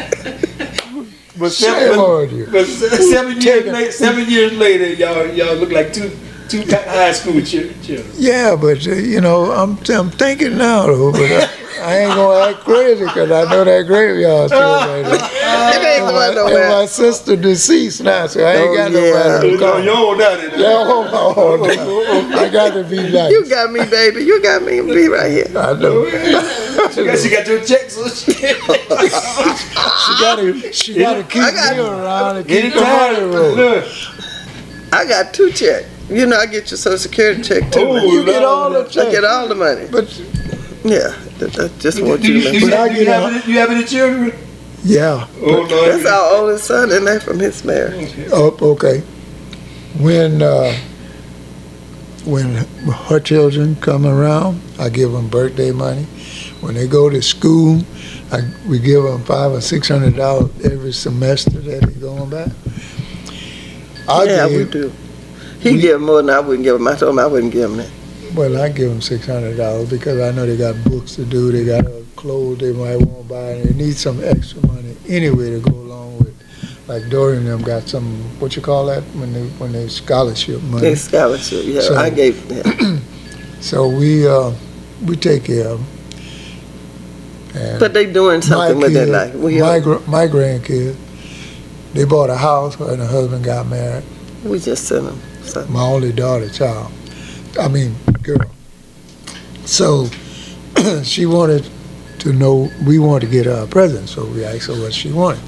saying. 0.00 0.10
But 1.36 1.50
Shame 1.52 1.74
seven, 1.74 1.98
on 1.98 2.36
you. 2.36 2.46
but 2.50 2.64
seven 2.66 3.32
years 3.40 3.44
Take 3.44 3.66
later, 3.66 3.92
seven 3.92 4.28
years 4.30 4.52
later, 4.52 4.86
y'all 4.92 5.26
y'all 5.26 5.56
look 5.56 5.72
like 5.72 5.92
two 5.92 6.10
two 6.48 6.62
high 6.68 7.10
school 7.12 7.40
chil- 7.42 7.72
children. 7.82 8.10
Yeah, 8.16 8.54
but 8.54 8.86
uh, 8.86 8.92
you 8.94 9.20
know, 9.20 9.50
I'm 9.50 9.76
I'm 9.88 10.10
thinking 10.10 10.56
now 10.58 10.86
though, 10.86 11.10
but 11.10 11.22
I, 11.22 11.50
I 11.82 11.98
ain't 12.06 12.14
gonna 12.14 12.50
act 12.50 12.60
crazy 12.60 13.04
because 13.04 13.32
I 13.32 13.50
know 13.50 13.64
that 13.64 13.82
graveyard 13.86 14.48
still 14.50 14.60
right 14.86 15.02
there. 15.02 15.14
It 15.74 15.84
ain't 15.84 16.08
going 16.08 16.26
And 16.28 16.36
nowhere. 16.36 16.68
my 16.68 16.86
sister 16.86 17.34
deceased 17.34 18.04
now, 18.04 18.28
so 18.28 18.44
I 18.44 18.52
ain't 18.54 18.70
Oh, 18.70 18.74
got 18.76 18.92
yeah. 18.92 19.00
nobody 19.00 19.50
to 19.50 19.60
No, 19.60 19.76
you 19.78 19.84
don't 19.84 19.84
know 19.84 20.16
that. 20.16 20.58
Yeah, 20.58 20.84
hold 20.84 21.06
on, 21.06 21.34
hold 21.34 21.60
on. 21.68 22.32
I 22.38 22.48
got 22.48 22.74
to 22.74 22.84
be 22.84 23.10
nice. 23.10 23.32
You 23.32 23.44
got 23.48 23.72
me, 23.72 23.84
baby. 23.90 24.22
You 24.22 24.40
got 24.40 24.62
me. 24.62 24.80
Be 24.82 25.08
right 25.08 25.30
here. 25.32 25.46
I 25.58 25.72
know. 25.74 26.04
She 26.94 27.30
got 27.30 27.46
your 27.46 27.64
checks. 27.64 27.96
she- 28.24 28.32
She 28.32 30.20
got 30.20 30.36
to. 30.36 30.72
She 30.72 30.94
got 30.98 31.14
to 31.14 31.22
keep 31.22 31.42
got- 31.42 31.76
me 31.76 31.82
around 31.82 32.36
and 32.38 32.46
keep 32.48 32.72
the 32.72 32.78
Anytime. 32.80 33.12
money 33.12 33.36
rolling. 33.36 33.56
Look, 33.56 33.84
I 34.92 35.04
got 35.06 35.32
two 35.34 35.50
checks. 35.50 35.86
You 36.10 36.26
know, 36.26 36.36
I 36.36 36.46
get 36.46 36.70
your 36.70 36.78
social 36.78 36.98
security 36.98 37.42
check 37.42 37.70
too. 37.72 37.80
Oh, 37.80 37.96
You 38.12 38.24
get 38.24 38.44
all 38.44 38.70
the 38.70 38.80
I 39.06 39.10
get 39.10 39.24
all 39.24 39.48
the 39.48 39.54
money. 39.54 39.86
but 39.90 40.06
Yeah, 40.84 41.14
that- 41.38 41.52
that- 41.54 41.78
just 41.80 42.00
want 42.02 42.22
you 42.22 42.34
you, 42.34 42.42
to 42.42 42.50
do 42.60 42.66
you, 42.66 42.74
I 42.74 42.88
do 42.92 42.94
you 43.00 43.06
have 43.06 43.32
any, 43.32 43.52
you 43.52 43.58
have 43.58 43.70
any 43.70 43.84
children? 43.84 44.32
yeah. 44.84 45.26
Oh, 45.42 45.64
no. 45.64 45.88
That's 45.90 46.04
our 46.06 46.36
oldest 46.36 46.64
son, 46.66 46.90
and 46.92 47.06
they 47.06 47.18
from 47.18 47.38
his 47.38 47.64
marriage. 47.64 48.12
Oh, 48.30 48.54
okay. 48.72 49.02
When 49.98 50.42
uh, 50.42 50.74
when 52.26 52.54
her 53.08 53.20
children 53.20 53.76
come 53.76 54.04
around, 54.06 54.60
I 54.78 54.88
give 54.90 55.12
them 55.12 55.28
birthday 55.28 55.70
money. 55.72 56.06
When 56.64 56.74
they 56.74 56.86
go 56.86 57.10
to 57.10 57.20
school, 57.20 57.82
I, 58.32 58.40
we 58.66 58.78
give 58.78 59.02
them 59.02 59.22
five 59.24 59.52
or 59.52 59.60
six 59.60 59.86
hundred 59.86 60.16
dollars 60.16 60.50
every 60.64 60.94
semester 60.94 61.50
that 61.50 61.82
they're 61.82 62.00
going 62.00 62.30
back. 62.30 62.48
I 64.08 64.24
yeah, 64.24 64.48
give, 64.48 64.58
we 64.66 64.80
do. 64.80 64.92
He 65.60 65.78
give 65.78 66.00
more 66.00 66.22
than 66.22 66.30
I 66.30 66.40
wouldn't 66.40 66.64
give 66.64 66.76
him. 66.76 66.88
I 66.88 66.94
told 66.94 67.12
him 67.12 67.18
I 67.18 67.26
wouldn't 67.26 67.52
give 67.52 67.70
him 67.70 67.76
that. 67.76 67.90
Well, 68.34 68.56
I 68.58 68.70
give 68.70 68.88
them 68.88 69.02
six 69.02 69.26
hundred 69.26 69.58
dollars 69.58 69.90
because 69.90 70.18
I 70.20 70.34
know 70.34 70.46
they 70.46 70.56
got 70.56 70.82
books 70.84 71.16
to 71.16 71.26
do, 71.26 71.52
they 71.52 71.66
got 71.66 71.86
uh, 71.86 72.00
clothes 72.16 72.60
they 72.60 72.72
might 72.72 72.96
want 72.96 73.28
to 73.28 73.34
buy, 73.34 73.50
and 73.50 73.68
they 73.68 73.84
need 73.84 73.96
some 73.96 74.24
extra 74.24 74.66
money 74.66 74.96
anyway 75.06 75.50
to 75.50 75.60
go 75.60 75.76
along 75.76 76.16
with. 76.16 76.34
Like 76.88 77.10
Dorian 77.10 77.40
and 77.42 77.48
them 77.48 77.62
got 77.62 77.88
some 77.90 78.06
what 78.40 78.56
you 78.56 78.62
call 78.62 78.86
that 78.86 79.02
when 79.20 79.34
they 79.34 79.44
when 79.58 79.72
they 79.72 79.86
scholarship 79.88 80.62
money. 80.62 80.86
His 80.86 81.04
scholarship, 81.04 81.60
yeah, 81.66 81.82
So- 81.82 81.96
I 81.96 82.08
gave 82.08 82.38
him. 82.50 83.02
So 83.60 83.88
we 83.88 84.28
uh, 84.28 84.52
we 85.06 85.16
take 85.16 85.44
care 85.44 85.68
of 85.68 85.78
them. 85.78 85.93
And 87.54 87.78
But 87.78 87.92
they 87.94 88.06
doing 88.12 88.42
something 88.42 88.78
with 88.78 88.92
their 88.92 89.04
kid- 89.06 89.12
life. 89.12 89.34
We, 89.34 89.60
my 89.60 89.78
gr- 89.80 89.98
my 90.08 90.26
grandkids, 90.26 90.96
they 91.92 92.04
bought 92.04 92.30
a 92.30 92.36
house 92.36 92.78
and 92.80 92.98
her 93.00 93.06
husband 93.06 93.44
got 93.44 93.66
married. 93.68 94.04
we 94.44 94.58
just 94.58 94.84
sent 94.88 95.04
them. 95.04 95.20
So. 95.44 95.64
My 95.66 95.82
only 95.82 96.12
daughter, 96.12 96.48
child, 96.48 96.90
I 97.60 97.68
mean 97.68 97.94
girl. 98.22 98.50
So 99.66 100.08
she 101.04 101.26
wanted 101.26 101.68
to 102.20 102.32
know. 102.32 102.70
We 102.86 102.98
wanted 102.98 103.26
to 103.26 103.32
get 103.32 103.46
her 103.46 103.64
a 103.64 103.66
present, 103.66 104.08
so 104.08 104.24
we 104.26 104.44
asked 104.44 104.66
her 104.68 104.74
what 104.80 104.92
she 104.94 105.12
wanted. 105.12 105.42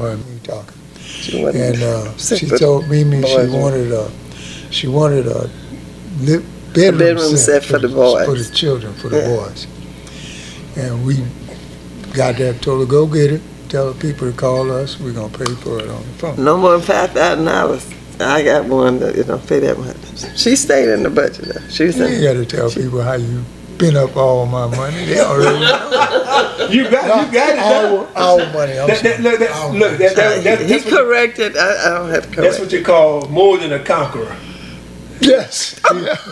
Or 0.00 0.16
me 0.16 0.40
talking. 0.42 0.74
She 0.98 1.42
And 1.44 1.82
uh, 1.82 2.16
she 2.16 2.46
told 2.48 2.88
Mimi 2.88 3.22
she 3.22 3.36
wanted 3.48 3.92
a, 3.92 4.10
she 4.70 4.88
wanted 4.88 5.26
a 5.26 5.50
bedroom, 6.74 6.98
bedroom 6.98 7.36
set 7.36 7.62
for 7.64 7.78
the 7.78 7.88
boys. 7.88 8.26
for 8.26 8.34
the 8.34 8.50
children, 8.54 8.94
for 8.94 9.08
the 9.10 9.18
Yeah. 9.18 9.36
boys. 9.36 9.66
And 10.76 11.04
we 11.06 11.22
got 12.14 12.36
that, 12.36 12.62
told 12.62 12.80
her, 12.80 12.86
go 12.86 13.06
get 13.06 13.32
it, 13.32 13.42
tell 13.68 13.92
the 13.92 14.00
people 14.00 14.30
to 14.30 14.36
call 14.36 14.70
us, 14.70 14.98
we're 15.00 15.12
gonna 15.12 15.36
pay 15.36 15.52
for 15.56 15.78
it 15.80 15.88
on 15.88 16.02
the 16.02 16.08
phone. 16.18 16.44
No 16.44 16.56
more 16.56 16.72
than 16.72 16.82
five 16.82 17.10
thousand 17.12 17.44
dollars. 17.44 17.90
I 18.20 18.42
got 18.44 18.66
one 18.66 19.00
that 19.00 19.16
you 19.16 19.24
don't 19.24 19.44
pay 19.46 19.58
that 19.60 19.78
much. 19.78 19.96
She 20.38 20.54
stayed 20.54 20.88
in 20.90 21.02
the 21.02 21.10
budget. 21.10 21.46
Though. 21.46 21.68
She's 21.68 21.98
You 21.98 22.04
ain't 22.04 22.14
in. 22.14 22.22
gotta 22.22 22.46
tell 22.46 22.70
people 22.70 23.02
how 23.02 23.14
you 23.14 23.42
spent 23.76 23.96
up 23.96 24.16
all 24.16 24.46
my 24.46 24.66
money, 24.68 25.04
they 25.06 25.18
already 25.20 25.58
know. 25.58 26.68
You 26.70 26.84
got, 26.90 27.26
you 27.26 27.32
got 27.32 27.50
it. 27.50 27.56
now. 27.56 28.06
Our, 28.14 28.38
our 28.40 28.52
money, 28.52 28.78
I'm 28.78 28.86
That, 28.86 29.02
that, 29.02 29.20
look, 29.22 29.38
that, 29.40 29.50
Our 29.50 29.72
look, 29.72 29.98
that, 29.98 30.14
that, 30.16 30.44
that, 30.44 30.60
He 30.60 30.66
that's, 30.66 30.84
what, 30.84 30.94
corrected. 30.94 31.56
I, 31.56 31.86
I 31.86 31.98
don't 31.98 32.10
have 32.10 32.22
to 32.28 32.34
correct. 32.36 32.36
that's 32.36 32.58
what 32.60 32.72
you 32.72 32.84
call 32.84 33.26
more 33.28 33.58
than 33.58 33.72
a 33.72 33.82
conqueror. 33.82 34.36
Yes, 35.22 35.80
yeah. 35.94 36.16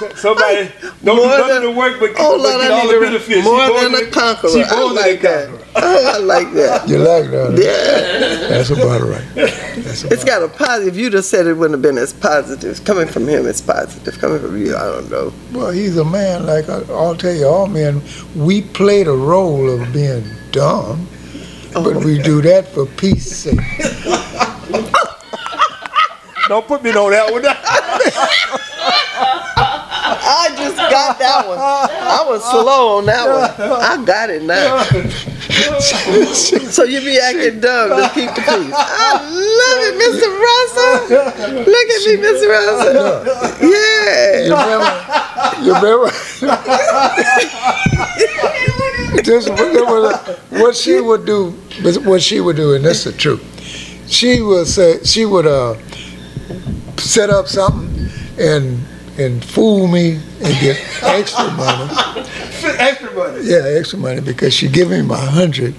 So- 0.00 0.08
Somebody 0.14 0.70
don't 1.04 1.16
More 1.16 1.26
do 1.26 1.28
nothing 1.28 1.48
than- 1.48 1.62
to 1.62 1.70
work 1.72 2.00
but, 2.00 2.10
Oh 2.18 2.38
but 2.38 2.42
Lord, 2.42 2.60
get 2.62 2.70
I 2.70 2.74
all 2.74 2.84
need 2.86 2.88
the 2.88 2.94
to 2.94 3.00
benefits. 3.00 3.44
more 3.44 3.66
She 3.66 3.84
than 3.84 3.94
a 3.94 4.10
conqueror. 4.10 4.50
She 4.50 4.62
I 4.62 4.76
more 4.80 4.88
than 4.88 4.96
like 4.96 5.18
a 5.18 5.22
that. 5.22 5.48
conqueror. 5.48 5.66
Oh, 5.76 6.12
I 6.14 6.18
like 6.18 6.52
that. 6.54 6.88
You 6.88 6.98
like 6.98 7.30
that? 7.30 7.58
Yeah, 7.58 8.48
That's 8.48 8.70
about 8.70 9.02
right. 9.02 9.24
That's 9.34 10.02
about 10.04 10.12
it's 10.12 10.24
got 10.24 10.42
a 10.42 10.48
positive. 10.48 10.94
If 10.94 11.00
you'd 11.00 11.12
have 11.12 11.24
said 11.26 11.46
it 11.46 11.52
wouldn't 11.54 11.74
have 11.74 11.82
been 11.82 11.98
as 11.98 12.14
positive. 12.14 12.82
Coming 12.86 13.08
from 13.08 13.28
him, 13.28 13.46
it's 13.46 13.60
positive. 13.60 14.18
Coming 14.18 14.40
from 14.40 14.56
you, 14.56 14.74
I 14.74 14.84
don't 14.86 15.10
know. 15.10 15.32
Well, 15.52 15.70
he's 15.70 15.98
a 15.98 16.04
man, 16.04 16.46
like 16.46 16.68
I, 16.70 16.80
I'll 16.88 17.16
tell 17.16 17.34
you, 17.34 17.46
all 17.46 17.66
men, 17.66 18.00
we 18.34 18.62
play 18.62 19.02
the 19.02 19.12
role 19.12 19.68
of 19.68 19.92
being 19.92 20.24
dumb, 20.50 21.06
oh, 21.74 21.84
but 21.84 21.96
Oh. 21.96 22.04
we 22.06 22.22
do 22.22 22.40
that 22.42 22.68
for 22.68 22.86
peace 22.86 23.30
sake. 23.36 23.58
Don't 26.50 26.66
put 26.66 26.82
me 26.82 26.90
on 26.90 27.12
that 27.12 27.30
one. 27.30 27.46
I 30.26 30.50
just 30.58 30.76
got 30.76 31.16
that 31.20 31.46
one. 31.46 31.56
I 31.56 32.24
was 32.26 32.42
slow 32.42 32.98
on 32.98 33.06
that 33.06 33.22
one. 33.30 33.54
I 33.80 34.04
got 34.04 34.30
it 34.30 34.42
now. 34.42 34.82
So 36.66 36.82
you 36.82 37.00
be 37.02 37.20
acting 37.20 37.60
dumb 37.60 37.90
to 37.90 38.10
keep 38.12 38.34
the 38.34 38.40
peace. 38.42 38.74
I 38.74 39.22
love 39.30 39.78
it, 39.86 39.94
Mr. 39.94 40.26
Russell. 40.42 41.06
Look 41.70 41.88
at 41.88 42.02
me, 42.10 42.18
Mr. 42.18 42.50
Russell. 42.50 42.98
Yeah. 43.70 44.50
You 45.62 45.70
remember? 45.78 46.10
this, 49.22 49.44
this 49.44 49.86
was 49.86 50.18
what 50.60 50.74
she 50.74 51.00
would 51.00 51.24
do. 51.24 51.52
What 52.02 52.20
she 52.20 52.40
would 52.40 52.56
do, 52.56 52.74
and 52.74 52.84
this 52.84 53.06
is 53.06 53.12
the 53.12 53.18
truth. 53.20 53.44
She 54.08 54.42
would 54.42 54.66
say 54.66 55.04
she 55.04 55.24
would 55.24 55.46
uh, 55.46 55.76
set 57.00 57.30
up 57.30 57.48
something 57.48 58.08
and 58.38 58.80
and 59.18 59.44
fool 59.44 59.86
me 59.86 60.12
and 60.42 60.60
get 60.60 60.78
extra 61.02 61.50
money. 61.52 61.92
Extra 62.62 63.10
money. 63.14 63.40
Yeah, 63.44 63.62
extra 63.78 63.98
money 63.98 64.20
because 64.20 64.52
she 64.52 64.68
give 64.68 64.90
me 64.90 65.00
my 65.00 65.16
hundred, 65.16 65.74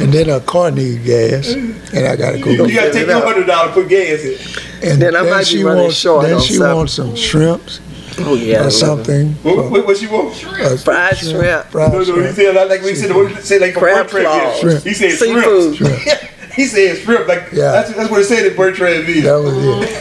and 0.00 0.12
then 0.12 0.28
her 0.28 0.40
car 0.40 0.72
need 0.72 1.04
gas, 1.04 1.52
and 1.52 2.06
I 2.06 2.16
gotta 2.16 2.38
go. 2.40 2.50
You 2.50 2.66
get 2.66 2.74
gotta 2.74 2.92
take 2.92 3.02
it 3.02 3.08
your 3.08 3.22
hundred 3.24 3.46
dollar 3.46 3.72
put 3.72 3.88
gas 3.88 4.20
in. 4.24 4.90
And 4.90 5.00
Then 5.00 5.14
I 5.14 5.22
might 5.22 5.38
be 5.40 5.44
she 5.44 5.62
running 5.62 5.84
wants, 5.84 5.96
short 5.96 6.26
Then 6.26 6.40
she 6.40 6.54
something. 6.54 6.76
wants 6.76 6.92
some 6.94 7.14
shrimps 7.16 7.80
Oh 8.18 8.34
yeah. 8.34 8.66
Or 8.66 8.70
something. 8.70 9.32
What, 9.42 9.70
what, 9.70 9.86
what 9.86 9.96
she 9.96 10.08
want? 10.08 10.34
Uh, 10.44 10.76
Fried 10.76 11.16
shrimp. 11.16 11.66
Fried 11.66 11.92
No, 11.92 11.98
no, 12.00 12.04
he 12.04 12.12
shrimp. 12.12 12.36
said 12.36 12.68
like 12.68 12.82
we 12.82 12.94
said, 12.96 13.14
what 13.14 13.30
he 13.30 13.40
said 13.40 13.60
like 13.60 13.72
for 13.74 13.80
Crab 13.80 14.06
Bertrand. 14.10 14.26
claws. 14.26 14.62
Yeah. 14.84 14.90
He 14.90 14.94
said 14.94 15.10
Seafood. 15.12 15.76
shrimp. 15.76 16.30
He 16.54 16.66
said 16.66 16.96
shrimp. 16.98 17.26
Like 17.28 17.50
Yeah. 17.52 17.72
that's, 17.72 17.92
that's 17.94 18.10
what 18.10 18.20
it 18.20 18.24
said 18.24 18.46
in 18.46 18.56
Bertrand 18.56 19.04
V. 19.06 19.20
That 19.20 19.34
was 19.36 19.54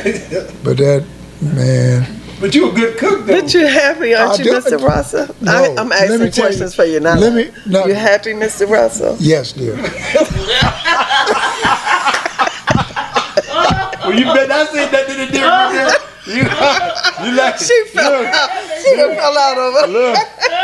it. 0.05 0.33
Oh. 0.33 0.55
But 0.63 0.77
that 0.77 1.05
man, 1.41 2.05
But 2.39 2.53
you 2.55 2.69
a 2.69 2.73
good 2.73 2.97
cook 2.97 3.25
though. 3.25 3.41
But 3.41 3.53
you 3.53 3.65
happy, 3.67 4.13
aren't 4.13 4.39
I 4.39 4.43
you, 4.43 4.51
do- 4.51 4.59
Mr. 4.59 4.79
Russell? 4.81 5.27
No, 5.41 5.51
I, 5.51 5.67
I'm 5.79 5.89
let 5.89 5.89
me 5.89 5.95
asking 5.95 6.17
tell 6.17 6.25
you- 6.27 6.31
questions 6.41 6.75
for 6.75 6.85
you 6.85 6.99
now. 6.99 7.15
let 7.15 7.33
me- 7.33 7.51
no. 7.65 7.85
You 7.85 7.93
happy, 7.93 8.33
Mr. 8.33 8.69
Russell? 8.69 9.15
yes, 9.19 9.51
dear. 9.53 9.75
well, 14.03 14.13
you 14.17 14.25
bet 14.25 14.51
I 14.51 14.65
said 14.65 14.89
that 14.91 15.05
to 15.07 15.13
the 15.13 15.27
different. 15.31 15.93
You, 16.25 16.35
you 16.35 17.35
like 17.35 17.57
She 17.57 17.83
fell 17.87 18.09
look, 18.21 18.27
out. 18.33 18.49
She 18.81 18.95
done 18.95 19.13
fell 19.17 19.37
out 19.37 19.57
over. 19.57 19.87
look. 19.91 20.17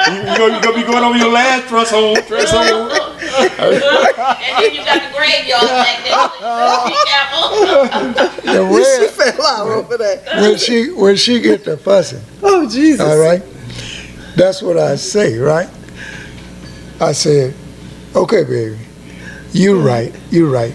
You, 0.08 0.14
you, 0.32 0.38
gonna, 0.38 0.62
gonna 0.62 0.76
be 0.78 0.84
going 0.84 1.04
over 1.04 1.18
your 1.18 1.32
last 1.32 1.68
thrust 1.68 1.92
hole. 1.92 2.16
Thrust 2.16 2.54
hole. 2.54 2.90
And 2.90 4.64
then 4.64 4.74
you 4.74 4.84
got 4.86 5.02
the 5.04 5.18
graveyard 5.18 5.68
back 5.68 6.04
there. 6.04 6.30
Be 6.88 6.96
careful. 7.06 8.36
The 8.50 9.08
She 9.08 9.08
fell 9.34 9.46
out 9.46 9.68
over 9.68 9.98
that. 9.98 10.26
when 10.42 10.58
she 10.58 10.92
when 10.92 11.16
she 11.16 11.40
get 11.40 11.64
the 11.66 11.78
fussing, 11.78 12.22
Oh, 12.42 12.68
Jesus. 12.70 13.02
all 13.02 13.18
right, 13.18 13.44
that's 14.36 14.62
what 14.62 14.78
I 14.78 14.96
say, 14.96 15.38
right? 15.38 15.70
I 17.00 17.12
said, 17.12 17.54
okay, 18.16 18.44
baby, 18.44 18.80
you 19.54 19.80
right, 19.82 20.14
you 20.32 20.52
right. 20.54 20.74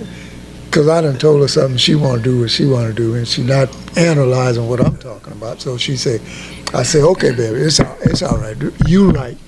Cause 0.71 0.89
I 0.89 1.01
done 1.03 1.19
told 1.19 1.41
her 1.43 1.49
something 1.49 1.77
she 1.77 1.95
want 1.95 2.23
to 2.23 2.31
do 2.31 2.41
what 2.41 2.51
she 2.51 2.65
want 2.67 2.89
to 2.89 2.95
do, 2.95 3.15
and 3.15 3.27
she 3.29 3.43
not 3.45 3.69
analyzing 3.97 4.69
what 4.69 4.81
I'm 4.81 4.97
talking 4.97 5.33
about. 5.33 5.61
So 5.61 5.77
she 5.77 5.97
said, 5.97 6.21
I 6.75 6.83
say, 6.83 7.03
okay, 7.03 7.31
baby, 7.31 7.61
it's 7.61 7.79
all, 7.79 7.97
it's 8.03 8.23
all 8.23 8.37
right. 8.37 8.57
You 8.87 9.11
right. 9.11 9.39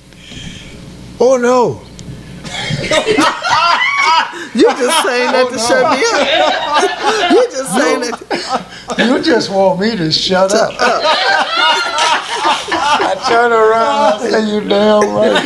Oh 1.19 1.37
no, 1.37 1.83
You 4.55 4.63
just 4.63 5.03
saying 5.05 5.33
that 5.33 5.47
oh, 5.47 5.51
to 5.51 5.59
shut 5.59 5.91
me 5.91 5.99
up. 6.07 6.23
You 7.33 7.43
just 7.51 7.75
saying 7.75 8.01
that. 8.01 8.21
You 8.99 9.23
just 9.23 9.51
want 9.51 9.81
me 9.81 9.97
to 9.97 10.13
shut 10.13 10.55
up. 10.55 10.73
I 12.79 13.15
turn 13.29 13.53
around 13.53 14.23
and 14.23 14.31
say, 14.31 14.41
you 14.47 14.61
damn 14.61 15.13
right. 15.13 15.43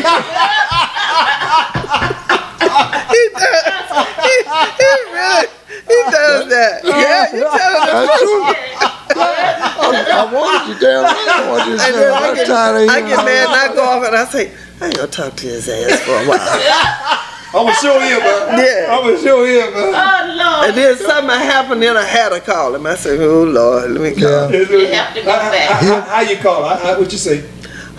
He 3.08 3.22
does. 3.40 3.90
He, 4.20 4.34
he 4.76 4.90
really, 5.16 5.48
he 5.88 5.98
does 6.10 6.44
that. 6.50 6.84
Yeah, 6.84 7.34
you 7.34 7.42
telling 7.42 7.86
the 7.86 7.92
That's 7.92 8.20
truth. 8.20 8.99
True. 9.20 9.90
I, 9.90 10.26
I 10.26 10.32
wanted 10.32 10.68
you 10.74 10.80
damn 10.80 11.04
right. 11.04 11.28
I 11.28 11.50
wanted 11.50 11.70
you 11.70 11.76
to 11.76 11.82
And 11.84 11.94
say, 11.94 12.08
I 12.08 12.28
I'm 12.28 12.34
get, 12.34 12.46
tired 12.46 12.82
of 12.82 12.88
I 12.88 12.94
hearing 12.94 13.08
get 13.08 13.24
mad 13.24 13.46
and 13.48 13.54
I 13.56 13.74
go 13.74 13.82
off 13.84 14.04
and 14.06 14.16
I 14.16 14.24
say, 14.26 14.52
I 14.80 14.86
ain't 14.86 14.96
gonna 14.96 15.08
talk 15.08 15.36
to 15.36 15.46
his 15.46 15.68
ass 15.68 16.00
for 16.00 16.12
a 16.12 16.24
while. 16.26 16.36
I'm 17.52 17.66
gonna 17.66 17.74
show 17.82 17.98
him, 17.98 18.20
man. 18.20 18.58
Yeah. 18.64 18.94
I'm 18.94 19.02
gonna 19.04 19.18
show 19.18 19.42
him, 19.44 19.74
man. 19.74 19.92
Oh, 19.92 20.34
Lord. 20.38 20.68
And 20.68 20.76
then 20.76 20.96
something 20.96 21.30
happened, 21.30 21.82
then 21.82 21.96
I 21.96 22.04
had 22.04 22.28
to 22.28 22.40
call 22.40 22.74
him. 22.74 22.86
I 22.86 22.94
said, 22.94 23.18
oh, 23.20 23.42
Lord, 23.42 23.90
let 23.90 24.00
me 24.00 24.12
call. 24.20 24.52
Yeah. 24.52 24.58
You 24.70 24.86
have 24.86 25.14
to 25.14 25.22
go 25.22 25.30
How- 25.32 25.50
back. 25.50 25.70
How, 25.82 26.00
how 26.02 26.20
you 26.20 26.36
call? 26.36 26.64
How, 26.68 26.76
how, 26.76 26.98
what 27.00 27.10
you 27.10 27.18
say? 27.18 27.42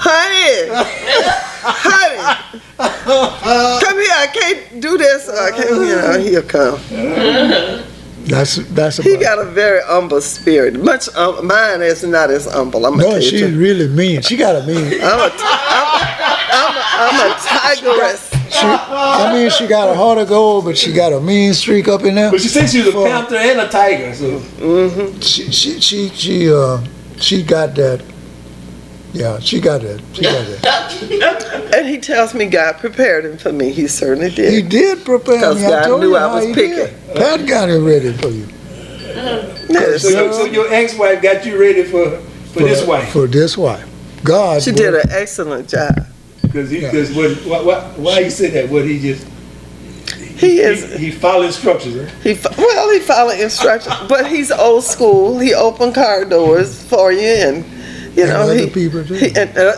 Honey, 0.03 0.67
honey, 1.63 2.17
come 2.77 3.97
here. 3.99 4.15
I 4.17 4.27
can't 4.33 4.81
do 4.81 4.97
this. 4.97 5.29
I 5.29 5.51
can't, 5.51 5.69
you 5.69 5.95
know, 5.95 6.19
he'll 6.19 6.41
come. 6.43 7.83
That's 8.25 8.55
that's 8.73 8.99
a 8.99 9.03
He 9.03 9.11
about. 9.15 9.21
got 9.23 9.39
a 9.39 9.45
very 9.51 9.81
humble 9.85 10.21
spirit. 10.21 10.81
Much 10.81 11.09
um, 11.15 11.45
mine 11.47 11.81
is 11.81 12.03
not 12.03 12.29
as 12.29 12.45
humble. 12.51 12.85
I'm 12.85 12.93
gonna 12.93 13.03
no, 13.03 13.09
tell 13.11 13.21
you. 13.21 13.29
she's 13.29 13.51
really 13.53 13.87
mean. 13.87 14.21
She 14.21 14.37
got 14.37 14.55
a 14.55 14.65
mean. 14.65 14.77
I'm 15.01 15.19
a, 15.19 15.31
I'm, 15.33 15.87
I'm, 16.51 16.75
a, 16.77 16.83
I'm 17.03 17.31
a 17.31 17.35
tigress. 17.39 18.29
She, 18.51 18.65
I 18.67 19.31
mean, 19.33 19.49
she 19.49 19.65
got 19.65 19.89
a 19.89 19.95
heart 19.95 20.17
of 20.17 20.27
gold, 20.27 20.65
but 20.65 20.77
she 20.77 20.91
got 20.93 21.13
a 21.13 21.19
mean 21.21 21.53
streak 21.53 21.87
up 21.87 22.03
in 22.03 22.15
there. 22.15 22.31
But 22.31 22.41
she 22.41 22.49
said 22.49 22.69
she 22.69 22.79
was 22.79 22.89
a 22.89 22.91
For- 22.91 23.07
panther 23.07 23.37
and 23.37 23.59
a 23.61 23.67
tiger. 23.69 24.13
So 24.13 24.39
She 25.21 25.51
she 25.51 25.79
she 25.79 26.09
she 26.09 26.53
uh 26.53 26.79
she 27.17 27.43
got 27.43 27.75
that. 27.75 28.01
Yeah, 29.13 29.39
she 29.39 29.59
got 29.59 29.83
it. 29.83 30.01
She 30.13 30.21
got 30.23 30.45
it. 30.47 31.57
And 31.73 31.87
he 31.87 31.97
tells 31.99 32.33
me 32.33 32.45
God 32.47 32.77
prepared 32.77 33.25
him 33.25 33.37
for 33.37 33.51
me. 33.51 33.71
He 33.71 33.87
certainly 33.87 34.29
did. 34.29 34.53
He 34.53 34.61
did. 34.61 34.69
did 34.97 35.05
prepare 35.05 35.35
Because 35.35 35.57
me. 35.59 35.65
I 35.65 35.69
God 35.69 35.83
told 35.85 36.01
knew 36.01 36.09
you 36.09 36.15
I 36.17 36.33
was 36.35 36.45
picking. 36.47 36.75
did. 36.75 37.15
Pat 37.15 37.47
got 37.47 37.69
it 37.69 37.79
ready 37.79 38.11
for 38.13 38.27
you. 38.27 38.45
Yes. 39.69 40.01
so, 40.03 40.09
your, 40.09 40.33
so 40.33 40.45
your 40.45 40.73
ex-wife 40.73 41.21
got 41.21 41.45
you 41.45 41.59
ready 41.59 41.83
for 41.83 42.17
for, 42.53 42.59
this 42.59 42.85
wife 42.85 43.09
For 43.13 43.27
this 43.27 43.57
wife. 43.57 43.87
God. 44.23 44.61
She 44.61 44.71
did 44.71 44.93
an 44.95 45.09
excellent 45.09 45.69
job. 45.69 45.95
because 46.41 46.69
he 46.69 46.79
Yeah. 46.81 46.91
because 46.91 47.13
what 47.15 47.31
why, 47.45 47.61
why 47.61 47.81
why 47.97 48.19
you 48.19 48.29
said 48.29 48.51
that? 48.53 48.69
What 48.69 48.85
he 48.85 48.99
just 48.99 49.25
He 50.37 50.59
is. 50.59 50.91
he, 50.93 51.05
he 51.05 51.11
followed 51.11 51.45
instructions. 51.47 51.95
Huh? 52.09 52.15
He 52.23 52.37
well, 52.57 52.91
he 52.91 52.99
followed 52.99 53.39
instructions, 53.39 53.95
but 54.09 54.27
he's 54.27 54.51
old 54.51 54.83
school. 54.83 55.39
He 55.39 55.53
opened 55.53 55.95
car 55.95 56.25
doors 56.25 56.81
for 56.83 57.11
you, 57.11 57.19
and 57.21 57.65
you 58.15 58.23
And 58.23 58.31
know 58.33 58.41
other 58.41 58.55
he. 58.55 58.69
people 58.69 59.03
too. 59.05 59.13
he 59.15 59.27
and, 59.35 59.57
uh, 59.57 59.73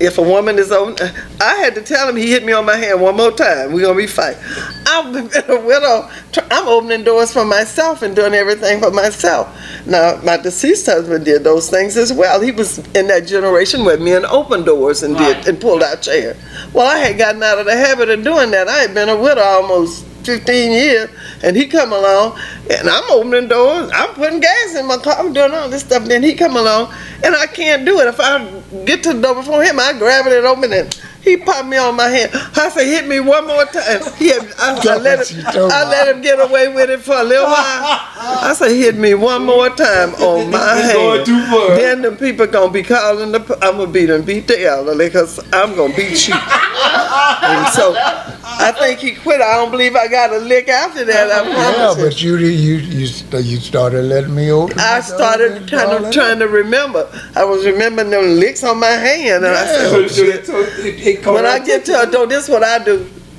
if 0.00 0.18
a 0.18 0.22
woman 0.22 0.58
is 0.58 0.72
on, 0.72 0.96
I 1.40 1.54
had 1.56 1.74
to 1.74 1.82
tell 1.82 2.08
him 2.08 2.16
he 2.16 2.30
hit 2.30 2.44
me 2.44 2.52
on 2.52 2.64
my 2.64 2.76
hand 2.76 3.00
one 3.00 3.16
more 3.16 3.30
time. 3.32 3.72
We're 3.72 3.82
gonna 3.86 3.96
be 3.98 4.06
fighting. 4.06 4.42
I'm 4.86 5.12
been 5.12 5.30
a 5.48 5.60
widow. 5.60 6.08
I'm 6.50 6.68
opening 6.68 7.04
doors 7.04 7.32
for 7.32 7.44
myself 7.44 8.02
and 8.02 8.14
doing 8.16 8.34
everything 8.34 8.80
for 8.80 8.90
myself. 8.90 9.48
Now, 9.86 10.18
my 10.24 10.36
deceased 10.38 10.86
husband 10.86 11.24
did 11.24 11.44
those 11.44 11.68
things 11.70 11.96
as 11.96 12.12
well. 12.12 12.40
He 12.40 12.50
was 12.52 12.78
in 12.94 13.08
that 13.08 13.26
generation 13.26 13.84
where 13.84 13.98
men 13.98 14.24
opened 14.24 14.64
doors 14.66 15.02
and 15.02 15.16
did 15.16 15.46
and 15.48 15.60
pulled 15.60 15.82
out 15.82 16.02
chairs. 16.02 16.36
Well, 16.72 16.86
I 16.86 16.98
had 16.98 17.18
gotten 17.18 17.42
out 17.42 17.58
of 17.58 17.66
the 17.66 17.76
habit 17.76 18.08
of 18.08 18.24
doing 18.24 18.50
that. 18.52 18.68
I 18.68 18.78
had 18.78 18.94
been 18.94 19.08
a 19.08 19.16
widow 19.16 19.42
almost 19.42 20.06
15 20.24 20.72
years, 20.72 21.10
and 21.42 21.56
he 21.56 21.66
come 21.66 21.92
along, 21.92 22.38
and 22.70 22.88
I'm 22.88 23.10
opening 23.10 23.48
doors, 23.48 23.90
I'm 23.94 24.14
putting 24.14 24.40
gas 24.40 24.74
in 24.76 24.86
my 24.86 24.96
car, 24.96 25.14
I'm 25.18 25.32
doing 25.32 25.52
all 25.52 25.68
this 25.68 25.82
stuff. 25.82 26.04
Then 26.04 26.22
he 26.22 26.34
come 26.34 26.56
along, 26.56 26.92
and 27.22 27.34
I 27.34 27.46
can't 27.46 27.84
do 27.84 28.00
it. 28.00 28.06
If 28.06 28.20
I 28.20 28.44
get 28.84 29.02
to 29.04 29.12
the 29.12 29.20
door 29.20 29.34
before 29.34 29.62
him, 29.62 29.78
I 29.78 29.92
grab 29.98 30.26
it 30.26 30.32
and 30.32 30.46
open 30.46 30.72
it. 30.72 31.00
He 31.24 31.36
popped 31.38 31.68
me 31.68 31.76
on 31.78 31.96
my 31.96 32.08
hand. 32.08 32.30
I 32.34 32.68
said, 32.68 32.84
hit 32.86 33.08
me 33.08 33.18
one 33.18 33.46
more 33.46 33.64
time. 33.64 34.02
He 34.18 34.28
had, 34.28 34.42
I, 34.58 34.76
I 34.76 34.96
let 34.98 35.28
him, 35.30 35.44
I 35.46 35.88
let 35.88 36.14
him 36.14 36.20
get 36.22 36.38
away 36.38 36.68
with 36.68 36.90
it 36.90 37.00
for 37.00 37.14
a 37.18 37.24
little 37.24 37.46
while. 37.46 37.54
I 37.56 38.52
said, 38.56 38.70
hit 38.72 38.96
me 38.96 39.14
one 39.14 39.44
more 39.46 39.70
time 39.70 40.14
on 40.16 40.50
my 40.50 40.76
He's 40.76 40.92
going 40.92 41.16
hand. 41.16 41.26
too 41.26 41.42
far. 41.46 41.76
Then 41.76 42.02
the 42.02 42.12
people 42.12 42.46
gonna 42.46 42.70
be 42.70 42.82
calling 42.82 43.32
the. 43.32 43.40
p- 43.40 43.54
I'm 43.62 43.78
gonna 43.78 43.90
beat 43.90 44.06
them, 44.06 44.22
beat 44.22 44.46
the 44.46 44.64
elderly, 44.66 45.08
cause 45.10 45.38
I'm 45.52 45.74
gonna 45.74 45.94
beat 45.96 46.28
you. 46.28 46.34
and 46.34 47.68
so, 47.72 47.94
I 47.96 48.72
think 48.78 49.00
he 49.00 49.12
quit. 49.14 49.40
I 49.40 49.54
don't 49.56 49.70
believe 49.70 49.96
I 49.96 50.08
got 50.08 50.32
a 50.32 50.38
lick 50.38 50.68
after 50.68 51.04
that. 51.04 51.30
I 51.30 51.48
Yeah, 51.48 51.54
promise 51.94 51.98
you. 51.98 52.04
but 52.04 52.22
you 52.22 52.36
you 52.36 52.74
you 52.76 53.38
you 53.40 53.56
started 53.60 54.02
letting 54.02 54.34
me 54.34 54.50
open. 54.52 54.78
I 54.78 55.00
started 55.00 55.68
kind 55.70 55.90
of 55.92 56.12
trying 56.12 56.38
to 56.40 56.48
remember. 56.48 57.08
I 57.34 57.44
was 57.44 57.64
remembering 57.64 58.10
them 58.10 58.24
licks 58.38 58.62
on 58.62 58.78
my 58.78 58.86
hand, 58.90 59.44
and 59.44 59.54
I 59.54 59.66
said, 59.66 59.90
So, 59.90 59.96
oh, 60.04 60.06
so, 60.06 60.24
shit. 60.24 60.46
so 60.46 60.58
it, 60.60 61.06
it 61.06 61.13
caught 61.16 61.34
When 61.34 61.46
I 61.46 61.58
get 61.58 61.84
to 61.86 62.00
a 62.00 62.10
door, 62.10 62.26
this 62.26 62.44
is 62.44 62.50
what 62.50 62.62
I 62.62 62.82
do. 62.82 63.08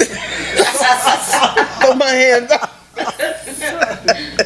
Put 1.82 1.98
my 1.98 2.10
hands 2.10 2.52
up. 2.52 2.72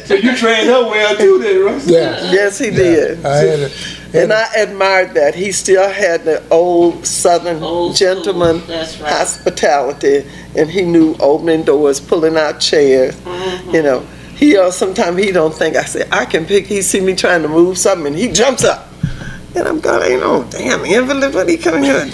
So 0.06 0.14
you 0.14 0.36
trained 0.36 0.66
her 0.68 0.88
well 0.88 1.16
too, 1.16 1.38
then, 1.38 1.64
Russ. 1.64 1.86
Yeah, 1.86 2.32
Yes, 2.32 2.58
he 2.58 2.70
did. 2.70 3.24
I 3.24 3.36
had 3.36 3.58
it. 3.60 3.96
And 4.12 4.32
I 4.32 4.52
admired 4.56 5.14
that. 5.14 5.36
He 5.36 5.52
still 5.52 5.88
had 5.88 6.24
the 6.24 6.42
old 6.50 7.06
Southern 7.06 7.62
Old 7.62 7.94
gentleman 7.94 8.58
right. 8.66 8.86
hospitality, 8.98 10.28
and 10.56 10.68
he 10.68 10.82
knew 10.82 11.14
opening 11.20 11.62
doors, 11.62 12.00
pulling 12.00 12.36
out 12.36 12.58
chairs. 12.60 13.14
Mm-hmm. 13.14 13.70
You 13.70 13.82
know, 13.82 14.00
he 14.34 14.56
uh, 14.56 14.72
sometimes 14.72 15.22
he 15.22 15.30
don't 15.30 15.54
think. 15.54 15.76
I 15.76 15.84
say 15.84 16.08
I 16.10 16.24
can 16.24 16.44
pick. 16.44 16.66
He 16.66 16.82
see 16.82 17.00
me 17.00 17.14
trying 17.14 17.42
to 17.42 17.48
move 17.48 17.78
something, 17.78 18.08
and 18.08 18.16
he 18.16 18.32
jumps 18.32 18.64
up, 18.64 18.88
and 19.54 19.68
I'm 19.68 19.78
going, 19.78 20.10
you 20.10 20.18
know, 20.18 20.44
damn 20.50 20.84
invalid, 20.84 21.32
what 21.32 21.48
he 21.48 21.56
coming 21.56 21.84
here? 21.84 22.10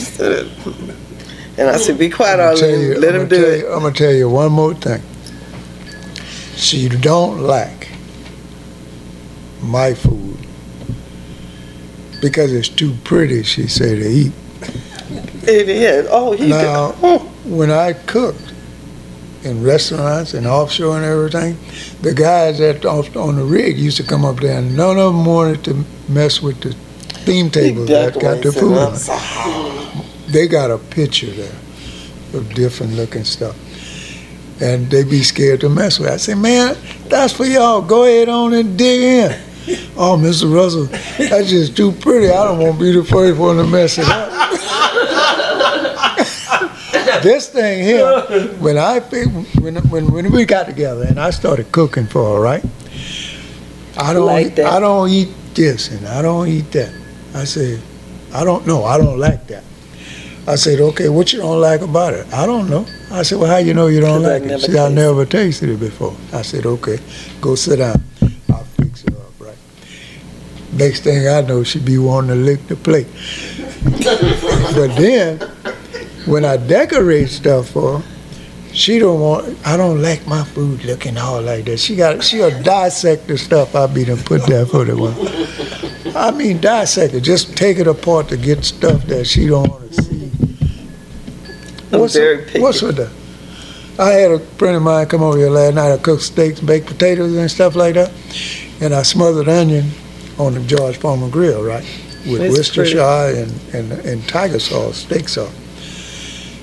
And 1.58 1.68
I 1.68 1.76
said, 1.78 1.98
be 1.98 2.10
quiet, 2.10 2.38
I'm 2.38 2.54
or 2.54 2.56
tell 2.56 2.68
you, 2.70 2.94
let 2.98 3.14
I'm 3.14 3.22
him 3.22 3.28
gonna 3.28 3.28
do 3.28 3.36
tell 3.36 3.52
it. 3.52 3.58
You, 3.60 3.72
I'm 3.72 3.80
gonna 3.82 3.94
tell 3.94 4.12
you 4.12 4.28
one 4.28 4.52
more 4.52 4.74
thing. 4.74 5.02
She 6.54 6.88
don't 6.88 7.40
like 7.40 7.88
my 9.62 9.94
food 9.94 10.36
because 12.20 12.52
it's 12.52 12.68
too 12.68 12.94
pretty. 13.04 13.42
She 13.42 13.68
said 13.68 13.98
to 13.98 14.08
eat. 14.08 14.32
It 15.48 15.68
is. 15.68 16.08
Oh, 16.10 16.32
he 16.32 16.48
Now, 16.48 16.92
did. 16.92 16.98
Oh, 17.02 17.18
when 17.44 17.70
I 17.70 17.92
cooked 17.92 18.52
in 19.44 19.62
restaurants 19.62 20.34
and 20.34 20.46
offshore 20.46 20.96
and 20.96 21.04
everything, 21.04 21.56
the 22.02 22.12
guys 22.12 22.58
that 22.58 22.84
off 22.84 23.14
on 23.16 23.36
the 23.36 23.44
rig 23.44 23.78
used 23.78 23.96
to 23.98 24.02
come 24.02 24.24
up 24.24 24.40
there, 24.40 24.58
and 24.58 24.76
none 24.76 24.98
of 24.98 25.14
them 25.14 25.24
wanted 25.24 25.64
to 25.64 25.84
mess 26.08 26.42
with 26.42 26.60
the 26.60 26.72
theme 27.24 27.50
table 27.50 27.84
that 27.86 28.14
got 28.20 28.42
the 28.42 28.50
decorates 28.50 28.56
it 28.56 28.60
food. 28.60 30.05
Up 30.26 30.32
on 30.32 30.32
it. 30.32 30.32
so- 30.32 30.32
they 30.32 30.48
got 30.48 30.70
a 30.70 30.78
picture 30.78 31.30
there 31.30 31.54
of 32.34 32.52
different 32.54 32.94
looking 32.94 33.24
stuff. 33.24 33.56
And 34.60 34.90
they 34.90 35.04
be 35.04 35.22
scared 35.22 35.60
to 35.60 35.68
mess 35.68 35.98
with 35.98 36.08
it. 36.08 36.14
I 36.14 36.16
say, 36.16 36.34
man, 36.34 36.76
that's 37.08 37.32
for 37.32 37.44
y'all. 37.44 37.82
Go 37.82 38.04
ahead 38.04 38.28
on 38.28 38.54
and 38.54 38.76
dig 38.78 39.02
in. 39.02 39.40
Oh, 39.98 40.16
Mr. 40.16 40.52
Russell, 40.54 40.84
that's 41.18 41.50
just 41.50 41.76
too 41.76 41.90
pretty. 41.90 42.28
I 42.30 42.44
don't 42.44 42.60
want 42.60 42.78
to 42.78 42.84
be 42.84 42.92
the 42.92 43.02
first 43.04 43.36
one 43.40 43.56
to 43.56 43.64
mess 43.66 43.98
it 43.98 44.06
up. 44.08 44.30
this 47.22 47.48
thing 47.48 47.84
here, 47.84 48.20
when 48.60 48.78
I 48.78 49.00
when, 49.00 49.74
when 49.90 50.12
when 50.12 50.32
we 50.32 50.44
got 50.44 50.66
together 50.66 51.04
and 51.04 51.18
I 51.18 51.30
started 51.30 51.72
cooking 51.72 52.06
for 52.06 52.36
her, 52.36 52.40
right? 52.40 52.64
I 53.96 54.12
don't 54.12 54.26
Like 54.26 54.46
eat, 54.48 54.56
that. 54.56 54.72
I 54.72 54.80
don't 54.80 55.08
eat 55.08 55.28
this 55.54 55.90
and 55.90 56.06
I 56.06 56.22
don't 56.22 56.48
eat 56.48 56.70
that. 56.72 56.92
I 57.34 57.44
said, 57.44 57.80
I 58.34 58.44
don't 58.44 58.66
know. 58.66 58.84
I 58.84 58.98
don't 58.98 59.18
like 59.18 59.46
that. 59.48 59.64
I 60.48 60.54
said, 60.54 60.80
okay, 60.80 61.08
what 61.08 61.32
you 61.32 61.40
don't 61.40 61.60
like 61.60 61.80
about 61.80 62.14
it? 62.14 62.32
I 62.32 62.46
don't 62.46 62.70
know. 62.70 62.86
I 63.10 63.22
said, 63.22 63.38
well, 63.38 63.50
how 63.50 63.56
you 63.58 63.74
know 63.74 63.88
you 63.88 64.00
don't 64.00 64.22
'Cause 64.22 64.30
I 64.30 64.38
like 64.38 64.42
it? 64.50 64.60
She 64.60 64.66
said, 64.72 64.92
I 64.92 64.94
never 64.94 65.26
tasted 65.26 65.70
it 65.70 65.80
before. 65.80 66.14
I 66.32 66.42
said, 66.42 66.66
okay, 66.66 66.98
go 67.40 67.54
sit 67.56 67.78
down. 67.78 68.00
I'll 68.50 68.64
fix 68.78 69.02
it 69.04 69.14
up, 69.14 69.32
right? 69.40 69.58
Next 70.72 71.00
thing 71.00 71.26
I 71.26 71.40
know, 71.40 71.64
she 71.64 71.80
be 71.80 71.98
wanting 71.98 72.30
to 72.30 72.36
lick 72.36 72.64
the 72.68 72.76
plate. 72.76 73.08
but 74.76 74.94
then, 74.96 75.38
when 76.26 76.44
I 76.44 76.56
decorate 76.58 77.28
stuff 77.28 77.70
for 77.70 77.98
her, 77.98 78.04
she 78.72 78.98
don't 78.98 79.20
want. 79.20 79.56
I 79.66 79.76
don't 79.78 80.02
like 80.02 80.26
my 80.26 80.44
food 80.44 80.84
looking 80.84 81.16
all 81.16 81.40
like 81.40 81.64
that. 81.64 81.78
She 81.78 81.96
got. 81.96 82.22
She'll 82.22 82.50
dissect 82.62 83.26
the 83.26 83.38
stuff 83.38 83.74
I 83.74 83.86
be 83.86 84.04
done 84.04 84.18
put 84.18 84.46
there 84.46 84.66
for 84.66 84.84
the 84.84 84.94
one. 84.96 85.14
I 86.14 86.30
mean, 86.30 86.60
dissect 86.60 87.14
it. 87.14 87.22
Just 87.22 87.56
take 87.56 87.78
it 87.78 87.86
apart 87.86 88.28
to 88.28 88.36
get 88.36 88.64
stuff 88.66 89.02
that 89.04 89.24
she 89.26 89.46
don't 89.46 89.66
want 89.68 89.90
to 89.92 90.02
see. 90.02 90.05
I'm 91.92 92.08
very 92.08 92.44
picky. 92.44 92.60
What's 92.60 92.82
with 92.82 92.96
that? 92.96 93.12
I 93.98 94.12
had 94.12 94.30
a 94.30 94.38
friend 94.38 94.76
of 94.76 94.82
mine 94.82 95.06
come 95.06 95.22
over 95.22 95.38
here 95.38 95.48
last 95.48 95.74
night. 95.74 95.92
I 95.92 95.96
cooked 95.96 96.22
steaks, 96.22 96.60
baked 96.60 96.86
potatoes, 96.86 97.34
and 97.34 97.50
stuff 97.50 97.74
like 97.74 97.94
that. 97.94 98.12
And 98.80 98.94
I 98.94 99.02
smothered 99.02 99.48
onion 99.48 99.90
on 100.38 100.54
the 100.54 100.60
George 100.60 100.98
Foreman 100.98 101.30
grill, 101.30 101.64
right, 101.64 101.84
with 102.26 102.40
That's 102.40 102.56
Worcestershire 102.56 103.00
and, 103.36 103.74
and 103.74 103.92
and 104.04 104.28
tiger 104.28 104.58
sauce, 104.58 104.98
steak 104.98 105.28
sauce. 105.28 105.54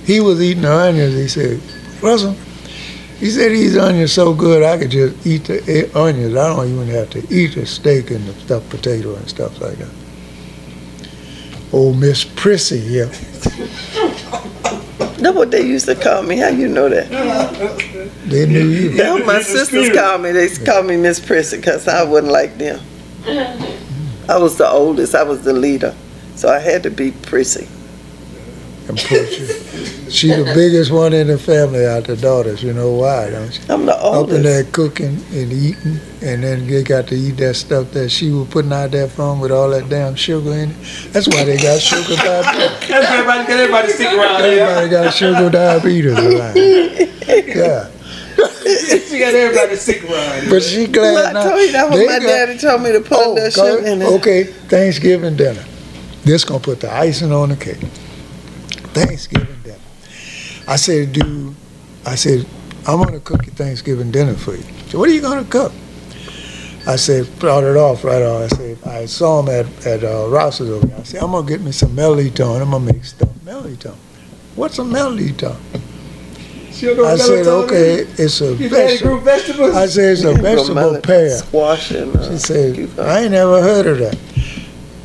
He 0.06 0.20
was 0.20 0.42
eating 0.42 0.64
the 0.64 0.72
onions. 0.72 1.16
He 1.16 1.28
said, 1.28 1.60
"Russell," 2.04 2.36
he 3.20 3.32
said, 3.32 3.52
"these 3.52 3.78
onions 3.78 4.12
so 4.12 4.34
good 4.36 4.62
I 4.62 4.78
could 4.78 4.92
just 4.92 5.26
eat 5.26 5.46
the 5.46 5.64
eh, 5.68 6.00
onions. 6.00 6.36
I 6.36 6.56
don't 6.56 6.72
even 6.72 6.88
have 6.90 7.10
to 7.12 7.34
eat 7.34 7.56
the 7.56 7.66
steak 7.66 8.12
and 8.12 8.28
the 8.28 8.34
stuffed 8.34 8.70
potato 8.70 9.16
and 9.16 9.28
stuff 9.28 9.60
like 9.60 9.78
that." 9.78 9.90
Old 11.72 11.98
Miss 11.98 12.24
Prissy 12.24 12.80
here. 12.80 13.10
That's 15.24 15.38
what 15.38 15.52
they 15.52 15.66
used 15.66 15.86
to 15.86 15.96
call 15.96 16.22
me. 16.22 16.36
How 16.36 16.50
you 16.50 16.68
know 16.68 16.90
that? 16.90 17.10
They 18.26 18.46
knew 18.46 18.68
you. 18.68 18.90
That's 18.90 19.26
my 19.26 19.42
sisters 19.42 19.86
spirit. 19.88 19.96
call 19.96 20.18
me. 20.18 20.32
They 20.34 20.50
call 20.50 20.84
me 20.84 20.98
Miss 20.98 21.22
Prissy 21.22 21.58
because 21.58 21.88
I 21.88 22.04
wasn't 22.04 22.34
like 22.34 22.58
them. 22.58 22.82
I 24.28 24.38
was 24.38 24.58
the 24.58 24.68
oldest. 24.68 25.16
I 25.16 25.24
was 25.24 25.42
the 25.44 25.54
leader, 25.54 25.96
so 26.36 26.50
I 26.50 26.60
had 26.60 26.84
to 26.84 26.90
be 26.90 27.12
Prissy. 27.12 27.70
And 28.86 28.98
Portia, 28.98 30.12
she 30.12 30.28
the 30.28 30.44
biggest 30.54 30.92
one 30.92 31.14
in 31.14 31.28
the 31.28 31.38
family 31.38 31.86
out 31.86 32.04
the 32.04 32.18
daughters. 32.18 32.62
You 32.62 32.74
know 32.74 32.92
why, 32.92 33.30
don't 33.30 33.54
you? 33.58 33.74
I'm 33.74 33.86
the 33.86 33.98
oldest. 33.98 34.32
Up 34.34 34.36
in 34.38 34.44
there 34.44 34.64
cooking 34.66 35.24
and 35.32 35.54
eating, 35.54 36.00
and 36.22 36.44
then 36.44 36.68
they 36.68 36.84
got 36.84 37.08
to 37.08 37.16
eat 37.16 37.38
that 37.38 37.54
stuff 37.56 37.92
that 37.92 38.10
she 38.10 38.32
was 38.32 38.50
putting 38.50 38.74
out 38.74 38.92
there 38.92 39.08
from 39.08 39.40
with 39.40 39.52
all 39.52 39.70
that 39.70 39.88
damn 39.88 40.16
sugar 40.16 40.52
in 40.52 40.72
it. 40.72 40.76
That's 41.14 41.30
why 41.30 41.46
they 41.46 41.56
got 41.58 41.80
sugar 41.80 42.16
diabetes. 42.18 42.90
That's 42.90 43.10
everybody, 43.10 43.48
get 43.48 43.60
everybody 43.60 43.90
stick 43.94 44.08
around 44.14 44.44
here. 44.44 44.64
Everybody 44.66 44.90
got 44.90 45.14
sugar 45.14 45.50
diabetes 45.50 46.12
around. 46.12 46.58
Yeah, 46.58 47.90
She 49.08 49.20
got 49.20 49.34
everybody 49.34 49.76
sick 49.78 50.04
around 50.04 50.50
but 50.50 50.62
she 50.62 50.84
I 50.84 50.88
glad 50.88 51.34
now. 51.34 51.44
told 51.50 51.62
you 51.62 51.72
that 51.72 51.90
was 51.90 52.00
my 52.00 52.06
got- 52.20 52.22
daddy 52.22 52.58
told 52.58 52.82
me 52.82 52.92
to 52.92 53.00
put 53.00 53.18
Oh, 53.18 53.36
that 53.36 53.54
sugar 53.54 53.86
in 53.88 54.02
it. 54.02 54.06
okay, 54.16 54.44
Thanksgiving 54.44 55.38
dinner. 55.38 55.64
This 56.26 56.44
gonna 56.44 56.60
put 56.60 56.80
the 56.82 56.92
icing 56.92 57.32
on 57.32 57.50
the 57.50 57.56
cake. 57.56 57.78
Thanksgiving 58.94 59.58
dinner. 59.64 59.78
I 60.68 60.76
said, 60.78 61.14
dude, 61.14 61.56
I 62.06 62.16
said, 62.16 62.46
I'm 62.88 63.02
gonna 63.04 63.20
cook 63.20 63.46
your 63.46 63.56
Thanksgiving 63.56 64.12
dinner 64.12 64.34
for 64.36 64.56
you. 64.56 64.64
So 64.89 65.00
what 65.00 65.10
are 65.10 65.14
you 65.14 65.22
gonna 65.22 65.44
cook? 65.46 65.72
I 66.86 66.98
said, 66.98 67.28
brought 67.39 67.64
it 67.64 67.78
off 67.78 68.04
right 68.04 68.22
off. 68.22 68.44
I 68.52 68.56
said, 68.56 68.78
I 68.86 69.06
saw 69.06 69.39
him 69.41 69.50
at, 69.50 69.86
at 69.88 70.04
uh, 70.04 70.28
Ross's 70.28 70.70
over 70.70 70.86
there. 70.86 70.98
I 71.00 71.04
said, 71.04 71.24
I'm 71.24 71.32
gonna 71.32 71.48
get 71.48 71.62
me 71.62 71.72
some 71.72 71.96
mirliton. 71.96 72.62
I'm 72.62 72.72
gonna 72.72 72.91
make 72.94 73.04
stuff 73.06 73.30
mirliton. 73.46 73.96
What's 74.56 74.80
a 74.80 74.84
mirliton? 74.84 75.56
She 76.72 76.88
don't 76.88 76.98
know 76.98 77.06
I 77.06 77.12
what 77.12 77.20
said, 77.22 77.46
melatonin 77.46 77.64
okay, 77.66 77.94
is. 78.00 78.20
it's 78.20 78.41
a 78.41 78.46
You 78.56 78.64
had 78.64 78.70
vegetable. 78.72 79.12
group 79.12 79.24
vegetables? 79.24 79.76
I 79.76 79.86
said, 79.86 80.12
it's 80.12 80.24
a 80.24 80.34
vegetable 80.34 80.76
Melon, 80.76 81.02
pear. 81.02 81.30
Squash 81.30 81.91
and. 81.91 82.16
Uh, 82.16 82.32
She 82.32 82.38
said, 82.39 82.76
cucumber. 82.76 83.02
I 83.04 83.20
ain't 83.22 83.32
never 83.32 83.62
heard 83.62 83.86
of 83.88 83.98
that. 84.00 84.18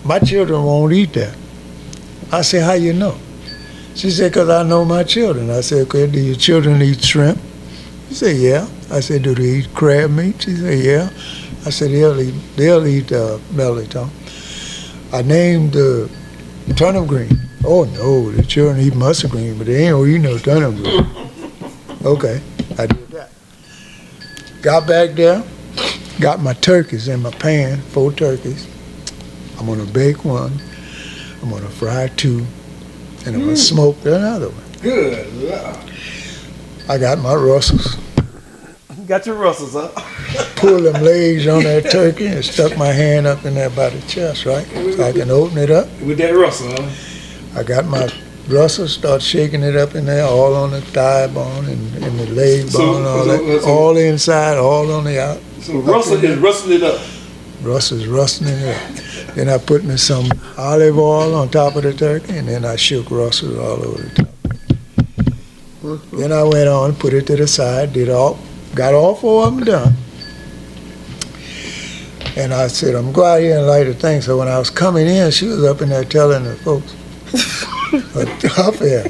My 0.05 0.19
children 0.19 0.65
won't 0.65 0.93
eat 0.93 1.13
that. 1.13 1.37
I 2.33 2.43
said, 2.43 2.65
how 2.65 2.73
you 2.73 2.93
know? 2.93 3.17
She 3.99 4.13
said, 4.13 4.31
because 4.31 4.49
I 4.49 4.63
know 4.63 4.85
my 4.85 5.03
children. 5.03 5.51
I 5.51 5.61
said, 5.61 5.89
okay, 5.89 6.07
do 6.07 6.21
your 6.21 6.37
children 6.37 6.81
eat 6.81 7.05
shrimp? 7.05 7.37
She 8.11 8.15
said, 8.15 8.37
yeah. 8.37 8.69
I 8.93 9.01
said, 9.01 9.23
do 9.25 9.35
they 9.35 9.59
eat 9.59 9.75
crab 9.75 10.13
meat? 10.13 10.41
She 10.41 10.55
said, 10.55 10.79
yeah. 10.79 11.11
I 11.67 11.71
said, 11.71 11.91
they'll 11.91 12.21
eat, 12.21 12.35
they'll 12.55 12.87
eat 12.87 13.11
uh, 13.11 13.39
mirliton. 13.51 14.09
I 15.13 15.23
named 15.23 15.73
the 15.73 16.09
turnip 16.77 17.09
green. 17.09 17.41
Oh, 17.65 17.87
no, 17.87 18.31
the 18.31 18.45
children 18.45 18.79
eat 18.79 18.95
mustard 18.95 19.33
green, 19.33 19.59
but 19.59 19.67
they 19.67 19.87
ain't 19.87 19.95
gonna 19.95 20.07
eat 20.07 20.19
no 20.19 20.39
turnip 20.39 20.77
green. 20.77 21.05
Okay, 22.05 22.41
I 22.79 22.87
did 22.87 23.09
that. 23.11 23.31
Got 24.63 24.87
back 24.87 25.17
there, 25.17 25.43
got 26.21 26.41
my 26.41 26.53
turkeys 26.53 27.09
in 27.09 27.21
my 27.21 27.33
pan, 27.33 27.81
four 27.81 28.13
turkeys. 28.13 28.69
I'm 29.59 29.67
gonna 29.67 29.91
bake 29.91 30.25
one, 30.25 30.53
I'm 31.43 31.51
gonna 31.51 31.69
fry 31.69 32.07
two, 32.17 32.47
and 33.27 33.35
I'm 33.37 33.43
gonna 33.45 33.57
smoke 33.57 33.97
another 34.05 34.49
one. 34.49 34.65
Good 34.83 35.33
Lord. 35.35 35.77
I 36.89 36.99
got 36.99 37.19
my 37.19 37.35
Russells, 37.35 37.97
Got 39.07 39.27
your 39.27 39.37
Russells, 39.37 39.75
up. 39.77 39.95
pulled 40.57 40.83
them 40.85 41.03
legs 41.03 41.47
on 41.47 41.63
that 41.65 41.91
turkey 41.91 42.27
and 42.27 42.45
stuck 42.45 42.77
my 42.77 42.89
hand 42.89 43.27
up 43.27 43.45
in 43.45 43.55
there 43.55 43.71
by 43.71 43.89
the 43.91 44.01
chest, 44.07 44.45
right? 44.47 44.67
So 44.67 45.03
I 45.03 45.13
can 45.13 45.31
open 45.31 45.59
it 45.59 45.71
up. 45.71 45.87
With 46.03 46.19
that 46.19 46.31
Russell, 46.33 46.71
huh? 46.73 47.59
I 47.61 47.63
got 47.63 47.87
my 47.87 48.09
Russells, 48.49 48.93
start 48.95 49.21
shaking 49.23 49.63
it 49.63 49.77
up 49.77 49.95
in 49.95 50.05
there, 50.07 50.25
all 50.27 50.55
on 50.55 50.71
the 50.71 50.81
thigh 50.81 51.27
bone 51.27 51.67
and, 51.67 51.95
and 52.05 52.19
the 52.19 52.27
leg 52.33 52.69
So- 52.69 52.79
bone, 52.79 53.05
all 53.07 53.25
so- 53.25 53.37
that, 53.37 53.43
uh, 53.57 53.61
so- 53.63 53.69
all 53.69 53.97
inside, 53.97 54.57
all 54.59 54.91
on 54.93 55.05
the 55.05 55.23
out. 55.23 55.41
So 55.61 55.79
Russell 55.81 56.23
is 56.25 56.39
rustling 56.39 56.77
it 56.77 56.83
up. 56.83 57.01
Russ 57.63 57.93
is 57.93 58.07
rustling 58.07 58.55
it 58.55 58.77
up. 58.77 59.05
Then 59.35 59.49
I 59.49 59.59
put 59.59 59.85
me 59.85 59.97
some 59.97 60.29
olive 60.57 60.99
oil 60.99 61.35
on 61.35 61.49
top 61.49 61.77
of 61.77 61.83
the 61.83 61.93
turkey, 61.93 62.37
and 62.37 62.49
then 62.49 62.65
I 62.65 62.77
shook 62.77 63.11
Russell 63.11 63.61
all 63.61 63.85
over 63.85 64.03
the 64.03 64.11
top. 64.15 64.29
Then 66.13 66.33
I 66.33 66.43
went 66.43 66.69
on, 66.69 66.95
put 66.95 67.15
it 67.15 67.27
to 67.29 67.37
the 67.37 67.47
side, 67.47 67.93
did 67.93 68.11
all, 68.11 68.39
got 68.75 68.95
all 68.95 69.15
four 69.15 69.47
of 69.47 69.55
them 69.55 69.65
done. 69.65 69.95
And 72.37 72.53
I 72.53 72.69
said, 72.69 72.95
I'm 72.95 73.13
going 73.13 73.29
out 73.29 73.41
here 73.41 73.59
and 73.59 73.67
light 73.67 73.85
the 73.85 73.95
thing. 73.95 74.21
So 74.21 74.39
when 74.39 74.49
I 74.49 74.59
was 74.59 74.71
coming 74.71 75.07
in, 75.07 75.31
she 75.31 75.47
was 75.47 75.65
up 75.65 75.83
in 75.83 75.89
there 75.89 76.05
telling 76.05 76.45
the 76.45 76.55
folks, 76.57 76.95
up 78.59 78.75
there. 78.77 79.07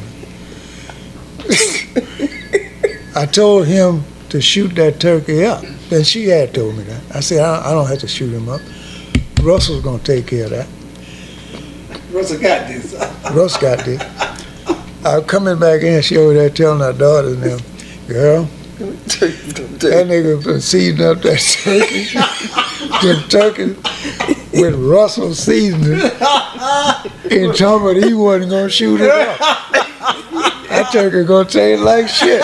I 3.17 3.27
told 3.27 3.67
him 3.67 4.05
to 4.29 4.41
shoot 4.41 4.75
that 4.77 5.01
turkey 5.01 5.45
up. 5.45 5.65
Then 5.89 6.05
she 6.05 6.27
had 6.29 6.55
told 6.55 6.77
me 6.77 6.85
that. 6.85 7.03
I 7.17 7.21
said, 7.21 7.41
I 7.41 7.73
don't 7.73 7.89
have 7.89 7.99
to 8.01 8.09
shoot 8.09 8.33
him 8.33 8.49
up. 8.49 8.61
Russell's 9.43 9.83
gonna 9.83 10.03
take 10.03 10.27
care 10.27 10.45
of 10.45 10.51
that. 10.51 10.69
Russell 12.13 12.41
got 12.41 12.69
this. 12.69 12.95
Russ 13.33 13.57
got 13.57 13.85
this. 13.85 14.03
I'm 15.05 15.25
coming 15.25 15.59
back 15.59 15.83
in, 15.83 16.03
she 16.03 16.17
over 16.17 16.35
there 16.35 16.51
telling 16.51 16.81
her 16.81 16.93
daughters 16.93 17.39
them, 17.39 17.61
girl, 18.09 18.49
that 18.79 20.07
nigga 20.09 20.45
been 20.45 20.61
seasoning 20.61 21.07
up 21.07 21.23
that 21.23 21.39
turkey, 21.63 22.05
them 23.07 23.29
turkey 23.29 24.61
with 24.61 24.75
Russell 24.75 25.35
seasoning, 25.35 26.01
and 27.31 27.57
told 27.57 27.97
me 27.97 28.03
he 28.07 28.15
wasn't 28.15 28.51
gonna 28.51 28.69
shoot 28.69 29.01
it 29.01 29.11
up. 29.11 29.39
That 30.69 30.91
turkey 30.93 31.25
gonna 31.25 31.49
taste 31.49 31.83
like 31.83 32.09
shit. 32.09 32.43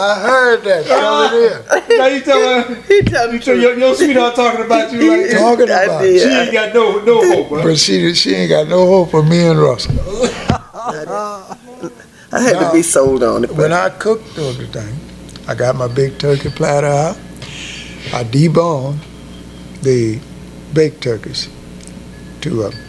I 0.00 0.18
heard 0.18 0.64
that 0.64 0.86
coming 0.86 1.64
ah. 1.68 1.76
in. 1.76 1.98
now 1.98 2.06
you 2.06 2.20
tell 2.22 2.62
her, 2.62 2.74
He 2.88 3.02
tell 3.02 3.28
me 3.28 3.34
you 3.34 3.40
tell 3.40 3.56
your, 3.56 3.78
your 3.78 3.94
sweetheart 3.94 4.34
talking 4.34 4.64
about 4.64 4.90
you 4.92 5.10
like. 5.10 5.30
Talking 5.30 5.64
about 5.64 6.00
did. 6.00 6.22
She 6.22 6.28
ain't 6.28 6.52
got 6.52 6.74
no 6.74 7.04
no 7.04 7.20
hope, 7.20 7.48
huh? 7.50 7.62
But 7.62 7.78
she 7.78 8.14
she 8.14 8.34
ain't 8.34 8.48
got 8.48 8.68
no 8.68 8.86
hope 8.86 9.10
for 9.10 9.22
me 9.22 9.46
and 9.46 9.60
Russell. 9.60 9.92
I 12.32 12.40
had 12.40 12.60
to 12.60 12.72
be 12.72 12.82
sold 12.82 13.22
on 13.22 13.44
it. 13.44 13.50
When 13.50 13.72
I 13.72 13.90
cooked 13.90 14.38
everything, 14.38 14.96
I 15.46 15.54
got 15.54 15.76
my 15.76 15.88
big 15.88 16.18
turkey 16.18 16.48
platter 16.48 16.86
out. 16.86 17.16
I 18.14 18.24
deboned 18.24 18.98
the 19.82 20.18
baked 20.72 21.02
turkeys, 21.02 21.48
two 22.40 22.62
of 22.62 22.72
them. 22.72 22.80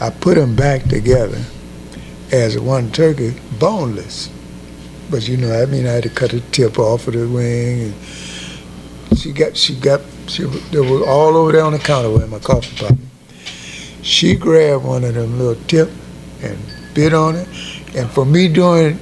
I 0.00 0.08
put 0.08 0.36
them 0.36 0.56
back 0.56 0.84
together 0.84 1.44
as 2.32 2.58
one 2.58 2.90
turkey, 2.92 3.34
boneless. 3.58 4.30
But 5.10 5.28
you 5.28 5.36
know, 5.36 5.52
I 5.52 5.66
mean, 5.66 5.86
I 5.86 5.92
had 5.92 6.04
to 6.04 6.10
cut 6.10 6.30
the 6.30 6.40
tip 6.52 6.78
off 6.78 7.08
of 7.08 7.14
the 7.14 7.28
wing. 7.28 7.92
And 7.92 9.18
she 9.18 9.32
got, 9.32 9.56
she 9.56 9.74
got, 9.74 10.00
she 10.28 10.44
they 10.44 10.80
was 10.80 11.02
all 11.02 11.36
over 11.36 11.52
there 11.52 11.64
on 11.64 11.72
the 11.72 11.78
counter 11.78 12.10
with 12.10 12.30
my 12.30 12.38
coffee 12.38 12.76
pot. 12.76 12.96
She 14.02 14.36
grabbed 14.36 14.84
one 14.84 15.04
of 15.04 15.14
them 15.14 15.38
little 15.38 15.62
tip 15.64 15.90
and 16.42 16.58
bit 16.94 17.12
on 17.12 17.36
it. 17.36 17.48
And 17.94 18.08
for 18.10 18.24
me 18.24 18.48
doing 18.48 18.98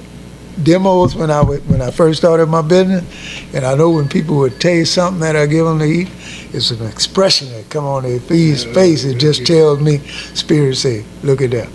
demos 0.63 1.15
when 1.15 1.31
I 1.31 1.41
when 1.43 1.81
I 1.81 1.91
first 1.91 2.19
started 2.19 2.47
my 2.47 2.61
business, 2.61 3.05
and 3.53 3.65
I 3.65 3.75
know 3.75 3.91
when 3.91 4.09
people 4.09 4.37
would 4.37 4.59
taste 4.59 4.93
something 4.93 5.21
that 5.21 5.35
I 5.35 5.45
give 5.45 5.65
them 5.65 5.79
to 5.79 5.85
eat, 5.85 6.09
it's 6.51 6.71
an 6.71 6.85
expression 6.87 7.49
that 7.51 7.69
come 7.69 7.85
on 7.85 8.03
their 8.03 8.19
face. 8.19 8.63
face. 8.63 9.05
It 9.05 9.19
just 9.19 9.45
tells 9.45 9.79
me, 9.79 9.99
spirit 10.33 10.75
say, 10.75 11.05
look 11.23 11.41
at 11.41 11.51
that. 11.51 11.69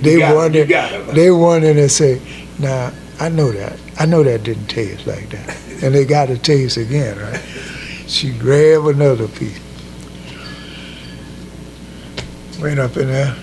They 0.00 0.18
wonder, 0.18 0.64
they 1.12 1.30
wonder 1.30 1.70
and 1.70 1.90
say, 1.90 2.22
now 2.58 2.92
I 3.20 3.28
know 3.28 3.50
that, 3.50 3.78
I 3.98 4.06
know 4.06 4.22
that 4.22 4.44
didn't 4.44 4.68
taste 4.68 5.06
like 5.06 5.28
that, 5.30 5.56
and 5.82 5.94
they 5.94 6.04
got 6.04 6.26
to 6.26 6.38
taste 6.38 6.76
again, 6.76 7.18
right? 7.18 7.40
She 8.06 8.32
grabbed 8.32 8.86
another 8.86 9.26
piece, 9.26 9.58
went 12.60 12.78
up 12.78 12.96
in 12.96 13.08
there, 13.08 13.36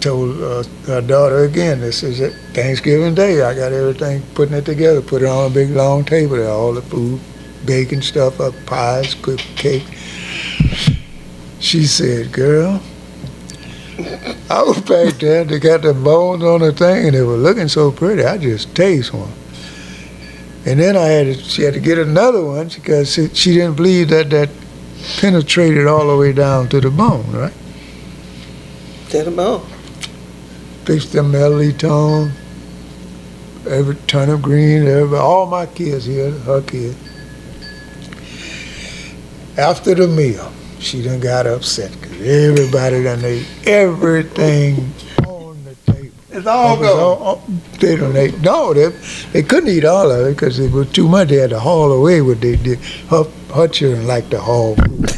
told 0.00 0.40
uh, 0.40 0.62
her 0.86 1.00
daughter 1.00 1.44
again, 1.44 1.80
this 1.80 2.02
is 2.04 2.20
it, 2.20 2.34
Thanksgiving 2.54 3.14
Day. 3.14 3.42
I 3.42 3.54
got 3.54 3.72
everything, 3.72 4.22
putting 4.34 4.54
it 4.54 4.64
together, 4.64 5.02
put 5.02 5.22
it 5.22 5.28
on 5.28 5.50
a 5.50 5.54
big 5.54 5.70
long 5.70 6.04
table 6.04 6.36
there, 6.36 6.48
all 6.48 6.72
the 6.72 6.82
food, 6.82 7.20
baking 7.66 8.02
stuff 8.02 8.40
up, 8.40 8.54
pies, 8.64 9.16
cake. 9.56 9.84
She 11.58 11.84
said, 11.86 12.32
girl, 12.32 12.80
I 14.50 14.62
was 14.62 14.80
back 14.82 15.14
there, 15.20 15.44
they 15.44 15.58
got 15.58 15.82
the 15.82 15.94
bones 15.94 16.42
on 16.44 16.60
the 16.60 16.72
thing, 16.72 17.06
and 17.06 17.16
they 17.16 17.22
were 17.22 17.36
looking 17.36 17.68
so 17.68 17.92
pretty, 17.92 18.24
I 18.24 18.38
just 18.38 18.74
taste 18.74 19.14
one. 19.14 19.32
And 20.66 20.80
then 20.80 20.96
I 20.96 21.06
had 21.06 21.26
to, 21.26 21.34
she 21.34 21.62
had 21.62 21.74
to 21.74 21.80
get 21.80 21.98
another 21.98 22.44
one 22.44 22.68
because 22.68 23.12
she, 23.14 23.28
she 23.30 23.54
didn't 23.54 23.76
believe 23.76 24.10
that 24.10 24.30
that 24.30 24.50
penetrated 25.18 25.86
all 25.86 26.08
the 26.08 26.16
way 26.16 26.32
down 26.32 26.68
to 26.70 26.80
the 26.80 26.90
bone, 26.90 27.30
right? 27.32 27.54
Tell 29.10 29.24
them 29.26 29.40
all. 29.40 29.66
fixed 30.84 31.12
them 31.12 31.32
mirliton, 31.32 32.32
every 33.68 33.96
turnip 34.06 34.42
green, 34.42 34.86
every, 34.86 35.18
all 35.18 35.46
my 35.46 35.66
kids 35.66 36.06
here, 36.06 36.30
her 36.30 36.62
kid. 36.62 36.96
After 39.58 39.94
the 39.94 40.08
meal, 40.08 40.52
she 40.80 41.02
done 41.02 41.20
got 41.20 41.46
upset 41.46 41.92
everybody 42.20 43.02
done 43.02 43.24
ate 43.24 43.46
everything 43.66 44.92
on 45.26 45.62
the 45.64 45.74
table. 45.92 46.10
It's 46.30 46.46
all 46.46 46.76
It 46.76 46.80
was 46.80 46.88
gone. 46.88 46.98
all- 46.98 47.22
all- 47.22 47.42
They 47.80 47.96
done 47.96 48.16
ate, 48.16 48.40
no, 48.40 48.74
they, 48.74 48.88
they 49.32 49.42
couldn't 49.42 49.70
eat 49.70 49.84
all 49.84 50.10
of 50.10 50.26
it 50.26 50.30
because 50.34 50.58
it 50.58 50.72
was 50.72 50.90
too 50.92 51.08
much. 51.08 51.28
They 51.28 51.36
had 51.36 51.50
to 51.50 51.60
haul 51.60 51.92
away 51.92 52.20
what 52.22 52.40
they 52.40 52.56
did. 52.56 52.78
Her, 53.08 53.24
her 53.54 53.68
children 53.68 54.06
like 54.06 54.28
to 54.30 54.40
haul 54.40 54.74
food. 54.76 55.10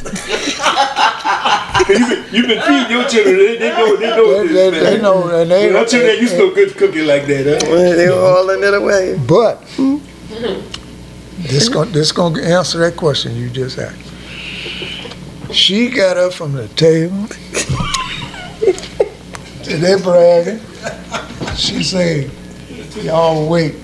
You've 1.90 2.46
been 2.46 2.60
feeding 2.62 2.90
your 2.90 3.08
children. 3.08 3.36
They, 3.36 3.56
they 3.58 3.70
know. 3.70 3.96
They 3.96 4.10
know. 4.10 4.32
They, 4.32 4.46
this, 4.46 4.52
they, 4.52 4.70
man. 4.70 4.84
they 4.84 5.02
know, 5.02 5.40
and 5.40 5.50
they. 5.50 5.70
Your 5.70 5.84
children 5.86 6.10
ain't 6.12 6.20
used 6.20 6.34
to 6.34 6.38
no 6.38 6.54
good 6.54 6.76
cooking 6.76 7.06
like 7.06 7.26
that. 7.26 7.62
Huh? 7.62 7.68
Well, 7.70 7.96
they 7.96 8.08
were 8.08 8.14
hauling 8.14 8.62
it 8.62 8.74
away. 8.74 9.18
But 9.26 9.56
hmm. 9.76 9.96
this 11.42 11.68
gonna 11.68 11.90
this 11.90 12.12
gonna 12.12 12.40
answer 12.42 12.78
that 12.78 12.96
question 12.96 13.34
you 13.34 13.50
just 13.50 13.78
asked. 13.78 14.09
She 15.52 15.90
got 15.90 16.16
up 16.16 16.32
from 16.32 16.52
the 16.52 16.68
table. 16.68 17.26
they 19.64 20.00
bragging. 20.00 20.60
She 21.56 21.82
said, 21.82 22.30
"Y'all 23.02 23.48
wait. 23.48 23.74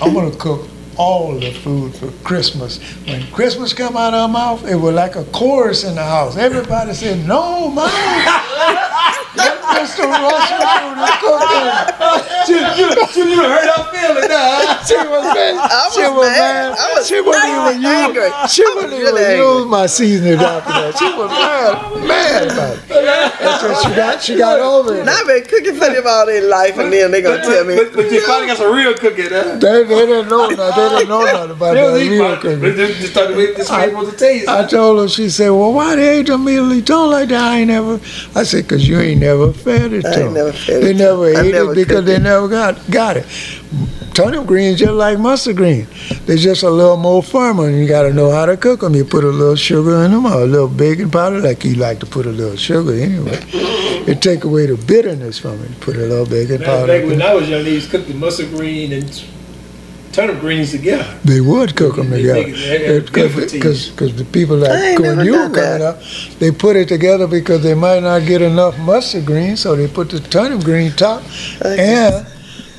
I'm 0.00 0.12
gonna 0.12 0.30
cook 0.32 0.68
all 0.96 1.38
the 1.38 1.52
food 1.52 1.94
for 1.94 2.10
Christmas." 2.24 2.80
When 3.06 3.26
Christmas 3.30 3.72
come 3.72 3.96
out 3.96 4.12
of 4.12 4.28
her 4.28 4.32
mouth, 4.32 4.66
it 4.66 4.76
was 4.76 4.94
like 4.94 5.14
a 5.14 5.24
chorus 5.24 5.84
in 5.84 5.94
the 5.94 6.04
house. 6.04 6.36
Everybody 6.36 6.94
said, 6.94 7.26
"No, 7.26 7.68
mom." 7.68 7.90
Let 9.70 9.86
Mr. 9.86 10.04
Russell 10.06 10.62
do 10.66 10.88
the 10.98 11.10
cooking. 11.20 11.66
You, 12.48 12.58
you, 12.76 12.86
you, 13.14 13.30
you 13.30 13.42
heard 13.42 13.68
her 13.68 13.84
feeling 13.94 14.28
now. 14.28 14.82
She 14.82 14.96
was 14.96 15.24
mad. 15.34 15.54
I 15.56 15.86
was 15.86 15.94
she 15.94 16.02
was 16.10 16.26
mad. 16.26 16.70
mad. 16.70 16.78
I 16.78 16.94
was 16.94 17.06
she 17.06 17.20
wouldn't 17.20 17.44
even 17.44 17.86
angry. 17.86 18.24
use. 18.24 18.52
She 18.52 18.62
was 18.62 18.74
wouldn't 18.74 19.00
even 19.00 19.16
angry. 19.16 19.36
use 19.36 19.66
my 19.66 19.86
seasoning 19.86 20.40
after 20.40 20.72
that. 20.72 20.98
She 20.98 21.04
was 21.04 21.30
mad, 21.30 22.06
mad 22.06 22.44
about 22.50 22.76
it. 22.76 23.40
And 23.40 23.60
so 23.60 23.68
she 23.82 23.94
got, 23.94 24.22
she 24.22 24.36
got 24.36 24.60
over 24.60 24.94
it. 24.94 25.00
And 25.00 25.10
I've 25.10 25.26
been 25.26 25.44
cooking 25.44 25.74
for 25.74 25.88
them 25.88 26.04
all 26.06 26.26
their 26.26 26.48
life, 26.48 26.78
and 26.78 26.92
then 26.92 27.10
they 27.10 27.22
gonna 27.22 27.42
tell 27.42 27.64
me. 27.64 27.76
But, 27.76 27.92
but 27.94 28.10
you 28.10 28.26
finally 28.26 28.48
got 28.48 28.58
some 28.58 28.74
real 28.74 28.94
cooking, 28.94 29.28
huh? 29.30 29.56
They, 29.56 29.84
they 29.84 30.06
didn't 30.06 30.28
know 30.28 30.48
nothing. 30.48 30.56
They 30.56 30.88
didn't 30.88 31.08
know 31.08 31.24
nothing 31.24 31.50
about 31.52 31.74
They 31.74 32.06
that 32.06 32.10
real 32.10 32.36
cooking. 32.36 32.60
They 32.60 32.74
just 32.74 33.00
just 33.00 33.12
thought 33.12 33.28
this 33.28 33.70
man 33.70 33.96
was 33.96 34.10
to 34.10 34.16
taste. 34.16 34.48
I 34.48 34.66
told 34.66 35.00
her, 35.00 35.08
she 35.08 35.28
said, 35.30 35.50
well, 35.50 35.72
why 35.72 35.96
they 35.96 36.18
ate 36.20 36.26
them 36.26 36.42
immediately 36.42 36.82
told 36.82 37.12
like 37.12 37.28
that? 37.28 37.42
I 37.42 37.58
ain't 37.58 37.68
never, 37.68 37.94
I 38.34 38.42
said, 38.42 38.64
because 38.64 38.88
you 38.88 38.98
ain't 38.98 39.20
never 39.20 39.52
fed 39.62 39.92
it 39.92 40.02
to 40.02 40.08
I 40.08 40.18
them. 40.18 40.34
never 40.34 40.52
fed 40.52 40.82
They 40.82 40.90
it 40.90 40.96
never 40.96 41.30
them. 41.30 41.36
I 41.36 41.40
ate 41.40 41.52
never 41.52 41.72
it 41.72 41.74
because 41.74 42.04
they 42.04 42.16
it. 42.16 42.22
never 42.22 42.48
got, 42.48 42.90
got 42.90 43.16
it. 43.16 43.26
Turnip 44.14 44.46
greens 44.46 44.78
just 44.80 44.92
like 44.92 45.18
mustard 45.18 45.56
greens. 45.56 45.88
They're 46.26 46.36
just 46.36 46.62
a 46.64 46.70
little 46.70 46.96
more 46.96 47.22
firmer 47.22 47.68
and 47.68 47.78
you 47.78 47.86
got 47.86 48.02
to 48.02 48.12
know 48.12 48.30
how 48.30 48.44
to 48.46 48.56
cook 48.56 48.80
them. 48.80 48.94
You 48.94 49.04
put 49.04 49.22
a 49.24 49.28
little 49.28 49.54
sugar 49.56 50.04
in 50.04 50.10
them 50.10 50.26
or 50.26 50.42
a 50.42 50.46
little 50.46 50.68
baking 50.68 51.10
powder 51.10 51.40
like 51.40 51.64
you 51.64 51.74
like 51.74 52.00
to 52.00 52.06
put 52.06 52.26
a 52.26 52.30
little 52.30 52.56
sugar 52.56 52.92
anyway. 52.92 53.38
It 53.52 54.20
take 54.20 54.44
away 54.44 54.66
the 54.66 54.76
bitterness 54.76 55.38
from 55.38 55.62
it. 55.62 55.78
Put 55.80 55.96
a 55.96 56.00
little 56.00 56.26
baking 56.26 56.58
Back, 56.58 56.66
powder. 56.66 56.86
back 56.88 57.04
when 57.08 57.22
I 57.22 57.34
was 57.34 57.48
young, 57.48 57.62
they 57.64 57.72
used 57.74 57.90
to 57.92 57.98
cook 57.98 58.08
the 58.08 58.14
mustard 58.14 58.50
green 58.50 58.92
and 58.92 59.24
turnip 60.12 60.40
greens 60.40 60.70
together. 60.72 61.06
They 61.24 61.40
would 61.40 61.74
cook 61.76 61.96
them 61.96 62.10
together. 62.10 62.42
they- 62.42 62.50
they 62.52 62.94
had 62.94 63.12
beautiful 63.12 63.46
teas. 63.46 63.88
Because 63.90 64.14
the 64.16 64.24
people 64.24 64.56
I 64.64 64.68
like 64.68 64.82
ain't 64.82 65.00
when 65.00 65.24
you 65.24 65.32
were 65.32 65.48
coming 65.50 65.82
up, 65.82 66.02
they 66.38 66.50
put 66.50 66.76
it 66.76 66.88
together 66.88 67.26
because 67.26 67.62
they 67.62 67.74
might 67.74 68.02
not 68.02 68.26
get 68.26 68.42
enough 68.42 68.76
mustard 68.78 69.24
greens, 69.26 69.60
so 69.60 69.76
they 69.76 69.86
put 69.88 70.10
the 70.10 70.20
turnip 70.20 70.64
green 70.64 70.92
top, 70.92 71.22
and 71.64 72.26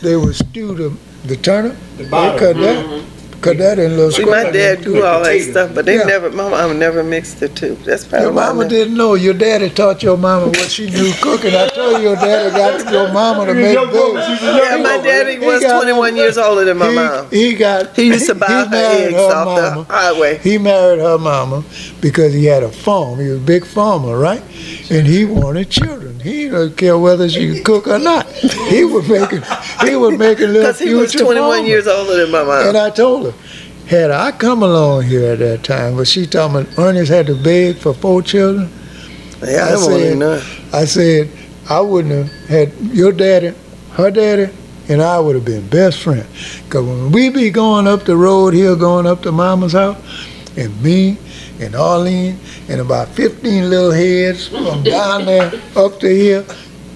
they 0.02 0.16
would 0.16 0.36
stew 0.36 0.74
the, 0.76 0.94
the 1.28 1.36
turnip. 1.38 1.76
The 1.98 2.04
They 2.04 2.10
bottom. 2.10 2.40
cut 2.40 2.56
that, 2.58 2.86
mm-hmm. 2.86 3.21
Cut 3.42 3.58
that 3.58 3.80
in 3.80 3.96
little 3.98 4.12
See, 4.12 4.26
my 4.26 4.50
dad 4.52 4.84
do 4.84 5.04
all 5.04 5.24
that 5.24 5.42
stuff, 5.42 5.74
but 5.74 5.86
they 5.86 5.98
Yeah. 5.98 6.04
never, 6.04 6.30
my 6.32 6.50
mama 6.50 6.74
never 6.74 7.04
mixed 7.04 7.40
the 7.40 7.50
two. 7.50 7.76
That's 7.86 8.06
probably 8.06 8.26
Your 8.28 8.34
mama 8.34 8.68
didn't 8.68 8.96
know. 8.96 9.16
Your 9.16 9.34
daddy 9.34 9.70
taught 9.70 10.04
your 10.04 10.18
mama 10.18 10.48
what 10.48 10.70
she 10.70 10.90
knew 10.90 11.12
cooking. 11.22 11.56
I 11.56 11.68
told 11.70 11.98
you 11.98 12.04
your 12.10 12.16
daddy 12.16 12.52
got 12.52 12.92
your 12.92 13.12
mama 13.12 13.46
to 13.48 13.54
make 13.54 13.74
Young 13.74 13.92
woman, 13.92 14.16
babies. 14.22 14.40
she's 14.40 14.48
a 14.48 14.52
young 14.52 14.58
Yeah, 14.58 14.78
my 14.84 14.98
daddy 15.04 15.40
He 15.40 15.46
was 15.46 15.62
got 15.62 15.82
21 15.82 16.16
years 16.16 16.38
older 16.38 16.66
than 16.66 16.78
my 16.78 16.90
he, 16.90 16.96
mom. 16.96 17.30
He 17.32 17.54
got. 17.56 17.96
He 17.96 18.04
used 18.08 18.28
to 18.28 18.36
buy 18.36 18.48
he 18.48 18.54
her 18.54 18.68
eggs 18.76 19.14
her 19.16 19.20
off 19.20 19.46
mama. 19.46 19.86
the 19.88 19.94
highway. 19.94 20.38
He 20.40 20.58
married 20.58 21.00
her 21.00 21.18
mama 21.18 21.64
because 22.02 22.34
he 22.34 22.46
had 22.46 22.64
a 22.64 22.70
farm. 22.70 23.20
He 23.20 23.28
was 23.28 23.38
a 23.38 23.42
big 23.42 23.66
farmer, 23.66 24.18
right? 24.18 24.42
And 24.90 25.08
he 25.08 25.26
wanted 25.26 25.70
children. 25.70 26.11
He 26.24 26.44
didn't 26.50 26.76
care 26.78 26.98
whether 26.98 27.28
she 27.30 27.56
could 27.56 27.66
cook 27.84 27.88
or 27.88 28.00
not. 28.00 28.28
He 28.28 28.84
was 28.86 29.08
making 29.08 29.42
he 29.88 29.96
was 29.96 30.18
making 30.18 30.48
little 30.54 30.62
Because 30.62 30.80
he 30.80 30.94
was 30.94 31.12
21 31.14 31.36
farmers. 31.36 31.68
years 31.68 31.88
older 31.88 32.18
than 32.22 32.32
my 32.32 32.44
mom. 32.44 32.68
And 32.68 32.78
I 32.78 32.90
told 32.90 33.26
her, 33.34 33.34
had 33.88 34.12
I 34.12 34.32
come 34.32 34.64
along 34.64 35.04
here 35.04 35.32
at 35.34 35.40
that 35.40 35.64
time, 35.64 35.98
but 35.98 36.08
she 36.08 36.26
told 36.26 36.54
me 36.54 36.66
Ernest 36.78 37.12
had 37.12 37.28
to 37.28 37.36
beg 37.36 37.78
for 37.78 37.94
four 37.94 38.22
children. 38.22 38.70
yeah, 39.44 39.66
I 39.66 39.68
I 39.68 39.72
don't 39.72 40.20
said-. 40.20 40.74
I 40.74 40.86
said 40.86 41.30
I 41.70 41.80
wouldn't 41.82 42.14
have 42.30 42.50
had 42.50 42.74
your 42.94 43.12
daddy, 43.12 43.54
her 43.94 44.12
daddy, 44.12 44.50
and 44.90 45.02
I 45.02 45.20
would 45.20 45.36
have 45.36 45.46
been 45.46 45.68
best 45.68 46.00
friends. 46.00 46.28
Cause 46.70 46.84
when 46.86 47.12
we 47.12 47.30
be 47.30 47.50
going 47.50 47.88
up 47.88 48.04
the 48.06 48.16
road 48.16 48.54
here, 48.54 48.76
going 48.76 49.06
up 49.08 49.22
to 49.24 49.32
Mama's 49.32 49.74
house, 49.74 49.98
and 50.58 50.82
me 50.84 51.18
and 51.62 51.76
Arlene 51.76 52.38
and 52.70 52.82
about 52.82 53.08
15 53.10 53.70
little 53.70 53.92
heads 53.92 54.48
from 54.48 54.84
down 54.84 55.26
there 55.26 55.52
up 55.76 56.00
to 56.00 56.08
here, 56.10 56.46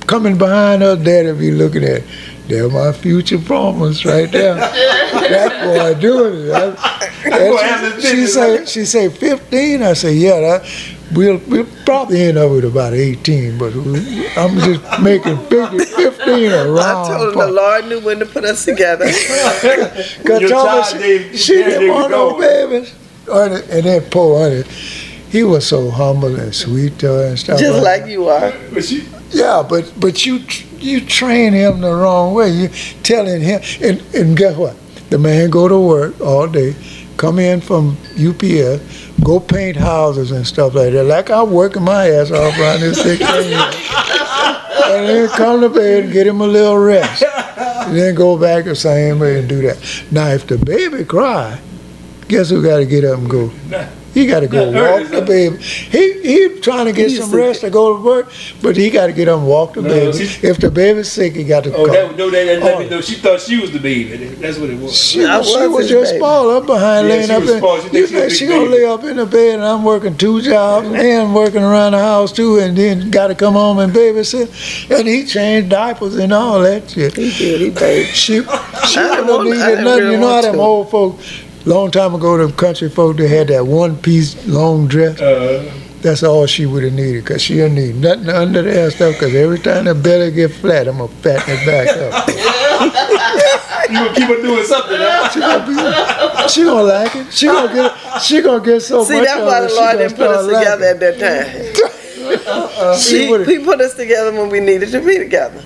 coming 0.07 0.37
behind 0.37 0.83
us, 0.83 1.03
Daddy 1.03 1.31
be 1.33 1.51
looking 1.51 1.83
at. 1.83 2.03
They're 2.47 2.69
my 2.69 2.91
future 2.91 3.39
promise 3.39 4.05
right 4.05 4.31
there. 4.31 4.53
that 4.55 5.65
boy 5.65 5.99
doing 5.99 6.47
it. 6.47 6.53
I- 6.53 7.01
boy 7.25 7.57
has 7.57 7.93
and 7.93 8.01
she, 8.03 8.09
she 8.09 8.27
say 8.27 8.65
she 8.65 8.85
say 8.85 9.09
15. 9.09 9.81
I 9.81 9.93
say 9.93 10.13
yeah. 10.13 10.39
That, 10.41 10.71
we'll 11.13 11.37
we'll 11.47 11.65
probably 11.85 12.21
end 12.21 12.37
up 12.37 12.51
with 12.51 12.65
about 12.65 12.93
18, 12.93 13.57
but 13.57 13.73
we- 13.73 14.27
I'm 14.37 14.59
just 14.59 15.01
making 15.01 15.37
figure 15.47 15.85
15 15.85 16.51
around. 16.51 16.79
I 16.79 17.17
told 17.17 17.33
him 17.33 17.39
the 17.39 17.51
Lord 17.51 17.87
knew 17.87 17.99
when 18.01 18.19
to 18.19 18.27
put 18.27 18.45
us 18.45 18.63
together. 18.63 19.05
Cause 20.25 20.41
Your 20.41 20.49
Thomas, 20.49 20.91
she 21.41 21.55
there 21.55 21.79
didn't 21.79 21.95
want 21.95 22.11
no 22.11 22.37
babies. 22.39 22.93
Ernest- 23.29 23.69
And 23.69 23.83
then 23.85 24.01
poor 24.11 24.39
Ernest, 24.41 24.69
he 25.29 25.43
was 25.43 25.65
so 25.67 25.89
humble 25.89 26.35
and 26.39 26.53
sweet 26.53 26.97
to 26.99 27.07
her 27.07 27.27
and 27.27 27.39
stuff. 27.39 27.59
Just 27.59 27.83
like 27.83 28.01
like 28.01 28.11
you 28.11 28.27
are. 28.29 28.53
Yeah, 29.31 29.63
but 29.67 29.91
but 29.99 30.25
you 30.25 30.39
you 30.79 31.01
train 31.01 31.53
him 31.53 31.81
the 31.81 31.93
wrong 31.93 32.33
way. 32.33 32.49
You 32.49 32.69
telling 33.03 33.41
him, 33.41 33.61
and 33.81 34.01
and 34.15 34.37
guess 34.37 34.55
what? 34.55 34.75
The 35.09 35.17
man 35.17 35.49
go 35.49 35.67
to 35.67 35.79
work 35.79 36.19
all 36.21 36.47
day, 36.47 36.75
come 37.17 37.39
in 37.39 37.61
from 37.61 37.97
UPS, 38.17 38.81
go 39.23 39.39
paint 39.39 39.77
houses 39.77 40.31
and 40.31 40.45
stuff 40.47 40.73
like 40.75 40.93
that. 40.93 41.03
Like 41.05 41.29
I'm 41.29 41.51
working 41.51 41.83
my 41.83 42.09
ass 42.09 42.31
off 42.31 42.57
around 42.57 42.79
this 42.81 43.01
16 43.01 43.49
years. 43.49 43.75
And 44.87 45.09
then 45.09 45.27
come 45.29 45.61
to 45.61 45.69
bed 45.69 46.03
and 46.05 46.13
get 46.13 46.27
him 46.27 46.41
a 46.41 46.47
little 46.47 46.77
rest. 46.77 47.23
And 47.57 47.97
then 47.97 48.15
go 48.15 48.37
back 48.37 48.65
the 48.65 48.75
same 48.75 49.19
way 49.19 49.39
and 49.39 49.49
do 49.49 49.61
that. 49.63 49.77
Now, 50.11 50.27
if 50.29 50.47
the 50.47 50.57
baby 50.57 51.03
cry, 51.03 51.59
guess 52.27 52.49
who 52.49 52.61
got 52.63 52.77
to 52.77 52.85
get 52.85 53.03
up 53.05 53.19
and 53.19 53.29
go? 53.29 53.51
He 54.13 54.25
got 54.27 54.39
to 54.39 54.47
go 54.47 54.71
Not 54.71 54.81
walk 54.81 54.91
Ernest, 55.01 55.11
the 55.11 55.21
baby. 55.21 55.57
He 55.57 56.13
he 56.25 56.59
trying 56.61 56.85
to 56.85 56.93
get 56.93 57.11
some 57.11 57.31
rest 57.31 57.61
to 57.61 57.69
go 57.69 57.97
to 57.97 58.01
work, 58.01 58.31
but 58.61 58.77
he 58.77 58.89
got 58.89 59.07
to 59.07 59.13
get 59.13 59.27
up 59.27 59.39
and 59.39 59.47
walk 59.47 59.73
the 59.73 59.81
No, 59.81 59.89
baby. 59.89 60.25
she- 60.25 60.47
If 60.47 60.57
the 60.57 60.71
baby's 60.71 61.11
sick, 61.11 61.33
he 61.35 61.43
got 61.43 61.65
to 61.65 61.69
go. 61.69 61.75
oh, 61.83 61.85
come. 61.85 61.93
that, 61.93 62.17
no, 62.17 62.29
that, 62.31 62.45
that 62.45 62.63
let 62.63 62.79
me 62.79 62.85
Oh. 62.85 62.89
know. 62.89 63.01
She 63.01 63.15
thought 63.15 63.41
she 63.41 63.59
was 63.59 63.71
the 63.71 63.79
baby. 63.79 64.15
That's 64.15 64.57
what 64.57 64.69
it 64.69 64.79
was. 64.79 64.95
She, 64.97 65.23
I 65.25 65.37
was, 65.39 65.47
she 65.49 65.57
was 65.57 65.69
was 65.69 65.89
just 65.89 66.11
baby. 66.13 66.19
spoiled 66.19 66.53
up 66.61 66.65
behind 66.65 67.07
Yeah, 67.09 67.13
laying 67.13 67.29
up 67.31 67.41
was 67.41 67.51
in. 67.51 67.57
spoiled. 67.57 67.81
She 67.91 67.97
you 67.97 68.07
think 68.07 68.07
she 68.07 68.13
was 68.15 68.21
think 68.21 68.29
big 68.29 68.37
she 68.39 68.47
gonna 68.47 68.69
baby. 68.69 68.73
lay 68.73 68.85
up 68.85 69.03
in 69.03 69.17
the 69.17 69.25
bed 69.25 69.55
and 69.55 69.65
I'm 69.65 69.83
working 69.83 70.17
two 70.17 70.41
jobs 70.41 70.87
and 70.87 71.35
working 71.35 71.61
around 71.61 71.91
the 71.91 71.99
house 71.99 72.31
too, 72.31 72.57
and 72.59 72.75
then 72.77 73.11
got 73.11 73.27
to 73.27 73.35
come 73.35 73.53
home 73.53 73.79
and 73.79 73.91
babysit, 73.93 74.97
and 74.97 75.05
he 75.07 75.25
changed 75.25 75.69
diapers 75.69 76.15
and 76.15 76.31
all 76.31 76.61
that 76.61 76.89
shit. 76.89 77.15
He 77.17 77.31
did. 77.37 77.59
He 77.61 77.69
paid. 77.69 78.05
She 78.15 78.41
she 78.41 78.95
didn't 78.95 79.27
wouldn't 79.27 79.27
want- 79.27 79.57
have 79.57 79.67
needed 79.77 79.83
nothing. 79.83 80.03
really 80.03 80.11
You 80.15 80.19
know 80.21 80.29
how 80.29 80.41
them 80.41 80.59
old 80.59 80.89
folk, 80.89 81.19
long 81.65 81.91
time 81.91 82.15
ago, 82.15 82.37
them 82.37 82.51
country 82.53 82.89
folk, 82.89 83.17
they 83.17 83.27
had 83.27 83.47
that 83.49 83.65
one 83.65 83.97
piece 83.97 84.45
long 84.47 84.87
dress. 84.87 85.19
Uh, 85.19 85.71
That's 86.01 86.23
all 86.23 86.45
she 86.45 86.65
would 86.65 86.83
have 86.83 86.93
needed, 86.93 87.23
because 87.23 87.41
she 87.41 87.55
didn't 87.55 87.75
need 87.75 87.95
nothing 87.95 88.29
under 88.29 88.61
there 88.61 88.91
stuff, 88.91 89.15
because 89.15 89.33
every 89.35 89.59
time 89.59 89.85
the 89.85 89.95
belly 89.95 90.31
get 90.31 90.51
flat, 90.51 90.87
I'm 90.87 90.97
going 90.97 91.09
to 91.09 91.15
fatten 91.15 91.55
it 91.57 91.65
back 91.65 91.87
up. 91.97 92.27
you 93.89 93.95
gonna 93.97 94.13
keep 94.15 94.27
her 94.27 94.41
doing 94.41 94.65
something, 94.65 94.97
huh? 94.99 95.29
She 95.29 95.39
gonna, 95.39 95.65
be, 95.67 96.49
she 96.49 96.63
gonna 96.63 96.83
like 96.83 97.15
it. 97.15 97.33
She 97.33 97.45
gonna 97.47 97.73
get, 97.73 98.21
she 98.21 98.41
gonna 98.41 98.63
get 98.65 98.81
so 98.81 99.03
See, 99.03 99.17
much 99.17 99.25
that's 99.27 99.39
of 99.39 99.45
why 99.47 99.61
the 99.61 99.73
Lord 99.73 99.97
didn't 99.97 100.15
put 100.17 100.27
us 100.27 100.45
start 100.45 100.53
liking 100.53 100.71
together 100.71 100.85
at 100.85 100.99
that 100.99 101.19
time. 101.19 101.47
it. 101.55 101.91
She 102.99 103.27
He, 103.27 103.45
he 103.59 103.63
put 103.63 103.79
us 103.81 103.93
together 103.93 104.31
when 104.31 104.49
we 104.49 104.59
needed 104.59 104.89
to 104.89 104.99
be 104.99 105.17
together. 105.19 105.61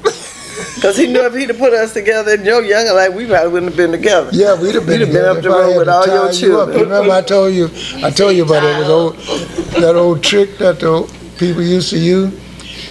Because 0.79 0.95
he 0.95 1.07
knew 1.07 1.25
if 1.25 1.35
he'd 1.35 1.49
have 1.49 1.57
put 1.57 1.73
us 1.73 1.91
together 1.91 2.35
in 2.35 2.45
your 2.45 2.63
younger 2.63 2.93
life, 2.93 3.13
we 3.13 3.27
probably 3.27 3.51
wouldn't 3.51 3.71
have 3.71 3.77
been 3.77 3.91
together. 3.91 4.29
Yeah, 4.31 4.59
we'd 4.59 4.75
have 4.75 4.85
been, 4.85 5.01
We'd 5.01 5.09
have 5.09 5.13
been 5.13 5.35
together 5.35 5.37
up 5.39 5.43
the 5.43 5.49
road 5.49 5.77
with 5.77 5.89
all 5.89 6.07
your 6.07 6.31
you 6.31 6.39
children. 6.39 6.79
Remember, 6.83 7.11
I 7.11 7.21
told 7.21 7.53
you, 7.53 7.69
I 8.01 8.09
told 8.09 8.33
you 8.37 8.43
about 8.45 8.61
that 8.61 8.89
old, 8.89 9.17
that 9.17 9.95
old 9.97 10.23
trick 10.23 10.57
that 10.59 10.79
the 10.79 11.03
people 11.37 11.61
used 11.61 11.89
to 11.89 11.99
use. 11.99 12.31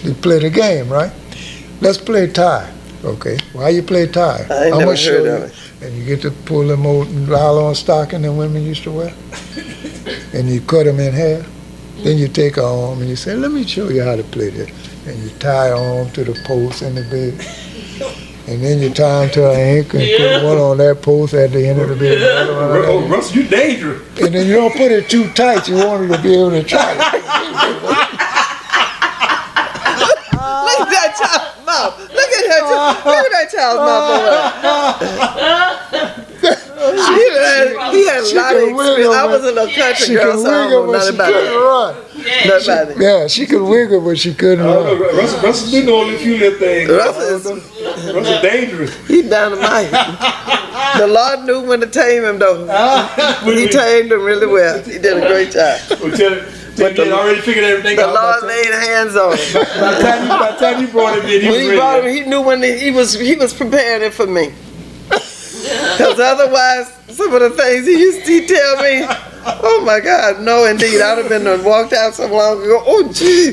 They 0.03 0.13
play 0.13 0.39
the 0.39 0.51
game, 0.51 0.91
right? 0.91 1.11
Let's 1.81 1.97
play 1.97 2.27
tie. 2.27 2.71
Okay, 3.05 3.39
why 3.55 3.71
you 3.71 3.83
play 3.83 4.07
tie? 4.07 4.45
I 4.51 4.69
never 4.69 4.85
gonna 4.85 4.97
show 4.97 5.13
heard 5.13 5.25
you. 5.25 5.31
of 5.31 5.43
it. 5.45 5.55
And 5.83 5.97
you 5.97 6.05
get 6.05 6.21
to 6.23 6.31
pull 6.31 6.67
them 6.67 6.85
old 6.85 7.11
nylon 7.11 7.75
stocking 7.75 8.21
that 8.21 8.33
women 8.33 8.63
used 8.65 8.83
to 8.83 8.91
wear, 8.91 9.15
and 10.35 10.47
you 10.51 10.61
cut 10.61 10.85
them 10.85 11.01
in 11.01 11.15
half. 11.15 11.49
Then 12.03 12.19
you 12.19 12.29
take 12.29 12.57
her 12.57 12.63
arm 12.63 13.01
and 13.01 13.09
you 13.09 13.17
say, 13.17 13.35
"Let 13.35 13.51
me 13.51 13.65
show 13.67 13.89
you 13.89 14.03
how 14.03 14.15
to 14.17 14.25
play 14.25 14.51
this." 14.51 14.71
And 15.07 15.17
you 15.23 15.31
tie 15.39 15.71
arm 15.71 16.11
to 16.11 16.23
the 16.25 16.39
post 16.45 16.83
in 16.83 16.95
the 16.95 17.03
bed 17.05 17.35
and 18.49 18.65
then 18.65 18.81
you 18.81 18.89
tie 18.89 19.27
them 19.27 19.31
to 19.35 19.51
an 19.51 19.57
anchor 19.61 19.99
and 19.99 20.07
yeah. 20.07 20.39
put 20.41 20.47
one 20.49 20.57
on 20.57 20.79
that 20.79 21.03
post 21.03 21.35
at 21.35 21.53
the 21.53 21.69
end 21.69 21.81
of 21.81 21.91
the 21.91 21.97
bed. 22.01 22.19
Yeah. 22.19 22.47
Oh, 22.89 23.07
Russ, 23.07 23.35
you 23.35 23.47
dangerous. 23.47 24.01
And 24.19 24.35
then 24.35 24.47
you 24.47 24.55
don't 24.55 24.73
put 24.73 24.91
it 24.91 25.11
too 25.11 25.31
tight. 25.33 25.69
You 25.69 25.77
want 25.77 26.05
it 26.05 26.17
to 26.17 26.23
be 26.23 26.33
able 26.33 26.51
to 26.53 26.65
try 26.65 26.93
it. 26.93 26.97
Look 30.39 30.81
at 30.81 30.89
that 30.89 31.13
child's 31.21 31.67
mouth. 31.67 32.01
Look 32.01 32.31
at 32.33 32.45
her. 32.49 32.61
Look 33.05 33.21
at 33.21 33.33
that 33.37 33.49
child's 33.53 33.85
mouth. 33.85 34.97
she 37.05 37.21
had, 37.37 37.93
he 37.93 38.01
had 38.07 38.25
a 38.25 38.33
lot 38.35 38.57
of 38.57 38.63
experience. 38.63 39.15
I 39.15 39.27
was 39.27 39.45
in 39.45 39.59
a 39.59 39.69
country 39.75 40.07
she 40.07 40.15
girl, 40.15 40.43
so 40.43 40.49
I 40.49 40.71
don't 40.71 40.87
know 40.87 40.93
nothing 40.93 41.15
about 41.15 41.35
it 41.35 42.08
run. 42.29 42.49
Nothing 42.67 42.97
it. 42.97 43.03
Yeah, 43.03 43.27
she 43.27 43.47
could 43.47 43.63
wiggle, 43.63 44.01
but 44.01 44.19
she 44.19 44.35
couldn't 44.35 44.65
oh, 44.65 44.71
I 44.71 44.75
don't 44.75 44.99
know. 44.99 45.07
run. 45.07 45.17
Russell, 45.17 45.41
Russell 45.43 45.71
been 45.73 45.87
doing 45.87 46.15
a 46.15 46.19
few 46.19 46.37
little 46.39 46.59
things. 46.59 46.91
Russell 46.91 47.23
is- 47.57 48.15
Russell 48.15 48.43
dangerous. 48.43 48.97
He 49.09 49.23
dynamite. 49.23 49.91
the 50.99 51.07
Lord 51.07 51.45
knew 51.47 51.61
when 51.69 51.81
to 51.81 51.87
tame 51.87 52.25
him, 52.25 52.39
though. 52.39 52.67
He 53.45 53.69
tamed 53.69 54.13
him 54.13 54.23
really 54.23 54.47
well. 54.47 54.83
He 54.83 54.99
did 54.99 55.17
a 55.23 55.27
great 55.27 55.51
job. 55.53 55.81
Well, 56.01 56.17
tell 56.17 56.35
him. 56.35 56.55
But 56.79 56.95
the- 56.95 57.11
already 57.13 57.41
figured 57.41 57.65
everything 57.65 57.97
The 57.97 58.07
out. 58.07 58.15
Lord 58.15 58.41
by, 58.43 58.47
the 58.47 58.47
laid 58.47 58.73
hands 58.73 59.17
on 59.17 59.37
him. 59.37 59.53
by 59.81 59.95
the 59.95 60.01
time 60.01 60.23
you, 60.23 60.29
by 60.29 60.51
the 60.53 60.59
time 60.59 60.81
you 60.81 60.87
brought 60.89 61.19
him 61.19 61.25
in, 61.27 61.41
he 61.43 61.49
When 61.51 61.61
was 61.61 61.71
he 61.71 61.77
brought 61.77 62.05
him, 62.05 62.15
he 62.15 62.21
knew 62.23 62.41
when 62.43 62.63
he, 62.63 62.79
he 62.79 62.91
was 62.93 63.19
he 63.19 63.35
was 63.35 63.53
preparing 63.53 64.03
it 64.07 64.15
for 64.15 64.27
me. 64.29 64.53
Because 65.97 66.19
otherwise, 66.21 66.93
some 67.09 67.33
of 67.35 67.41
the 67.41 67.51
things 67.51 67.87
he 67.87 67.99
used 67.99 68.27
to 68.27 68.47
tell 68.47 68.77
me, 68.83 69.05
oh 69.63 69.83
my 69.85 70.01
God, 70.01 70.41
no, 70.43 70.65
indeed, 70.67 71.01
I'd 71.01 71.19
have 71.19 71.29
been 71.29 71.45
done 71.45 71.65
walked 71.65 71.93
out 71.93 72.15
so 72.15 72.27
long 72.27 72.63
ago. 72.63 72.83
Oh, 72.87 73.11
gee. 73.13 73.53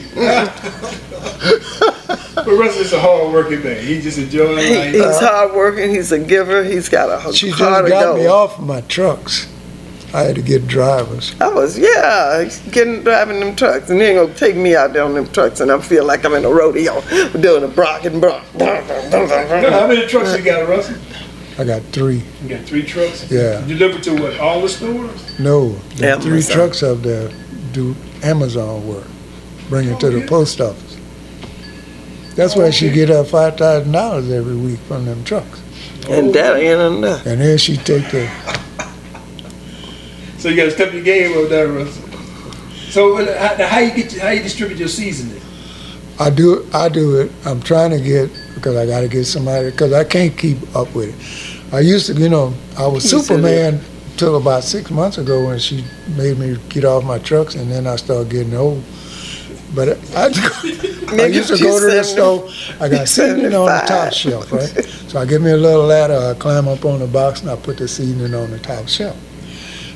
But 2.35 2.47
Russell 2.47 2.81
is 2.81 2.93
a 2.93 2.99
hard 2.99 3.33
working 3.33 3.63
man. 3.63 3.83
He 3.83 4.01
just 4.01 4.17
enjoys 4.17 4.63
He, 4.63 4.75
life. 4.75 4.93
he's 4.93 5.19
hardworking. 5.19 5.89
He's 5.89 6.11
a 6.11 6.19
giver. 6.19 6.63
He's 6.63 6.89
got 6.89 7.09
a 7.09 7.33
She 7.33 7.47
just 7.47 7.59
heart 7.59 7.85
of 7.85 7.89
got 7.91 8.15
me 8.17 8.23
gold. 8.23 8.51
off 8.51 8.59
of 8.59 8.65
my 8.65 8.81
trucks. 8.81 9.47
I 10.13 10.21
had 10.21 10.35
to 10.35 10.41
get 10.41 10.67
drivers. 10.67 11.35
I 11.41 11.49
was, 11.49 11.77
yeah, 11.77 12.47
getting 12.71 13.03
driving 13.03 13.39
them 13.41 13.55
trucks, 13.55 13.89
and 13.89 13.99
they 13.99 14.11
ain't 14.15 14.27
gonna 14.27 14.37
take 14.37 14.55
me 14.55 14.73
out 14.75 14.93
there 14.93 15.03
on 15.03 15.13
them 15.13 15.27
trucks, 15.27 15.59
and 15.59 15.69
I 15.71 15.79
feel 15.81 16.05
like 16.05 16.23
I'm 16.23 16.33
in 16.35 16.45
a 16.45 16.49
rodeo 16.49 17.01
doing 17.39 17.63
a 17.63 17.67
brock 17.67 18.05
and 18.05 18.21
brock. 18.21 18.43
How 18.59 19.87
many 19.87 20.07
trucks 20.07 20.37
you 20.37 20.43
got, 20.45 20.69
Russell? 20.69 20.95
I 21.57 21.64
got 21.64 21.82
three. 21.84 22.22
You 22.44 22.49
got 22.49 22.65
three 22.65 22.84
trucks? 22.84 23.32
Yeah. 23.32 23.65
You 23.65 23.77
deliver 23.77 24.02
to 24.03 24.22
what? 24.22 24.40
All 24.40 24.61
the 24.61 24.69
stores? 24.69 25.40
No, 25.40 25.69
the 25.95 26.19
three 26.22 26.44
trucks 26.44 26.84
up 26.84 26.99
there 26.99 27.32
do 27.72 27.95
Amazon 28.23 28.86
work. 28.88 29.07
Bring 29.69 29.88
it 29.90 29.99
to 30.02 30.10
the 30.10 30.27
post 30.27 30.60
office. 30.60 30.98
That's 32.36 32.56
why 32.56 32.69
she 32.72 32.90
get 32.90 33.07
her 33.10 33.23
five 33.23 33.57
thousand 33.57 33.94
dollars 33.94 34.30
every 34.30 34.56
week 34.56 34.80
from 34.80 35.06
them 35.06 35.23
trucks. 35.23 35.61
And 36.10 36.34
that 36.36 36.57
ain't 36.57 36.82
enough. 36.98 37.26
And 37.26 37.40
then 37.40 37.57
she 37.57 37.77
take 37.77 38.10
the 38.11 38.30
So 40.38 40.49
you 40.49 40.57
got 40.57 40.65
to 40.65 40.72
step 40.72 40.94
your 40.94 41.03
game 41.03 41.38
up 41.41 41.49
there, 41.49 41.68
Russell. 41.69 42.07
So 42.90 43.18
uh, 43.18 43.57
how, 43.57 43.65
how 43.65 43.80
you 43.80 43.94
get 43.95 44.18
how 44.18 44.30
you 44.30 44.44
distribute 44.44 44.77
your 44.77 44.90
seasoning? 44.90 45.41
I 46.19 46.30
do 46.30 46.68
I 46.73 46.90
do 46.90 47.19
it. 47.19 47.32
I'm 47.45 47.61
trying 47.61 47.91
to 47.91 48.02
get 48.02 48.30
because 48.56 48.76
I 48.76 48.88
got 48.88 49.02
to 49.02 49.07
get 49.07 49.26
somebody 49.26 49.72
because 49.72 49.94
I 49.94 50.03
can't 50.03 50.38
keep 50.38 50.57
up 50.76 50.94
with 50.95 51.10
it. 51.10 51.73
I 51.73 51.82
used 51.82 52.07
to, 52.07 52.14
you 52.14 52.30
know, 52.30 52.53
I 52.77 52.88
was 52.88 53.11
You 53.11 53.19
Superman 53.22 53.82
till 54.18 54.38
about 54.38 54.64
six 54.64 54.90
months 54.91 55.18
ago 55.19 55.48
when 55.48 55.60
she 55.60 55.84
made 56.18 56.38
me 56.40 56.57
get 56.69 56.86
off 56.86 57.03
my 57.03 57.19
trucks, 57.19 57.56
and 57.56 57.72
then 57.72 57.88
I 57.88 57.98
started 57.98 58.32
getting 58.32 58.56
old. 58.56 58.84
But 59.76 59.99
I, 60.15 60.26
I 61.23 61.26
used 61.27 61.49
to 61.49 61.57
go 61.57 61.80
to 61.80 61.86
the 61.95 62.03
store. 62.03 62.49
I 62.80 62.90
got 62.90 63.07
seasoning 63.07 63.53
on 63.53 63.65
the 63.68 63.84
top 63.88 64.14
shelf, 64.14 64.52
right? 64.52 64.86
So 65.10 65.19
I 65.19 65.26
give 65.26 65.41
me 65.41 65.52
a 65.52 65.57
little 65.57 65.86
ladder. 65.86 66.15
I 66.18 66.34
climb 66.40 66.68
up 66.68 66.86
on 66.86 66.99
the 66.99 67.07
box 67.07 67.41
and 67.41 67.49
I 67.52 67.57
put 67.57 67.77
the 67.77 67.88
seasoning 67.88 68.34
on 68.34 68.52
the 68.52 68.60
top 68.60 68.88
shelf. 68.88 69.18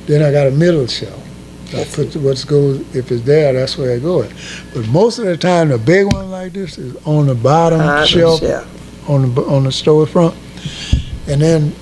Then 0.07 0.23
I 0.23 0.31
got 0.31 0.47
a 0.47 0.51
middle 0.51 0.87
shelf. 0.87 1.28
I 1.73 1.83
put 1.85 2.15
what's 2.17 2.43
goes 2.45 2.79
if 2.95 3.11
it's 3.11 3.23
there, 3.23 3.53
that's 3.53 3.77
where 3.77 3.91
it 3.91 4.01
goes. 4.03 4.31
But 4.73 4.87
most 4.87 5.19
of 5.19 5.25
the 5.25 5.37
time, 5.37 5.69
the 5.69 5.77
big 5.77 6.11
one 6.11 6.31
like 6.31 6.53
this 6.53 6.77
is 6.77 6.95
on 7.05 7.27
the 7.27 7.35
bottom 7.35 7.79
Bottom 7.79 8.07
shelf 8.07 8.39
shelf. 8.39 9.09
on 9.09 9.33
the 9.35 9.41
on 9.43 9.63
the 9.63 9.69
storefront. 9.69 10.35
And 11.27 11.41
then 11.41 11.73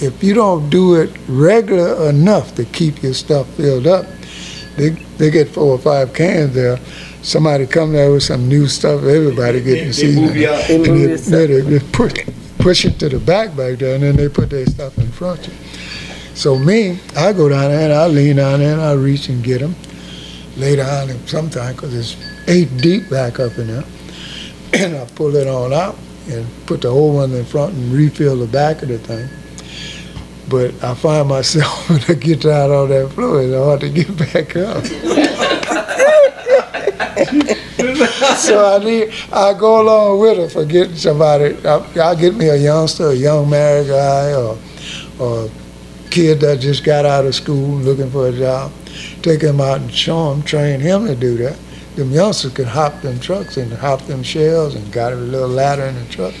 if 0.00 0.22
you 0.24 0.32
don't 0.34 0.70
do 0.70 0.94
it 0.94 1.10
regular 1.28 2.08
enough 2.08 2.54
to 2.54 2.64
keep 2.64 3.02
your 3.02 3.12
stuff 3.14 3.46
filled 3.54 3.86
up, 3.86 4.06
they 4.76 4.90
they 5.18 5.30
get 5.30 5.48
four 5.48 5.66
or 5.74 5.78
five 5.78 6.14
cans 6.14 6.54
there. 6.54 6.78
Somebody 7.22 7.66
come 7.66 7.92
there 7.92 8.10
with 8.10 8.22
some 8.22 8.48
new 8.48 8.66
stuff, 8.66 9.02
everybody 9.04 9.60
getting 9.60 9.92
They- 9.92 10.06
they 10.14 10.20
move 10.20 10.36
you 10.36 10.48
out. 10.48 10.66
They 10.66 10.78
move 10.78 11.08
they, 11.10 11.16
stuff. 11.18 11.30
they, 11.32 11.60
they 11.60 11.78
push, 11.92 12.12
push 12.58 12.84
it 12.86 12.98
to 13.00 13.10
the 13.10 13.18
back 13.18 13.54
back 13.54 13.78
there, 13.78 13.94
and 13.96 14.02
then 14.02 14.16
they 14.16 14.30
put 14.30 14.48
their 14.48 14.64
stuff 14.64 14.96
in 14.96 15.08
front 15.12 15.46
of 15.46 15.52
you. 15.52 15.58
So 16.40 16.58
me, 16.58 16.98
I 17.18 17.34
go 17.34 17.50
down 17.50 17.70
there 17.70 17.84
and 17.84 17.92
I 17.92 18.06
lean 18.06 18.36
down 18.36 18.60
there 18.60 18.72
and 18.72 18.80
I 18.80 18.94
reach 18.94 19.28
and 19.28 19.44
get 19.44 19.60
them, 19.60 19.74
down 20.58 21.10
and 21.10 21.28
sometime 21.28 21.74
because 21.74 21.94
it's 21.94 22.16
eight 22.48 22.74
deep 22.78 23.10
back 23.10 23.38
up 23.38 23.58
in 23.58 23.66
there, 23.66 23.84
and 24.82 24.96
I 24.96 25.04
pull 25.14 25.36
it 25.36 25.46
on 25.46 25.74
out 25.74 25.98
and 26.30 26.46
put 26.64 26.80
the 26.80 26.88
old 26.88 27.16
one 27.16 27.32
in 27.32 27.44
front 27.44 27.74
and 27.74 27.92
refill 27.92 28.36
the 28.36 28.46
back 28.46 28.80
of 28.80 28.88
the 28.88 28.96
thing. 28.96 29.28
But 30.48 30.82
I 30.82 30.94
find 30.94 31.28
myself 31.28 31.90
when 31.90 32.00
I 32.08 32.14
get 32.14 32.40
down 32.40 32.70
on 32.70 32.88
that 32.88 33.10
floor, 33.10 33.42
it's 33.42 33.54
hard 33.54 33.80
to 33.80 33.90
get 33.90 34.16
back 34.16 34.56
up. 34.56 34.86
so 38.38 38.64
I 38.64 38.78
need, 38.82 39.12
I 39.30 39.52
go 39.52 39.82
along 39.82 40.20
with 40.20 40.38
her 40.38 40.48
for 40.48 40.64
getting 40.64 40.96
somebody. 40.96 41.54
I, 41.66 41.84
I'll 42.00 42.16
get 42.16 42.34
me 42.34 42.48
a 42.48 42.56
youngster, 42.56 43.10
a 43.10 43.14
young 43.14 43.50
married 43.50 43.88
guy, 43.88 44.32
or, 44.32 44.56
or 45.18 45.50
kid 46.10 46.40
that 46.40 46.60
just 46.60 46.84
got 46.84 47.06
out 47.06 47.24
of 47.24 47.34
school 47.34 47.76
looking 47.78 48.10
for 48.10 48.28
a 48.28 48.32
job. 48.32 48.72
Take 49.22 49.42
him 49.42 49.60
out 49.60 49.80
and 49.80 49.92
show 49.92 50.32
him, 50.32 50.42
train 50.42 50.80
him 50.80 51.06
to 51.06 51.14
do 51.14 51.36
that. 51.38 51.58
Them 51.96 52.10
youngsters 52.10 52.52
can 52.52 52.66
hop 52.66 53.00
them 53.02 53.18
trucks 53.20 53.56
and 53.56 53.72
hop 53.72 54.02
them 54.02 54.22
shells 54.22 54.74
and 54.74 54.92
got 54.92 55.12
a 55.12 55.16
little 55.16 55.48
ladder 55.48 55.84
in 55.84 55.94
the 55.94 56.04
truck. 56.06 56.34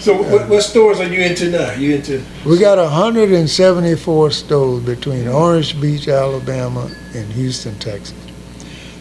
So 0.00 0.22
what, 0.22 0.48
what 0.48 0.62
stores 0.62 1.00
are 1.00 1.08
you 1.08 1.20
into 1.20 1.50
now? 1.50 1.72
You 1.72 1.96
into? 1.96 2.24
We 2.46 2.58
got 2.58 2.78
174 2.78 4.30
stores 4.30 4.84
between 4.84 5.26
Orange 5.26 5.80
Beach, 5.80 6.06
Alabama, 6.06 6.88
and 7.14 7.32
Houston, 7.32 7.76
Texas. 7.78 8.16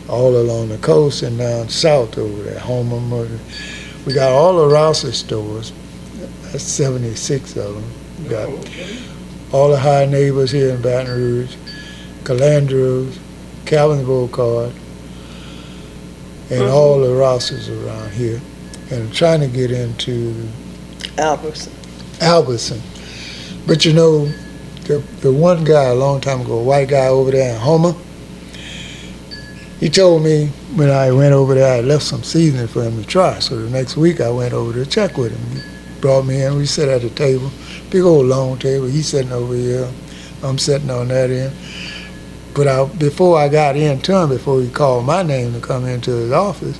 All 0.09 0.35
along 0.37 0.69
the 0.69 0.77
coast 0.79 1.21
and 1.21 1.37
down 1.37 1.69
south 1.69 2.17
over 2.17 2.41
there, 2.41 2.59
Houma, 2.59 2.99
Murder. 2.99 3.39
We 4.05 4.13
got 4.13 4.31
all 4.31 4.57
the 4.57 4.73
Rouses 4.73 5.17
stores. 5.19 5.71
That's 6.51 6.63
76 6.63 7.55
of 7.57 7.75
them. 7.75 7.83
We 8.23 8.29
got 8.29 8.49
oh, 8.49 9.16
all 9.51 9.69
the 9.69 9.79
Hi 9.79 10.05
Nabors 10.05 10.51
here 10.51 10.69
in 10.73 10.81
Baton 10.81 11.07
Rouge, 11.07 11.55
Calandros, 12.23 13.17
Calvin 13.65 14.05
Bocard, 14.05 14.71
and 16.49 16.61
mm-hmm. 16.61 16.73
all 16.73 16.99
the 16.99 17.13
Rouses 17.13 17.69
around 17.69 18.11
here. 18.11 18.41
And 18.89 19.13
trying 19.13 19.41
to 19.41 19.47
get 19.47 19.71
into 19.71 20.47
Albertson. 21.17 21.73
Albertson. 22.21 22.81
But 23.65 23.83
you 23.83 23.93
know, 23.93 24.25
the, 24.85 24.99
the 25.19 25.31
one 25.31 25.65
guy 25.65 25.85
a 25.85 25.95
long 25.95 26.21
time 26.21 26.41
ago, 26.41 26.59
a 26.59 26.63
white 26.63 26.87
guy 26.87 27.07
over 27.07 27.31
there 27.31 27.55
in 27.55 27.61
Houma, 27.61 27.95
he 29.79 29.89
told 29.89 30.23
me 30.23 30.47
when 30.75 30.89
I 30.89 31.11
went 31.11 31.33
over 31.33 31.53
there, 31.53 31.77
I 31.77 31.81
left 31.81 32.03
some 32.03 32.23
seasoning 32.23 32.67
for 32.67 32.83
him 32.83 33.01
to 33.01 33.07
try. 33.07 33.39
So 33.39 33.57
the 33.57 33.69
next 33.69 33.97
week 33.97 34.21
I 34.21 34.29
went 34.29 34.53
over 34.53 34.73
to 34.73 34.89
check 34.89 35.17
with 35.17 35.37
him. 35.37 35.61
He 35.61 36.01
brought 36.01 36.23
me 36.23 36.41
in, 36.41 36.55
we 36.55 36.65
sat 36.65 36.87
at 36.87 37.01
the 37.01 37.09
table, 37.09 37.51
big 37.89 38.03
old 38.03 38.25
long 38.25 38.57
table. 38.59 38.87
He's 38.87 39.07
sitting 39.07 39.31
over 39.31 39.53
here, 39.53 39.89
I'm 40.43 40.57
sitting 40.57 40.89
on 40.89 41.07
that 41.09 41.29
end. 41.29 41.55
But 42.53 42.67
I, 42.67 42.85
before 42.85 43.37
I 43.37 43.49
got 43.49 43.75
in 43.75 43.99
him, 43.99 44.29
before 44.29 44.61
he 44.61 44.69
called 44.69 45.05
my 45.05 45.21
name 45.21 45.53
to 45.53 45.59
come 45.59 45.85
into 45.85 46.11
his 46.11 46.31
office, 46.31 46.79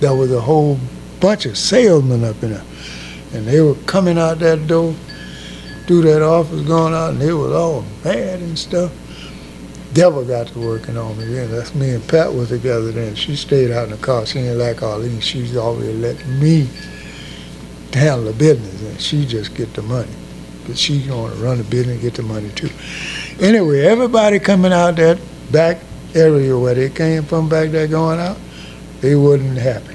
there 0.00 0.14
was 0.14 0.30
a 0.30 0.40
whole 0.40 0.78
bunch 1.20 1.46
of 1.46 1.56
salesmen 1.56 2.22
up 2.24 2.42
in 2.42 2.52
there. 2.52 2.64
And 3.32 3.46
they 3.46 3.60
were 3.60 3.74
coming 3.86 4.18
out 4.18 4.38
that 4.40 4.66
door 4.66 4.94
through 5.86 6.02
that 6.02 6.22
office, 6.22 6.60
going 6.62 6.92
out, 6.92 7.10
and 7.10 7.20
they 7.20 7.32
was 7.32 7.52
all 7.52 7.84
mad 8.04 8.40
and 8.40 8.58
stuff. 8.58 8.92
Devil 9.94 10.26
got 10.26 10.48
to 10.48 10.58
working 10.58 10.98
on 10.98 11.16
me 11.16 11.24
then. 11.24 11.50
That's 11.50 11.74
me 11.74 11.94
and 11.94 12.06
Pat 12.06 12.34
was 12.34 12.50
together 12.50 12.92
then. 12.92 13.14
She 13.14 13.34
stayed 13.36 13.70
out 13.70 13.84
in 13.84 13.92
the 13.92 13.96
car. 13.96 14.26
She 14.26 14.40
didn't 14.40 14.58
like 14.58 14.82
all 14.82 15.00
these. 15.00 15.24
She's 15.24 15.56
always 15.56 15.94
let 15.96 16.26
me 16.26 16.68
handle 17.94 18.24
the 18.24 18.34
business, 18.34 18.82
and 18.82 19.00
she 19.00 19.24
just 19.24 19.54
get 19.54 19.72
the 19.72 19.80
money. 19.80 20.12
But 20.66 20.76
she's 20.76 21.06
going 21.06 21.32
to 21.32 21.38
run 21.38 21.58
the 21.58 21.64
business 21.64 21.94
and 21.94 22.02
get 22.02 22.14
the 22.14 22.22
money 22.22 22.50
too. 22.50 22.70
Anyway, 23.40 23.82
everybody 23.82 24.38
coming 24.38 24.72
out 24.72 24.96
that 24.96 25.18
back 25.52 25.78
area 26.14 26.58
where 26.58 26.74
they 26.74 26.90
came 26.90 27.22
from 27.22 27.48
back 27.48 27.70
there 27.70 27.86
going 27.86 28.18
out, 28.18 28.36
they 29.00 29.14
wasn't 29.14 29.58
happy. 29.58 29.94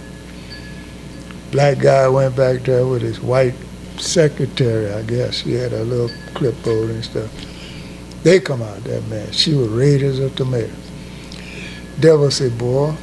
Black 1.51 1.79
guy 1.79 2.07
went 2.07 2.35
back 2.35 2.61
there 2.61 2.87
with 2.87 3.01
his 3.01 3.19
white 3.19 3.55
secretary, 3.97 4.91
I 4.91 5.01
guess. 5.01 5.41
He 5.41 5.53
had 5.53 5.73
a 5.73 5.83
little 5.83 6.09
clipboard 6.33 6.91
and 6.91 7.03
stuff. 7.03 7.29
They 8.23 8.39
come 8.39 8.61
out 8.61 8.83
there, 8.83 9.01
man. 9.01 9.31
She 9.31 9.53
was 9.53 9.67
raiders 9.67 10.19
of 10.19 10.31
a 10.31 10.35
tomato. 10.35 10.73
Devil 11.99 12.31
said, 12.31 12.57
boy, 12.57 12.95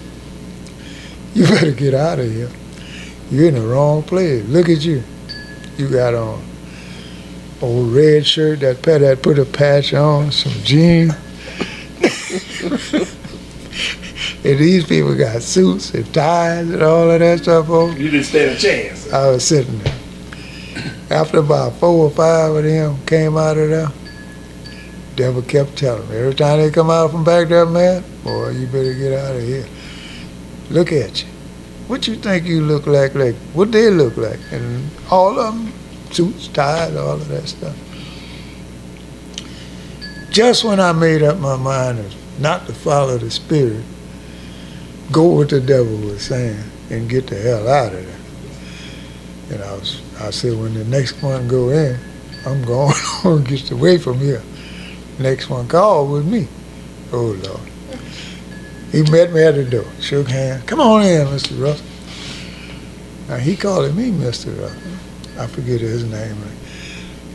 you 1.34 1.44
better 1.48 1.72
get 1.72 1.92
out 1.92 2.18
of 2.18 2.30
here. 2.30 2.50
You're 3.30 3.48
in 3.48 3.54
the 3.54 3.66
wrong 3.66 4.02
place. 4.02 4.46
Look 4.46 4.68
at 4.70 4.82
you. 4.82 5.02
You 5.76 5.88
got 5.90 6.14
on 6.14 6.47
old 7.60 7.92
red 7.92 8.26
shirt 8.26 8.60
that 8.60 8.82
Pat 8.82 9.00
had 9.00 9.22
put 9.22 9.38
a 9.38 9.44
patch 9.44 9.94
on, 9.94 10.32
some 10.32 10.52
jeans. 10.64 11.14
And 14.44 14.56
these 14.58 14.86
people 14.86 15.16
got 15.16 15.42
suits 15.42 15.92
and 15.94 16.12
ties 16.14 16.70
and 16.70 16.82
all 16.82 17.10
of 17.10 17.18
that 17.18 17.40
stuff 17.40 17.68
on. 17.70 17.96
You 18.00 18.10
didn't 18.10 18.24
stand 18.24 18.50
a 18.52 18.56
chance. 18.56 19.12
I 19.12 19.30
was 19.30 19.44
sitting 19.44 19.78
there. 19.80 19.94
After 21.10 21.38
about 21.38 21.74
four 21.74 22.06
or 22.06 22.10
five 22.10 22.54
of 22.54 22.62
them 22.62 23.04
came 23.04 23.36
out 23.36 23.58
of 23.58 23.68
there, 23.68 23.88
devil 25.16 25.42
kept 25.42 25.76
telling 25.76 26.08
me, 26.08 26.16
every 26.16 26.34
time 26.34 26.60
they 26.60 26.70
come 26.70 26.88
out 26.88 27.10
from 27.10 27.24
back 27.24 27.48
there, 27.48 27.66
man, 27.66 28.04
boy, 28.22 28.50
you 28.50 28.66
better 28.68 28.94
get 28.94 29.12
out 29.12 29.34
of 29.34 29.42
here. 29.42 29.66
Look 30.70 30.92
at 30.92 31.24
you. 31.24 31.28
What 31.88 32.06
you 32.06 32.14
think 32.14 32.46
you 32.46 32.62
look 32.62 32.86
like? 32.86 33.14
Like 33.14 33.34
what 33.54 33.72
they 33.72 33.90
look 33.90 34.16
like? 34.16 34.38
And 34.52 34.88
all 35.10 35.38
of 35.38 35.54
them, 35.54 35.72
suits, 36.12 36.48
ties, 36.48 36.96
all 36.96 37.12
of 37.12 37.28
that 37.28 37.48
stuff. 37.48 37.76
Just 40.30 40.64
when 40.64 40.78
I 40.78 40.92
made 40.92 41.22
up 41.22 41.38
my 41.38 41.56
mind 41.56 42.14
not 42.38 42.66
to 42.66 42.72
follow 42.72 43.18
the 43.18 43.30
spirit, 43.30 43.84
go 45.10 45.24
what 45.24 45.48
the 45.50 45.60
devil 45.60 45.96
was 45.98 46.22
saying 46.22 46.62
and 46.90 47.08
get 47.08 47.26
the 47.26 47.36
hell 47.36 47.68
out 47.68 47.92
of 47.92 48.04
there. 48.04 48.18
And 49.50 49.62
I 49.62 49.72
was, 49.72 50.02
I 50.20 50.30
said, 50.30 50.58
when 50.58 50.74
the 50.74 50.84
next 50.84 51.22
one 51.22 51.48
go 51.48 51.70
in, 51.70 51.98
I'm 52.46 52.62
going 52.64 52.94
on, 53.24 53.44
get 53.44 53.70
away 53.70 53.98
from 53.98 54.18
here. 54.18 54.42
Next 55.18 55.50
one 55.50 55.66
called 55.66 56.10
was 56.10 56.24
me. 56.24 56.46
Oh 57.12 57.36
Lord. 57.42 57.60
He 58.92 59.02
met 59.10 59.32
me 59.32 59.42
at 59.42 59.54
the 59.54 59.64
door, 59.64 59.84
shook 60.00 60.28
hands. 60.28 60.64
Come 60.64 60.80
on 60.80 61.02
in, 61.02 61.26
Mr. 61.26 61.60
Russell. 61.60 61.86
Now 63.28 63.36
he 63.36 63.56
calling 63.56 63.96
me 63.96 64.10
Mr. 64.10 64.58
Russell. 64.58 64.87
I 65.38 65.46
forget 65.46 65.80
his 65.80 66.04
name. 66.04 66.36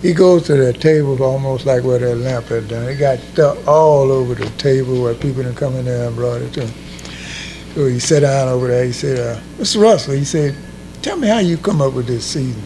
He 0.02 0.14
goes 0.14 0.44
to 0.48 0.56
that 0.58 0.82
table 0.82 1.24
almost 1.24 1.66
like 1.66 1.84
where 1.84 1.98
that 2.00 2.16
lamp 2.18 2.48
had 2.48 2.68
done. 2.68 2.90
It 2.90 2.98
got 2.98 3.20
stuck 3.20 3.66
all 3.66 4.12
over 4.12 4.36
the 4.36 4.50
table 4.58 5.02
where 5.02 5.14
people 5.14 5.44
didn't 5.44 5.56
come 5.56 5.76
in 5.76 5.86
there 5.86 6.08
and 6.08 6.16
brought 6.16 6.42
it 6.42 6.54
to 6.54 6.68
him. 6.68 6.74
So 7.74 7.88
he 7.88 8.00
sat 8.00 8.20
down 8.20 8.50
over 8.50 8.68
there. 8.68 8.84
He 8.84 8.92
said, 8.92 9.18
uh, 9.18 9.40
Mr. 9.58 9.82
Russell, 9.82 10.14
he 10.14 10.26
said, 10.26 10.56
tell 11.02 11.18
me 11.18 11.30
how 11.30 11.40
you 11.40 11.58
come 11.58 11.82
up 11.82 11.94
with 11.94 12.08
this 12.08 12.26
season. 12.26 12.62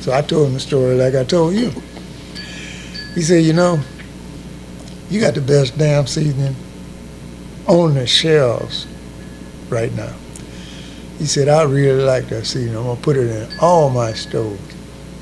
So 0.00 0.12
I 0.12 0.22
told 0.22 0.46
him 0.46 0.54
the 0.54 0.60
story 0.60 0.94
like 0.94 1.14
I 1.14 1.24
told 1.24 1.54
you. 1.54 1.72
He 3.14 3.22
said, 3.22 3.44
you 3.44 3.52
know, 3.52 3.80
you 5.10 5.20
got 5.20 5.34
the 5.34 5.40
best 5.40 5.76
damn 5.76 6.06
seasoning 6.06 6.54
on 7.66 7.94
the 7.94 8.06
shelves 8.06 8.86
right 9.68 9.92
now. 9.94 10.14
He 11.20 11.26
said, 11.26 11.48
I 11.48 11.64
really 11.64 12.02
like 12.02 12.30
that 12.30 12.46
seasoning. 12.46 12.78
I'm 12.78 12.84
gonna 12.84 13.00
put 13.02 13.18
it 13.18 13.28
in 13.28 13.58
all 13.60 13.90
my 13.90 14.14
stoves. 14.14 14.58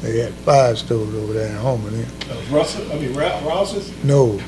They 0.00 0.20
had 0.20 0.32
five 0.32 0.78
stoves 0.78 1.12
over 1.12 1.32
there 1.32 1.50
in 1.50 1.56
Houma 1.56 1.90
was 1.90 2.48
Russell, 2.50 2.92
I 2.92 3.00
mean, 3.00 3.14
Ra- 3.14 3.40
Rouse's? 3.44 4.04
No, 4.04 4.38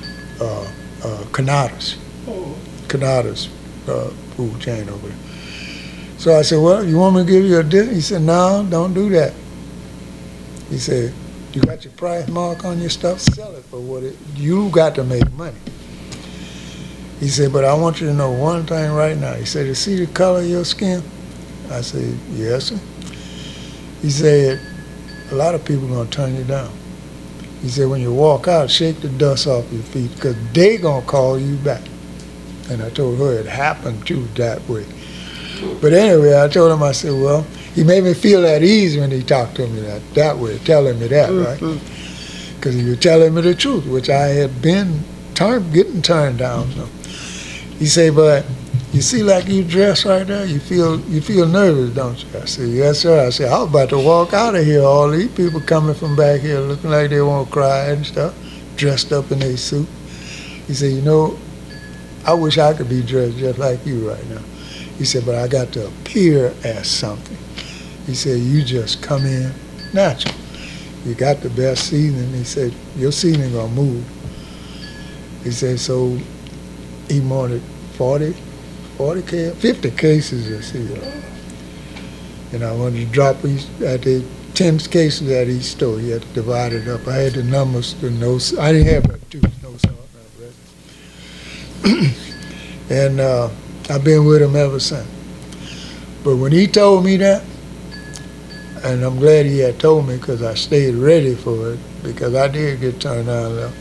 uh, 0.40 0.60
uh, 1.02 1.24
Cannata's. 1.32 1.98
Oh, 2.28 2.56
Cannata's 2.86 3.48
uh, 3.88 4.10
food 4.36 4.60
chain 4.60 4.88
over 4.88 5.08
there. 5.08 5.16
So 6.18 6.38
I 6.38 6.42
said, 6.42 6.60
well, 6.60 6.84
you 6.84 6.98
want 6.98 7.16
me 7.16 7.24
to 7.24 7.28
give 7.28 7.44
you 7.44 7.58
a 7.58 7.64
discount? 7.64 7.96
He 7.96 8.00
said, 8.00 8.22
no, 8.22 8.64
don't 8.70 8.94
do 8.94 9.08
that. 9.08 9.34
He 10.68 10.78
said, 10.78 11.12
you 11.52 11.62
got 11.62 11.82
your 11.84 11.94
price 11.94 12.28
mark 12.28 12.64
on 12.64 12.80
your 12.80 12.90
stuff, 12.90 13.18
sell 13.18 13.56
it 13.56 13.64
for 13.64 13.80
what 13.80 14.04
it, 14.04 14.16
you 14.36 14.70
got 14.70 14.94
to 14.94 15.02
make 15.02 15.28
money. 15.32 15.58
He 17.18 17.26
said, 17.26 17.52
but 17.52 17.64
I 17.64 17.74
want 17.74 18.00
you 18.00 18.06
to 18.06 18.14
know 18.14 18.30
one 18.30 18.66
thing 18.66 18.92
right 18.92 19.18
now. 19.18 19.34
He 19.34 19.46
said, 19.46 19.66
you 19.66 19.74
see 19.74 19.96
the 19.96 20.06
color 20.12 20.42
of 20.42 20.46
your 20.46 20.64
skin? 20.64 21.02
I 21.70 21.80
said, 21.82 22.18
yes, 22.32 22.64
sir. 22.64 22.80
He 24.02 24.10
said, 24.10 24.60
a 25.30 25.34
lot 25.34 25.54
of 25.54 25.64
people 25.64 25.86
are 25.86 26.04
gonna 26.04 26.10
turn 26.10 26.34
you 26.34 26.44
down. 26.44 26.72
He 27.62 27.68
said, 27.68 27.88
when 27.88 28.00
you 28.00 28.12
walk 28.12 28.48
out, 28.48 28.70
shake 28.70 29.00
the 29.00 29.08
dust 29.08 29.46
off 29.46 29.70
your 29.72 29.82
feet, 29.82 30.14
because 30.14 30.34
they 30.52 30.78
gonna 30.78 31.04
call 31.06 31.38
you 31.38 31.56
back. 31.56 31.82
And 32.70 32.82
I 32.82 32.90
told 32.90 33.18
her 33.18 33.32
it 33.32 33.46
happened 33.46 34.06
too 34.06 34.24
that 34.36 34.66
way. 34.68 34.86
But 35.80 35.92
anyway, 35.92 36.40
I 36.42 36.48
told 36.48 36.72
him, 36.72 36.82
I 36.82 36.92
said, 36.92 37.12
well, 37.12 37.42
he 37.74 37.84
made 37.84 38.04
me 38.04 38.14
feel 38.14 38.46
at 38.46 38.62
ease 38.62 38.96
when 38.96 39.10
he 39.10 39.22
talked 39.22 39.56
to 39.56 39.66
me 39.66 39.80
that, 39.80 40.02
that 40.14 40.38
way, 40.38 40.58
telling 40.58 40.98
me 40.98 41.06
that, 41.08 41.28
right? 41.30 41.60
Mm-hmm. 41.60 42.56
Because 42.56 42.74
he 42.74 42.84
was 42.84 42.98
telling 42.98 43.34
me 43.34 43.42
the 43.42 43.54
truth, 43.54 43.86
which 43.86 44.08
I 44.08 44.28
had 44.28 44.62
been 44.62 45.00
turn, 45.34 45.70
getting 45.72 46.02
turned 46.02 46.38
down. 46.38 46.70
So 46.72 46.86
he 47.78 47.86
said, 47.86 48.14
but 48.14 48.44
you 48.92 49.00
see 49.02 49.22
like 49.22 49.46
you 49.46 49.62
dress 49.62 50.04
right 50.04 50.26
there, 50.26 50.44
you 50.46 50.58
feel 50.58 50.98
you 51.02 51.20
feel 51.20 51.46
nervous, 51.46 51.94
don't 51.94 52.22
you? 52.22 52.40
I 52.40 52.44
said, 52.44 52.68
yes, 52.68 53.00
sir. 53.00 53.26
I 53.26 53.30
said, 53.30 53.52
I 53.52 53.60
was 53.60 53.70
about 53.70 53.90
to 53.90 53.98
walk 53.98 54.32
out 54.34 54.56
of 54.56 54.64
here. 54.64 54.82
All 54.82 55.08
these 55.10 55.30
people 55.32 55.60
coming 55.60 55.94
from 55.94 56.16
back 56.16 56.40
here 56.40 56.58
looking 56.58 56.90
like 56.90 57.10
they 57.10 57.22
want 57.22 57.46
to 57.46 57.52
cry 57.52 57.90
and 57.90 58.04
stuff, 58.04 58.34
dressed 58.76 59.12
up 59.12 59.30
in 59.30 59.38
their 59.38 59.56
suit. 59.56 59.88
He 60.66 60.74
said, 60.74 60.92
you 60.92 61.02
know, 61.02 61.38
I 62.26 62.34
wish 62.34 62.58
I 62.58 62.74
could 62.74 62.88
be 62.88 63.02
dressed 63.02 63.38
just 63.38 63.58
like 63.58 63.84
you 63.86 64.08
right 64.08 64.26
now. 64.28 64.42
He 64.98 65.04
said, 65.04 65.24
but 65.24 65.34
I 65.34 65.48
got 65.48 65.72
to 65.72 65.86
appear 65.86 66.54
as 66.64 66.88
something. 66.88 67.36
He 68.06 68.14
said, 68.14 68.40
you 68.40 68.62
just 68.62 69.02
come 69.02 69.24
in 69.24 69.52
natural. 69.94 70.34
You 71.04 71.14
got 71.14 71.40
the 71.40 71.50
best 71.50 71.88
seasoning. 71.88 72.32
He 72.34 72.44
said, 72.44 72.74
your 72.96 73.12
seasoning 73.12 73.52
gonna 73.52 73.72
move. 73.72 74.04
He 75.44 75.50
said, 75.52 75.78
so 75.80 76.18
he 77.08 77.20
wanted 77.20 77.62
40, 77.94 78.34
40 79.00 79.22
cases, 79.22 79.62
50 79.62 79.90
cases 79.92 80.50
of 80.52 80.62
seasoning. 80.62 81.02
Uh, 81.02 81.22
and 82.52 82.62
I 82.62 82.70
wanted 82.74 83.06
to 83.06 83.06
drop 83.06 83.42
each, 83.46 83.64
uh, 83.80 83.94
at 83.94 84.02
the 84.02 84.22
10 84.52 84.78
cases 84.80 85.30
at 85.30 85.48
each 85.48 85.62
store. 85.62 85.98
He 85.98 86.10
had 86.10 86.20
to 86.20 86.28
divide 86.34 86.74
it 86.74 86.86
up. 86.86 87.08
I 87.08 87.14
had 87.14 87.32
the 87.32 87.42
numbers, 87.42 87.94
the 87.94 88.10
no, 88.10 88.38
I 88.60 88.72
didn't 88.72 88.92
have 88.92 89.30
two, 89.30 89.40
no 89.62 89.74
salt, 89.78 89.96
no 90.12 90.20
bread. 91.82 92.14
and 92.90 93.20
uh, 93.20 93.48
I've 93.88 94.04
been 94.04 94.26
with 94.26 94.42
him 94.42 94.54
ever 94.54 94.78
since. 94.78 95.08
But 96.22 96.36
when 96.36 96.52
he 96.52 96.66
told 96.66 97.02
me 97.02 97.16
that, 97.16 97.42
and 98.84 99.02
I'm 99.02 99.18
glad 99.18 99.46
he 99.46 99.60
had 99.60 99.80
told 99.80 100.06
me 100.06 100.18
because 100.18 100.42
I 100.42 100.52
stayed 100.52 100.94
ready 100.94 101.34
for 101.34 101.72
it 101.72 101.78
because 102.02 102.34
I 102.34 102.48
did 102.48 102.80
get 102.80 103.00
turned 103.00 103.28
down 103.28 103.56
there. 103.56 103.68
Uh, 103.68 103.72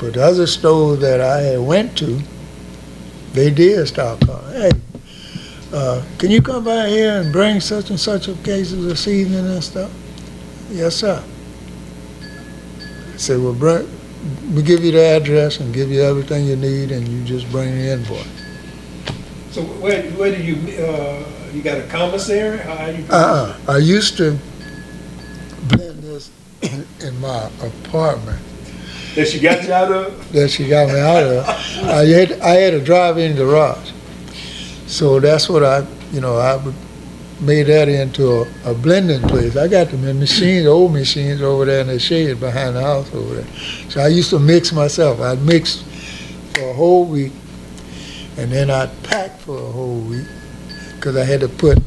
but 0.00 0.14
the 0.14 0.24
other 0.24 0.46
stores 0.46 1.00
that 1.00 1.20
I 1.20 1.40
had 1.42 1.60
went 1.60 1.98
to, 1.98 2.22
they 3.36 3.50
did 3.50 3.86
start 3.86 4.18
calling. 4.20 4.52
Hey, 4.52 4.70
uh, 5.72 6.02
can 6.18 6.30
you 6.30 6.40
come 6.40 6.64
by 6.64 6.88
here 6.88 7.20
and 7.20 7.32
bring 7.32 7.60
such 7.60 7.90
and 7.90 8.00
such 8.00 8.28
of 8.28 8.42
cases 8.42 8.84
of 8.86 8.98
seasoning 8.98 9.46
and 9.46 9.62
stuff? 9.62 9.92
Yes, 10.70 10.96
sir. 10.96 11.22
I 13.12 13.16
said, 13.16 13.40
well, 13.40 13.52
bring, 13.52 13.88
we 14.54 14.62
give 14.62 14.82
you 14.82 14.90
the 14.90 15.02
address 15.02 15.60
and 15.60 15.72
give 15.72 15.90
you 15.90 16.02
everything 16.02 16.46
you 16.46 16.56
need, 16.56 16.90
and 16.90 17.06
you 17.06 17.24
just 17.24 17.50
bring 17.50 17.70
the 17.70 17.92
invoice. 17.92 18.26
so 19.50 19.62
where, 19.62 20.02
where 20.12 20.34
do 20.34 20.42
you, 20.42 20.82
uh, 20.84 21.24
you 21.52 21.62
got 21.62 21.78
a 21.78 21.86
commissary? 21.88 22.58
How 22.58 22.86
you? 22.86 23.04
Uh-uh. 23.10 23.58
I 23.68 23.78
used 23.78 24.16
to 24.16 24.38
blend 25.68 26.02
this 26.02 26.30
in, 26.62 26.86
in 27.00 27.20
my 27.20 27.50
apartment 27.60 28.40
That 29.16 29.26
she 29.28 29.40
got 29.40 29.64
you 29.64 29.72
out 29.72 29.90
of? 29.90 30.32
that 30.32 30.50
she 30.50 30.68
got 30.68 30.88
me 30.88 31.00
out 31.00 31.22
of. 31.22 31.48
I 31.88 32.04
had 32.04 32.32
I 32.40 32.50
had 32.50 32.72
to 32.72 32.80
drive-in 32.84 33.34
garage, 33.34 33.90
so 34.86 35.18
that's 35.20 35.48
what 35.48 35.64
I 35.64 35.86
you 36.12 36.20
know 36.20 36.36
I 36.36 36.62
made 37.40 37.64
that 37.64 37.88
into 37.88 38.42
a, 38.42 38.70
a 38.70 38.74
blending 38.74 39.22
place. 39.22 39.56
I 39.56 39.68
got 39.68 39.88
the 39.88 39.96
machines, 39.96 40.66
old 40.66 40.92
machines 40.92 41.40
over 41.40 41.64
there 41.64 41.80
in 41.80 41.86
the 41.86 41.98
shade 41.98 42.40
behind 42.40 42.76
the 42.76 42.82
house 42.82 43.12
over 43.14 43.36
there. 43.36 43.56
So 43.88 44.02
I 44.02 44.08
used 44.08 44.28
to 44.30 44.38
mix 44.38 44.70
myself. 44.72 45.18
I'd 45.20 45.42
mix 45.42 45.82
for 46.54 46.68
a 46.68 46.74
whole 46.74 47.06
week, 47.06 47.32
and 48.36 48.52
then 48.52 48.70
I'd 48.70 48.90
pack 49.02 49.38
for 49.40 49.56
a 49.56 49.72
whole 49.72 50.00
week 50.00 50.26
because 50.96 51.16
I 51.16 51.24
had 51.24 51.40
to 51.40 51.48
put 51.48 51.78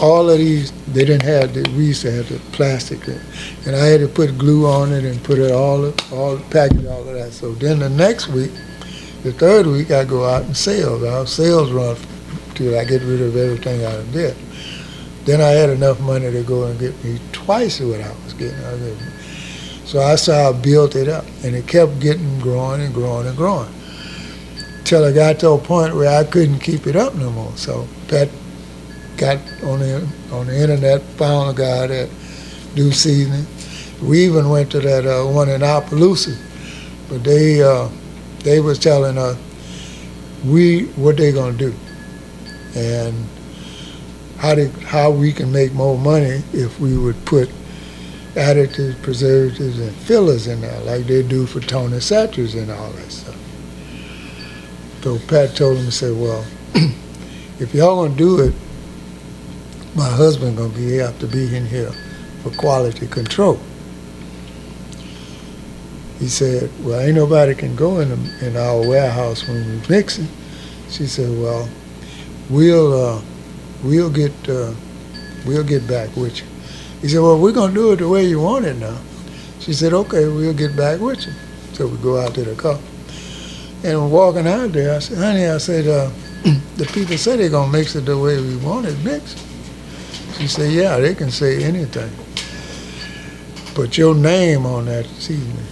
all 0.00 0.28
of 0.28 0.38
these. 0.38 0.72
They 0.86 1.04
didn't 1.04 1.22
have 1.22 1.54
the. 1.54 1.68
We 1.76 1.86
used 1.86 2.02
to 2.02 2.12
have 2.12 2.28
the 2.28 2.38
plastic, 2.52 3.06
and 3.06 3.76
I 3.76 3.86
had 3.86 4.00
to 4.00 4.08
put 4.08 4.36
glue 4.38 4.66
on 4.66 4.92
it 4.92 5.04
and 5.04 5.22
put 5.24 5.38
it 5.38 5.52
all 5.52 5.92
all 6.12 6.38
package 6.50 6.86
all 6.86 7.06
of 7.08 7.14
that. 7.14 7.32
So 7.32 7.52
then 7.52 7.78
the 7.78 7.90
next 7.90 8.28
week, 8.28 8.52
the 9.22 9.32
third 9.32 9.66
week, 9.66 9.90
I 9.90 10.04
go 10.04 10.24
out 10.24 10.44
and 10.44 10.56
sales. 10.56 11.02
Our 11.02 11.26
sales 11.26 11.70
run 11.70 11.96
till 12.54 12.78
I 12.78 12.84
get 12.84 13.02
rid 13.02 13.20
of 13.20 13.36
everything 13.36 13.84
I 13.84 14.02
did. 14.12 14.36
Then 15.24 15.40
I 15.40 15.48
had 15.48 15.70
enough 15.70 16.00
money 16.00 16.30
to 16.30 16.42
go 16.42 16.64
and 16.64 16.78
get 16.78 17.02
me 17.02 17.18
twice 17.32 17.80
what 17.80 18.00
I 18.00 18.12
was 18.24 18.34
getting 18.34 18.62
out 18.64 18.74
of 18.74 18.82
it. 18.82 18.98
So 19.86 20.00
I 20.00 20.14
saw 20.16 20.50
I 20.50 20.52
built 20.52 20.96
it 20.96 21.08
up, 21.08 21.24
and 21.42 21.54
it 21.54 21.66
kept 21.66 22.00
getting 22.00 22.38
growing 22.40 22.80
and 22.82 22.94
growing 22.94 23.26
and 23.26 23.36
growing. 23.36 23.72
Till 24.84 25.04
I 25.04 25.12
got 25.12 25.40
to 25.40 25.50
a 25.50 25.58
point 25.58 25.96
where 25.96 26.16
I 26.16 26.22
couldn't 26.22 26.60
keep 26.60 26.86
it 26.86 26.94
up 26.94 27.16
no 27.16 27.30
more. 27.30 27.52
So 27.56 27.88
Pat 28.06 28.28
got 29.16 29.38
on 29.62 29.80
the 29.80 30.08
on 30.32 30.46
the 30.46 30.60
internet, 30.60 31.02
found 31.02 31.50
a 31.50 31.54
guy 31.54 31.86
that 31.86 32.10
do 32.74 32.92
seasoning. 32.92 33.46
We 34.02 34.24
even 34.24 34.48
went 34.48 34.70
to 34.72 34.80
that 34.80 35.06
uh, 35.06 35.26
one 35.30 35.48
in 35.48 35.62
Opelousas, 35.62 36.38
but 37.08 37.24
they 37.24 37.62
uh, 37.62 37.88
they 38.40 38.60
was 38.60 38.78
telling 38.78 39.18
us 39.18 39.36
we 40.44 40.86
what 40.96 41.16
they 41.16 41.32
gonna 41.32 41.56
do, 41.56 41.74
and 42.74 43.26
how 44.38 44.54
they, 44.54 44.68
how 44.84 45.10
we 45.10 45.32
can 45.32 45.50
make 45.50 45.72
more 45.72 45.98
money 45.98 46.42
if 46.52 46.78
we 46.78 46.96
would 46.96 47.22
put 47.24 47.48
additives, 48.34 49.00
preservatives, 49.02 49.78
and 49.78 49.94
fillers 49.96 50.46
in 50.46 50.60
there 50.60 50.78
like 50.80 51.06
they 51.06 51.22
do 51.22 51.46
for 51.46 51.60
Tony 51.60 51.96
Chachere's 51.96 52.54
and 52.54 52.70
all 52.70 52.90
that 52.90 53.10
stuff. 53.10 53.36
So 55.02 55.18
Pat 55.28 55.54
told 55.54 55.78
him, 55.78 55.84
he 55.84 55.90
said, 55.90 56.16
well, 56.16 56.44
if 57.60 57.72
y'all 57.72 58.04
gonna 58.04 58.16
do 58.16 58.40
it, 58.40 58.52
my 59.96 60.08
husband 60.08 60.58
gonna 60.58 60.68
be 60.74 60.98
have 60.98 61.18
to 61.18 61.26
be 61.26 61.56
in 61.56 61.64
here 61.64 61.90
for 62.42 62.50
quality 62.50 63.06
control. 63.06 63.58
He 66.18 66.28
said, 66.28 66.70
well, 66.84 67.00
ain't 67.00 67.14
nobody 67.14 67.54
can 67.54 67.74
go 67.76 68.00
in, 68.00 68.10
the, 68.10 68.46
in 68.46 68.56
our 68.56 68.86
warehouse 68.86 69.46
when 69.48 69.64
we 69.66 69.88
mixing. 69.88 70.28
She 70.88 71.06
said, 71.06 71.28
well, 71.38 71.68
we'll, 72.48 72.92
uh, 72.92 73.22
we'll 73.82 74.10
get, 74.10 74.32
uh, 74.48 74.72
we'll 75.46 75.64
get 75.64 75.86
back 75.86 76.14
with 76.16 76.38
you. 76.40 76.46
He 77.00 77.08
said, 77.08 77.20
well, 77.20 77.38
we're 77.38 77.52
gonna 77.52 77.74
do 77.74 77.92
it 77.92 77.96
the 77.96 78.08
way 78.08 78.24
you 78.26 78.40
want 78.40 78.64
it 78.64 78.76
now. 78.76 78.98
She 79.60 79.72
said, 79.72 79.92
okay, 79.92 80.26
we'll 80.26 80.54
get 80.54 80.76
back 80.76 81.00
with 81.00 81.26
you. 81.26 81.32
So 81.72 81.86
we 81.86 81.96
go 81.98 82.18
out 82.18 82.34
to 82.34 82.44
the 82.44 82.54
car. 82.54 82.78
And 83.84 84.10
walking 84.10 84.46
out 84.46 84.72
there, 84.72 84.96
I 84.96 84.98
said, 84.98 85.18
honey, 85.18 85.46
I 85.46 85.58
said, 85.58 85.86
uh, 85.86 86.10
the 86.76 86.86
people 86.92 87.16
say 87.18 87.36
they're 87.36 87.50
gonna 87.50 87.72
mix 87.72 87.94
it 87.94 88.04
the 88.06 88.18
way 88.18 88.40
we 88.40 88.56
want 88.56 88.86
it 88.86 88.98
mixed. 89.04 89.45
She 90.38 90.46
said, 90.48 90.72
yeah, 90.72 90.98
they 90.98 91.14
can 91.14 91.30
say 91.30 91.64
anything. 91.64 92.10
Put 93.74 93.96
your 93.96 94.14
name 94.14 94.66
on 94.66 94.84
that 94.84 95.06
seasoning. 95.06 95.64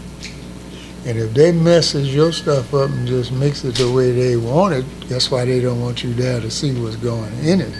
And 1.07 1.19
if 1.19 1.35
they 1.35 1.53
messes 1.53 2.15
your 2.15 2.32
stuff 2.32 2.73
up 2.73 2.89
and 2.89 3.07
just 3.07 3.31
mix 3.31 3.62
it 3.65 3.74
the 3.74 3.93
way 3.93 4.12
they 4.12 4.36
want 4.36 4.73
it, 4.73 4.86
that's 5.09 5.31
why 5.31 5.45
they 5.45 5.61
don't 5.61 5.82
want 5.82 6.03
you 6.03 6.15
there 6.15 6.41
to 6.41 6.51
see 6.51 6.73
what's 6.81 6.97
going 6.97 7.32
in 7.41 7.61
it. 7.61 7.74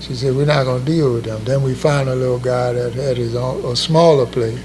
She 0.00 0.14
said, 0.14 0.34
we're 0.34 0.46
not 0.46 0.64
gonna 0.64 0.84
deal 0.84 1.14
with 1.14 1.24
them. 1.24 1.44
Then 1.44 1.62
we 1.62 1.74
found 1.74 2.08
a 2.08 2.16
little 2.16 2.40
guy 2.40 2.72
that 2.72 2.94
had 2.94 3.16
his 3.16 3.36
own, 3.36 3.64
a 3.64 3.76
smaller 3.76 4.26
place, 4.26 4.58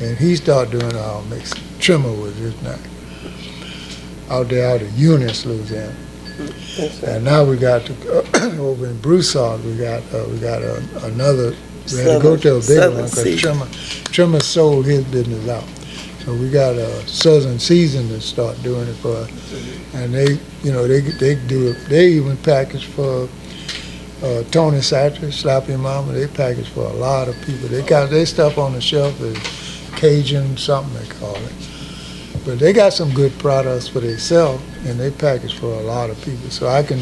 and 0.00 0.16
he 0.16 0.36
started 0.36 0.78
doing 0.78 0.96
our 0.96 1.22
mixing. 1.24 1.62
Trimmer 1.78 2.12
was 2.12 2.36
his 2.36 2.54
name. 2.62 2.78
Out 4.30 4.48
there 4.48 4.74
out 4.74 4.80
of 4.80 4.98
Eunice, 4.98 5.44
Louisiana. 5.44 5.94
Right. 6.78 7.02
And 7.04 7.24
now 7.24 7.44
we 7.44 7.56
got 7.56 7.86
to, 7.86 8.58
over 8.60 8.86
in 8.86 8.98
Broussard, 9.00 9.64
we 9.64 9.76
got, 9.76 10.02
uh, 10.14 10.26
we 10.30 10.38
got 10.38 10.62
a, 10.62 10.76
another, 11.06 11.54
we 11.92 11.98
had 11.98 12.16
to 12.16 12.22
go 12.22 12.36
to 12.36 12.56
a 12.56 12.60
big 12.60 12.92
one, 12.92 13.04
because. 13.04 13.40
Trimmer, 13.40 13.66
Trimmer 14.12 14.40
sold 14.40 14.86
his 14.86 15.04
business 15.04 15.48
out. 15.48 15.64
So 16.24 16.34
we 16.34 16.50
got 16.50 16.74
a 16.74 17.06
Southern 17.08 17.58
Season 17.58 18.08
to 18.08 18.20
start 18.20 18.60
doing 18.62 18.88
it 18.88 18.94
for 18.94 19.16
us. 19.16 19.30
And 19.94 20.12
they, 20.12 20.38
you 20.62 20.72
know, 20.72 20.86
they, 20.86 21.00
they 21.00 21.36
do 21.46 21.68
it, 21.68 21.88
they 21.88 22.08
even 22.08 22.36
package 22.38 22.86
for, 22.86 23.28
uh, 24.22 24.42
Tony 24.50 24.78
Chachere, 24.78 25.28
Slappy 25.30 25.78
Mama, 25.78 26.12
they 26.12 26.26
package 26.26 26.68
for 26.68 26.84
a 26.84 26.92
lot 26.94 27.28
of 27.28 27.36
people. 27.42 27.68
They 27.68 27.82
got, 27.82 28.10
their 28.10 28.26
stuff 28.26 28.58
on 28.58 28.72
the 28.72 28.80
shelf 28.80 29.20
is 29.20 29.38
Cajun 29.96 30.56
something 30.56 30.92
they 30.94 31.08
call 31.14 31.36
it. 31.36 31.65
But 32.46 32.60
they 32.60 32.72
got 32.72 32.92
some 32.92 33.12
good 33.12 33.36
products 33.38 33.88
for 33.88 34.00
themselves, 34.00 34.62
and 34.86 34.98
they 34.98 35.10
package 35.10 35.58
for 35.58 35.66
a 35.66 35.82
lot 35.82 36.10
of 36.10 36.16
people. 36.22 36.48
So 36.48 36.68
I 36.68 36.82
can, 36.82 37.00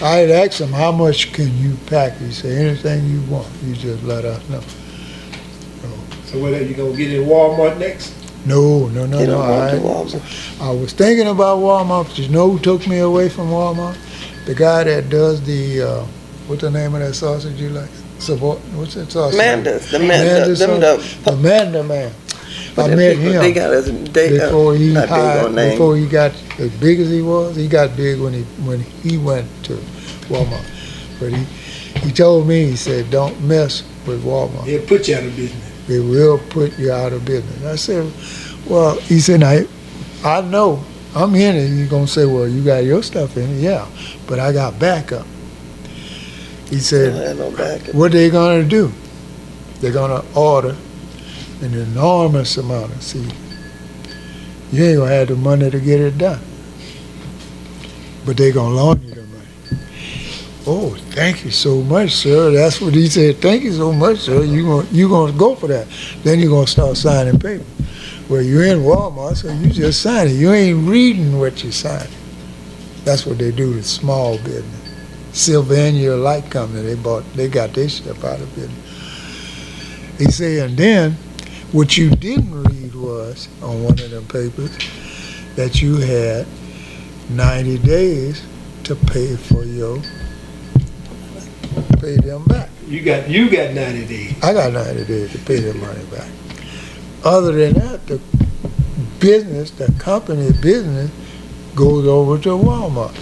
I 0.00 0.18
had 0.18 0.30
asked 0.30 0.60
them, 0.60 0.72
how 0.72 0.92
much 0.92 1.32
can 1.32 1.54
you 1.58 1.76
pack? 1.86 2.16
He 2.18 2.30
said, 2.30 2.56
anything 2.56 3.04
you 3.06 3.20
want, 3.22 3.48
you 3.64 3.74
just 3.74 4.04
let 4.04 4.24
us 4.24 4.48
know. 4.48 4.62
So 6.26 6.38
what 6.38 6.52
are 6.52 6.62
you 6.62 6.74
gonna 6.74 6.94
get 6.94 7.10
in 7.12 7.26
Walmart 7.26 7.78
next? 7.78 8.14
No, 8.44 8.86
no, 8.88 9.06
no, 9.06 9.18
no. 9.18 9.26
don't 9.26 9.50
I, 9.50 9.78
Walmart. 9.78 10.60
I 10.60 10.70
was 10.70 10.92
thinking 10.92 11.26
about 11.26 11.58
Walmart, 11.58 12.08
but 12.08 12.18
you 12.18 12.28
know 12.28 12.50
who 12.50 12.58
took 12.58 12.86
me 12.86 12.98
away 12.98 13.30
from 13.30 13.48
Walmart? 13.48 13.96
The 14.44 14.54
guy 14.54 14.84
that 14.84 15.08
does 15.08 15.42
the, 15.42 15.82
uh, 15.82 16.04
what's 16.46 16.60
the 16.60 16.70
name 16.70 16.94
of 16.94 17.00
that 17.00 17.14
sausage 17.14 17.58
you 17.58 17.70
like? 17.70 17.88
Savoie, 18.18 18.56
what's 18.74 18.94
that 18.94 19.10
sausage? 19.10 19.40
Mandas, 19.40 19.90
the 19.90 19.98
man, 20.00 20.26
Manda's 20.26 20.58
them 20.58 20.80
sausage. 20.82 21.16
the. 21.24 21.30
The 21.30 21.36
Manda 21.38 21.82
man. 21.82 22.12
But 22.78 22.92
I 22.92 22.94
met 22.94 23.16
people, 23.16 23.32
him. 23.32 23.42
They 23.42 23.52
got 23.52 23.70
us, 23.72 23.90
they, 24.12 24.38
uh, 24.38 24.46
before 24.46 24.74
he 24.74 24.92
not 24.94 25.02
big 25.02 25.08
hired, 25.08 25.46
on 25.46 25.54
name. 25.54 25.70
before 25.72 25.96
he 25.96 26.06
got 26.06 26.32
as 26.58 26.70
big 26.78 27.00
as 27.00 27.10
he 27.10 27.22
was, 27.22 27.56
he 27.56 27.68
got 27.68 27.96
big 27.96 28.20
when 28.20 28.32
he 28.32 28.42
when 28.64 28.80
he 28.80 29.18
went 29.18 29.46
to 29.64 29.74
Walmart. 30.28 30.64
But 31.18 31.32
he 31.32 31.44
he 32.00 32.12
told 32.12 32.46
me 32.46 32.64
he 32.66 32.76
said, 32.76 33.10
"Don't 33.10 33.40
mess 33.42 33.82
with 34.06 34.24
Walmart. 34.24 34.64
He'll 34.64 34.86
put 34.86 35.08
you 35.08 35.16
out 35.16 35.24
of 35.24 35.36
business. 35.36 35.88
It 35.88 36.00
will 36.00 36.38
put 36.50 36.78
you 36.78 36.92
out 36.92 37.12
of 37.12 37.24
business." 37.24 37.64
I 37.64 37.76
said, 37.76 38.12
"Well," 38.68 38.96
he 39.00 39.20
said, 39.20 39.42
"I 39.42 39.66
I 40.24 40.40
know 40.42 40.84
I'm 41.14 41.34
in 41.34 41.56
it." 41.56 41.68
You're 41.70 41.88
gonna 41.88 42.06
say, 42.06 42.26
"Well, 42.26 42.46
you 42.46 42.62
got 42.62 42.84
your 42.84 43.02
stuff 43.02 43.36
in 43.36 43.50
it, 43.50 43.60
yeah, 43.60 43.86
but 44.26 44.38
I 44.38 44.52
got 44.52 44.78
backup." 44.78 45.26
He 46.70 46.78
said, 46.80 47.14
have 47.14 47.38
no 47.38 47.50
backup. 47.50 47.94
what 47.94 48.12
they 48.12 48.28
gonna 48.28 48.62
do? 48.62 48.92
They're 49.80 49.92
gonna 49.92 50.22
order 50.36 50.76
an 51.62 51.74
enormous 51.74 52.56
amount 52.56 52.92
of 52.92 53.02
seed. 53.02 53.34
You 54.70 54.84
ain't 54.84 54.98
gonna 54.98 55.10
have 55.10 55.28
the 55.28 55.36
money 55.36 55.70
to 55.70 55.80
get 55.80 56.00
it 56.00 56.18
done. 56.18 56.40
But 58.26 58.36
they 58.36 58.52
gonna 58.52 58.74
loan 58.74 59.02
you 59.02 59.14
the 59.14 59.22
money. 59.22 59.46
Oh, 60.66 60.94
thank 61.12 61.44
you 61.44 61.50
so 61.50 61.82
much, 61.82 62.12
sir. 62.12 62.50
That's 62.50 62.80
what 62.80 62.94
he 62.94 63.08
said. 63.08 63.36
Thank 63.36 63.62
you 63.62 63.72
so 63.72 63.92
much, 63.92 64.18
sir. 64.18 64.44
You 64.44 64.64
gonna 64.64 64.88
you 64.90 65.08
gonna 65.08 65.32
go 65.32 65.54
for 65.54 65.66
that. 65.68 65.86
Then 66.22 66.38
you're 66.38 66.50
gonna 66.50 66.66
start 66.66 66.96
signing 66.96 67.38
paper. 67.38 67.64
Well, 68.28 68.42
you're 68.42 68.64
in 68.64 68.80
Walmart, 68.80 69.36
so 69.36 69.50
you 69.50 69.70
just 69.70 70.02
sign 70.02 70.28
it. 70.28 70.32
You 70.32 70.52
ain't 70.52 70.86
reading 70.86 71.38
what 71.38 71.64
you 71.64 71.72
signing. 71.72 72.12
That's 73.04 73.24
what 73.24 73.38
they 73.38 73.50
do 73.50 73.72
to 73.72 73.82
small 73.82 74.36
business. 74.38 74.78
Sylvania 75.32 76.14
Light 76.14 76.50
Company, 76.50 76.82
they 76.82 76.94
bought, 76.94 77.24
they 77.34 77.48
got 77.48 77.72
their 77.72 77.88
stuff 77.88 78.22
out 78.24 78.40
of 78.40 78.54
business. 78.54 80.18
He 80.18 80.24
said, 80.26 80.68
and 80.68 80.76
then 80.76 81.16
what 81.72 81.96
you 81.96 82.10
didn't 82.10 82.62
read 82.64 82.94
was 82.94 83.48
on 83.62 83.82
one 83.82 83.98
of 83.98 84.10
them 84.10 84.26
papers 84.26 84.76
that 85.56 85.82
you 85.82 85.96
had 85.96 86.46
90 87.30 87.78
days 87.78 88.42
to 88.84 88.94
pay 88.94 89.36
for 89.36 89.64
your, 89.64 90.00
pay 92.00 92.16
them 92.16 92.44
back. 92.44 92.70
You 92.86 93.02
got 93.02 93.28
you 93.28 93.50
got 93.50 93.74
ninety 93.74 94.06
days. 94.06 94.42
I 94.42 94.54
got 94.54 94.72
90 94.72 95.04
days 95.04 95.32
to 95.32 95.38
pay 95.40 95.60
their 95.60 95.74
money 95.74 96.04
back. 96.06 96.28
Other 97.22 97.52
than 97.52 97.74
that, 97.74 98.06
the 98.06 98.18
business, 99.20 99.70
the 99.72 99.92
company 99.98 100.50
business 100.62 101.10
goes 101.74 102.06
over 102.06 102.38
to 102.38 102.48
Walmart. 102.50 103.14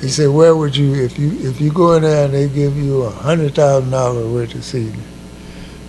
He 0.00 0.08
said, 0.08 0.28
where 0.28 0.54
would 0.54 0.76
you, 0.76 0.94
if 0.94 1.18
you, 1.18 1.32
if 1.40 1.60
you 1.60 1.72
go 1.72 1.94
in 1.94 2.02
there 2.02 2.26
and 2.26 2.34
they 2.34 2.48
give 2.48 2.76
you 2.76 3.02
a 3.02 3.10
hundred 3.10 3.54
thousand 3.54 3.90
dollars 3.90 4.26
worth 4.26 4.54
of 4.54 4.62
seed, 4.62 4.94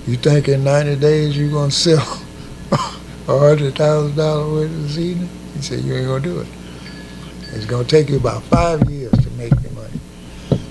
you 0.07 0.17
think 0.17 0.47
in 0.47 0.63
ninety 0.63 0.95
days 0.95 1.37
you're 1.37 1.51
gonna 1.51 1.71
sell 1.71 2.21
a 2.71 3.39
hundred 3.39 3.75
thousand 3.75 4.15
dollars 4.15 4.69
worth 4.69 4.85
of 4.85 4.91
seed? 4.91 5.17
He 5.55 5.61
said, 5.61 5.79
you 5.81 5.95
ain't 5.95 6.07
gonna 6.07 6.23
do 6.23 6.39
it. 6.39 6.47
It's 7.53 7.65
gonna 7.65 7.85
take 7.85 8.09
you 8.09 8.17
about 8.17 8.43
five 8.43 8.89
years 8.89 9.11
to 9.13 9.29
make 9.31 9.55
the 9.61 9.69
money. 9.71 9.99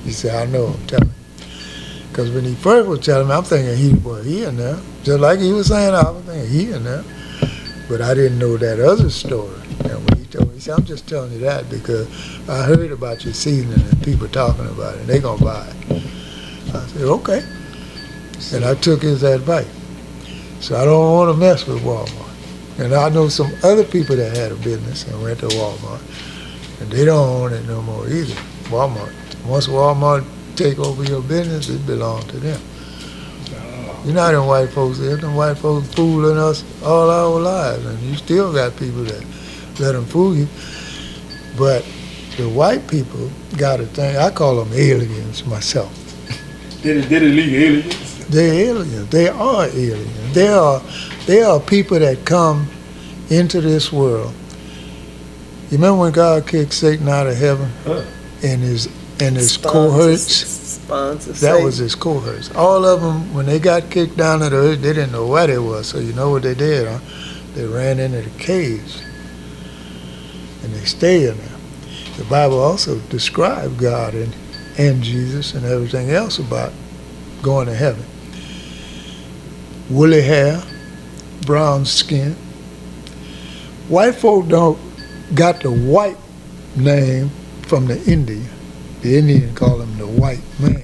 He 0.04 0.12
said, 0.12 0.34
I 0.34 0.50
know, 0.50 0.66
I'm 0.66 0.86
telling 0.86 1.08
you. 1.08 1.14
Because 2.10 2.30
when 2.30 2.44
he 2.44 2.54
first 2.54 2.88
was 2.88 3.00
telling 3.00 3.26
me, 3.26 3.34
I'm 3.34 3.42
thinking 3.42 3.76
he, 3.76 3.92
well, 4.06 4.22
he 4.22 4.44
in 4.44 4.56
there. 4.56 4.78
Just 5.02 5.20
like 5.20 5.40
he 5.40 5.50
was 5.52 5.66
saying, 5.66 5.94
I 5.94 6.10
was 6.10 6.22
thinking 6.24 6.50
he 6.50 6.72
in 6.72 6.84
there. 6.84 7.02
But 7.88 8.02
I 8.02 8.14
didn't 8.14 8.38
know 8.38 8.56
that 8.56 8.78
other 8.78 9.10
story. 9.10 9.60
And 9.80 10.08
when 10.08 10.18
he 10.18 10.26
told 10.26 10.48
me, 10.48 10.54
he 10.54 10.60
said, 10.60 10.78
I'm 10.78 10.84
just 10.84 11.08
telling 11.08 11.32
you 11.32 11.40
that 11.40 11.68
because 11.70 12.06
I 12.48 12.62
heard 12.62 12.92
about 12.92 13.24
your 13.24 13.34
seasoning 13.34 13.80
and 13.80 14.02
people 14.04 14.28
talking 14.28 14.66
about 14.66 14.94
it, 14.94 15.00
and 15.00 15.08
they 15.08 15.18
gonna 15.18 15.42
buy 15.42 15.66
it. 15.88 16.02
I 16.74 16.86
said, 16.86 17.02
okay. 17.02 17.42
And 18.52 18.64
I 18.64 18.74
took 18.74 19.02
his 19.02 19.22
advice. 19.22 19.68
So 20.60 20.76
I 20.76 20.84
don't 20.84 21.12
want 21.12 21.34
to 21.34 21.38
mess 21.38 21.66
with 21.66 21.82
Walmart. 21.82 22.24
And 22.78 22.94
I 22.94 23.08
know 23.08 23.28
some 23.28 23.52
other 23.62 23.84
people 23.84 24.16
that 24.16 24.36
had 24.36 24.50
a 24.52 24.56
business 24.56 25.06
and 25.06 25.22
went 25.22 25.40
to 25.40 25.46
Walmart, 25.48 26.00
and 26.80 26.90
they 26.90 27.04
don't 27.04 27.28
own 27.28 27.52
it 27.52 27.66
no 27.66 27.82
more 27.82 28.08
either. 28.08 28.34
Walmart. 28.64 29.12
Once 29.44 29.68
Walmart 29.68 30.24
take 30.56 30.78
over 30.78 31.04
your 31.04 31.22
business, 31.22 31.68
it 31.68 31.86
belongs 31.86 32.24
to 32.26 32.38
them. 32.38 32.60
You 34.04 34.12
know 34.12 34.30
them 34.30 34.46
white 34.46 34.68
folks 34.68 34.98
is. 34.98 35.20
Them 35.20 35.34
white 35.34 35.56
folks 35.56 35.92
fooling 35.94 36.36
us 36.36 36.62
all 36.82 37.08
our 37.08 37.40
lives, 37.40 37.86
and 37.86 37.98
you 38.00 38.16
still 38.16 38.52
got 38.52 38.76
people 38.76 39.02
that 39.04 39.24
let 39.80 39.92
them 39.92 40.04
fool 40.04 40.36
you. 40.36 40.46
But 41.56 41.86
the 42.36 42.48
white 42.48 42.86
people 42.88 43.30
got 43.56 43.80
a 43.80 43.86
thing. 43.86 44.16
I 44.16 44.30
call 44.30 44.62
them 44.62 44.72
aliens 44.74 45.46
myself. 45.46 45.92
Did 46.82 46.98
it 46.98 47.08
did 47.08 47.22
it 47.22 47.30
leave 47.30 47.54
aliens? 47.54 48.13
They're 48.28 48.54
aliens. 48.70 49.08
They 49.10 49.28
are 49.28 49.64
aliens. 49.66 50.34
They 50.34 50.48
are 50.48 50.80
they 51.26 51.42
are 51.42 51.60
people 51.60 51.98
that 51.98 52.24
come 52.24 52.68
into 53.30 53.60
this 53.60 53.92
world. 53.92 54.32
You 55.70 55.78
remember 55.78 56.00
when 56.00 56.12
God 56.12 56.46
kicked 56.46 56.72
Satan 56.74 57.08
out 57.08 57.26
of 57.26 57.36
heaven 57.36 57.70
Huh. 57.84 58.04
and 58.42 58.60
his 58.62 58.86
and 59.20 59.36
his 59.36 59.52
Spawns 59.52 59.72
cohorts? 59.72 60.24
spawns 60.24 61.40
That 61.40 61.62
was 61.62 61.78
his 61.78 61.94
cohorts. 61.94 62.54
All 62.54 62.84
of 62.84 63.00
them, 63.00 63.32
when 63.32 63.46
they 63.46 63.58
got 63.58 63.90
kicked 63.90 64.16
down 64.16 64.40
to 64.40 64.50
the 64.50 64.56
earth, 64.56 64.82
they 64.82 64.92
didn't 64.92 65.12
know 65.12 65.26
where 65.26 65.46
they 65.46 65.58
was. 65.58 65.86
So 65.88 65.98
you 65.98 66.12
know 66.12 66.30
what 66.30 66.42
they 66.42 66.54
did, 66.54 66.86
huh? 66.88 66.98
They 67.54 67.64
ran 67.64 67.98
into 68.00 68.22
the 68.22 68.38
caves, 68.38 69.00
and 70.62 70.72
they 70.74 70.84
stayed 70.84 71.28
in 71.28 71.38
there. 71.38 71.48
The 72.18 72.24
Bible 72.24 72.58
also 72.60 72.98
described 73.08 73.78
God 73.78 74.14
and, 74.14 74.34
and 74.78 75.02
Jesus 75.02 75.54
and 75.54 75.64
everything 75.64 76.10
else 76.10 76.38
about 76.38 76.72
going 77.42 77.66
to 77.66 77.74
heaven. 77.74 78.04
Woolly 79.94 80.22
hair, 80.22 80.60
brown 81.42 81.84
skin, 81.84 82.32
white 83.88 84.16
folk 84.16 84.48
don't 84.48 84.76
got 85.36 85.60
the 85.60 85.70
white 85.70 86.16
name 86.74 87.30
from 87.62 87.86
the 87.86 88.02
Indian. 88.04 88.48
The 89.02 89.16
Indian 89.16 89.54
call 89.54 89.80
him 89.80 89.96
the 89.96 90.08
white 90.08 90.42
man. 90.58 90.82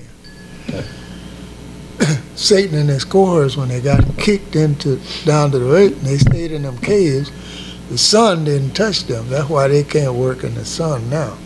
Satan 2.37 2.79
and 2.79 2.89
his 2.89 3.05
cohorts, 3.05 3.57
when 3.57 3.67
they 3.69 3.81
got 3.81 4.05
kicked 4.17 4.55
into 4.55 5.01
down 5.25 5.51
to 5.51 5.59
the 5.59 5.75
earth 5.75 5.97
and 5.97 6.07
they 6.07 6.19
stayed 6.19 6.53
in 6.53 6.63
them 6.63 6.79
caves, 6.79 7.33
the 7.89 7.99
sun 7.99 8.45
didn't 8.45 8.75
touch 8.75 9.07
them. 9.07 9.29
That's 9.29 9.49
why 9.49 9.67
they 9.67 9.83
can't 9.83 10.15
work 10.15 10.45
in 10.45 10.55
the 10.55 10.65
sun 10.65 11.11
now. 11.11 11.37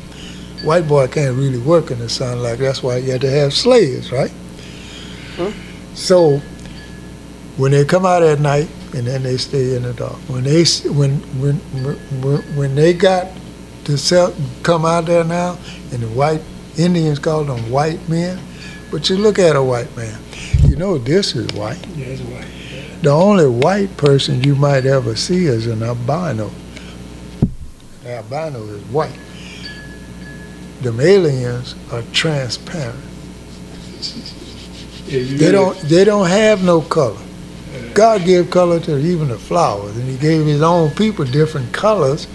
White 0.64 0.86
boy 0.86 1.06
can't 1.06 1.34
really 1.34 1.58
work 1.58 1.90
in 1.90 1.98
the 1.98 2.10
sun 2.10 2.42
like 2.42 2.58
that's 2.58 2.82
why 2.82 2.98
you 2.98 3.12
had 3.12 3.22
to 3.22 3.30
have 3.30 3.54
slaves, 3.54 4.12
right? 4.12 4.32
So 5.94 6.42
when 7.56 7.72
they 7.72 7.85
come 7.85 8.05
out 8.05 8.22
at 8.22 8.40
night 8.40 8.68
and 8.94 9.06
then 9.06 9.22
they 9.22 9.36
stay 9.36 9.76
in 9.76 9.82
the 9.82 9.93
dark. 9.94 10.16
When 10.28 10.44
they 10.44 10.64
when 10.89 11.18
when 11.40 11.56
when, 12.22 12.56
when 12.56 12.74
they 12.74 12.93
got 12.93 13.28
to 13.85 13.98
sell, 13.98 14.35
come 14.62 14.85
out 14.85 15.06
there 15.06 15.24
now, 15.24 15.59
and 15.93 16.02
the 16.02 16.09
white 16.09 16.40
Indians 16.76 17.18
call 17.18 17.44
them 17.44 17.70
white 17.70 18.09
men, 18.09 18.39
but 18.90 19.09
you 19.10 19.16
look 19.16 19.39
at 19.39 19.56
a 19.56 19.62
white 19.62 19.94
man, 19.97 20.18
you 20.64 20.76
know 20.76 20.98
this 20.98 21.36
is 21.36 21.47
white. 21.52 21.85
Yeah, 21.97 22.06
it's 22.06 22.22
white. 22.22 22.55
The 23.02 23.10
only 23.10 23.47
white 23.47 23.97
person 23.98 24.43
you 24.43 24.55
might 24.55 24.86
ever 24.86 25.14
see 25.14 25.47
is 25.47 25.66
an 25.66 25.82
albino. 25.82 26.51
An 28.05 28.10
albino 28.10 28.64
is 28.64 28.82
white. 28.85 29.18
Them 30.81 31.01
aliens 31.01 31.74
are 31.93 32.02
transparent. 32.12 32.98
Yeah, 35.06 35.36
They 35.36 35.52
don't 35.52 35.78
they 35.81 36.05
don't 36.05 36.28
have 36.28 36.64
no 36.64 36.81
color. 36.81 37.20
God 37.94 38.24
gave 38.24 38.50
color 38.50 38.80
to 38.80 38.98
even 38.98 39.28
the 39.28 39.38
flowers, 39.38 39.96
and 39.96 40.08
He 40.08 40.16
gave 40.16 40.44
His 40.46 40.62
own 40.62 40.90
people 40.90 41.24
different 41.24 41.72
colors 41.72 42.26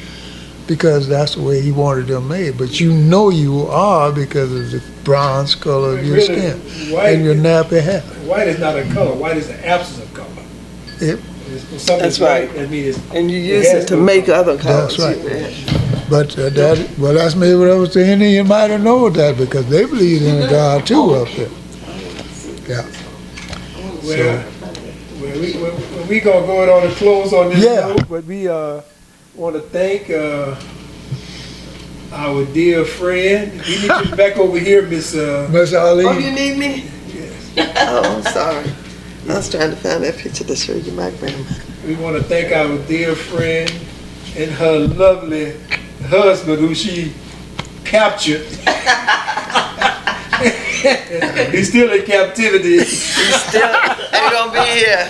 because 0.67 1.07
that's 1.07 1.35
the 1.35 1.41
way 1.41 1.61
He 1.61 1.71
wanted 1.71 2.07
them 2.07 2.27
made. 2.27 2.57
But 2.57 2.79
you 2.79 2.93
know 2.93 3.29
you 3.29 3.63
are 3.67 4.11
because 4.11 4.51
of 4.53 4.71
the 4.71 4.81
bronze 5.03 5.55
color 5.55 5.97
of 5.97 6.05
your 6.05 6.15
Really, 6.17 6.25
skin 6.49 6.91
White, 6.93 7.13
and 7.15 7.23
your 7.25 7.35
nappy 7.35 7.81
hair. 7.81 8.01
white 8.25 8.47
is 8.47 8.59
not 8.59 8.77
a 8.77 8.83
color. 8.93 9.13
White 9.15 9.37
is 9.37 9.47
the 9.47 9.67
absence 9.67 10.03
of 10.03 10.13
color. 10.13 10.27
It- 11.01 11.19
It's- 11.51 11.81
something 11.81 12.03
That's 12.03 12.19
right. 12.19 12.53
That 12.55 12.69
means 12.69 12.99
And 13.11 13.31
you 13.31 13.39
use 13.39 13.67
has 13.71 13.83
it 13.85 13.87
to 13.87 13.95
no 13.95 14.03
make 14.03 14.29
other 14.29 14.55
colors. 14.57 14.95
That's 14.97 15.23
right. 15.23 16.07
But 16.09 16.37
uh, 16.37 16.49
that 16.49 16.87
well, 16.99 17.13
that's 17.13 17.35
maybe 17.35 17.55
what 17.55 17.69
I 17.69 17.75
was 17.75 17.91
saying. 17.93 18.21
You 18.21 18.43
might 18.43 18.69
have 18.69 18.81
known 18.81 19.13
that 19.13 19.35
because 19.37 19.65
they 19.67 19.85
believe 19.85 20.21
in 20.23 20.43
a 20.43 20.47
God 20.49 20.85
too 20.85 21.13
up 21.15 21.27
there. 21.35 21.49
Well, 22.67 22.85
well 24.03 24.43
we, 25.39 25.53
well, 25.53 26.05
we 26.07 26.19
gonna 26.19 26.45
go 26.45 26.63
it 26.63 26.69
on 26.69 26.83
and 26.83 26.93
close 26.95 27.33
on 27.33 27.49
this 27.49 27.63
Yeah. 27.63 27.87
note, 27.87 28.07
but 28.09 28.25
we 28.25 28.47
uh, 28.47 28.81
want 29.35 29.55
to 29.55 29.61
thank 29.61 30.09
uh, 30.09 30.55
our 32.11 32.45
dear 32.45 32.85
friend. 32.85 33.51
We 33.61 33.75
need 33.81 34.09
you 34.09 34.15
back 34.15 34.37
over 34.37 34.59
here, 34.59 34.81
Miss. 34.83 35.15
Uh, 35.15 35.47
Miss 35.51 35.73
Oh, 35.73 35.99
you 36.17 36.31
need 36.31 36.57
me? 36.57 36.85
Yes. 37.07 37.53
oh, 37.77 38.17
I'm 38.17 38.23
sorry. 38.33 38.71
I 39.29 39.35
was 39.35 39.49
trying 39.49 39.69
to 39.69 39.75
find 39.75 40.03
that 40.03 40.17
picture 40.17 40.43
to 40.43 40.55
show 40.55 40.73
you 40.73 40.91
my 40.93 41.11
grandma. 41.11 41.43
we 41.85 41.95
want 41.95 42.17
to 42.17 42.23
thank 42.23 42.51
our 42.51 42.77
dear 42.87 43.15
friend 43.15 43.71
and 44.35 44.51
her 44.51 44.79
lovely 44.79 45.55
husband, 46.07 46.59
who 46.59 46.73
she 46.73 47.13
captured. 47.85 48.45
He's 51.51 51.69
still 51.69 51.91
in 51.91 52.05
captivity. 52.05 52.79
Still 52.79 53.67
ain't 54.29 54.31
gonna 54.31 54.51
be 54.51 54.65
here 54.79 55.03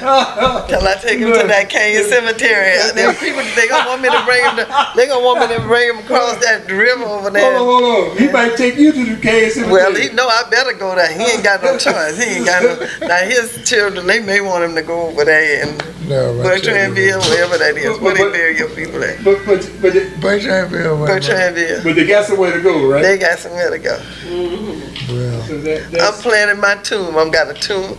till 0.68 0.88
I 0.88 0.98
take 1.02 1.20
him 1.20 1.34
to 1.34 1.48
that 1.48 1.70
Canyon 1.70 2.04
Cemetery. 2.06 2.78
Them 2.94 3.16
people, 3.16 3.44
they 3.56 3.68
gonna 3.68 3.90
want 3.90 4.02
me 4.02 4.10
to 4.10 4.22
bring 4.26 4.44
him. 4.44 4.56
To, 4.58 4.66
they 4.96 5.08
gonna 5.08 5.26
want 5.26 5.40
me 5.42 5.56
to 5.56 5.62
bring 5.62 5.90
him 5.90 6.00
across 6.00 6.38
that 6.44 6.70
river 6.70 7.04
over 7.04 7.30
there. 7.30 7.58
Hold 7.58 7.84
on, 7.84 7.84
hold 7.84 8.12
on. 8.12 8.18
He 8.18 8.32
might 8.32 8.56
take 8.56 8.78
you 8.78 8.92
to 8.92 9.16
the 9.16 9.22
cave 9.22 9.54
cemetery. 9.54 9.74
Well, 9.74 9.96
he 9.96 10.10
know 10.14 10.28
I 10.28 10.50
better 10.50 10.74
go 10.74 10.96
there. 10.96 11.12
He 11.12 11.24
ain't 11.24 11.44
got 11.44 11.64
no 11.64 11.78
choice. 11.86 12.18
He 12.18 12.42
ain't 12.42 12.46
got 12.46 12.64
no. 12.64 13.08
Now 13.08 13.26
his 13.26 13.62
children, 13.70 14.08
they 14.08 14.20
may 14.20 14.42
want 14.42 14.64
him 14.64 14.76
to 14.76 14.82
go 14.82 15.08
over 15.08 15.26
there 15.26 15.66
and 15.66 15.84
no, 16.10 16.34
right. 16.34 16.60
Bertrandville, 16.60 17.22
wherever 17.30 17.58
that 17.60 17.78
is. 17.78 18.00
Where 18.00 18.16
they 18.16 18.32
bury 18.32 18.58
your 18.58 18.70
people 18.70 19.04
at? 19.04 19.24
but 19.24 19.46
but 19.46 19.62
but 19.80 19.94
Bertrandville. 19.94 21.00
went. 21.00 21.24
Bertrandville. 21.24 21.84
but 21.84 21.96
they 21.96 22.08
got 22.08 22.26
somewhere 22.26 22.52
to 22.52 22.62
go, 22.64 22.90
right? 22.90 23.04
They 23.04 23.20
got 23.20 23.38
somewhere 23.38 23.70
to 23.70 23.78
go. 23.78 23.96
Mm-hmm. 24.26 25.14
Well, 25.20 25.42
So 25.44 25.60
that, 25.62 25.86
I'm 25.86 25.92
that's, 25.92 26.22
planning 26.22 26.60
my 26.62 26.76
tomb. 26.76 27.18
I've 27.18 27.32
got 27.32 27.50
a 27.50 27.54
tomb. 27.54 27.98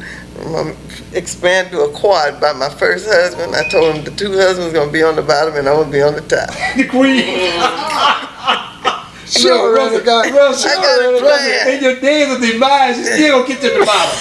I'm 0.57 0.75
expand 1.13 1.71
to 1.73 1.83
a 1.83 1.91
quad 1.93 2.41
by 2.41 2.53
my 2.55 2.71
first 2.71 3.07
husband. 3.07 3.55
I 3.55 3.69
told 3.69 3.95
him 3.95 4.05
the 4.05 4.11
two 4.13 4.33
husbands 4.33 4.73
gonna 4.73 4.91
be 4.91 5.03
on 5.03 5.17
the 5.17 5.23
bottom 5.23 5.55
and 5.57 5.69
I'm 5.69 5.77
gonna 5.77 5.91
be 5.93 6.01
on 6.01 6.15
the 6.15 6.23
top. 6.23 6.49
the 6.77 6.87
queen. 6.89 7.21
she 9.27 9.51
already 9.51 10.03
got. 10.05 10.31
Russell, 10.33 10.71
I 10.71 10.75
got 10.77 11.03
it 11.03 11.21
Russell, 11.21 11.29
planned. 11.29 11.69
In 11.77 11.83
your 11.83 11.97
days 12.01 12.31
of 12.35 12.41
demise, 12.41 12.97
you 12.99 13.05
still 13.05 13.43
gonna 13.43 13.49
get 13.49 13.61
to 13.61 13.69
the 13.69 13.85
bottom. 13.85 14.17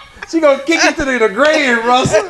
she 0.28 0.40
gonna 0.40 0.62
kick 0.64 0.82
you 0.82 0.92
to 0.94 1.04
the, 1.04 1.18
the 1.18 1.28
grave, 1.28 1.84
Russell. 1.84 2.24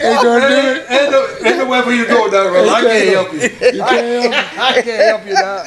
Ain't 0.00 0.22
gonna 0.22 0.48
do 0.48 0.54
it. 0.54 0.90
Ain't 0.90 1.10
no, 1.10 1.48
ain't 1.48 1.58
nowhere 1.58 1.82
for 1.82 1.92
you 1.92 2.04
to 2.04 2.10
go 2.10 2.30
down, 2.30 2.52
Russell. 2.52 2.74
I 2.74 2.82
can't 2.82 3.08
help 3.10 3.32
you. 3.32 3.40
You 3.40 3.84
can't 3.84 4.58
I 4.58 4.82
can't 4.82 5.02
help 5.04 5.26
you 5.26 5.34
now. 5.34 5.64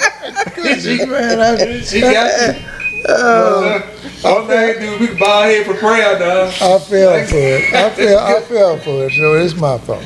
she, 0.80 1.06
man, 1.06 1.40
I, 1.40 1.80
She 1.82 2.02
got 2.02 2.56
you. 2.56 2.64
Uh, 3.08 3.82
all 4.26 4.46
they 4.46 4.78
do, 4.80 4.98
we 5.00 5.08
can 5.08 5.18
bow 5.18 5.42
our 5.42 5.46
head 5.46 5.66
for 5.66 5.76
prayer 5.76 6.20
now. 6.20 6.46
I 6.48 6.80
fell 6.80 7.26
for 7.26 7.38
it. 7.38 7.74
I 7.74 7.90
fell. 7.92 8.20
I 8.20 8.42
fell 8.42 8.78
for 8.80 9.06
it. 9.06 9.12
So 9.14 9.36
it's 9.36 9.56
my 9.56 9.78
fault. 9.78 10.04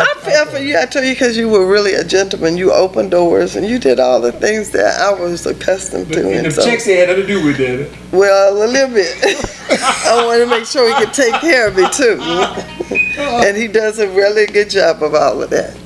I 0.00 0.14
fell 0.20 0.46
for 0.46 0.58
you. 0.58 0.78
I 0.78 0.86
tell 0.86 1.04
you 1.04 1.12
because 1.14 1.36
you 1.36 1.48
were 1.48 1.66
really 1.66 1.94
a 1.94 2.04
gentleman. 2.04 2.56
You 2.56 2.72
opened 2.72 3.10
doors 3.12 3.56
and 3.56 3.66
you 3.66 3.78
did 3.78 4.00
all 4.00 4.20
the 4.20 4.32
things 4.32 4.70
that 4.70 4.98
I 5.00 5.12
was 5.20 5.46
accustomed 5.46 6.08
But 6.08 6.14
to. 6.14 6.20
and 6.26 6.34
And 6.38 6.46
the 6.46 6.50
so, 6.52 6.64
checks 6.64 6.84
they 6.86 6.96
had 6.96 7.08
nothing 7.08 7.26
to 7.26 7.28
do 7.28 7.44
with 7.44 7.56
that. 7.58 7.90
well, 8.12 8.52
a 8.52 8.66
little 8.66 8.94
bit. 8.94 9.16
I 9.70 10.24
wanted 10.26 10.44
to 10.44 10.50
make 10.50 10.66
sure 10.66 10.86
he 10.88 11.04
could 11.04 11.14
take 11.14 11.34
care 11.40 11.68
of 11.68 11.76
me 11.76 11.88
too. 11.90 12.18
and 13.18 13.56
he 13.56 13.66
does 13.68 13.98
a 13.98 14.08
really 14.10 14.46
good 14.46 14.70
job 14.70 15.02
of 15.02 15.14
all 15.14 15.42
of 15.42 15.50
that. 15.50 15.76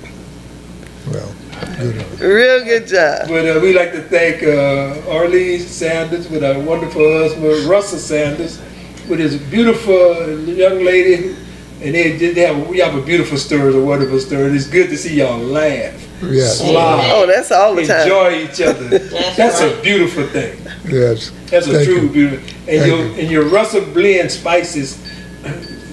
Well, 1.09 1.33
good. 1.79 2.03
on 2.03 2.19
Real 2.19 2.65
good 2.65 2.87
job. 2.87 3.29
But 3.29 3.47
uh, 3.57 3.61
we 3.61 3.73
like 3.73 3.93
to 3.93 4.03
thank 4.03 4.43
uh, 4.43 5.09
Arlene 5.11 5.61
Sanders 5.61 6.29
with 6.29 6.43
our 6.45 6.59
wonderful 6.61 7.03
husband 7.19 7.65
Russell 7.67 7.99
Sanders, 7.99 8.61
with 9.09 9.21
his 9.21 9.37
beautiful 9.37 10.39
young 10.45 10.85
lady, 10.85 11.35
and 11.83 11.95
they, 11.95 12.17
they 12.17 12.41
have 12.43 12.67
we 12.69 12.79
have 12.79 12.95
a 12.95 13.01
beautiful 13.03 13.37
story, 13.39 13.75
a 13.75 13.81
wonderful 13.81 14.19
story. 14.21 14.45
It's 14.57 14.67
good 14.67 14.89
to 14.91 14.97
see 14.97 15.17
y'all 15.19 15.39
laugh, 15.39 15.95
Yes. 16.23 16.59
smile, 16.59 17.01
Oh, 17.15 17.27
that's 17.27 17.51
all 17.53 17.75
the 17.75 17.87
time. 17.87 18.03
enjoy 18.03 18.43
each 18.45 18.61
other. 18.61 18.99
That's 19.37 19.61
a 19.61 19.81
beautiful 19.83 20.27
thing. 20.27 20.59
Yes. 20.89 21.31
That's 21.51 21.67
a 21.69 21.73
Thank 21.73 21.85
true 21.87 22.01
you. 22.03 22.09
beautiful. 22.11 22.49
And 22.49 22.67
Thank 22.67 22.87
your 22.87 22.99
you. 23.07 23.21
and 23.21 23.31
your 23.31 23.45
Russell 23.49 23.85
blend 23.93 24.31
spices. 24.33 24.99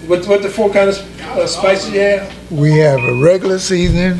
What 0.07 0.25
what 0.27 0.41
the 0.41 0.49
four 0.49 0.69
kinds 0.71 0.99
of 0.99 1.05
uh, 1.21 1.45
spices 1.47 1.93
you 1.93 1.99
have? 1.99 2.51
We 2.51 2.71
have 2.79 2.99
a 2.99 3.21
regular 3.23 3.59
seasoning, 3.59 4.19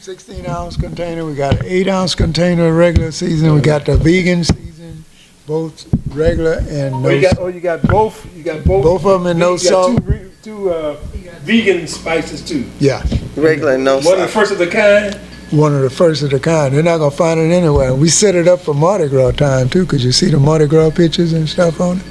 16 0.00 0.46
ounce 0.46 0.76
container. 0.76 1.24
We 1.24 1.34
got 1.34 1.60
an 1.60 1.66
8 1.66 1.88
ounce 1.88 2.14
container 2.14 2.68
of 2.68 2.76
regular 2.76 3.10
season, 3.12 3.54
We 3.54 3.60
got 3.60 3.84
the 3.86 3.96
vegan 3.96 4.44
season, 4.44 5.04
both 5.46 5.86
regular 6.14 6.58
and 6.68 6.94
Oh, 6.94 7.00
no. 7.00 7.08
you 7.10 7.20
got 7.22 7.38
oh 7.38 7.46
you 7.48 7.60
got 7.60 7.82
both. 7.82 8.26
You 8.36 8.42
got 8.42 8.64
both. 8.64 8.82
Both 8.84 9.04
of 9.06 9.22
them 9.22 9.30
in 9.32 9.38
no 9.38 9.52
you 9.54 9.58
got 9.58 9.66
salt. 9.68 10.06
Two, 10.06 10.25
re- 10.46 10.54
two 10.54 10.70
uh, 10.70 10.96
vegan 11.42 11.86
spices 11.86 12.42
too. 12.42 12.64
yeah, 12.78 13.02
Regular 13.36 13.78
no 13.78 13.96
One 14.00 14.14
of 14.14 14.20
the 14.20 14.28
first 14.28 14.52
of 14.52 14.58
the 14.58 14.66
kind. 14.66 15.14
one 15.50 15.74
of 15.74 15.82
the 15.82 15.90
first 15.90 16.22
of 16.22 16.30
the 16.30 16.40
kind. 16.40 16.74
They're 16.74 16.82
not 16.82 16.98
gonna 16.98 17.10
find 17.10 17.38
it 17.40 17.52
anywhere. 17.52 17.94
We 17.94 18.08
set 18.08 18.34
it 18.34 18.48
up 18.48 18.60
for 18.60 18.74
Mardi 18.74 19.08
Gras 19.08 19.32
time 19.32 19.68
too. 19.68 19.86
Could 19.86 20.02
you 20.02 20.12
see 20.12 20.30
the 20.30 20.38
Mardi 20.38 20.66
Gras 20.66 20.90
pictures 20.90 21.32
and 21.32 21.48
stuff 21.48 21.80
on 21.80 21.98
it? 21.98 22.02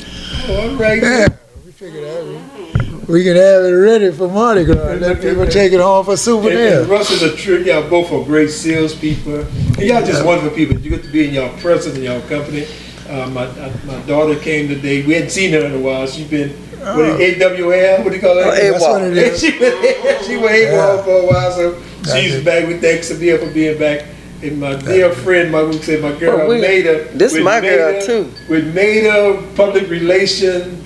Oh, 0.48 0.70
all 0.70 0.76
right. 0.76 1.02
Yeah, 1.02 1.28
we 1.66 1.72
figured 1.72 2.04
out. 2.04 2.26
We, 2.26 3.14
we 3.14 3.24
can 3.24 3.36
have 3.36 3.64
it 3.64 3.70
ready 3.70 4.12
for 4.12 4.28
Mardi 4.28 4.64
Gras. 4.66 4.92
and 4.94 5.02
Let 5.02 5.22
people 5.22 5.46
take 5.48 5.74
it 5.74 5.80
home 5.80 6.06
for 6.06 6.12
And, 6.12 6.20
souvenir. 6.20 6.82
and 6.82 6.90
Russ 6.90 7.12
is 7.12 7.22
a 7.24 7.36
true. 7.36 7.58
Y'all 7.64 7.88
both 7.90 8.12
are 8.12 8.24
great 8.24 8.50
salespeople. 8.50 9.42
And 9.42 9.78
y'all 9.80 10.04
just 10.06 10.26
wonderful 10.26 10.56
people. 10.56 10.78
You 10.80 10.90
get 10.90 11.04
to 11.04 11.10
be 11.10 11.28
in 11.28 11.34
y'all 11.34 11.56
presence 11.60 11.96
in 11.98 12.04
y'all 12.04 12.22
company. 12.22 12.66
Uh, 13.08 13.28
my 13.30 13.44
uh, 13.46 13.72
my 13.86 14.00
daughter 14.08 14.36
came 14.40 14.68
today. 14.68 15.06
We 15.06 15.14
hadn't 15.14 15.30
seen 15.30 15.52
her 15.52 15.60
in 15.66 15.74
a 15.74 15.80
while. 15.80 16.08
She's 16.08 16.28
been 16.28 16.56
what 16.86 17.06
is 17.22 17.38
it, 17.38 17.42
AWL. 17.42 18.04
What 18.04 18.10
do 18.12 18.16
you 18.16 18.22
call 18.22 18.36
that? 18.36 18.48
Oh, 18.48 18.72
That's 18.72 18.82
what 18.84 19.02
it 19.04 19.18
is. 19.18 19.40
she 19.42 19.52
was 19.58 20.28
she 20.28 20.36
was 20.38 20.52
AWOL 20.52 20.98
Yeah. 20.98 21.04
for 21.04 21.12
a 21.22 21.26
while, 21.26 21.52
so 21.52 21.72
That's 22.02 22.16
she's 22.20 22.36
it. 22.36 22.46
back. 22.46 22.68
We 22.68 22.76
thank 22.78 23.02
Sabia 23.02 23.40
for 23.40 23.52
being 23.54 23.78
back. 23.80 24.06
And 24.44 24.60
my 24.60 24.76
dear 24.76 25.12
friend, 25.12 25.52
my 25.52 25.64
we 25.64 25.78
say 25.80 26.00
my 26.00 26.12
girl 26.20 26.42
Oh, 26.42 26.50
we- 26.50 26.62
Maida. 26.62 27.06
this 27.14 27.34
is 27.34 27.44
my 27.44 27.62
girl, 27.62 28.00
too. 28.02 28.30
With 28.50 28.74
Maida 28.76 29.42
Public 29.56 29.90
Relation 29.90 30.84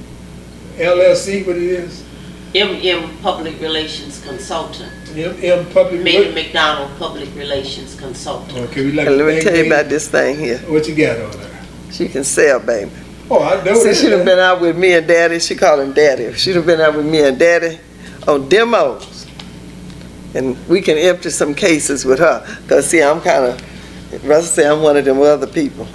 LLC, 0.78 1.46
what 1.46 1.58
it 1.58 1.64
is? 1.64 2.04
MM 2.56 3.22
Public 3.22 3.60
Relations 3.62 4.24
Consultant, 4.26 4.92
M 5.18 5.66
Public. 5.72 6.02
Maida 6.02 6.32
McDonald 6.34 6.90
Public 6.98 7.30
Relations 7.36 7.96
Consultant. 7.96 8.58
Okay, 8.70 8.86
we 8.86 8.92
like 8.94 9.08
And 9.08 9.18
let 9.18 9.28
me 9.28 9.42
tell 9.42 9.56
you 9.56 9.64
Maida. 9.64 9.76
about 9.82 9.90
this 9.90 10.08
thing 10.08 10.38
here. 10.38 10.60
What 10.68 10.88
you 10.88 10.96
got 10.96 11.20
on 11.20 11.32
there? 11.32 11.62
She 11.92 12.08
can 12.08 12.24
sell, 12.24 12.60
baby. 12.60 12.90
Oh, 13.31 13.43
I 13.43 13.64
know 13.64 13.93
she'd 13.93 14.11
have 14.11 14.26
been 14.26 14.39
out 14.39 14.60
with 14.60 14.77
me 14.77 14.93
and 14.93 15.07
daddy. 15.07 15.39
She 15.39 15.56
called 15.56 15.81
him 15.81 15.93
daddy. 15.93 16.34
She'd 16.34 16.56
have 16.56 16.65
been 16.65 16.81
out 16.81 16.95
with 16.95 17.06
me 17.06 17.22
and 17.22 17.38
daddy 17.38 17.80
on 18.27 18.49
demos. 18.49 19.27
And 20.34 20.56
we 20.68 20.81
can 20.81 20.97
empty 20.97 21.30
some 21.30 21.56
cases 21.56 22.06
with 22.06 22.19
her, 22.19 22.45
cause 22.68 22.88
see, 22.88 23.01
I'm 23.01 23.19
kinda, 23.19 23.57
Russell 24.23 24.43
say 24.43 24.69
I'm 24.69 24.84
one 24.84 24.95
of 24.95 25.06
them 25.06 25.19
other 25.22 25.47
people. 25.47 25.88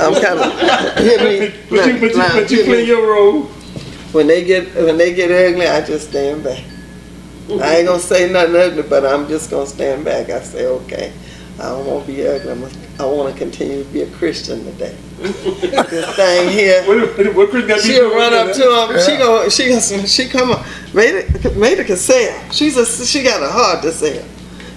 I'm 0.00 0.14
kinda, 0.14 0.50
hit 0.96 1.22
me. 1.22 1.54
But 1.68 1.86
you, 1.86 2.00
but 2.00 2.14
you, 2.14 2.40
but 2.40 2.50
you 2.50 2.64
play 2.64 2.84
your 2.84 3.06
role. 3.06 3.42
When 4.12 4.26
they 4.26 4.44
get, 4.44 4.74
when 4.74 4.96
they 4.96 5.12
get 5.14 5.30
ugly, 5.30 5.66
I 5.66 5.84
just 5.84 6.08
stand 6.08 6.42
back. 6.42 6.64
I 7.50 7.78
ain't 7.78 7.86
gonna 7.86 7.98
say 7.98 8.32
nothing 8.32 8.56
ugly, 8.56 8.82
but 8.82 9.04
I'm 9.04 9.28
just 9.28 9.50
gonna 9.50 9.66
stand 9.66 10.04
back. 10.06 10.30
I 10.30 10.40
say, 10.40 10.66
okay, 10.66 11.12
I 11.62 11.66
don't 11.66 11.86
wanna 11.86 12.04
be 12.04 12.26
ugly. 12.26 12.50
I'm 12.50 12.64
a, 12.64 12.70
I 12.98 13.06
wanna 13.06 13.32
continue 13.38 13.84
to 13.84 13.88
be 13.90 14.02
a 14.02 14.10
Christian 14.10 14.64
today. 14.64 14.96
This 15.20 16.16
thing 16.16 16.48
here, 16.50 16.82
What, 16.88 17.16
what, 17.16 17.34
what 17.36 17.50
Chris 17.50 17.66
got 17.68 17.80
she'll 17.80 18.12
run 18.12 18.34
up 18.34 18.52
to 18.52 18.62
him. 18.62 19.00
She 19.00 19.16
go, 19.16 19.48
she 19.48 19.68
goes, 19.68 20.12
she 20.12 20.28
come 20.28 20.50
up. 20.50 20.66
Maida, 20.92 21.22
Maida 21.54 21.84
can 21.84 21.96
say 21.96 22.24
it. 22.24 22.52
She's 22.52 22.76
a, 22.76 23.06
she 23.06 23.22
got 23.22 23.40
a 23.40 23.48
heart 23.48 23.82
to 23.82 23.92
say 23.92 24.16
it. 24.16 24.24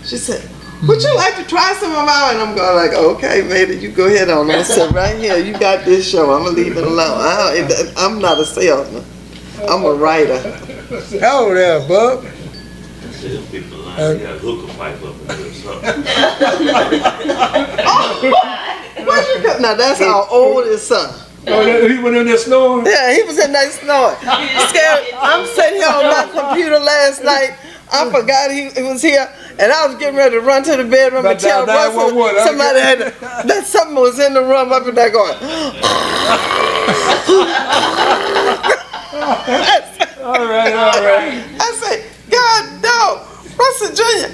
She 0.03 0.17
said, 0.17 0.47
would 0.87 1.01
you 1.01 1.15
like 1.15 1.35
to 1.37 1.43
try 1.45 1.73
some 1.79 1.89
of 1.89 2.05
mine? 2.05 2.35
And 2.35 2.49
I'm 2.49 2.55
going 2.55 2.75
like, 2.75 2.93
okay, 2.93 3.41
Maida, 3.41 3.75
you 3.75 3.91
go 3.91 4.05
ahead 4.05 4.29
on. 4.29 4.45
that. 4.47 4.67
said, 4.67 4.93
right 4.93 5.17
here, 5.17 5.37
you 5.37 5.57
got 5.57 5.85
this 5.85 6.07
show. 6.07 6.31
I'm 6.31 6.43
gonna 6.43 6.55
leave 6.55 6.77
it 6.77 6.83
alone. 6.83 7.17
I 7.19 7.65
don't, 7.67 7.93
I'm 7.97 8.21
not 8.21 8.39
a 8.39 8.45
salesman. 8.45 9.03
I'm 9.67 9.83
a 9.83 9.93
writer. 9.93 10.37
Hello 11.09 11.51
there, 11.51 11.79
Bub. 11.87 12.23
See 13.25 13.33
them 13.33 13.41
people 13.47 13.79
lying, 13.79 14.03
uh, 14.03 14.09
you 14.11 14.19
got 14.19 14.37
hook 14.37 14.69
a 14.69 14.73
pipe 14.77 15.01
up 15.01 15.15
and 15.17 15.27
do 15.33 15.49
something. 15.49 15.81
Where 19.05 19.21
you 19.37 19.41
go? 19.41 19.57
Now 19.57 19.73
that's 19.73 19.99
our 19.99 20.27
oldest 20.29 20.87
son. 20.87 21.09
Oh, 21.47 21.65
that- 21.65 21.89
he 21.89 21.97
went 21.97 22.15
in 22.17 22.27
there 22.27 22.37
snoring. 22.37 22.85
Yeah, 22.85 23.13
he 23.15 23.23
was 23.23 23.39
in 23.39 23.51
there 23.51 23.71
snoring. 23.71 24.15
Scared. 24.69 25.05
I'm 25.17 25.47
sitting 25.47 25.79
here 25.81 25.89
on 25.89 26.05
my 26.05 26.29
computer 26.31 26.77
last 26.77 27.23
night. 27.23 27.55
I 27.91 28.11
forgot 28.11 28.51
he, 28.51 28.69
he 28.69 28.83
was 28.83 29.01
here, 29.01 29.27
and 29.57 29.71
I 29.71 29.87
was 29.87 29.95
getting 29.97 30.17
ready 30.17 30.35
to 30.35 30.41
run 30.41 30.61
to 30.65 30.75
the 30.77 30.85
bedroom 30.85 31.25
and 31.25 31.39
tell 31.39 31.65
dial 31.65 31.95
Russell 31.97 32.15
911, 32.15 32.45
somebody 32.45 32.79
had 32.79 32.99
that 33.47 33.65
something 33.65 33.95
was 33.95 34.19
in 34.19 34.35
the 34.35 34.41
room 34.41 34.71
up 34.71 34.85
in 34.87 34.93
there 34.93 35.09
going. 35.09 35.33
All 40.25 40.47
right, 40.47 40.73
all 40.73 41.03
right. 41.03 41.43
I 41.59 41.71
said, 41.83 41.99
God 42.29 42.81
no, 42.81 43.21
Russell 43.57 43.95
Jr. 43.95 44.33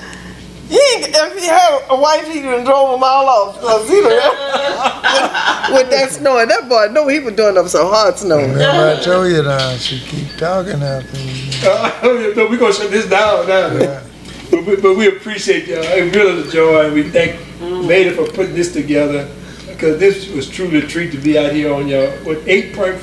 He 0.69 0.77
ain't, 0.95 1.07
if 1.09 1.38
he 1.38 1.45
had 1.47 1.81
a 1.89 1.95
wife, 1.99 2.26
he'd 2.31 2.43
have 2.43 2.63
drove 2.65 2.91
them 2.91 3.03
all 3.03 3.27
off. 3.27 3.59
'cause 3.59 3.89
he 3.89 3.99
done- 4.01 4.09
with, 4.09 5.73
with 5.76 5.89
that 5.91 6.09
snoring, 6.11 6.47
that 6.47 6.69
boy 6.69 6.88
know 6.93 7.07
he 7.09 7.19
was 7.19 7.34
doing 7.35 7.57
up 7.57 7.68
some 7.68 7.88
hard 7.88 8.18
snoring. 8.18 8.51
Remember 8.53 8.95
I 8.97 9.03
told 9.03 9.30
you 9.31 9.43
now, 9.43 9.76
she 9.76 9.99
keep 9.99 10.30
talking 10.38 10.81
after 10.81 11.18
you. 11.19 11.51
Uh, 11.69 12.34
no, 12.35 12.47
we're 12.47 12.57
going 12.57 12.72
to 12.73 12.80
shut 12.81 12.89
this 12.91 13.09
down 13.09 13.47
now. 13.49 13.73
Yeah. 13.73 14.01
But, 14.49 14.65
we- 14.65 14.76
but 14.77 14.95
we 14.95 15.07
appreciate 15.09 15.68
y'all. 15.68 15.84
It 15.84 16.15
really 16.15 16.47
a 16.47 16.51
joy, 16.51 16.85
and 16.85 16.93
we 16.93 17.03
thank 17.09 17.35
Maida 17.59 18.13
for 18.13 18.26
putting 18.31 18.53
this 18.55 18.72
together 18.72 19.27
because 19.68 19.99
this 19.99 20.30
was 20.30 20.47
truly 20.49 20.80
a 20.80 20.88
treat 20.88 21.11
to 21.11 21.18
be 21.18 21.38
out 21.38 21.51
here 21.51 21.73
on 21.73 21.88
your 21.89 22.09
what 22.23 22.39
eight 22.47 22.73
point 22.73 22.97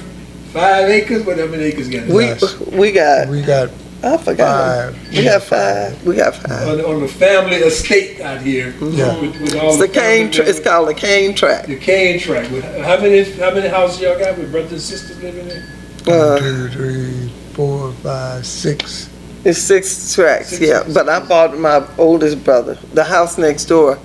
five 0.55 0.89
acres, 0.89 1.25
whatever 1.27 1.55
acres 1.57 1.89
got. 1.91 2.07
We 2.09 2.25
Yes. 2.25 2.59
we 2.61 2.93
got 2.93 3.29
We 3.29 3.43
got 3.43 3.69
I 4.03 4.17
forgot. 4.17 4.93
Five. 4.95 5.09
We 5.11 5.25
have 5.25 5.43
five. 5.45 6.07
We 6.07 6.15
got 6.17 6.35
five. 6.37 6.69
on, 6.69 6.81
on 6.85 7.01
the 7.01 7.09
family 7.09 7.57
estate 7.57 8.21
out 8.21 8.41
here. 8.41 8.71
Yeah. 8.81 9.21
With, 9.21 9.41
with 9.41 9.57
all 9.57 9.71
It's 9.71 9.79
the 9.79 9.89
family 9.89 10.25
cane. 10.25 10.31
Tra- 10.33 10.45
it's 10.47 10.61
called 10.61 10.89
the 10.89 10.95
cane 10.95 11.35
track. 11.35 11.67
the 11.67 11.77
cane 11.77 12.21
track. 12.21 12.49
With, 12.53 12.65
how 12.85 12.97
many 13.01 13.25
how 13.33 13.53
many 13.53 13.69
houses 13.69 14.01
y'all 14.01 14.19
got 14.19 14.39
with 14.39 14.53
brothers 14.53 14.73
and 14.73 14.81
sisters 14.81 15.21
living 15.23 15.49
in? 15.51 15.63
one, 16.05 16.17
Uh, 16.17 16.39
two, 16.39 16.69
three, 16.69 17.29
four, 17.55 17.93
five, 17.95 18.47
six. 18.47 19.11
it's 19.45 19.59
six 19.59 20.15
tracks. 20.15 20.51
Six 20.51 20.61
yeah, 20.63 20.79
tracks. 20.81 20.95
but 20.95 21.09
I 21.09 21.19
bought 21.27 21.59
my 21.59 21.85
oldest 21.99 22.45
brother 22.45 22.79
the 22.95 23.03
house 23.05 23.37
next 23.37 23.65
door, 23.65 23.97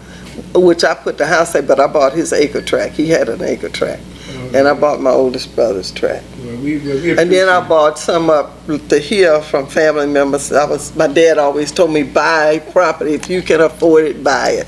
which 0.56 0.84
I 0.84 0.96
put 0.96 1.20
the 1.20 1.28
house 1.28 1.54
there, 1.54 1.62
but 1.62 1.80
I 1.80 1.86
bought 1.86 2.14
his 2.14 2.34
acre 2.34 2.62
track. 2.64 2.92
He 2.94 3.10
had 3.10 3.30
an 3.30 3.44
acre 3.44 3.70
track, 3.70 4.00
and 4.54 4.68
I 4.68 4.74
bought 4.74 5.02
my 5.02 5.12
oldest 5.12 5.56
brother's 5.56 5.92
track. 5.92 6.24
Well, 6.44 6.58
we, 6.58 6.78
well, 6.80 7.02
we 7.02 7.18
And 7.18 7.32
then 7.32 7.50
I 7.50 7.68
bought 7.68 7.98
some 7.98 8.30
up 8.30 8.66
to 8.68 9.00
here 9.00 9.42
from 9.42 9.68
family 9.68 10.08
members. 10.08 10.52
I 10.52 10.66
was, 10.66 10.96
my 10.96 11.08
dad 11.08 11.38
always 11.38 11.72
told 11.72 11.92
me, 11.92 12.04
buy 12.04 12.60
property, 12.72 13.14
if 13.14 13.30
you 13.30 13.42
can 13.42 13.62
afford 13.62 14.06
it, 14.06 14.24
buy 14.24 14.50
it. 14.52 14.68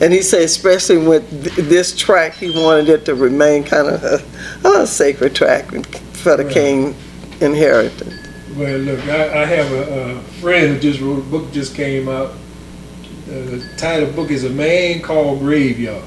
And 0.00 0.12
he 0.12 0.22
said, 0.22 0.42
especially 0.42 0.98
with 0.98 1.28
th- 1.44 1.68
this 1.68 1.96
track, 1.96 2.34
he 2.34 2.50
wanted 2.50 2.88
it 2.88 3.04
to 3.06 3.14
remain 3.14 3.64
kind 3.64 3.88
of 3.88 4.02
a, 4.04 4.68
a 4.68 4.86
sacred 4.86 5.34
track 5.34 5.66
for 6.12 6.36
the 6.36 6.44
king 6.48 6.94
inheritance. 7.40 8.14
Well, 8.56 8.78
look, 8.78 9.00
I, 9.08 9.42
I 9.42 9.44
have 9.44 9.72
a, 9.72 10.10
a 10.10 10.22
friend 10.40 10.74
who 10.74 10.80
just 10.80 11.00
wrote 11.00 11.18
a 11.18 11.22
book 11.22 11.52
just 11.52 11.74
came 11.74 12.08
out. 12.08 12.30
Uh, 12.30 13.32
the 13.32 13.74
title 13.76 14.08
of 14.08 14.14
the 14.14 14.22
book 14.22 14.30
is 14.30 14.44
A 14.44 14.50
Man 14.50 15.00
Called 15.02 15.40
Graveyard. 15.40 16.02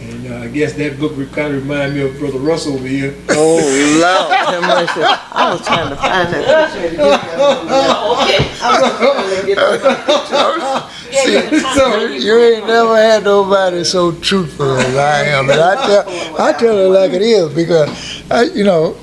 And 0.00 0.32
uh, 0.32 0.36
I 0.44 0.48
guess 0.48 0.74
that 0.74 0.98
book 0.98 1.12
kind 1.32 1.54
of 1.54 1.62
remind 1.62 1.94
me 1.94 2.02
of 2.02 2.18
Brother 2.18 2.38
Russell 2.38 2.74
over 2.74 2.86
here. 2.86 3.14
Oh, 3.30 3.56
Lord. 3.56 4.34
I 5.32 5.50
was 5.52 5.66
trying 5.66 5.88
to 5.90 5.96
find 5.96 6.32
that 6.32 6.44
picture 6.46 6.82
to 6.82 6.96
give 6.96 7.02
you. 7.02 7.14
Okay. 8.14 8.44
You, 11.10 11.40
you 12.18 12.38
ain't 12.38 12.66
never 12.66 12.94
had 12.96 13.24
nobody 13.24 13.82
so 13.82 14.12
truthful 14.12 14.76
as 14.76 14.94
I 14.94 15.24
am. 15.24 15.48
And 15.50 15.58
I 15.60 15.74
tell, 15.86 16.40
I 16.40 16.52
tell 16.52 16.76
her 16.76 16.88
like 16.88 17.12
it 17.12 17.22
is 17.22 17.52
because, 17.54 18.22
I, 18.30 18.42
you 18.42 18.62
know, 18.64 18.96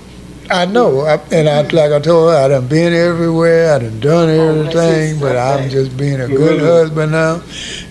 I 0.50 0.66
know, 0.66 1.02
I, 1.02 1.16
and 1.32 1.50
I, 1.50 1.62
like 1.62 1.92
I 1.92 2.00
told 2.00 2.32
her, 2.32 2.38
I 2.38 2.48
done 2.48 2.68
been 2.68 2.94
everywhere, 2.94 3.74
I 3.74 3.80
done 3.80 4.00
done 4.00 4.30
everything, 4.30 5.20
but 5.20 5.36
I'm 5.36 5.70
just 5.70 5.98
being 5.98 6.22
a 6.22 6.28
good 6.28 6.62
husband 6.62 7.12
now 7.14 7.42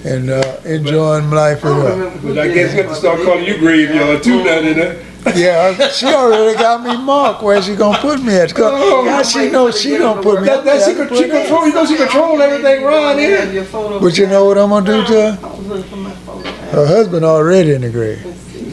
and 0.04 0.30
uh, 0.30 0.60
enjoying 0.64 1.30
life 1.30 1.64
with 1.64 1.72
her. 1.74 2.18
But 2.22 2.38
I 2.38 2.48
guess 2.48 2.70
we 2.72 2.78
have 2.82 2.88
to 2.90 2.94
start 2.94 3.20
calling 3.22 3.44
you 3.44 3.58
Graveyard 3.58 4.22
too 4.22 4.38
now, 4.44 4.60
then. 4.60 5.04
huh? 5.24 5.32
Yeah, 5.34 5.88
she 5.88 6.06
already 6.06 6.56
got 6.56 6.84
me 6.84 6.96
marked 7.02 7.42
where 7.42 7.60
she 7.60 7.74
gonna 7.74 7.98
put 7.98 8.22
me 8.22 8.34
at. 8.36 8.54
'Cause 8.54 8.72
Oh, 8.76 9.08
how 9.08 9.22
she 9.22 9.50
know 9.50 9.70
she 9.72 9.96
gonna 9.98 10.22
put 10.22 10.40
me 10.42 10.46
That, 10.46 10.58
at? 10.58 10.64
that 10.64 10.88
she, 10.88 10.94
con- 10.94 11.08
she 11.16 11.28
control, 11.28 11.66
you 11.66 11.72
know 11.74 11.86
she 11.86 11.96
control 11.96 12.40
everything 12.40 12.84
around 12.84 13.18
here. 13.18 13.64
But 14.00 14.16
you 14.18 14.26
know 14.28 14.44
what 14.44 14.58
I'm 14.58 14.68
gonna 14.68 14.86
do 14.86 15.04
to 15.06 15.32
her? 15.32 16.70
Her 16.70 16.86
husband 16.86 17.24
already 17.24 17.72
in 17.72 17.80
the 17.80 17.90
grave. 17.90 18.24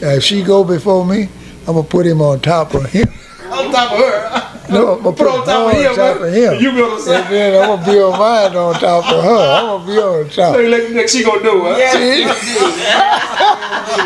Now, 0.02 0.10
if 0.10 0.22
she 0.22 0.42
go 0.44 0.62
before 0.62 1.04
me, 1.04 1.28
I'm 1.66 1.74
gonna 1.74 1.82
put 1.84 2.06
him 2.06 2.20
on 2.20 2.38
top 2.40 2.74
of 2.74 2.84
him. 2.90 3.08
On 3.52 3.70
top 3.70 3.92
of 3.92 3.98
her. 3.98 4.48
No, 4.72 4.94
I'm 4.96 5.02
gonna 5.02 5.16
Put 5.16 5.26
on 5.26 5.44
top 5.44 5.74
of 5.74 5.78
him, 5.78 5.88
on 5.90 5.94
top 5.96 6.20
of 6.22 6.32
him. 6.32 6.54
You 6.60 6.72
be 6.72 6.80
on 6.80 7.04
the 7.04 7.14
And 7.14 7.34
then 7.34 7.62
I'm 7.62 7.68
gonna 7.76 7.92
be 7.92 7.98
on 8.00 8.18
mine 8.18 8.56
on 8.56 8.74
top 8.74 9.04
of 9.12 9.24
her. 9.24 9.30
I'm 9.30 9.66
gonna 9.66 9.86
be 9.86 9.98
on 9.98 10.28
top. 10.30 10.56
Like, 10.56 10.90
like 10.94 11.08
she 11.08 11.22
gonna 11.24 11.42
do, 11.42 11.60
huh? 11.64 11.76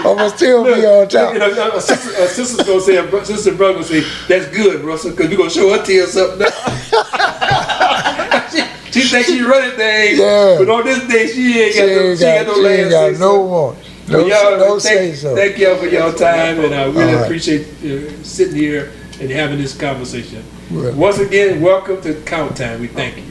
I'm 0.04 0.16
gonna 0.16 0.30
still 0.36 0.64
be 0.64 0.70
on 0.84 1.02
You 1.02 1.06
top. 1.08 1.34
know, 1.36 1.76
a 1.76 1.80
sister, 1.80 2.10
a 2.22 2.26
sister's 2.28 2.66
gonna 2.66 2.80
say, 2.80 2.96
a 2.96 3.02
bro- 3.04 3.22
sister 3.22 3.50
and 3.50 3.58
brother 3.58 3.74
gonna 3.74 3.86
say, 3.86 4.02
that's 4.28 4.48
good, 4.56 4.82
Russell, 4.82 5.10
because 5.12 5.28
we 5.28 5.36
gonna 5.36 5.50
show 5.50 5.70
her 5.76 5.82
tears 5.84 6.16
up 6.16 6.38
now. 6.38 6.46
she, 8.50 9.00
she 9.00 9.08
thinks 9.08 9.28
she 9.30 9.42
running 9.42 9.76
things, 9.76 10.18
Yeah. 10.18 10.56
but 10.58 10.68
on 10.68 10.84
this 10.84 11.06
day 11.06 11.26
she 11.28 11.60
ain't 11.60 11.74
She 11.74 11.80
got, 11.80 11.86
no, 11.86 11.92
ain't 12.10 12.18
she 12.18 12.24
ain't 12.24 12.46
got, 12.46 12.46
no 12.46 12.54
she 12.54 12.80
got 12.90 13.18
no 13.20 13.40
one. 13.40 13.76
No, 14.08 14.24
y'all, 14.26 14.56
no 14.56 14.78
say 14.78 15.06
thank, 15.10 15.16
so. 15.16 15.34
thank 15.34 15.58
y'all 15.58 15.76
for 15.76 15.86
your 15.86 16.12
time, 16.14 16.60
and 16.60 16.72
I 16.74 16.84
really 16.84 17.02
All 17.02 17.14
right. 17.16 17.24
appreciate 17.24 17.66
uh, 17.84 18.22
sitting 18.22 18.54
here 18.56 18.92
and 19.20 19.30
having 19.30 19.58
this 19.58 19.76
conversation. 19.76 20.42
Well- 20.70 20.92
Once 20.94 21.18
again, 21.18 21.60
welcome 21.60 22.00
to 22.02 22.14
Count 22.22 22.56
Time. 22.56 22.80
We 22.80 22.88
thank 22.88 23.16
you. 23.16 23.22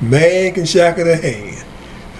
Man 0.00 0.52
can 0.54 0.66
shackle 0.66 1.04
the 1.04 1.16
hand, 1.16 1.64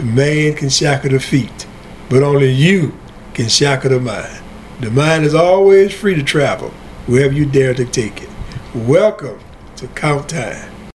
man 0.01 0.55
can 0.55 0.69
shackle 0.69 1.11
the 1.11 1.21
feet, 1.21 1.67
but 2.09 2.23
only 2.23 2.51
you 2.51 2.95
can 3.35 3.49
shackle 3.49 3.91
the 3.91 4.01
mind. 4.01 4.41
The 4.81 4.91
mind 4.91 5.25
is 5.25 5.35
always 5.35 5.93
free 5.93 6.15
to 6.15 6.23
travel 6.23 6.71
wherever 7.07 7.33
you 7.33 7.47
dare 7.47 7.75
to 7.75 7.85
take 7.85 8.23
it. 8.23 8.29
Welcome 8.75 9.39
to 9.77 9.87
Count 9.89 10.29
Time. 10.29 10.71